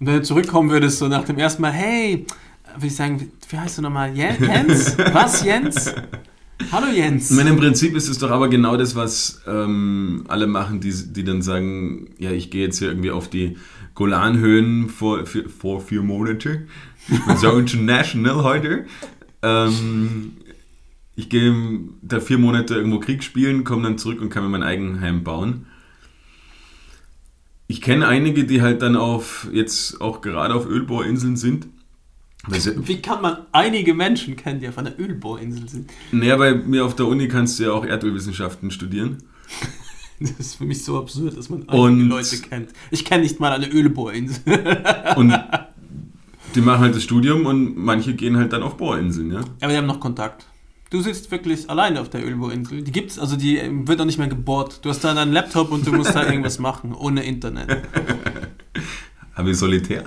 Und 0.00 0.06
wenn 0.06 0.16
du 0.16 0.22
zurückkommen 0.22 0.70
würdest, 0.70 0.98
so 0.98 1.06
nach 1.08 1.24
dem 1.24 1.38
ersten 1.38 1.62
Mal, 1.62 1.70
hey, 1.72 2.26
würde 2.74 2.86
ich 2.86 2.96
sagen, 2.96 3.30
wie, 3.48 3.56
heißt 3.56 3.78
du 3.78 3.82
nochmal? 3.82 4.10
Jen- 4.16 4.40
Jens? 4.44 4.96
Was, 5.12 5.44
Jens? 5.44 5.94
Hallo, 6.72 6.86
Jens. 6.92 7.30
Ich 7.30 7.36
meine, 7.36 7.50
im 7.50 7.56
Prinzip 7.56 7.94
ist 7.94 8.08
es 8.08 8.18
doch 8.18 8.30
aber 8.30 8.48
genau 8.48 8.76
das, 8.76 8.96
was 8.96 9.40
ähm, 9.46 10.24
alle 10.28 10.46
machen, 10.46 10.80
die, 10.80 10.92
die 11.12 11.22
dann 11.24 11.42
sagen, 11.42 12.08
ja, 12.18 12.30
ich 12.32 12.50
gehe 12.50 12.64
jetzt 12.64 12.78
hier 12.78 12.88
irgendwie 12.88 13.10
auf 13.12 13.28
die 13.28 13.56
Golanhöhen 13.94 14.88
vor, 14.88 15.24
vor 15.26 15.80
vier 15.80 16.02
Monate. 16.02 16.66
So 17.36 17.50
international 17.58 18.42
heute. 18.42 18.86
Ähm, 19.42 20.32
ich 21.14 21.28
gehe 21.28 21.54
da 22.02 22.20
vier 22.20 22.38
Monate 22.38 22.74
irgendwo 22.74 22.98
Krieg 23.00 23.22
spielen, 23.22 23.64
komme 23.64 23.82
dann 23.84 23.98
zurück 23.98 24.20
und 24.20 24.30
kann 24.30 24.42
mir 24.44 24.48
mein 24.48 24.62
Eigenheim 24.62 25.24
bauen. 25.24 25.66
Ich 27.66 27.80
kenne 27.80 28.06
einige, 28.06 28.44
die 28.44 28.60
halt 28.62 28.82
dann 28.82 28.96
auf, 28.96 29.48
jetzt 29.52 30.00
auch 30.00 30.20
gerade 30.20 30.54
auf 30.54 30.66
Ölbohrinseln 30.66 31.36
sind. 31.36 31.68
Wie 32.48 33.00
kann 33.00 33.22
man 33.22 33.38
einige 33.52 33.94
Menschen 33.94 34.34
kennen, 34.36 34.60
die 34.60 34.68
auf 34.68 34.76
einer 34.76 34.98
Ölbohrinsel 34.98 35.68
sind? 35.68 35.90
Naja, 36.10 36.36
bei 36.36 36.54
mir 36.54 36.84
auf 36.84 36.96
der 36.96 37.06
Uni 37.06 37.28
kannst 37.28 37.58
du 37.58 37.64
ja 37.64 37.72
auch 37.72 37.84
Erdölwissenschaften 37.84 38.70
studieren. 38.70 39.18
Das 40.20 40.30
ist 40.38 40.54
für 40.54 40.64
mich 40.64 40.84
so 40.84 41.00
absurd, 41.00 41.36
dass 41.36 41.48
man 41.50 41.68
einige 41.68 41.82
Und- 41.82 42.08
Leute 42.08 42.38
kennt. 42.38 42.68
Ich 42.92 43.04
kenne 43.04 43.24
nicht 43.24 43.40
mal 43.40 43.50
eine 43.50 43.66
Ölbohrinsel. 43.68 44.40
Und 45.16 45.36
die 46.54 46.60
machen 46.60 46.80
halt 46.82 46.94
das 46.94 47.02
Studium 47.02 47.44
und 47.44 47.76
manche 47.76 48.14
gehen 48.14 48.36
halt 48.36 48.52
dann 48.52 48.62
auf 48.62 48.76
Bohrinseln, 48.76 49.32
ja. 49.32 49.40
Aber 49.60 49.72
die 49.72 49.76
haben 49.76 49.86
noch 49.86 49.98
Kontakt. 49.98 50.46
Du 50.92 51.00
sitzt 51.00 51.30
wirklich 51.30 51.70
alleine 51.70 52.02
auf 52.02 52.10
der 52.10 52.22
Ölbohrinsel. 52.22 52.82
Die 52.82 52.92
gibt's, 52.92 53.18
also 53.18 53.34
die 53.34 53.56
ähm, 53.56 53.88
wird 53.88 53.98
auch 54.02 54.04
nicht 54.04 54.18
mehr 54.18 54.28
gebohrt. 54.28 54.84
Du 54.84 54.90
hast 54.90 55.02
da 55.02 55.14
deinen 55.14 55.32
Laptop 55.32 55.72
und 55.72 55.86
du 55.86 55.92
musst 55.92 56.14
da 56.14 56.22
irgendwas 56.22 56.58
machen, 56.58 56.92
ohne 56.92 57.24
Internet. 57.24 57.78
Habe 59.34 59.52
ich 59.52 59.56
Solitär? 59.56 60.04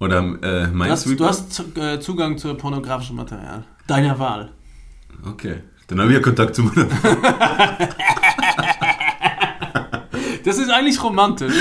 Oder 0.00 0.18
äh, 0.42 0.66
Du 0.66 0.90
hast, 0.90 1.06
du 1.06 1.24
hast 1.24 1.62
äh, 1.76 2.00
Zugang 2.00 2.38
zu 2.38 2.52
pornografischem 2.56 3.14
Material. 3.14 3.62
Deiner 3.86 4.18
Wahl. 4.18 4.50
Okay. 5.24 5.58
Dann 5.86 6.00
habe 6.00 6.10
ich 6.10 6.16
ja 6.16 6.22
Kontakt 6.22 6.56
zu 6.56 6.64
meiner 6.64 6.88
Das 10.44 10.58
ist 10.58 10.70
eigentlich 10.70 11.00
romantisch. 11.00 11.54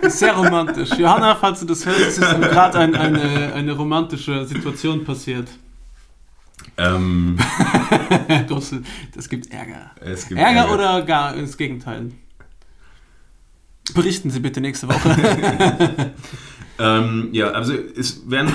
Ist 0.00 0.20
sehr 0.20 0.34
romantisch. 0.34 0.94
Johanna, 0.96 1.34
falls 1.34 1.60
du 1.60 1.66
das 1.66 1.84
hörst, 1.84 2.00
ist 2.00 2.20
gerade 2.20 2.78
ein, 2.78 2.94
eine, 2.94 3.52
eine 3.52 3.72
romantische 3.72 4.46
Situation 4.46 5.04
passiert. 5.04 5.50
Ähm, 6.76 7.38
das 9.14 9.28
gibt 9.28 9.50
Ärger. 9.50 9.92
es 10.00 10.28
gibt 10.28 10.40
Ärger, 10.40 10.72
oder 10.72 11.02
gar 11.02 11.34
das 11.34 11.56
Gegenteil? 11.56 12.12
Berichten 13.94 14.30
Sie 14.30 14.40
bitte 14.40 14.60
nächste 14.60 14.88
Woche. 14.88 16.12
Ähm, 16.78 17.30
ja, 17.32 17.50
also 17.50 17.72
es, 17.72 18.28
werden, 18.28 18.52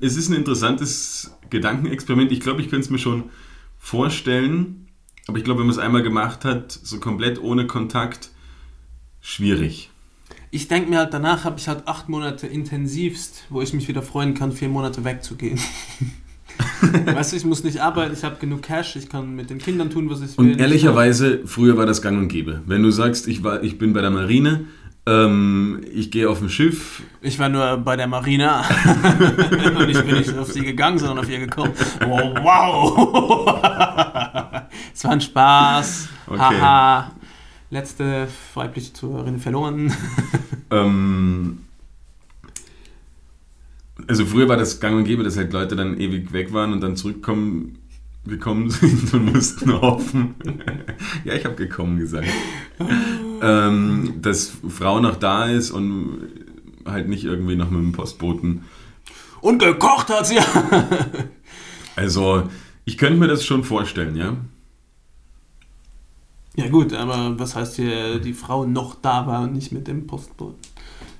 es 0.00 0.16
ist 0.16 0.28
ein 0.28 0.36
interessantes 0.36 1.36
Gedankenexperiment. 1.50 2.30
Ich 2.32 2.40
glaube, 2.40 2.60
ich 2.60 2.68
könnte 2.68 2.84
es 2.84 2.90
mir 2.90 2.98
schon 2.98 3.30
vorstellen, 3.78 4.88
aber 5.26 5.38
ich 5.38 5.44
glaube, 5.44 5.60
wenn 5.60 5.66
man 5.66 5.74
es 5.74 5.82
einmal 5.82 6.02
gemacht 6.02 6.44
hat, 6.44 6.72
so 6.72 7.00
komplett 7.00 7.42
ohne 7.42 7.66
Kontakt, 7.66 8.30
schwierig. 9.20 9.90
Ich 10.50 10.68
denke 10.68 10.88
mir 10.88 10.98
halt, 10.98 11.12
danach 11.12 11.44
habe 11.44 11.58
ich 11.58 11.66
halt 11.66 11.88
acht 11.88 12.08
Monate 12.08 12.46
intensivst, 12.46 13.44
wo 13.50 13.60
ich 13.60 13.72
mich 13.72 13.88
wieder 13.88 14.02
freuen 14.02 14.34
kann, 14.34 14.52
vier 14.52 14.68
Monate 14.68 15.04
wegzugehen. 15.04 15.58
weißt 17.06 17.32
du, 17.32 17.36
ich 17.36 17.44
muss 17.44 17.64
nicht 17.64 17.80
arbeiten, 17.80 18.14
ich 18.14 18.24
habe 18.24 18.36
genug 18.40 18.62
Cash, 18.62 18.96
ich 18.96 19.08
kann 19.08 19.34
mit 19.34 19.50
den 19.50 19.58
Kindern 19.58 19.90
tun, 19.90 20.08
was 20.10 20.20
ich 20.20 20.36
will. 20.36 20.52
Und 20.52 20.60
ehrlicherweise, 20.60 21.40
früher 21.46 21.76
war 21.76 21.86
das 21.86 22.02
gang 22.02 22.18
und 22.18 22.28
gäbe. 22.28 22.62
Wenn 22.66 22.82
du 22.82 22.90
sagst, 22.90 23.28
ich, 23.28 23.42
war, 23.42 23.62
ich 23.62 23.78
bin 23.78 23.92
bei 23.92 24.00
der 24.00 24.10
Marine, 24.10 24.66
ähm, 25.06 25.84
ich 25.92 26.10
gehe 26.10 26.28
auf 26.30 26.40
ein 26.40 26.48
Schiff, 26.48 27.02
Ich 27.20 27.38
war 27.38 27.50
nur 27.50 27.76
bei 27.78 27.96
der 27.96 28.06
Marina 28.06 28.60
und 29.78 29.88
ich 29.90 30.02
bin 30.02 30.16
nicht 30.16 30.36
auf 30.36 30.50
sie 30.50 30.62
gegangen, 30.62 30.98
sondern 30.98 31.18
auf 31.18 31.30
ihr 31.30 31.40
gekommen. 31.40 31.72
Wow, 32.00 32.34
wow. 32.42 33.60
es 34.94 35.04
war 35.04 35.10
ein 35.10 35.20
Spaß. 35.20 36.08
Okay. 36.26 36.38
Haha. 36.38 37.12
Letzte 37.70 38.28
weibliche 38.54 38.92
Zuhörerin 38.92 39.38
verloren. 39.38 39.92
Ähm, 40.70 41.63
also 44.08 44.26
früher 44.26 44.48
war 44.48 44.56
das 44.56 44.80
gang 44.80 44.96
und 44.96 45.04
gäbe, 45.04 45.22
dass 45.22 45.36
halt 45.36 45.52
Leute 45.52 45.76
dann 45.76 45.98
ewig 45.98 46.32
weg 46.32 46.52
waren 46.52 46.72
und 46.72 46.80
dann 46.80 46.96
zurückkommen 46.96 47.78
gekommen 48.26 48.70
sind 48.70 49.12
und 49.12 49.32
mussten 49.32 49.72
hoffen. 49.72 50.34
ja, 51.24 51.34
ich 51.34 51.44
habe 51.44 51.56
gekommen 51.56 51.98
gesagt. 51.98 52.26
ähm, 53.42 54.14
dass 54.22 54.52
Frau 54.68 55.00
noch 55.00 55.16
da 55.16 55.46
ist 55.46 55.70
und 55.70 56.28
halt 56.86 57.08
nicht 57.08 57.24
irgendwie 57.24 57.56
noch 57.56 57.70
mit 57.70 57.80
dem 57.80 57.92
Postboten. 57.92 58.64
Und 59.40 59.58
gekocht 59.58 60.08
hat 60.08 60.26
sie. 60.26 60.38
Also 61.96 62.48
ich 62.84 62.98
könnte 62.98 63.20
mir 63.20 63.28
das 63.28 63.44
schon 63.44 63.62
vorstellen, 63.62 64.16
ja. 64.16 64.36
Ja 66.56 66.68
gut, 66.68 66.92
aber 66.92 67.38
was 67.38 67.54
heißt 67.54 67.76
hier, 67.76 68.18
die 68.18 68.32
Frau 68.32 68.66
noch 68.66 68.96
da 68.96 69.28
war 69.28 69.42
und 69.42 69.52
nicht 69.52 69.70
mit 69.70 69.86
dem 69.86 70.08
Postboten? 70.08 70.58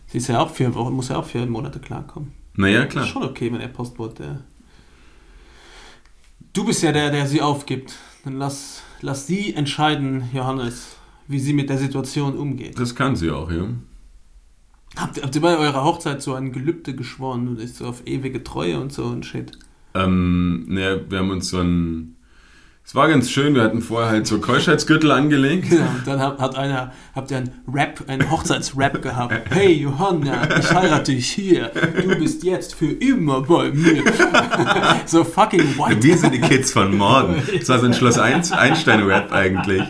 Sie 0.09 0.19
ist 0.19 0.27
ja 0.27 0.41
auch 0.41 0.51
vier 0.51 0.75
Wochen, 0.75 0.95
muss 0.95 1.11
ja 1.11 1.17
auch 1.17 1.27
vier 1.27 1.47
Monate 1.47 1.79
klarkommen. 1.79 2.33
Naja, 2.57 2.85
Das 2.85 2.93
klar. 2.93 3.05
ist 3.05 3.11
schon 3.11 3.23
okay, 3.25 3.53
wenn 3.53 3.61
der 3.61 3.69
Postbote. 3.69 4.45
Du 6.53 6.65
bist 6.65 6.83
ja 6.83 6.93
der, 6.93 7.11
der 7.11 7.27
sie 7.27 7.43
aufgibt. 7.43 7.95
Dann 8.25 8.39
lass, 8.39 8.83
lass 9.01 9.27
sie 9.27 9.55
entscheiden, 9.55 10.31
Johannes, 10.33 10.97
wie 11.27 11.41
sie 11.41 11.53
mit 11.53 11.69
der 11.69 11.79
Situation 11.79 12.37
umgeht. 12.37 12.79
Das 12.79 12.95
kann 12.95 13.17
sie 13.17 13.31
auch, 13.31 13.51
ja. 13.51 13.67
Habt, 14.97 15.21
habt 15.23 15.35
ihr 15.35 15.41
bei 15.41 15.57
eurer 15.59 15.83
Hochzeit 15.85 16.23
so 16.23 16.35
ein 16.35 16.53
Gelübde 16.53 16.95
geschworen 16.95 17.49
und 17.49 17.59
ist 17.59 17.77
so 17.79 17.87
auf 17.87 18.07
ewige 18.07 18.45
Treue 18.45 18.79
und 18.79 18.93
so 18.93 19.05
und 19.07 19.27
shit? 19.27 19.59
Ähm, 19.95 20.65
naja, 20.69 20.99
wir 21.11 21.19
haben 21.19 21.31
uns 21.31 21.49
so 21.49 21.59
ein. 21.59 22.14
Es 22.87 22.95
war 22.95 23.09
ganz 23.09 23.31
schön, 23.31 23.55
wir 23.55 23.63
hatten 23.63 23.81
vorher 23.81 24.11
halt 24.11 24.27
so 24.27 24.39
Keuschheitsgürtel 24.41 25.11
angelegt. 25.11 25.71
Genau, 25.71 25.87
und 25.87 26.07
dann 26.07 26.21
hat, 26.21 26.39
hat 26.39 26.55
einer, 26.57 26.93
habt 27.15 27.31
ihr 27.31 27.39
einen 27.39 27.51
Rap, 27.73 28.05
einen 28.09 28.31
Hochzeitsrap 28.31 29.01
gehabt. 29.01 29.35
Hey 29.51 29.73
Johanna, 29.73 30.59
ich 30.59 30.71
heirate 30.71 31.13
dich 31.13 31.31
hier. 31.31 31.69
Du 31.71 32.15
bist 32.19 32.45
jetzt 32.45 32.75
für 32.75 32.91
immer 32.93 33.41
bei 33.41 33.71
mir. 33.71 34.05
so 35.07 35.25
fucking 35.25 35.79
white. 35.79 36.03
Wir 36.03 36.19
sind 36.19 36.35
die 36.35 36.41
Kids 36.41 36.73
von 36.73 36.95
morgen. 36.97 37.43
Das 37.59 37.69
war 37.71 37.79
so 37.79 37.87
ein 37.87 37.95
Schloss 37.95 38.19
Ein- 38.19 38.43
Einstein-Rap 38.53 39.33
eigentlich. 39.33 39.83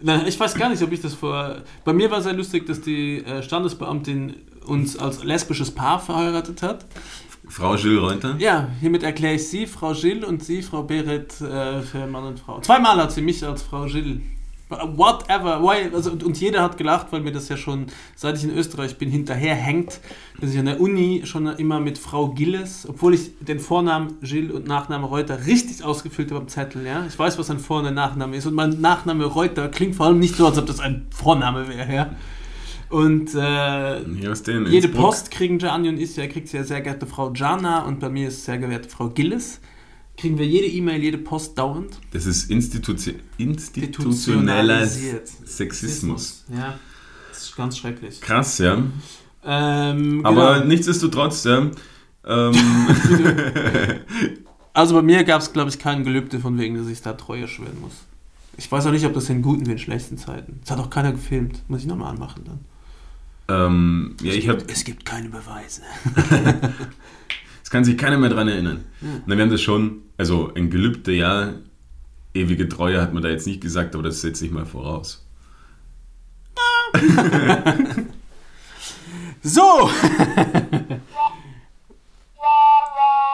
Na, 0.00 0.24
ich 0.26 0.38
weiß 0.38 0.54
gar 0.54 0.68
nicht, 0.68 0.82
ob 0.82 0.92
ich 0.92 1.00
das 1.00 1.14
vor. 1.14 1.56
Bei 1.84 1.92
mir 1.92 2.08
war 2.10 2.22
sehr 2.22 2.34
lustig, 2.34 2.66
dass 2.66 2.80
die 2.82 3.18
äh, 3.24 3.42
Standesbeamtin 3.42 4.34
uns 4.64 4.96
als 4.96 5.24
lesbisches 5.24 5.72
Paar 5.72 5.98
verheiratet 5.98 6.62
hat. 6.62 6.86
Frau 7.48 7.76
Gilles 7.76 8.00
Reuter. 8.00 8.36
Ja, 8.38 8.68
hiermit 8.80 9.02
erkläre 9.02 9.34
ich 9.34 9.48
Sie, 9.48 9.66
Frau 9.66 9.92
Gilles, 9.92 10.24
und 10.24 10.44
Sie, 10.44 10.62
Frau 10.62 10.82
Berit, 10.82 11.40
äh, 11.40 11.82
für 11.82 12.06
Mann 12.06 12.24
und 12.24 12.40
Frau. 12.40 12.60
Zweimal 12.60 12.96
hat 12.96 13.12
sie 13.12 13.22
mich 13.22 13.44
als 13.44 13.62
Frau 13.62 13.84
Gilles. 13.86 14.20
Whatever. 14.68 15.62
Why? 15.62 15.94
Also, 15.94 16.12
und, 16.12 16.24
und 16.24 16.40
jeder 16.40 16.62
hat 16.62 16.78
gelacht, 16.78 17.08
weil 17.10 17.20
mir 17.20 17.32
das 17.32 17.48
ja 17.50 17.56
schon, 17.56 17.86
seit 18.16 18.38
ich 18.38 18.44
in 18.44 18.56
Österreich 18.56 18.96
bin, 18.96 19.10
hinterherhängt, 19.10 20.00
dass 20.40 20.50
ich 20.52 20.58
an 20.58 20.64
der 20.64 20.80
Uni 20.80 21.22
schon 21.24 21.46
immer 21.46 21.78
mit 21.78 21.98
Frau 21.98 22.28
Gilles, 22.28 22.86
obwohl 22.88 23.14
ich 23.14 23.32
den 23.40 23.60
Vornamen 23.60 24.14
Gilles 24.22 24.52
und 24.52 24.66
Nachname 24.66 25.06
Reuter 25.06 25.46
richtig 25.46 25.84
ausgefüllt 25.84 26.30
habe 26.30 26.40
am 26.40 26.48
Zettel, 26.48 26.86
ja. 26.86 27.04
Ich 27.06 27.18
weiß, 27.18 27.38
was 27.38 27.50
ein 27.50 27.58
Vor- 27.58 27.82
und 27.82 27.92
Nachname 27.92 28.36
ist. 28.36 28.46
Und 28.46 28.54
mein 28.54 28.80
Nachname 28.80 29.26
Reuter 29.26 29.68
klingt 29.68 29.94
vor 29.94 30.06
allem 30.06 30.18
nicht 30.18 30.36
so, 30.36 30.46
als 30.46 30.56
ob 30.56 30.66
das 30.66 30.80
ein 30.80 31.06
Vorname 31.10 31.68
wäre, 31.68 31.94
ja. 31.94 32.10
Und 32.92 33.34
äh, 33.34 34.02
jede. 34.68 34.88
Post 34.88 35.30
kriegen 35.30 35.58
Gianni 35.58 35.88
und 35.88 35.98
ich, 35.98 36.14
ja, 36.16 36.26
kriegt 36.26 36.48
sie 36.48 36.58
ja 36.58 36.64
sehr 36.64 36.82
geehrte 36.82 37.06
Frau 37.06 37.32
Jana 37.32 37.86
und 37.86 38.00
bei 38.00 38.10
mir 38.10 38.28
ist 38.28 38.44
sehr 38.44 38.58
geehrte 38.58 38.88
Frau 38.88 39.08
Gilles. 39.08 39.60
Kriegen 40.18 40.36
wir 40.36 40.46
jede 40.46 40.66
E-Mail, 40.66 41.02
jede 41.02 41.16
Post 41.16 41.56
dauernd. 41.56 41.98
Das 42.12 42.26
ist 42.26 42.50
Institution, 42.50 43.14
institutioneller. 43.38 44.86
Sexismus. 44.86 46.44
Ja, 46.54 46.78
das 47.30 47.44
ist 47.44 47.56
ganz 47.56 47.78
schrecklich. 47.78 48.20
Krass, 48.20 48.58
ja. 48.58 48.82
Ähm, 49.44 50.20
Aber 50.26 50.54
genau. 50.56 50.66
nichtsdestotrotz, 50.66 51.44
ja. 51.44 51.70
Ähm, 52.26 52.54
Also 54.74 54.94
bei 54.94 55.02
mir 55.02 55.24
gab 55.24 55.40
es, 55.40 55.52
glaube 55.52 55.70
ich, 55.70 55.78
kein 55.78 56.04
Gelübde 56.04 56.40
von 56.40 56.58
wegen, 56.58 56.76
dass 56.76 56.88
ich 56.88 57.02
da 57.02 57.12
Treue 57.14 57.48
schwören 57.48 57.80
muss. 57.80 57.92
Ich 58.56 58.70
weiß 58.70 58.86
auch 58.86 58.90
nicht, 58.92 59.04
ob 59.06 59.14
das 59.14 59.30
in 59.30 59.42
guten 59.42 59.66
wie 59.66 59.72
in 59.72 59.78
schlechten 59.78 60.18
Zeiten. 60.18 60.60
Das 60.60 60.70
hat 60.70 60.78
auch 60.78 60.90
keiner 60.90 61.12
gefilmt. 61.12 61.62
Muss 61.68 61.80
ich 61.80 61.86
nochmal 61.86 62.10
anmachen 62.10 62.44
dann. 62.44 62.60
Ähm, 63.48 64.16
ja, 64.22 64.32
ich 64.32 64.48
habe 64.48 64.64
Es 64.68 64.84
gibt 64.84 65.04
keine 65.04 65.28
Beweise. 65.28 65.82
Es 67.64 67.70
kann 67.70 67.84
sich 67.84 67.96
keiner 67.96 68.18
mehr 68.18 68.28
dran 68.28 68.48
erinnern. 68.48 68.84
Ja. 69.00 69.08
Na, 69.24 69.36
wir 69.36 69.44
haben 69.44 69.50
das 69.50 69.62
schon, 69.62 70.02
also 70.18 70.52
ein 70.54 70.68
Gelübde, 70.68 71.12
ja, 71.12 71.54
ewige 72.34 72.68
Treue 72.68 73.00
hat 73.00 73.14
man 73.14 73.22
da 73.22 73.30
jetzt 73.30 73.46
nicht 73.46 73.62
gesagt, 73.62 73.94
aber 73.94 74.02
das 74.02 74.20
setze 74.20 74.44
ich 74.44 74.52
mal 74.52 74.66
voraus. 74.66 75.24
So! 79.42 79.90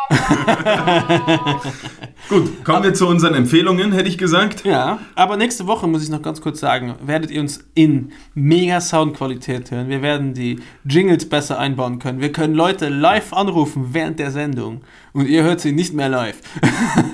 Gut, 2.28 2.64
kommen 2.64 2.82
wir 2.82 2.94
zu 2.94 3.06
unseren 3.06 3.34
Empfehlungen, 3.34 3.92
hätte 3.92 4.08
ich 4.08 4.16
gesagt. 4.16 4.64
Ja, 4.64 5.00
aber 5.14 5.36
nächste 5.36 5.66
Woche 5.66 5.86
muss 5.86 6.02
ich 6.02 6.08
noch 6.08 6.22
ganz 6.22 6.40
kurz 6.40 6.60
sagen, 6.60 6.94
werdet 7.04 7.30
ihr 7.30 7.42
uns 7.42 7.62
in 7.74 8.12
mega 8.34 8.80
Soundqualität 8.80 9.70
hören. 9.70 9.88
Wir 9.88 10.00
werden 10.00 10.32
die 10.32 10.60
Jingles 10.84 11.28
besser 11.28 11.58
einbauen 11.58 11.98
können. 11.98 12.20
Wir 12.20 12.32
können 12.32 12.54
Leute 12.54 12.88
live 12.88 13.34
anrufen 13.34 13.88
während 13.92 14.18
der 14.18 14.30
Sendung 14.30 14.80
und 15.12 15.28
ihr 15.28 15.42
hört 15.42 15.60
sie 15.60 15.72
nicht 15.72 15.92
mehr 15.92 16.08
live. 16.08 16.38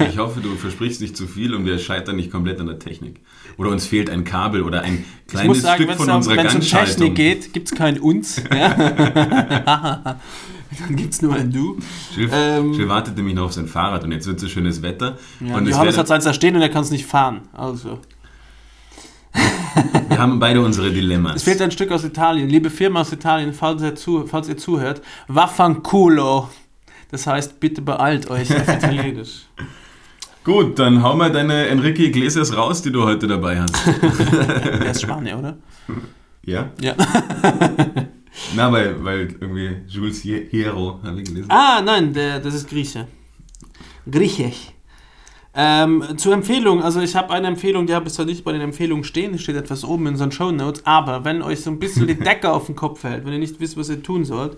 Ich 0.08 0.18
hoffe, 0.18 0.40
du 0.40 0.54
versprichst 0.54 1.00
nicht 1.00 1.16
zu 1.16 1.26
viel 1.26 1.54
und 1.54 1.66
wir 1.66 1.78
scheitern 1.78 2.16
nicht 2.16 2.30
komplett 2.30 2.60
an 2.60 2.66
der 2.66 2.78
Technik. 2.78 3.20
Oder 3.56 3.70
uns 3.70 3.86
fehlt 3.86 4.10
ein 4.10 4.24
Kabel 4.24 4.62
oder 4.62 4.82
ein 4.82 5.04
Ich 5.26 5.32
kleines 5.32 5.48
muss 5.48 5.62
sagen, 5.62 5.82
Stück 5.82 5.88
wenn 5.88 5.96
von 5.96 6.06
es 6.06 6.10
um, 6.10 6.16
unserer 6.16 6.36
wenn's 6.36 6.54
um 6.54 6.60
Technik 6.60 7.14
geht, 7.16 7.52
gibt 7.52 7.72
es 7.72 7.76
kein 7.76 7.98
Uns. 7.98 8.40
Ja? 8.54 10.20
Dann 10.86 10.96
gibt 10.96 11.14
es 11.14 11.22
nur 11.22 11.34
ein 11.34 11.52
Du. 11.52 11.78
Jill, 12.14 12.28
Ähm, 12.32 12.72
Jill 12.72 12.88
wartet 12.88 13.16
nämlich 13.16 13.34
noch 13.34 13.44
auf 13.44 13.52
sein 13.52 13.66
Fahrrad 13.66 14.04
und 14.04 14.12
jetzt 14.12 14.26
wird 14.26 14.40
so 14.40 14.48
schönes 14.48 14.82
Wetter. 14.82 15.18
Ja, 15.40 15.56
und 15.56 15.64
es 15.64 15.70
Johannes 15.70 15.98
hat 15.98 16.08
seins 16.08 16.24
da 16.24 16.32
stehen 16.32 16.56
und 16.56 16.62
er 16.62 16.68
kann 16.68 16.82
es 16.82 16.90
nicht 16.90 17.06
fahren. 17.06 17.42
Also. 17.52 18.00
wir 20.08 20.18
haben 20.18 20.38
beide 20.38 20.60
unsere 20.60 20.90
Dilemmas. 20.90 21.36
Es 21.36 21.42
fehlt 21.42 21.60
ein 21.60 21.70
Stück 21.70 21.90
aus 21.90 22.04
Italien. 22.04 22.48
Liebe 22.48 22.70
Firma 22.70 23.00
aus 23.00 23.12
Italien, 23.12 23.52
falls 23.52 23.82
ihr, 23.82 23.94
zu, 23.94 24.26
falls 24.26 24.48
ihr 24.48 24.56
zuhört, 24.56 25.02
Waffanculo. 25.28 26.48
Das 27.10 27.26
heißt, 27.26 27.60
bitte 27.60 27.82
beeilt 27.82 28.30
euch 28.30 28.54
auf 28.54 28.68
Italienisch. 28.68 29.46
Gut, 30.44 30.78
dann 30.78 31.02
hau 31.02 31.16
mal 31.16 31.32
deine 31.32 31.68
Enrique 31.68 32.00
Iglesias 32.00 32.54
raus, 32.54 32.82
die 32.82 32.92
du 32.92 33.04
heute 33.04 33.26
dabei 33.26 33.62
hast. 33.62 33.74
Der 33.86 34.90
ist 34.90 35.00
Spanier, 35.00 35.38
oder? 35.38 35.56
Ja? 36.44 36.68
Ja. 36.80 36.94
Na, 38.54 38.70
weil, 38.72 39.02
weil 39.04 39.34
irgendwie 39.40 39.76
Jules 39.86 40.22
Hierro, 40.22 41.00
habe 41.02 41.20
ich 41.20 41.28
gelesen. 41.28 41.50
Ah, 41.50 41.80
nein, 41.82 42.12
der, 42.12 42.40
das 42.40 42.54
ist 42.54 42.68
Grieche. 42.68 43.06
Griechisch. 44.10 44.72
Ähm, 45.56 46.02
zur 46.16 46.34
Empfehlung, 46.34 46.82
also 46.82 47.00
ich 47.00 47.14
habe 47.14 47.32
eine 47.32 47.46
Empfehlung, 47.46 47.86
die 47.86 47.94
habe 47.94 48.08
ich 48.08 48.14
zwar 48.14 48.26
nicht 48.26 48.42
bei 48.42 48.50
den 48.50 48.60
Empfehlungen 48.60 49.04
stehen, 49.04 49.38
steht 49.38 49.54
etwas 49.54 49.84
oben 49.84 50.06
in 50.06 50.14
unseren 50.14 50.32
Show 50.32 50.50
Notes, 50.50 50.84
aber 50.84 51.24
wenn 51.24 51.42
euch 51.42 51.60
so 51.60 51.70
ein 51.70 51.78
bisschen 51.78 52.08
die 52.08 52.18
Decke 52.18 52.50
auf 52.50 52.66
den 52.66 52.74
Kopf 52.74 53.00
fällt, 53.00 53.24
wenn 53.24 53.32
ihr 53.32 53.38
nicht 53.38 53.60
wisst, 53.60 53.76
was 53.76 53.88
ihr 53.88 54.02
tun 54.02 54.24
sollt, 54.24 54.56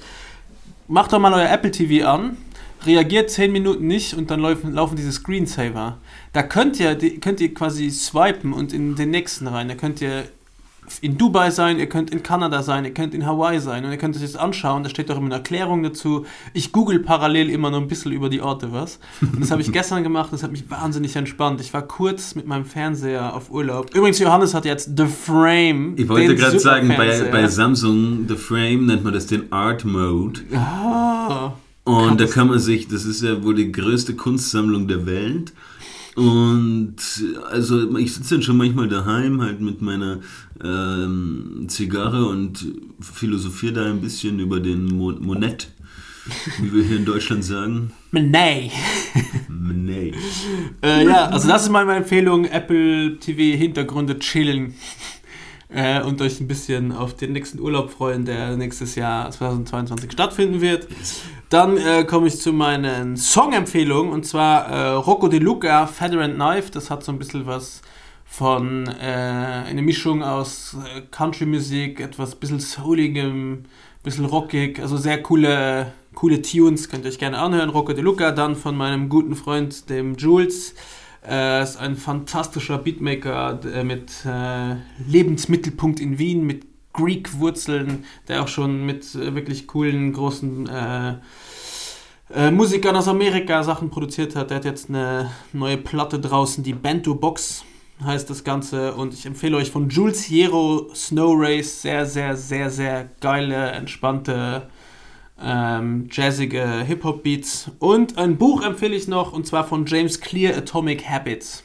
macht 0.89 1.13
doch 1.13 1.19
mal 1.19 1.35
euer 1.35 1.51
Apple 1.51 1.71
TV 1.71 2.09
an, 2.09 2.39
reagiert 2.87 3.31
10 3.31 3.53
Minuten 3.53 3.87
nicht 3.87 4.15
und 4.15 4.31
dann 4.31 4.41
laufen, 4.41 4.73
laufen 4.73 4.97
diese 4.97 5.13
Screensaver. 5.13 5.99
Da 6.33 6.43
könnt 6.43 6.81
ihr, 6.81 6.97
könnt 7.21 7.43
ihr 7.43 7.53
quasi 7.53 7.91
swipen 7.91 8.55
und 8.55 8.73
in 8.73 8.97
den 8.97 9.11
nächsten 9.11 9.49
rein, 9.49 9.69
da 9.69 9.75
könnt 9.75 10.01
ihr 10.01 10.25
in 11.01 11.19
Dubai 11.19 11.51
sein, 11.51 11.79
ihr 11.79 11.89
könnt 11.89 12.11
in 12.11 12.23
Kanada 12.23 12.63
sein, 12.63 12.85
ihr 12.85 12.95
könnt 12.95 13.15
in 13.15 13.27
Hawaii 13.27 13.61
sein 13.61 13.85
und 13.85 13.91
ihr 13.91 13.99
könnt 13.99 14.17
euch 14.17 14.23
das 14.23 14.37
anschauen. 14.37 14.83
Da 14.83 14.89
steht 14.89 15.11
auch 15.11 15.17
immer 15.17 15.27
eine 15.27 15.37
Erklärung 15.37 15.83
dazu. 15.83 16.27
Ich 16.53 16.73
google 16.73 17.01
parallel 17.01 17.51
immer 17.51 17.71
noch 17.71 17.81
ein 17.81 17.89
bisschen 17.89 18.13
über 18.13 18.29
die 18.29 18.41
Orte 18.41 18.73
was. 18.73 18.99
Und 19.21 19.41
das 19.41 19.51
habe 19.51 19.63
ich 19.63 19.73
gestern 19.77 20.03
gemacht, 20.03 20.33
das 20.33 20.43
hat 20.43 20.53
mich 20.53 20.71
wahnsinnig 20.71 21.17
entspannt. 21.17 21.61
Ich 21.61 21.73
war 21.75 21.83
kurz 21.83 22.35
mit 22.35 22.47
meinem 22.47 22.65
Fernseher 22.65 23.35
auf 23.35 23.51
Urlaub. 23.51 23.95
Übrigens, 23.95 24.19
Johannes 24.19 24.55
hat 24.55 24.65
jetzt 24.65 24.97
The 24.97 25.07
Frame. 25.07 25.95
Ich 25.97 26.09
wollte 26.09 26.35
gerade 26.35 26.59
sagen, 26.59 26.89
bei, 26.89 27.29
bei 27.31 27.47
Samsung 27.49 28.27
The 28.29 28.37
Frame 28.37 28.87
nennt 28.87 29.05
man 29.05 29.13
das 29.13 29.27
den 29.27 29.53
Art 29.53 29.85
Mode. 29.85 30.41
Ah. 30.55 31.53
Und 31.85 32.21
da 32.21 32.27
kann 32.27 32.49
man 32.49 32.59
sich, 32.59 32.89
das 32.89 33.05
ist 33.05 33.23
ja 33.23 33.45
wohl 33.45 33.55
die 33.55 33.71
größte 33.71 34.15
Kunstsammlung 34.15 34.89
der 34.89 35.07
Welt. 35.07 35.53
Und 36.17 36.97
also 37.51 37.97
ich 37.99 38.15
sitze 38.15 38.35
dann 38.35 38.43
schon 38.43 38.57
manchmal 38.57 38.89
daheim 38.89 39.43
halt 39.43 39.61
mit 39.61 39.83
meiner 39.83 40.21
ähm, 40.65 41.67
Zigarre 41.69 42.27
und 42.27 42.67
philosophiere 43.01 43.75
da 43.75 43.85
ein 43.85 44.01
bisschen 44.01 44.41
über 44.41 44.59
den 44.59 44.87
Mo 44.87 45.13
Monet, 45.13 45.69
wie 46.59 46.73
wir 46.73 46.85
hier 46.85 46.97
in 46.97 47.05
Deutschland 47.05 47.45
sagen. 47.45 47.93
Nee. 48.13 48.71
Nee. 49.49 50.13
Äh, 50.83 51.05
ja, 51.05 51.27
also 51.27 51.49
das 51.49 51.65
ist 51.65 51.69
mal 51.69 51.85
meine 51.85 51.99
Empfehlung. 51.99 52.47
Apple 52.47 53.19
TV 53.19 53.59
Hintergründe 53.59 54.19
chillen. 54.19 54.75
Äh, 55.69 56.01
und 56.03 56.21
euch 56.23 56.41
ein 56.41 56.47
bisschen 56.47 56.93
auf 56.93 57.15
den 57.15 57.33
nächsten 57.33 57.59
Urlaub 57.59 57.91
freuen, 57.91 58.25
der 58.25 58.57
nächstes 58.57 58.95
Jahr 58.95 59.31
2022 59.31 60.13
stattfinden 60.13 60.61
wird. 60.61 60.87
Dann 61.49 61.77
äh, 61.77 62.05
komme 62.05 62.29
ich 62.29 62.39
zu 62.41 62.53
meinen 62.53 63.17
Song-Empfehlungen 63.17 64.13
und 64.13 64.25
zwar 64.25 64.69
äh, 64.69 64.91
Rocco 64.91 65.29
De 65.29 65.41
Luca, 65.41 65.87
Feather 65.87 66.21
and 66.21 66.35
Knife. 66.35 66.71
Das 66.71 66.91
hat 66.91 67.03
so 67.03 67.11
ein 67.11 67.19
bisschen 67.19 67.47
was 67.47 67.83
von 68.25 68.87
äh, 68.87 69.65
eine 69.67 69.83
Mischung 69.83 70.23
aus 70.23 70.77
äh, 70.95 71.03
Country-Musik, 71.11 72.01
etwas 72.01 72.35
bisschen 72.35 72.61
souligem, 72.61 73.65
bisschen 74.03 74.25
rockig, 74.25 74.81
also 74.81 74.97
sehr 74.97 75.23
coole, 75.23 75.93
coole 76.15 76.43
Tunes, 76.43 76.89
könnt 76.89 77.05
ihr 77.05 77.11
euch 77.11 77.19
gerne 77.19 77.39
anhören. 77.39 77.71
Rocco 77.71 77.93
De 77.93 78.03
Luca, 78.03 78.31
dann 78.31 78.55
von 78.55 78.77
meinem 78.77 79.09
guten 79.09 79.35
Freund, 79.35 79.89
dem 79.91 80.17
Jules. 80.17 80.75
Er 81.29 81.63
ist 81.63 81.77
ein 81.77 81.97
fantastischer 81.97 82.79
Beatmaker 82.79 83.59
mit 83.83 84.25
äh, 84.25 84.77
Lebensmittelpunkt 85.09 85.99
in 85.99 86.19
Wien, 86.19 86.47
mit 86.47 86.67
Greek-Wurzeln, 86.93 88.05
der 88.29 88.43
auch 88.43 88.49
schon 88.49 88.87
mit 88.87 89.15
äh, 89.15 89.35
wirklich 89.35 89.67
coolen, 89.67 90.13
großen 90.13 90.69
äh, 90.69 91.15
äh, 92.35 92.51
Musikern 92.51 92.97
aus 92.97 93.09
Amerika 93.09 93.63
Sachen 93.63 93.91
produziert 93.91 94.35
hat. 94.35 94.51
Der 94.51 94.59
hat 94.59 94.65
jetzt 94.65 94.89
eine 94.89 95.31
neue 95.53 95.77
Platte 95.77 96.19
draußen, 96.19 96.65
die 96.65 96.73
Bento 96.73 97.15
Box 97.15 97.65
heißt 98.05 98.29
das 98.29 98.45
Ganze. 98.45 98.95
Und 98.95 99.15
ich 99.15 99.27
empfehle 99.27 99.57
euch 99.57 99.71
von 99.71 99.89
Jules 99.89 100.29
Hero 100.29 100.91
Snow 100.95 101.35
Race 101.37 101.83
sehr, 101.83 102.07
sehr, 102.07 102.37
sehr, 102.37 102.71
sehr 102.71 103.09
geile, 103.21 103.71
entspannte, 103.73 104.69
ähm, 105.43 106.09
jazzige 106.11 106.83
Hip-Hop-Beats. 106.87 107.71
Und 107.79 108.19
ein 108.19 108.37
Buch 108.39 108.63
empfehle 108.63 108.95
ich 108.97 109.09
noch, 109.09 109.33
und 109.33 109.47
zwar 109.47 109.67
von 109.67 109.87
James 109.87 110.21
Clear, 110.21 110.57
Atomic 110.57 111.09
Habits. 111.09 111.63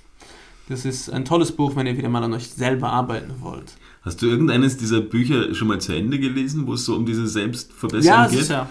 Das 0.69 0.85
ist 0.85 1.10
ein 1.10 1.26
tolles 1.26 1.52
Buch, 1.52 1.76
wenn 1.76 1.88
ihr 1.88 1.98
wieder 1.98 2.10
mal 2.10 2.23
an 2.23 2.34
euch 2.34 2.49
selber 2.49 2.89
arbeiten 2.91 3.34
wollt. 3.41 3.73
Hast 4.03 4.22
du 4.22 4.27
irgendeines 4.27 4.77
dieser 4.77 5.02
Bücher 5.02 5.53
schon 5.53 5.68
mal 5.68 5.80
zu 5.80 5.93
Ende 5.93 6.18
gelesen, 6.19 6.65
wo 6.68 6.73
es 6.73 6.85
so 6.85 6.95
um 6.95 7.06
diese 7.06 7.27
Selbstverbesserung 7.27 8.18
Ja, 8.23 8.27
geht? 8.27 8.39
sicher. 8.39 8.69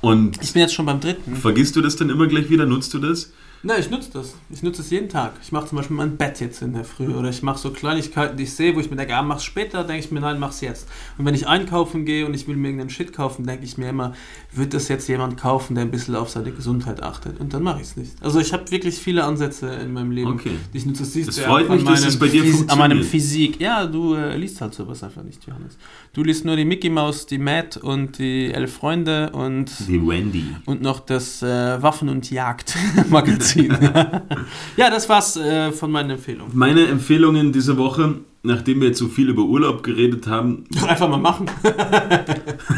Und 0.00 0.42
Ich 0.42 0.52
bin 0.52 0.62
jetzt 0.62 0.74
schon 0.74 0.86
beim 0.86 0.98
dritten. 1.00 1.36
vergisst 1.36 1.76
du 1.76 1.80
das 1.80 1.94
dann 1.96 2.10
immer 2.10 2.26
gleich 2.26 2.50
wieder? 2.50 2.66
Nutzt 2.66 2.92
du 2.94 2.98
das? 2.98 3.32
Nein, 3.64 3.76
ich 3.78 3.90
nutze 3.90 4.10
das. 4.12 4.34
Ich 4.50 4.64
nutze 4.64 4.82
es 4.82 4.90
jeden 4.90 5.08
Tag. 5.08 5.34
Ich 5.40 5.52
mache 5.52 5.66
zum 5.68 5.78
Beispiel 5.78 5.96
mein 5.96 6.16
Bett 6.16 6.40
jetzt 6.40 6.62
in 6.62 6.72
der 6.72 6.84
Früh 6.84 7.14
oder 7.14 7.28
ich 7.28 7.44
mache 7.44 7.58
so 7.60 7.70
Kleinigkeiten, 7.70 8.36
die 8.36 8.42
ich 8.42 8.52
sehe, 8.54 8.74
wo 8.74 8.80
ich 8.80 8.90
mir 8.90 8.96
denke, 8.96 9.14
ah, 9.14 9.22
mach's 9.22 9.44
später, 9.44 9.84
denke 9.84 10.04
ich 10.04 10.10
mir, 10.10 10.18
nein, 10.20 10.40
mach's 10.40 10.60
jetzt. 10.62 10.88
Und 11.16 11.26
wenn 11.26 11.34
ich 11.36 11.46
einkaufen 11.46 12.04
gehe 12.04 12.26
und 12.26 12.34
ich 12.34 12.48
will 12.48 12.56
mir 12.56 12.66
irgendeinen 12.68 12.90
Shit 12.90 13.12
kaufen, 13.12 13.46
denke 13.46 13.64
ich 13.64 13.78
mir 13.78 13.88
immer, 13.90 14.14
wird 14.50 14.74
das 14.74 14.88
jetzt 14.88 15.06
jemand 15.08 15.36
kaufen, 15.36 15.76
der 15.76 15.84
ein 15.84 15.92
bisschen 15.92 16.16
auf 16.16 16.28
seine 16.28 16.50
Gesundheit 16.50 17.04
achtet? 17.04 17.38
Und 17.38 17.54
dann 17.54 17.62
mache 17.62 17.76
ich 17.80 17.86
es 17.86 17.96
nicht. 17.96 18.20
Also 18.20 18.40
ich 18.40 18.52
habe 18.52 18.68
wirklich 18.72 18.96
viele 18.96 19.22
Ansätze 19.22 19.68
in 19.68 19.92
meinem 19.92 20.10
Leben, 20.10 20.32
Okay. 20.32 20.56
die 20.72 20.78
ich 20.78 20.86
nutze. 20.86 21.04
Das 21.04 21.12
siehst 21.12 21.28
Das 21.28 21.38
freut 21.38 21.70
mich, 21.70 21.84
dass 21.84 22.04
es 22.04 22.18
bei 22.18 22.26
dir 22.26 22.42
Phys- 22.42 22.68
An 22.68 22.78
meinem 22.78 22.98
funktioniert. 22.98 23.06
Physik. 23.06 23.60
Ja, 23.60 23.86
du 23.86 24.14
äh, 24.14 24.36
liest 24.36 24.60
halt 24.60 24.74
sowas 24.74 25.04
einfach 25.04 25.22
nicht, 25.22 25.46
Johannes. 25.46 25.78
Du 26.14 26.24
liest 26.24 26.44
nur 26.44 26.56
die 26.56 26.64
Mickey 26.64 26.90
Mouse, 26.90 27.26
die 27.26 27.38
Matt 27.38 27.76
und 27.76 28.18
die 28.18 28.52
Elf 28.52 28.72
Freunde 28.74 29.30
und 29.30 29.70
Die 29.88 30.04
Wendy. 30.04 30.44
und 30.66 30.82
noch 30.82 30.98
das 30.98 31.42
äh, 31.42 31.80
Waffen- 31.80 32.08
und 32.08 32.28
Jagd-Magazin. 32.28 33.51
ja, 34.76 34.90
das 34.90 35.08
war's 35.08 35.36
äh, 35.36 35.72
von 35.72 35.90
meinen 35.90 36.10
Empfehlungen. 36.10 36.56
Meine 36.56 36.86
Empfehlungen 36.86 37.52
diese 37.52 37.76
Woche, 37.76 38.16
nachdem 38.42 38.80
wir 38.80 38.88
jetzt 38.88 38.98
so 38.98 39.08
viel 39.08 39.28
über 39.28 39.42
Urlaub 39.42 39.82
geredet 39.82 40.26
haben 40.26 40.64
Einfach 40.86 41.08
mal 41.08 41.18
machen. 41.18 41.46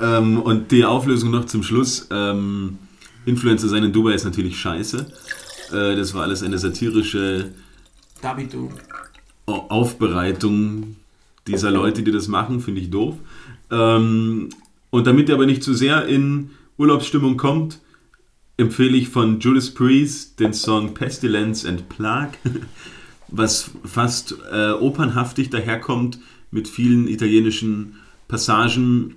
ähm, 0.00 0.40
und 0.40 0.70
die 0.70 0.84
Auflösung 0.84 1.30
noch 1.30 1.46
zum 1.46 1.62
Schluss. 1.62 2.08
Ähm, 2.10 2.78
Influencer 3.26 3.68
sein 3.68 3.84
in 3.84 3.92
Dubai 3.92 4.12
ist 4.14 4.24
natürlich 4.24 4.58
scheiße. 4.58 5.06
Äh, 5.72 5.96
das 5.96 6.14
war 6.14 6.22
alles 6.22 6.42
eine 6.42 6.58
satirische 6.58 7.50
David, 8.20 8.52
du. 8.52 8.70
Au- 9.46 9.66
Aufbereitung 9.68 10.96
dieser 11.46 11.70
Leute, 11.70 12.02
die 12.02 12.12
das 12.12 12.28
machen, 12.28 12.60
finde 12.60 12.80
ich 12.80 12.90
doof. 12.90 13.16
Ähm, 13.70 14.48
und 14.90 15.06
damit 15.06 15.28
ihr 15.28 15.34
aber 15.34 15.46
nicht 15.46 15.62
zu 15.62 15.74
sehr 15.74 16.06
in 16.06 16.50
Urlaubsstimmung 16.78 17.36
kommt, 17.36 17.80
empfehle 18.56 18.96
ich 18.96 19.08
von 19.08 19.40
Judas 19.40 19.70
Priest 19.70 20.40
den 20.40 20.52
Song 20.52 20.94
Pestilence 20.94 21.66
and 21.66 21.88
Plague, 21.88 22.38
was 23.28 23.70
fast 23.84 24.36
äh, 24.52 24.70
opernhaftig 24.72 25.50
daherkommt 25.50 26.18
mit 26.50 26.68
vielen 26.68 27.08
italienischen 27.08 27.96
Passagen. 28.28 29.16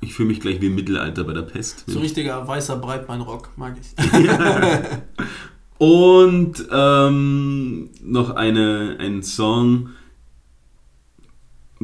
Ich 0.00 0.14
fühle 0.14 0.28
mich 0.28 0.40
gleich 0.40 0.60
wie 0.60 0.66
im 0.66 0.74
Mittelalter 0.74 1.24
bei 1.24 1.32
der 1.32 1.42
Pest. 1.42 1.84
So 1.86 2.00
richtiger 2.00 2.46
weißer 2.46 2.76
Breitbeinrock, 2.76 3.50
mag 3.56 3.76
ich. 3.80 3.94
Und 5.78 6.64
ähm, 6.70 7.90
noch 8.02 8.30
eine, 8.30 8.96
ein 9.00 9.22
Song, 9.22 9.90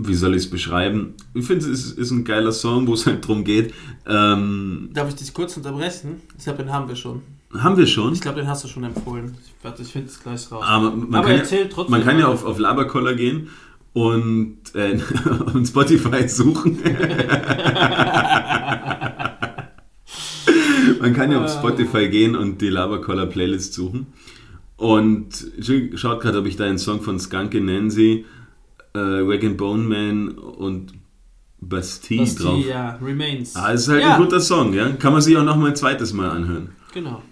wie 0.06 0.14
soll 0.14 0.34
ich 0.34 0.44
es 0.44 0.50
beschreiben? 0.50 1.14
Ich 1.34 1.46
finde, 1.46 1.64
es 1.64 1.86
ist, 1.86 1.98
ist 1.98 2.10
ein 2.10 2.24
geiler 2.24 2.52
Song, 2.52 2.86
wo 2.86 2.94
es 2.94 3.06
halt 3.06 3.26
drum 3.26 3.44
geht. 3.44 3.74
Ähm, 4.06 4.90
Darf 4.92 5.08
ich 5.08 5.16
dich 5.16 5.32
kurz 5.34 5.56
unterbrechen? 5.56 6.20
Ich 6.36 6.44
glaube, 6.44 6.62
den 6.62 6.72
haben 6.72 6.88
wir 6.88 6.96
schon. 6.96 7.22
haben 7.58 7.76
wir 7.76 7.86
schon. 7.86 8.12
Ich 8.12 8.20
glaube, 8.20 8.40
den 8.40 8.48
hast 8.48 8.64
du 8.64 8.68
schon 8.68 8.84
empfohlen. 8.84 9.34
Ich, 9.44 9.52
warte, 9.62 9.82
ich 9.82 9.88
finde 9.88 10.08
es 10.08 10.20
gleich 10.20 10.50
raus. 10.52 10.64
Aber 10.66 10.90
man 10.90 11.14
Aber 11.14 11.28
kann, 11.28 11.38
ja, 11.50 11.64
trotzdem 11.70 11.90
man 11.90 12.04
kann 12.04 12.18
ja 12.18 12.28
auf, 12.28 12.44
auf 12.44 12.58
Labercoller 12.58 13.14
gehen 13.14 13.48
und, 13.92 14.58
äh, 14.74 14.98
und 15.54 15.66
Spotify 15.66 16.28
suchen. 16.28 16.78
man 21.00 21.14
kann 21.14 21.32
ja 21.32 21.44
auf 21.44 21.50
Spotify 21.52 22.08
gehen 22.08 22.36
und 22.36 22.60
die 22.60 22.68
Labercoller 22.68 23.26
Playlist 23.26 23.74
suchen. 23.74 24.06
Und 24.76 25.50
schaut 25.96 26.20
gerade, 26.20 26.38
ob 26.38 26.46
ich 26.46 26.56
da 26.56 26.64
einen 26.64 26.78
Song 26.78 27.02
von 27.02 27.18
Skunky 27.18 27.60
Nancy, 27.60 28.24
äh, 28.94 28.98
Rag 28.98 29.56
Bone 29.56 29.82
Man 29.85 30.28
und 30.39 30.93
Bastille, 31.60 32.20
Bastille, 32.23 32.48
drauf. 32.48 32.65
ja, 32.66 32.98
Remains. 33.02 33.56
Ah, 33.56 33.73
es 33.73 33.82
ist 33.82 33.89
halt 33.89 34.02
ja, 34.02 34.15
ein 34.15 34.23
guter 34.23 34.40
Song, 34.40 34.73
ja. 34.73 34.90
Kann 34.90 35.12
man 35.12 35.23
sich 35.23 35.36
auch 35.36 35.44
noch 35.44 35.56
mal 35.56 35.69
ein 35.70 35.77
zweites 35.77 36.12
Mal 36.12 36.31
anhören. 36.31 36.70
Genau. 36.94 37.23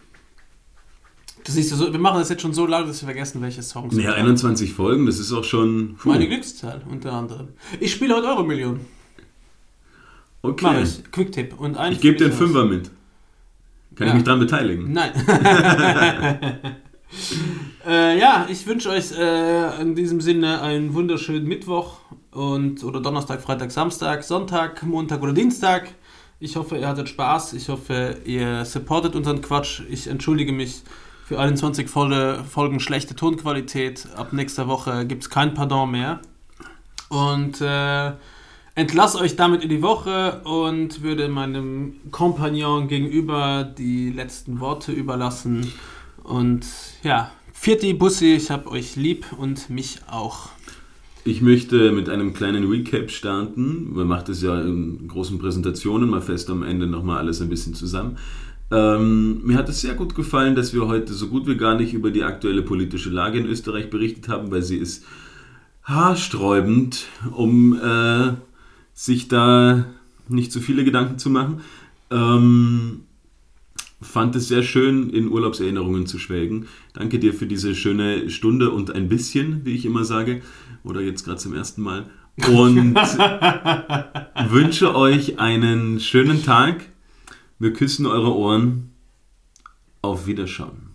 Das 1.45 1.55
du 1.55 1.63
so, 1.63 1.93
wir 1.93 2.01
machen 2.01 2.19
das 2.19 2.29
jetzt 2.29 2.43
schon 2.43 2.53
so 2.53 2.67
lange, 2.67 2.89
dass 2.89 3.01
wir 3.03 3.07
vergessen, 3.07 3.41
welche 3.41 3.63
Songs. 3.63 3.95
Ja, 3.95 4.03
wir 4.03 4.09
haben. 4.11 4.23
21 4.23 4.73
Folgen, 4.73 5.07
das 5.07 5.21
ist 5.21 5.33
auch 5.33 5.45
schon. 5.45 5.95
puh, 5.97 6.09
Meine 6.09 6.27
Glückszahl 6.27 6.83
unter 6.91 7.13
anderem. 7.13 7.49
Ich 7.79 7.93
spiele 7.93 8.17
heute 8.17 8.27
Euro-Million. 8.27 8.81
Mach 10.43 10.51
okay. 10.51 10.83
ich. 10.83 11.11
Quick-Tipp. 11.13 11.55
Und 11.59 11.77
Ich 11.93 12.01
gebe 12.01 12.17
dir 12.17 12.27
einen. 12.27 12.35
Fünfer 12.35 12.65
mit. 12.65 12.91
Kann 13.95 14.07
Ja. 14.09 14.13
ich 14.13 14.15
mich 14.15 14.25
dran 14.25 14.41
beteiligen? 14.41 14.93
Nein. 14.93 15.13
äh, 17.87 18.19
ja, 18.19 18.47
ich 18.49 18.67
wünsche 18.67 18.91
euch 18.91 19.13
äh, 19.13 19.81
in 19.81 19.95
diesem 19.95 20.21
Sinne 20.21 20.61
einen 20.63 20.95
wunderschönen 20.95 21.47
Mittwoch 21.47 21.99
und 22.33 22.83
oder 22.85 23.01
Donnerstag, 23.01 23.41
Freitag, 23.41 23.71
Samstag, 23.71 24.25
Sonntag, 24.25 24.83
Montag 24.83 25.23
oder 25.23 25.33
Dienstag. 25.33 25.95
Ich 26.39 26.57
hoffe, 26.57 26.77
ihr 26.77 26.89
hattet 26.89 27.09
Spaß. 27.09 27.55
Ich 27.55 27.69
hoffe, 27.69 28.19
ihr 28.25 28.65
supportet 28.65 29.15
unseren 29.15 29.41
Quatsch. 29.41 29.83
Ich 29.89 30.07
entschuldige 30.07 30.53
mich 30.53 30.83
für 31.25 31.39
21 31.39 31.89
volle 31.89 32.45
Folgen 32.45 32.79
schlechte 32.79 33.17
Tonqualität. 33.17 34.07
Ab 34.15 34.33
nächster 34.33 34.69
Woche 34.69 35.07
gibt 35.07 35.23
es 35.23 35.31
kein 35.31 35.55
Pardon 35.55 35.91
mehr. 35.91 36.21
Und 37.09 37.61
äh, 37.63 38.13
entlasse 38.75 39.19
euch 39.19 39.37
damit 39.37 39.63
in 39.63 39.71
die 39.71 39.81
Woche 39.81 40.43
und 40.45 41.03
würde 41.03 41.29
meinem 41.29 41.97
Kompagnon 42.11 42.87
gegenüber 42.89 43.65
die 43.65 44.11
letzten 44.11 44.61
Worte 44.61 44.93
überlassen. 44.93 45.73
Und 46.27 46.67
ja, 47.05 47.31
Vierti 47.53 47.95
Bussi, 47.95 48.35
ich 48.35 48.51
hab 48.51 48.67
euch 48.67 48.97
lieb 48.97 49.27
und 49.39 49.71
mich 49.71 50.01
auch. 50.11 50.49
Ich 51.25 51.41
möchte 51.41 51.93
mit 51.93 52.09
einem 52.09 52.35
kleinen 52.35 52.69
Recap 52.69 53.13
starten. 53.13 53.95
Man 53.95 54.09
macht 54.09 54.29
es 54.29 54.43
ja 54.43 54.61
in 54.61 55.07
großen 55.07 55.39
Präsentationen, 55.39 56.11
mal 56.11 56.21
fest 56.21 56.51
am 56.51 56.65
Ende 56.65 56.89
nochmal 56.89 57.19
alles 57.19 57.41
ein 57.41 57.49
bisschen 57.49 57.75
zusammen. 57.75 58.19
Ähm, 58.73 59.41
mir 59.45 59.57
hat 59.57 59.69
es 59.69 59.81
sehr 59.81 59.95
gut 59.95 60.17
gefallen, 60.17 60.57
dass 60.57 60.75
wir 60.75 60.89
heute 60.89 61.15
so 61.15 61.29
gut 61.29 61.47
wie 61.47 61.57
gar 61.57 61.77
nicht 61.77 61.95
über 61.95 62.11
die 62.11 62.25
aktuelle 62.25 62.63
politische 62.63 63.11
Lage 63.11 63.39
in 63.39 63.47
Österreich 63.47 63.89
berichtet 63.89 64.29
haben, 64.29 64.51
weil 64.51 64.63
sie 64.63 64.79
ist 64.79 65.05
haarsträubend, 65.85 67.07
um 67.37 67.79
äh, 67.81 68.33
sich 68.95 69.29
da 69.29 69.87
nicht 70.29 70.51
zu 70.51 70.61
viele 70.61 70.85
Gedanken 70.85 71.19
zu 71.19 71.31
machen. 71.31 71.61
Ähm, 72.11 73.06
fand 74.07 74.37
es 74.37 74.49
sehr 74.49 74.63
schön, 74.63 75.11
in 75.11 75.29
Urlaubserinnerungen 75.29 76.07
zu 76.07 76.19
schwelgen. 76.19 76.67
Danke 76.93 77.19
dir 77.19 77.35
für 77.35 77.47
diese 77.47 77.75
schöne 77.75 78.31
Stunde 78.31 78.71
und 78.71 78.91
ein 78.91 79.09
bisschen, 79.09 79.65
wie 79.65 79.75
ich 79.75 79.85
immer 79.85 80.05
sage, 80.05 80.43
oder 80.85 81.01
jetzt 81.01 81.25
gerade 81.25 81.39
zum 81.39 81.55
ersten 81.55 81.83
Mal. 81.83 82.07
Und 82.49 82.95
wünsche 84.51 84.95
euch 84.95 85.39
einen 85.39 86.01
schönen 86.01 86.43
Tag. 86.43 86.91
Wir 87.59 87.73
küssen 87.73 88.07
eure 88.07 88.35
Ohren. 88.35 88.93
Auf 90.03 90.27
Wiederschauen. 90.27 90.86